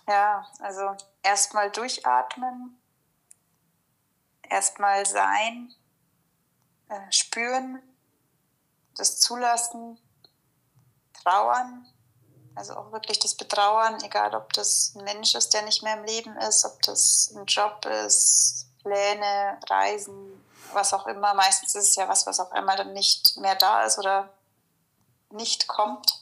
Ja, 0.06 0.46
also 0.60 0.96
erstmal 1.22 1.70
durchatmen, 1.70 2.78
erstmal 4.42 5.04
sein, 5.04 5.74
äh, 6.88 7.12
spüren, 7.12 7.82
das 8.96 9.20
zulassen, 9.20 9.98
trauern, 11.12 11.86
also 12.58 12.74
auch 12.74 12.90
wirklich 12.92 13.20
das 13.20 13.34
Betrauern, 13.34 14.02
egal 14.02 14.34
ob 14.34 14.52
das 14.52 14.92
ein 14.96 15.04
Mensch 15.04 15.34
ist, 15.34 15.54
der 15.54 15.62
nicht 15.62 15.82
mehr 15.82 15.96
im 15.96 16.04
Leben 16.04 16.36
ist, 16.38 16.64
ob 16.64 16.82
das 16.82 17.32
ein 17.34 17.46
Job 17.46 17.86
ist, 17.86 18.66
Pläne, 18.82 19.58
Reisen, 19.68 20.44
was 20.72 20.92
auch 20.92 21.06
immer. 21.06 21.34
Meistens 21.34 21.74
ist 21.76 21.90
es 21.90 21.94
ja 21.94 22.08
was, 22.08 22.26
was 22.26 22.40
auf 22.40 22.50
einmal 22.52 22.76
dann 22.76 22.92
nicht 22.92 23.36
mehr 23.36 23.54
da 23.54 23.84
ist 23.84 23.98
oder 23.98 24.28
nicht 25.30 25.68
kommt. 25.68 26.20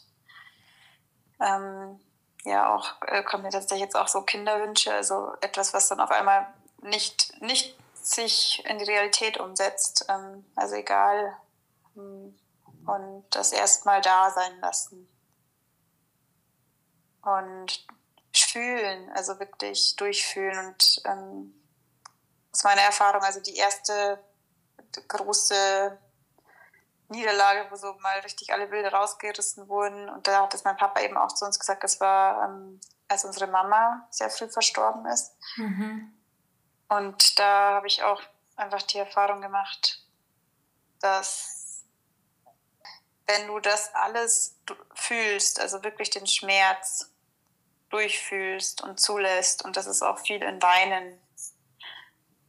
Ähm, 1.41 2.01
ja, 2.45 2.75
auch 2.75 3.01
äh, 3.07 3.23
kommen 3.23 3.45
mir 3.45 3.51
tatsächlich 3.51 3.85
jetzt 3.85 3.97
auch 3.97 4.09
so 4.09 4.23
Kinderwünsche, 4.23 4.93
also 4.93 5.33
etwas, 5.41 5.73
was 5.73 5.89
dann 5.89 6.01
auf 6.01 6.11
einmal 6.11 6.47
nicht, 6.83 7.41
nicht 7.41 7.77
sich 7.95 8.63
in 8.67 8.79
die 8.79 8.85
Realität 8.85 9.41
umsetzt. 9.41 10.05
Ähm, 10.09 10.45
also 10.55 10.75
egal. 10.75 11.37
Ähm, 11.97 12.39
und 12.87 13.25
das 13.31 13.53
erstmal 13.53 14.01
da 14.01 14.31
sein 14.31 14.61
lassen 14.61 15.09
und 17.27 17.87
fühlen, 18.33 19.11
also 19.13 19.39
wirklich 19.39 19.97
durchfühlen. 19.97 20.67
Und 20.67 21.03
ähm, 21.05 21.55
aus 22.53 22.65
meiner 22.65 22.83
Erfahrung, 22.83 23.23
also 23.23 23.41
die 23.41 23.57
erste 23.57 24.23
große 25.09 25.99
Niederlage, 27.09 27.71
wo 27.71 27.77
so 27.77 27.95
mal 27.95 28.19
richtig 28.21 28.53
alle 28.53 28.67
Bilder 28.67 28.93
rausgerissen 28.93 29.69
wurden. 29.69 30.09
Und 30.09 30.27
da 30.27 30.43
hat 30.43 30.55
es 30.55 30.65
mein 30.65 30.77
Papa 30.77 31.01
eben 31.01 31.17
auch 31.17 31.33
zu 31.33 31.45
uns 31.45 31.59
gesagt, 31.59 31.85
das 31.85 32.01
war, 32.01 32.45
ähm, 32.45 32.81
als 33.09 33.25
unsere 33.25 33.47
Mama 33.47 34.07
sehr 34.11 34.31
früh 34.31 34.49
verstorben 34.49 35.07
ist. 35.07 35.37
Mhm. 35.57 36.13
Und 36.89 37.39
da 37.39 37.75
habe 37.75 37.87
ich 37.87 38.03
auch 38.03 38.23
einfach 38.57 38.83
die 38.83 38.99
Erfahrung 38.99 39.41
gemacht, 39.41 40.03
dass 41.01 41.85
wenn 43.27 43.49
du 43.49 43.59
das 43.59 43.95
alles 43.95 44.57
fühlst, 44.95 45.61
also 45.61 45.83
wirklich 45.83 46.11
den 46.11 46.27
Schmerz 46.27 47.11
durchfühlst 47.97 48.83
und 48.83 49.01
zulässt, 49.01 49.65
und 49.65 49.77
das 49.77 49.87
ist 49.87 50.03
auch 50.03 50.19
viel 50.19 50.43
in 50.43 50.61
Weinen 50.61 51.19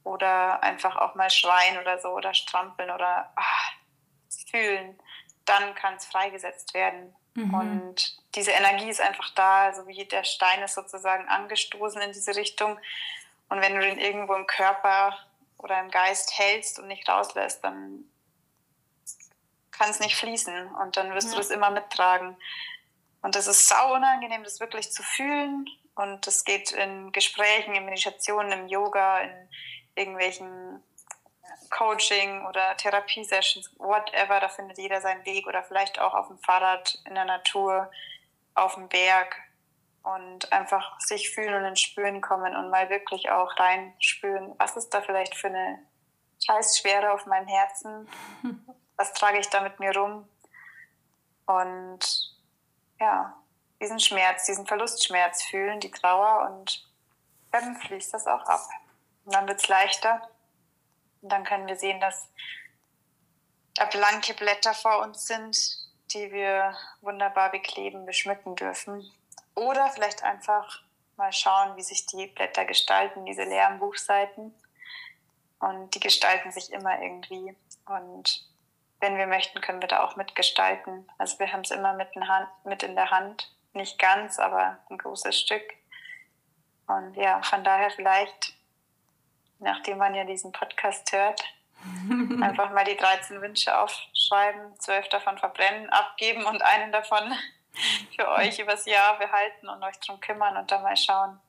oder 0.03 0.61
einfach 0.61 0.97
auch 0.97 1.15
mal 1.15 1.29
schreien 1.29 1.77
oder 1.79 1.99
so 1.99 2.09
oder 2.09 2.33
strampeln 2.33 2.91
oder 2.91 3.31
ach, 3.35 3.71
fühlen, 4.49 4.99
dann 5.45 5.73
kann 5.75 5.95
es 5.95 6.05
freigesetzt 6.05 6.73
werden. 6.73 7.15
Mhm. 7.33 7.53
Und 7.53 8.17
diese 8.35 8.51
Energie 8.51 8.89
ist 8.89 8.99
einfach 8.99 9.29
da, 9.35 9.65
also 9.65 9.87
wie 9.87 10.03
der 10.05 10.25
Stein 10.25 10.61
ist 10.63 10.75
sozusagen 10.75 11.27
angestoßen 11.29 12.01
in 12.01 12.11
diese 12.11 12.35
Richtung. 12.35 12.77
Und 13.47 13.61
wenn 13.61 13.75
du 13.75 13.79
den 13.79 13.99
irgendwo 13.99 14.33
im 14.35 14.47
Körper 14.47 15.17
oder 15.57 15.79
im 15.79 15.89
Geist 15.89 16.37
hältst 16.37 16.77
und 16.77 16.87
nicht 16.87 17.07
rauslässt, 17.07 17.63
dann 17.63 18.03
kann 19.71 19.89
es 19.89 20.01
nicht 20.01 20.15
fließen 20.17 20.75
und 20.75 20.97
dann 20.97 21.13
wirst 21.13 21.27
ja. 21.27 21.33
du 21.33 21.37
das 21.37 21.51
immer 21.51 21.69
mittragen. 21.69 22.35
Und 23.27 23.35
das 23.35 23.47
ist 23.47 23.67
sau 23.67 23.93
unangenehm, 23.93 24.45
das 24.45 24.61
wirklich 24.61 24.89
zu 24.89 25.03
fühlen. 25.03 25.67
Und 25.95 26.25
das 26.25 26.45
geht 26.45 26.71
in 26.71 27.11
Gesprächen, 27.11 27.75
in 27.75 27.83
Meditationen, 27.83 28.53
im 28.53 28.67
Yoga, 28.69 29.19
in 29.19 29.49
irgendwelchen 29.95 30.81
Coaching 31.69 32.45
oder 32.45 32.77
Therapiesessions, 32.77 33.69
whatever, 33.79 34.39
da 34.39 34.47
findet 34.47 34.77
jeder 34.77 35.01
seinen 35.01 35.25
Weg 35.25 35.45
oder 35.45 35.61
vielleicht 35.61 35.99
auch 35.99 36.13
auf 36.13 36.29
dem 36.29 36.37
Fahrrad, 36.37 36.99
in 37.03 37.15
der 37.15 37.25
Natur, 37.25 37.91
auf 38.55 38.75
dem 38.75 38.87
Berg. 38.87 39.35
Und 40.03 40.49
einfach 40.53 40.97
sich 41.01 41.31
fühlen 41.31 41.53
und 41.53 41.65
ins 41.65 41.81
Spüren 41.81 42.21
kommen 42.21 42.55
und 42.55 42.69
mal 42.69 42.89
wirklich 42.89 43.29
auch 43.29 43.59
reinspüren, 43.59 44.55
was 44.57 44.77
ist 44.77 44.91
da 44.91 45.01
vielleicht 45.01 45.35
für 45.35 45.47
eine 45.47 45.79
Scheißschwere 46.45 47.11
auf 47.11 47.25
meinem 47.25 47.49
Herzen, 47.49 48.07
was 48.95 49.11
trage 49.11 49.39
ich 49.39 49.49
da 49.49 49.59
mit 49.59 49.81
mir 49.81 49.93
rum? 49.93 50.29
Und 51.45 52.26
ja, 52.99 53.35
diesen 53.79 53.99
Schmerz, 53.99 54.45
diesen 54.45 54.65
Verlustschmerz 54.65 55.43
fühlen, 55.43 55.79
die 55.79 55.91
Trauer 55.91 56.49
und 56.49 56.87
dann 57.51 57.75
fließt 57.75 58.13
das 58.13 58.27
auch 58.27 58.43
ab. 58.45 58.67
Und 59.25 59.35
dann 59.35 59.47
wird 59.47 59.59
es 59.59 59.67
leichter 59.67 60.29
und 61.21 61.31
dann 61.31 61.43
können 61.43 61.67
wir 61.67 61.75
sehen, 61.75 61.99
dass 61.99 62.29
da 63.73 63.85
blanke 63.85 64.33
Blätter 64.33 64.73
vor 64.73 65.01
uns 65.01 65.27
sind, 65.27 65.57
die 66.11 66.31
wir 66.31 66.75
wunderbar 67.01 67.51
bekleben, 67.51 68.05
beschmücken 68.05 68.55
dürfen. 68.55 69.09
Oder 69.55 69.89
vielleicht 69.89 70.23
einfach 70.23 70.81
mal 71.15 71.33
schauen, 71.33 71.75
wie 71.77 71.83
sich 71.83 72.05
die 72.05 72.27
Blätter 72.27 72.65
gestalten, 72.65 73.25
diese 73.25 73.43
leeren 73.43 73.79
Buchseiten. 73.79 74.53
Und 75.59 75.93
die 75.95 75.99
gestalten 75.99 76.51
sich 76.51 76.71
immer 76.71 77.01
irgendwie. 77.01 77.55
Und 77.85 78.47
wenn 78.99 79.17
wir 79.17 79.27
möchten, 79.27 79.61
können 79.61 79.81
wir 79.81 79.87
da 79.87 80.03
auch 80.03 80.15
mitgestalten. 80.15 81.07
Also 81.17 81.39
wir 81.39 81.51
haben 81.51 81.61
es 81.61 81.71
immer 81.71 81.93
mit 81.93 82.09
in, 82.15 82.27
Hand, 82.27 82.49
mit 82.63 82.83
in 82.83 82.95
der 82.95 83.11
Hand. 83.11 83.53
Nicht 83.73 83.99
ganz, 83.99 84.39
aber 84.39 84.79
ein 84.89 84.97
großes 84.97 85.39
Stück. 85.39 85.63
Und 86.87 87.15
ja, 87.15 87.41
von 87.43 87.63
daher 87.63 87.91
vielleicht 87.91 88.57
nachdem 89.59 89.97
man 89.97 90.13
ja 90.15 90.23
diesen 90.23 90.51
Podcast 90.51 91.11
hört, 91.11 91.41
einfach 92.41 92.71
mal 92.71 92.85
die 92.85 92.97
13 92.97 93.41
Wünsche 93.41 93.77
aufschreiben, 93.77 94.79
zwölf 94.79 95.07
davon 95.09 95.37
verbrennen, 95.37 95.89
abgeben 95.89 96.45
und 96.45 96.61
einen 96.61 96.91
davon 96.91 97.33
für 98.15 98.27
euch 98.29 98.59
übers 98.59 98.85
Jahr 98.85 99.17
behalten 99.17 99.69
und 99.69 99.83
euch 99.83 99.99
drum 99.99 100.19
kümmern 100.19 100.57
und 100.57 100.71
dann 100.71 100.83
mal 100.83 100.97
schauen, 100.97 101.39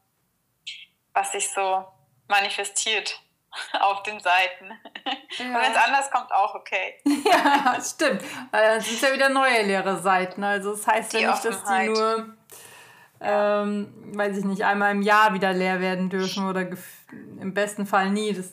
was 1.13 1.33
sich 1.33 1.51
so 1.51 1.85
manifestiert 2.29 3.21
auf 3.81 4.03
den 4.03 4.21
Seiten. 4.21 4.73
Ja. 5.39 5.45
Und 5.45 5.55
wenn 5.55 5.73
es 5.73 5.77
anders 5.77 6.11
kommt, 6.11 6.33
auch 6.33 6.55
okay. 6.55 6.95
Ja, 7.05 7.79
stimmt. 7.81 8.23
Es 8.51 8.87
sind 8.87 9.03
ja 9.03 9.15
wieder 9.15 9.29
neue 9.29 9.63
leere 9.63 10.01
Seiten. 10.01 10.43
Also 10.43 10.73
das 10.73 10.87
heißt 10.87 11.13
die 11.13 11.19
ja 11.19 11.31
nicht, 11.31 11.47
Offenheit. 11.47 11.89
dass 11.89 11.97
die 11.97 12.01
nur, 12.01 12.37
ähm, 13.21 14.13
weiß 14.17 14.39
ich 14.39 14.45
nicht, 14.45 14.65
einmal 14.65 14.93
im 14.93 15.03
Jahr 15.03 15.35
wieder 15.35 15.53
leer 15.53 15.81
werden 15.81 16.09
dürfen 16.11 16.49
oder 16.49 16.67
im 17.41 17.55
besten 17.55 17.87
Fall 17.87 18.11
nie. 18.11 18.33
Das, 18.33 18.53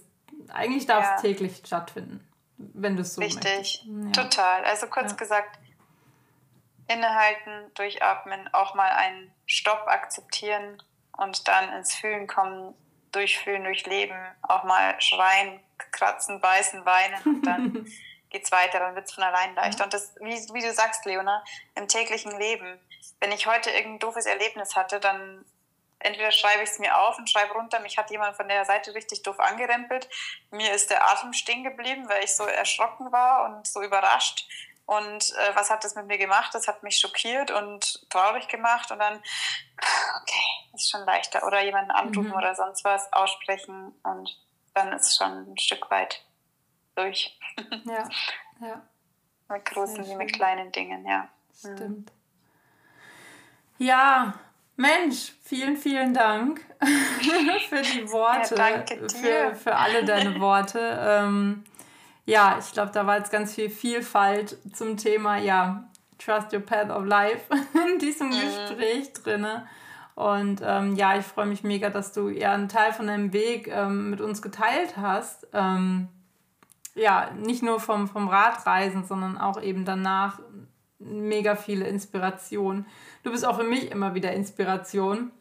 eigentlich 0.53 0.85
darf 0.85 1.03
ja. 1.05 1.15
es 1.15 1.21
täglich 1.21 1.61
stattfinden, 1.65 2.27
wenn 2.57 2.95
du 2.95 3.01
es 3.01 3.15
so 3.15 3.21
Richtig, 3.21 3.85
ja. 3.85 4.11
total. 4.11 4.65
Also 4.65 4.87
kurz 4.87 5.11
ja. 5.11 5.17
gesagt, 5.17 5.57
innehalten, 6.87 7.71
durchatmen, 7.73 8.49
auch 8.53 8.75
mal 8.75 8.91
einen 8.91 9.31
Stopp 9.45 9.87
akzeptieren 9.87 10.83
und 11.17 11.47
dann 11.47 11.73
ins 11.73 11.95
Fühlen 11.95 12.27
kommen, 12.27 12.75
durchfühlen, 13.15 13.63
durchleben, 13.63 14.17
auch 14.41 14.63
mal 14.63 14.99
schreien, 14.99 15.59
kratzen, 15.91 16.41
beißen, 16.41 16.85
weinen 16.85 17.21
und 17.23 17.41
dann 17.43 17.73
geht 18.29 18.43
es 18.43 18.51
weiter, 18.51 18.79
dann 18.79 18.95
wird 18.95 19.05
es 19.05 19.13
von 19.13 19.23
allein 19.23 19.55
leichter. 19.55 19.85
Und 19.85 19.93
das, 19.93 20.13
wie, 20.19 20.35
wie 20.53 20.61
du 20.61 20.73
sagst, 20.73 21.05
Leona, 21.05 21.43
im 21.75 21.87
täglichen 21.87 22.37
Leben, 22.37 22.79
wenn 23.19 23.31
ich 23.31 23.47
heute 23.47 23.69
irgendein 23.69 23.99
doofes 23.99 24.25
Erlebnis 24.25 24.75
hatte, 24.75 24.99
dann 24.99 25.45
entweder 25.99 26.31
schreibe 26.31 26.63
ich 26.63 26.69
es 26.69 26.79
mir 26.79 26.97
auf 26.97 27.17
und 27.17 27.29
schreibe 27.29 27.53
runter, 27.53 27.79
mich 27.79 27.97
hat 27.97 28.11
jemand 28.11 28.35
von 28.35 28.47
der 28.47 28.65
Seite 28.65 28.93
richtig 28.93 29.23
doof 29.23 29.39
angerempelt. 29.39 30.07
Mir 30.51 30.73
ist 30.73 30.89
der 30.89 31.09
Atem 31.09 31.33
stehen 31.33 31.63
geblieben, 31.63 32.07
weil 32.07 32.23
ich 32.23 32.35
so 32.35 32.43
erschrocken 32.43 33.11
war 33.11 33.45
und 33.45 33.65
so 33.65 33.81
überrascht. 33.81 34.47
Und 34.85 35.33
äh, 35.33 35.55
was 35.55 35.69
hat 35.69 35.83
das 35.83 35.95
mit 35.95 36.07
mir 36.07 36.17
gemacht? 36.17 36.53
Das 36.53 36.67
hat 36.67 36.83
mich 36.83 36.97
schockiert 36.97 37.51
und 37.51 38.07
traurig 38.09 38.47
gemacht. 38.47 38.91
Und 38.91 38.99
dann, 38.99 39.15
okay, 39.17 40.73
ist 40.73 40.91
schon 40.91 41.05
leichter. 41.05 41.45
Oder 41.47 41.63
jemanden 41.63 41.91
anrufen 41.91 42.29
mhm. 42.29 42.35
oder 42.35 42.53
sonst 42.55 42.83
was 42.83 43.11
aussprechen. 43.11 43.93
Und 44.03 44.37
dann 44.73 44.93
ist 44.93 45.07
es 45.07 45.17
schon 45.17 45.53
ein 45.53 45.57
Stück 45.57 45.89
weit 45.89 46.23
durch. 46.95 47.37
Ja, 47.85 48.09
ja. 48.59 48.81
mit 49.49 49.65
großen 49.65 50.05
wie 50.05 50.15
mit 50.15 50.33
kleinen 50.33 50.71
Dingen, 50.71 51.05
ja. 51.05 51.29
Stimmt. 51.57 52.11
Ja, 53.77 54.33
Mensch, 54.77 55.33
vielen, 55.43 55.77
vielen 55.77 56.13
Dank 56.13 56.61
für 57.69 57.81
die 57.81 58.09
Worte. 58.11 58.55
Ja, 58.55 58.71
danke 58.71 58.97
dir. 58.97 59.09
Für, 59.09 59.55
für 59.55 59.75
alle 59.75 60.03
deine 60.03 60.39
Worte. 60.39 60.99
Ähm, 61.01 61.63
ja, 62.25 62.57
ich 62.59 62.71
glaube, 62.71 62.91
da 62.93 63.05
war 63.05 63.17
jetzt 63.17 63.31
ganz 63.31 63.53
viel 63.53 63.69
Vielfalt 63.69 64.57
zum 64.73 64.97
Thema, 64.97 65.37
ja, 65.37 65.87
Trust 66.17 66.53
Your 66.53 66.61
Path 66.61 66.89
of 66.89 67.05
Life 67.05 67.45
in 67.91 67.99
diesem 67.99 68.27
mhm. 68.27 68.41
Gespräch 68.41 69.13
drin. 69.13 69.45
Und 70.15 70.61
ähm, 70.63 70.95
ja, 70.95 71.17
ich 71.17 71.25
freue 71.25 71.45
mich 71.45 71.63
mega, 71.63 71.89
dass 71.89 72.13
du 72.13 72.29
ja 72.29 72.53
einen 72.53 72.69
Teil 72.69 72.93
von 72.93 73.07
deinem 73.07 73.33
Weg 73.33 73.67
ähm, 73.67 74.09
mit 74.09 74.21
uns 74.21 74.41
geteilt 74.41 74.95
hast. 74.95 75.47
Ähm, 75.53 76.07
ja, 76.95 77.31
nicht 77.31 77.63
nur 77.63 77.81
vom, 77.81 78.07
vom 78.07 78.29
Radreisen, 78.29 79.03
sondern 79.03 79.37
auch 79.37 79.61
eben 79.61 79.83
danach 79.83 80.39
mega 80.99 81.55
viele 81.55 81.85
Inspirationen 81.87 82.85
du 83.25 83.31
bist 83.31 83.45
auch 83.45 83.57
für 83.57 83.65
mich 83.65 83.91
immer 83.91 84.13
wieder 84.15 84.31
Inspiration, 84.31 85.31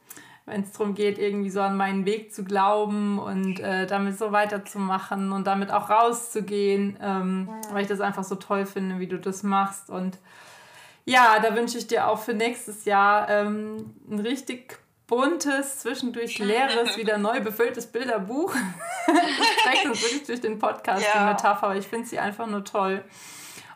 wenn 0.47 0.63
es 0.63 0.73
darum 0.73 0.95
geht, 0.95 1.19
irgendwie 1.19 1.51
so 1.51 1.61
an 1.61 1.77
meinen 1.77 2.05
Weg 2.05 2.35
zu 2.35 2.45
glauben 2.45 3.19
und 3.19 3.61
äh, 3.61 3.87
damit 3.87 4.19
so 4.19 4.31
weiterzumachen 4.31 5.33
und 5.33 5.47
damit 5.47 5.71
auch 5.71 5.89
rauszugehen, 5.89 6.99
ähm, 7.01 7.49
weil 7.73 7.83
ich 7.83 7.89
das 7.89 8.01
einfach 8.01 8.25
so 8.25 8.35
toll 8.35 8.67
finde, 8.67 8.99
wie 8.99 9.07
du 9.07 9.19
das 9.19 9.43
machst. 9.43 9.89
Und 9.89 10.19
ja, 11.07 11.39
da 11.41 11.55
wünsche 11.55 11.79
ich 11.79 11.87
dir 11.87 12.09
auch 12.09 12.19
für 12.19 12.35
nächstes 12.35 12.85
Jahr 12.85 13.29
ähm, 13.31 13.95
ein 14.11 14.19
richtig 14.19 14.79
buntes, 15.07 15.81
zwischendurch 15.81 16.39
leeres, 16.39 16.97
wieder 16.97 17.17
neu 17.17 17.41
befülltes 17.41 17.87
Bilderbuch. 17.87 18.55
das 19.07 19.65
trägt 19.65 19.87
uns 19.87 20.03
wirklich 20.03 20.25
durch 20.25 20.41
den 20.43 20.59
Podcast, 20.59 21.07
ja. 21.07 21.21
die 21.21 21.33
Metapher, 21.33 21.65
aber 21.65 21.77
ich 21.77 21.87
finde 21.87 22.07
sie 22.07 22.19
einfach 22.19 22.47
nur 22.47 22.65
toll. 22.65 23.03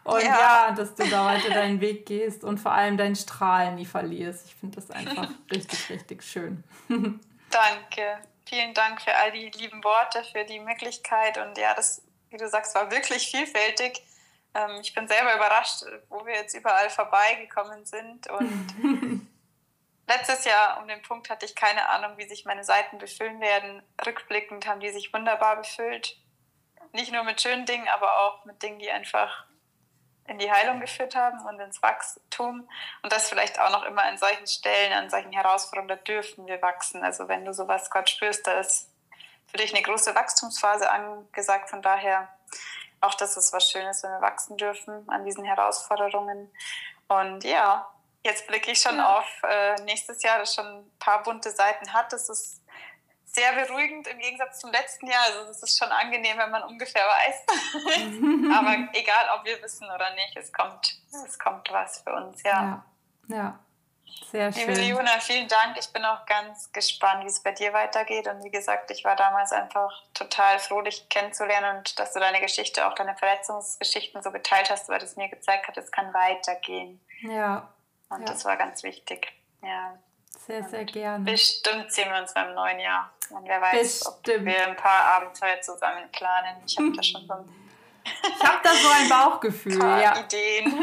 Und 0.08 0.22
ja. 0.22 0.68
ja. 0.68 0.70
dass 0.72 0.94
du 0.94 1.06
da 1.06 1.26
weiter 1.26 1.50
deinen 1.50 1.82
Weg 1.82 2.06
gehst 2.06 2.42
und 2.42 2.56
vor 2.56 2.72
allem 2.72 2.96
dein 2.96 3.14
Strahlen 3.14 3.74
nie 3.74 3.84
verlierst. 3.84 4.46
Ich 4.46 4.54
finde 4.54 4.76
das 4.76 4.90
einfach 4.90 5.28
richtig, 5.50 5.90
richtig 5.90 6.22
schön. 6.22 6.64
Danke. 7.50 8.18
Vielen 8.48 8.72
Dank 8.72 9.02
für 9.02 9.14
all 9.14 9.32
die 9.32 9.50
lieben 9.50 9.84
Worte, 9.84 10.24
für 10.24 10.44
die 10.44 10.60
Möglichkeit. 10.60 11.36
Und 11.36 11.58
ja, 11.58 11.74
das, 11.74 12.00
wie 12.30 12.38
du 12.38 12.48
sagst, 12.48 12.74
war 12.74 12.90
wirklich 12.90 13.30
vielfältig. 13.30 14.02
Ähm, 14.54 14.78
ich 14.80 14.94
bin 14.94 15.06
selber 15.08 15.36
überrascht, 15.36 15.84
wo 16.08 16.24
wir 16.24 16.36
jetzt 16.36 16.54
überall 16.54 16.88
vorbeigekommen 16.88 17.84
sind. 17.84 18.30
Und 18.30 19.28
letztes 20.08 20.46
Jahr 20.46 20.80
um 20.80 20.88
den 20.88 21.02
Punkt 21.02 21.28
hatte 21.28 21.44
ich 21.44 21.54
keine 21.54 21.86
Ahnung, 21.86 22.16
wie 22.16 22.26
sich 22.26 22.46
meine 22.46 22.64
Seiten 22.64 22.96
befüllen 22.96 23.42
werden. 23.42 23.82
Rückblickend 24.06 24.66
haben 24.66 24.80
die 24.80 24.88
sich 24.88 25.12
wunderbar 25.12 25.56
befüllt. 25.56 26.16
Nicht 26.94 27.12
nur 27.12 27.24
mit 27.24 27.42
schönen 27.42 27.66
Dingen, 27.66 27.88
aber 27.88 28.20
auch 28.20 28.46
mit 28.46 28.62
Dingen, 28.62 28.78
die 28.78 28.90
einfach 28.90 29.44
in 30.28 30.38
die 30.38 30.50
Heilung 30.50 30.80
geführt 30.80 31.16
haben 31.16 31.44
und 31.46 31.58
ins 31.58 31.82
Wachstum. 31.82 32.68
Und 33.02 33.12
das 33.12 33.28
vielleicht 33.28 33.58
auch 33.58 33.70
noch 33.70 33.84
immer 33.84 34.02
an 34.02 34.18
solchen 34.18 34.46
Stellen, 34.46 34.92
an 34.92 35.10
solchen 35.10 35.32
Herausforderungen, 35.32 35.88
da 35.88 35.96
dürfen 35.96 36.46
wir 36.46 36.60
wachsen. 36.62 37.02
Also 37.02 37.28
wenn 37.28 37.44
du 37.44 37.52
sowas 37.52 37.90
Gott 37.90 38.08
spürst, 38.10 38.46
da 38.46 38.60
ist 38.60 38.90
für 39.46 39.56
dich 39.56 39.74
eine 39.74 39.82
große 39.82 40.14
Wachstumsphase 40.14 40.90
angesagt. 40.90 41.70
Von 41.70 41.82
daher 41.82 42.28
auch 43.00 43.14
das 43.14 43.36
ist 43.36 43.52
was 43.52 43.70
Schönes, 43.70 44.02
wenn 44.02 44.10
wir 44.10 44.20
wachsen 44.20 44.56
dürfen 44.56 45.08
an 45.08 45.24
diesen 45.24 45.44
Herausforderungen. 45.44 46.52
Und 47.06 47.44
ja, 47.44 47.88
jetzt 48.24 48.46
blicke 48.46 48.70
ich 48.70 48.80
schon 48.80 48.96
ja. 48.96 49.18
auf 49.18 49.42
äh, 49.44 49.76
nächstes 49.82 50.22
Jahr, 50.22 50.38
das 50.38 50.54
schon 50.54 50.66
ein 50.66 50.98
paar 50.98 51.22
bunte 51.22 51.50
Seiten 51.50 51.92
hat. 51.92 52.12
Das 52.12 52.28
ist 52.28 52.60
sehr 53.38 53.52
beruhigend 53.52 54.06
im 54.08 54.18
Gegensatz 54.18 54.58
zum 54.60 54.72
letzten 54.72 55.06
Jahr. 55.06 55.22
Also 55.26 55.50
es 55.50 55.62
ist 55.62 55.78
schon 55.78 55.88
angenehm, 55.88 56.38
wenn 56.38 56.50
man 56.50 56.62
ungefähr 56.64 57.04
weiß. 57.04 57.44
Aber 58.58 58.88
egal, 58.92 59.38
ob 59.38 59.44
wir 59.44 59.62
wissen 59.62 59.84
oder 59.84 60.12
nicht, 60.14 60.36
es 60.36 60.52
kommt, 60.52 60.98
es 61.24 61.38
kommt 61.38 61.70
was 61.70 62.02
für 62.02 62.12
uns, 62.12 62.42
ja. 62.42 62.84
Ja, 63.28 63.36
ja. 63.36 63.58
sehr 64.30 64.52
schön. 64.52 64.68
Liebe 64.68 64.80
Leona, 64.80 65.20
vielen 65.20 65.46
Dank. 65.46 65.78
Ich 65.78 65.92
bin 65.92 66.04
auch 66.04 66.26
ganz 66.26 66.72
gespannt, 66.72 67.24
wie 67.24 67.28
es 67.28 67.40
bei 67.42 67.52
dir 67.52 67.72
weitergeht. 67.72 68.26
Und 68.26 68.42
wie 68.42 68.50
gesagt, 68.50 68.90
ich 68.90 69.04
war 69.04 69.14
damals 69.14 69.52
einfach 69.52 69.92
total 70.14 70.58
froh, 70.58 70.82
dich 70.82 71.08
kennenzulernen 71.08 71.78
und 71.78 71.98
dass 71.98 72.12
du 72.12 72.20
deine 72.20 72.40
Geschichte, 72.40 72.86
auch 72.86 72.94
deine 72.94 73.16
Verletzungsgeschichten 73.16 74.22
so 74.22 74.32
geteilt 74.32 74.70
hast, 74.70 74.88
weil 74.88 75.02
es 75.02 75.16
mir 75.16 75.28
gezeigt 75.28 75.68
hat, 75.68 75.76
es 75.76 75.92
kann 75.92 76.12
weitergehen. 76.12 77.00
Ja. 77.20 77.72
Und 78.08 78.20
ja. 78.20 78.26
das 78.26 78.44
war 78.44 78.56
ganz 78.56 78.82
wichtig. 78.82 79.32
Ja. 79.62 79.96
Sehr, 80.46 80.64
sehr 80.68 80.84
gerne. 80.84 81.24
Bestimmt 81.24 81.92
sehen 81.92 82.10
wir 82.10 82.20
uns 82.20 82.32
beim 82.32 82.54
neuen 82.54 82.80
Jahr. 82.80 83.12
Und 83.30 83.46
wer 83.46 83.60
weiß, 83.60 84.04
Bestimmt. 84.04 84.38
ob 84.38 84.44
wir 84.46 84.66
ein 84.66 84.76
paar 84.76 85.16
Abenteuer 85.16 85.60
zusammen 85.60 86.10
planen. 86.12 86.56
Ich 86.66 86.76
habe 86.78 86.92
da 86.92 87.02
schon 87.02 87.26
so 87.26 87.34
ein 87.34 87.44
ich 88.38 88.44
habe 88.44 88.58
da 88.62 88.70
so 88.70 88.88
ein 88.88 89.08
Bauchgefühl. 89.08 89.82
Ein 89.82 90.02
ja. 90.02 90.18
Ideen. 90.18 90.82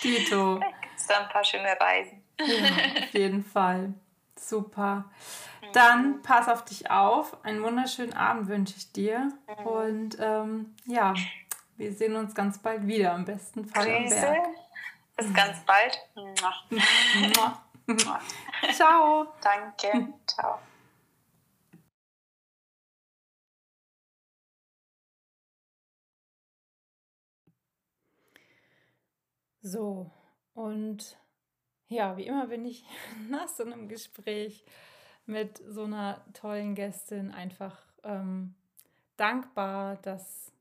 Tito. 0.00 0.56
Gibt 0.58 0.96
es 0.96 1.06
da 1.06 1.20
ein 1.20 1.28
paar 1.28 1.44
schöne 1.44 1.76
Reisen. 1.80 2.22
Ja, 2.40 3.04
auf 3.04 3.14
jeden 3.14 3.44
Fall. 3.44 3.94
Super. 4.36 5.04
Dann 5.72 6.08
mhm. 6.08 6.22
pass 6.22 6.48
auf 6.48 6.64
dich 6.64 6.90
auf. 6.90 7.44
Einen 7.44 7.62
wunderschönen 7.62 8.14
Abend 8.14 8.48
wünsche 8.48 8.74
ich 8.76 8.92
dir. 8.92 9.32
Mhm. 9.60 9.66
Und 9.66 10.16
ähm, 10.20 10.74
ja, 10.86 11.14
wir 11.76 11.92
sehen 11.92 12.16
uns 12.16 12.34
ganz 12.34 12.58
bald 12.58 12.86
wieder, 12.86 13.12
am 13.12 13.24
besten 13.24 13.66
Fall 13.66 13.88
am 13.88 14.08
Berg. 14.08 14.46
Bis 15.18 15.34
ganz 15.34 15.58
bald. 15.66 15.98
Ciao. 18.72 19.26
Danke. 19.42 20.14
Ciao. 20.28 20.60
So, 29.60 30.08
und 30.54 31.18
ja, 31.88 32.16
wie 32.16 32.26
immer 32.26 32.46
bin 32.46 32.64
ich 32.64 32.84
nach 33.28 33.48
so 33.48 33.64
einem 33.64 33.88
Gespräch 33.88 34.64
mit 35.26 35.60
so 35.68 35.82
einer 35.82 36.24
tollen 36.32 36.76
Gästin 36.76 37.32
einfach 37.32 37.76
ähm, 38.04 38.54
dankbar, 39.16 39.96
dass 39.96 40.52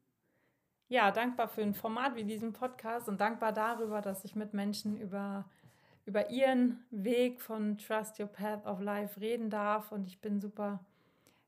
ja, 0.90 1.12
dankbar 1.12 1.48
für 1.48 1.62
ein 1.62 1.74
Format 1.74 2.16
wie 2.16 2.24
diesen 2.24 2.54
Podcast 2.54 3.10
und 3.10 3.20
dankbar 3.20 3.52
darüber, 3.52 4.02
dass 4.02 4.24
ich 4.24 4.36
mit 4.36 4.54
Menschen 4.54 4.98
über, 4.98 5.46
über 6.06 6.30
ihren 6.30 6.86
Weg 6.92 7.42
von 7.42 7.78
Trust 7.78 8.20
Your 8.20 8.28
Path 8.28 8.66
of 8.66 8.80
Life 8.80 9.20
reden 9.20 9.50
darf. 9.50 9.92
Und 9.92 10.08
ich 10.08 10.22
bin 10.22 10.40
super, 10.40 10.80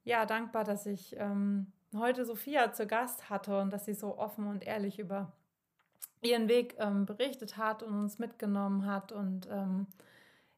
ja, 0.03 0.25
dankbar, 0.25 0.65
dass 0.65 0.85
ich 0.85 1.15
ähm, 1.17 1.71
heute 1.95 2.25
Sophia 2.25 2.73
zu 2.73 2.85
Gast 2.85 3.29
hatte 3.29 3.59
und 3.59 3.71
dass 3.71 3.85
sie 3.85 3.93
so 3.93 4.17
offen 4.17 4.47
und 4.47 4.65
ehrlich 4.65 4.99
über 4.99 5.31
ihren 6.21 6.49
Weg 6.49 6.75
ähm, 6.79 7.05
berichtet 7.05 7.57
hat 7.57 7.81
und 7.81 7.93
uns 7.93 8.19
mitgenommen 8.19 8.85
hat. 8.85 9.13
Und 9.13 9.47
ähm, 9.49 9.87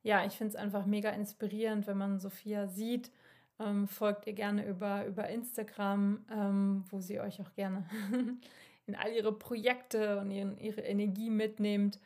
ja, 0.02 0.26
ich 0.26 0.34
finde 0.34 0.50
es 0.50 0.56
einfach 0.56 0.88
mega 0.88 1.12
inspirierend, 1.12 1.86
wenn 1.86 1.98
man 1.98 2.20
Sophia 2.20 2.68
sieht. 2.68 3.12
Ähm, 3.60 3.88
folgt 3.88 4.26
ihr 4.26 4.34
gerne 4.34 4.66
über, 4.68 5.06
über 5.06 5.30
Instagram, 5.30 6.26
ähm, 6.32 6.84
wo 6.90 7.00
sie 7.00 7.20
euch 7.20 7.40
auch 7.42 7.54
gerne 7.54 7.86
in 8.88 8.96
all 8.96 9.12
ihre 9.12 9.32
Projekte 9.32 10.20
und 10.20 10.32
ihren, 10.32 10.58
ihre 10.58 10.82
Energie 10.82 11.30
mitnehmt, 11.30 12.00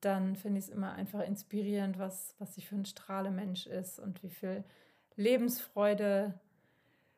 dann 0.00 0.36
finde 0.36 0.58
ich 0.58 0.66
es 0.66 0.70
immer 0.70 0.92
einfach 0.92 1.20
inspirierend, 1.20 1.98
was, 1.98 2.34
was 2.38 2.54
sie 2.54 2.62
für 2.62 2.76
ein 2.76 2.86
Strahlemensch 2.86 3.66
ist 3.66 3.98
und 3.98 4.22
wie 4.22 4.30
viel 4.30 4.64
Lebensfreude 5.16 6.34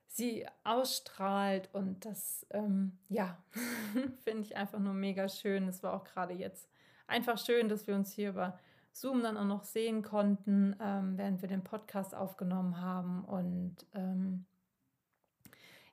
sie 0.08 0.46
ausstrahlt. 0.64 1.68
Und 1.72 2.04
das, 2.04 2.46
ähm, 2.50 2.98
ja, 3.08 3.38
finde 4.24 4.42
ich 4.42 4.56
einfach 4.56 4.80
nur 4.80 4.94
mega 4.94 5.28
schön. 5.28 5.68
Es 5.68 5.82
war 5.82 5.94
auch 5.94 6.04
gerade 6.04 6.34
jetzt 6.34 6.68
einfach 7.06 7.38
schön, 7.38 7.68
dass 7.68 7.86
wir 7.86 7.94
uns 7.94 8.12
hier 8.12 8.30
über 8.30 8.58
Zoom 8.92 9.22
dann 9.22 9.36
auch 9.36 9.46
noch 9.46 9.64
sehen 9.64 10.02
konnten, 10.02 10.76
ähm, 10.80 11.16
während 11.16 11.40
wir 11.40 11.48
den 11.48 11.64
Podcast 11.64 12.14
aufgenommen 12.14 12.80
haben. 12.80 13.24
Und 13.24 13.86
ähm, 13.94 14.44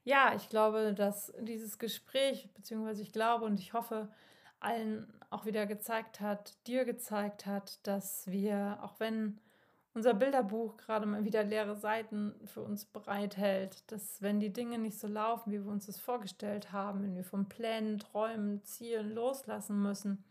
ja, 0.10 0.34
ich 0.36 0.50
glaube, 0.50 0.96
dass 0.96 1.32
dieses 1.40 1.78
Gespräch, 1.78 2.50
beziehungsweise 2.56 3.04
ich 3.04 3.14
glaube 3.14 3.46
und 3.46 3.60
ich 3.60 3.74
hoffe, 3.74 4.10
allen 4.60 5.08
auch 5.30 5.46
wieder 5.46 5.68
gezeigt 5.68 6.20
hat, 6.20 6.58
dir 6.66 6.84
gezeigt 6.84 7.46
hat, 7.46 7.86
dass 7.86 8.26
wir, 8.26 8.80
auch 8.82 9.00
wenn 9.00 9.40
unser 9.94 10.16
Bilderbuch 10.16 10.78
gerade 10.78 11.06
mal 11.06 11.26
wieder 11.26 11.44
leere 11.44 11.76
Seiten 11.76 12.34
für 12.46 12.62
uns 12.62 12.86
bereithält, 12.86 13.84
dass 13.92 14.20
wenn 14.20 14.40
die 14.40 14.52
Dinge 14.52 14.80
nicht 14.80 15.00
so 15.00 15.08
laufen, 15.08 15.52
wie 15.52 15.64
wir 15.64 15.72
uns 15.72 15.86
das 15.86 16.00
vorgestellt 16.00 16.72
haben, 16.72 17.04
wenn 17.04 17.16
wir 17.16 17.24
von 17.24 17.48
Plänen, 17.48 18.00
Träumen, 18.00 18.64
Zielen 18.64 19.14
loslassen 19.14 19.80
müssen, 19.80 20.24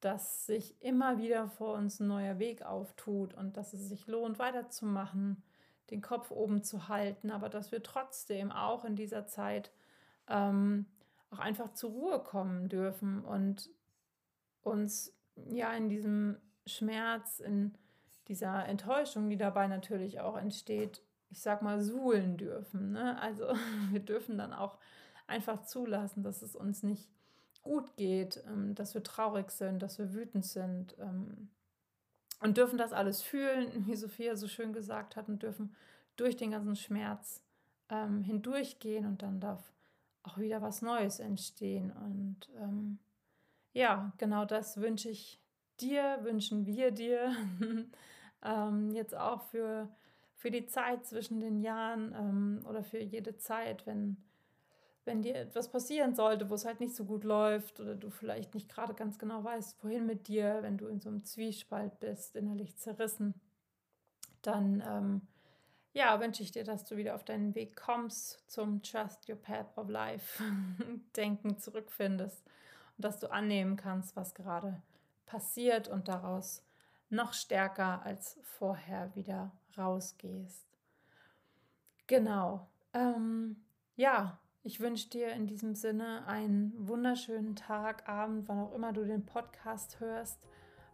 dass 0.00 0.46
sich 0.46 0.80
immer 0.80 1.18
wieder 1.18 1.48
vor 1.48 1.74
uns 1.74 2.00
ein 2.00 2.08
neuer 2.08 2.38
Weg 2.38 2.62
auftut 2.62 3.34
und 3.34 3.58
dass 3.58 3.74
es 3.74 3.86
sich 3.86 4.06
lohnt, 4.06 4.38
weiterzumachen, 4.38 5.42
den 5.90 6.02
Kopf 6.02 6.30
oben 6.30 6.62
zu 6.62 6.88
halten, 6.88 7.30
aber 7.30 7.48
dass 7.48 7.72
wir 7.72 7.82
trotzdem 7.82 8.52
auch 8.52 8.84
in 8.84 8.96
dieser 8.96 9.26
Zeit 9.26 9.72
ähm, 10.28 10.86
auch 11.30 11.38
einfach 11.38 11.72
zur 11.72 11.90
Ruhe 11.90 12.18
kommen 12.20 12.68
dürfen 12.68 13.24
und 13.24 13.70
uns 14.62 15.14
ja 15.50 15.72
in 15.72 15.88
diesem 15.88 16.36
Schmerz, 16.66 17.40
in 17.40 17.74
dieser 18.28 18.66
Enttäuschung, 18.66 19.30
die 19.30 19.36
dabei 19.36 19.66
natürlich 19.66 20.20
auch 20.20 20.36
entsteht, 20.36 21.02
ich 21.30 21.40
sag 21.40 21.62
mal, 21.62 21.80
suhlen 21.80 22.36
dürfen. 22.36 22.92
Ne? 22.92 23.20
Also 23.20 23.46
wir 23.90 24.00
dürfen 24.00 24.38
dann 24.38 24.52
auch 24.52 24.78
einfach 25.26 25.62
zulassen, 25.62 26.22
dass 26.22 26.42
es 26.42 26.54
uns 26.54 26.82
nicht 26.82 27.08
gut 27.62 27.96
geht, 27.96 28.42
ähm, 28.46 28.74
dass 28.74 28.94
wir 28.94 29.02
traurig 29.02 29.50
sind, 29.50 29.82
dass 29.82 29.98
wir 29.98 30.14
wütend 30.14 30.44
sind, 30.44 30.96
ähm, 30.98 31.50
und 32.40 32.56
dürfen 32.56 32.78
das 32.78 32.92
alles 32.92 33.22
fühlen, 33.22 33.70
wie 33.86 33.96
Sophia 33.96 34.36
so 34.36 34.48
schön 34.48 34.72
gesagt 34.72 35.16
hat, 35.16 35.28
und 35.28 35.42
dürfen 35.42 35.74
durch 36.16 36.36
den 36.36 36.50
ganzen 36.50 36.76
Schmerz 36.76 37.42
ähm, 37.90 38.22
hindurchgehen 38.22 39.06
und 39.06 39.22
dann 39.22 39.40
darf 39.40 39.72
auch 40.22 40.38
wieder 40.38 40.60
was 40.60 40.82
Neues 40.82 41.20
entstehen. 41.20 41.92
Und 41.92 42.48
ähm, 42.56 42.98
ja, 43.72 44.12
genau 44.18 44.44
das 44.44 44.80
wünsche 44.80 45.08
ich 45.08 45.40
dir, 45.80 46.18
wünschen 46.22 46.66
wir 46.66 46.90
dir 46.90 47.32
ähm, 48.42 48.90
jetzt 48.92 49.14
auch 49.14 49.42
für, 49.42 49.88
für 50.34 50.50
die 50.50 50.66
Zeit 50.66 51.06
zwischen 51.06 51.40
den 51.40 51.60
Jahren 51.60 52.14
ähm, 52.14 52.66
oder 52.68 52.82
für 52.82 52.98
jede 52.98 53.36
Zeit, 53.36 53.86
wenn 53.86 54.16
wenn 55.08 55.22
dir 55.22 55.36
etwas 55.36 55.70
passieren 55.70 56.14
sollte, 56.14 56.50
wo 56.50 56.54
es 56.54 56.66
halt 56.66 56.80
nicht 56.80 56.94
so 56.94 57.06
gut 57.06 57.24
läuft 57.24 57.80
oder 57.80 57.96
du 57.96 58.10
vielleicht 58.10 58.54
nicht 58.54 58.68
gerade 58.68 58.92
ganz 58.92 59.18
genau 59.18 59.42
weißt, 59.42 59.82
wohin 59.82 60.04
mit 60.04 60.28
dir, 60.28 60.58
wenn 60.60 60.76
du 60.76 60.86
in 60.86 61.00
so 61.00 61.08
einem 61.08 61.24
Zwiespalt 61.24 61.98
bist, 61.98 62.36
innerlich 62.36 62.76
zerrissen, 62.76 63.34
dann 64.42 64.84
ähm, 64.86 65.22
ja, 65.94 66.20
wünsche 66.20 66.42
ich 66.42 66.52
dir, 66.52 66.62
dass 66.62 66.84
du 66.84 66.98
wieder 66.98 67.14
auf 67.14 67.24
deinen 67.24 67.54
Weg 67.54 67.74
kommst 67.74 68.44
zum 68.50 68.82
Trust 68.82 69.28
Your 69.30 69.36
Path 69.36 69.76
of 69.76 69.88
Life 69.88 70.44
Denken 71.16 71.58
zurückfindest 71.58 72.44
und 72.96 73.04
dass 73.04 73.18
du 73.18 73.32
annehmen 73.32 73.76
kannst, 73.76 74.14
was 74.14 74.34
gerade 74.34 74.82
passiert 75.24 75.88
und 75.88 76.08
daraus 76.08 76.62
noch 77.08 77.32
stärker 77.32 78.02
als 78.04 78.38
vorher 78.42 79.14
wieder 79.16 79.52
rausgehst. 79.78 80.66
Genau. 82.06 82.68
Ähm, 82.92 83.64
ja, 83.96 84.38
ich 84.62 84.80
wünsche 84.80 85.08
dir 85.08 85.32
in 85.32 85.46
diesem 85.46 85.74
Sinne 85.74 86.26
einen 86.26 86.72
wunderschönen 86.78 87.56
Tag, 87.56 88.08
Abend, 88.08 88.48
wann 88.48 88.58
auch 88.58 88.74
immer 88.74 88.92
du 88.92 89.04
den 89.04 89.24
Podcast 89.24 90.00
hörst. 90.00 90.38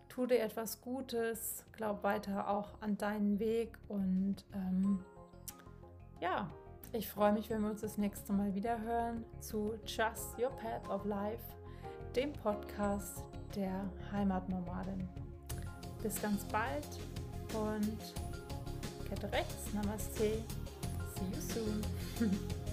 Tu 0.08 0.26
dir 0.26 0.40
etwas 0.40 0.80
Gutes, 0.80 1.64
glaub 1.72 2.02
weiter 2.02 2.48
auch 2.48 2.80
an 2.80 2.96
deinen 2.96 3.38
Weg 3.38 3.76
und 3.88 4.44
ähm, 4.52 5.02
ja, 6.20 6.50
ich 6.92 7.08
freue 7.08 7.32
mich, 7.32 7.50
wenn 7.50 7.62
wir 7.62 7.70
uns 7.70 7.80
das 7.80 7.98
nächste 7.98 8.32
Mal 8.32 8.54
wieder 8.54 8.80
hören 8.80 9.24
zu 9.40 9.74
Just 9.84 10.38
Your 10.38 10.50
Path 10.50 10.88
of 10.88 11.04
Life, 11.04 11.42
dem 12.14 12.32
Podcast 12.32 13.24
der 13.56 13.90
Heimatnomadin. 14.12 15.08
Bis 16.02 16.20
ganz 16.20 16.44
bald 16.44 16.86
und 17.54 17.98
Kette 19.08 19.32
rechts, 19.32 19.72
Namaste, 19.72 20.42
see 21.14 21.24
you 21.32 21.40
soon. 21.40 21.82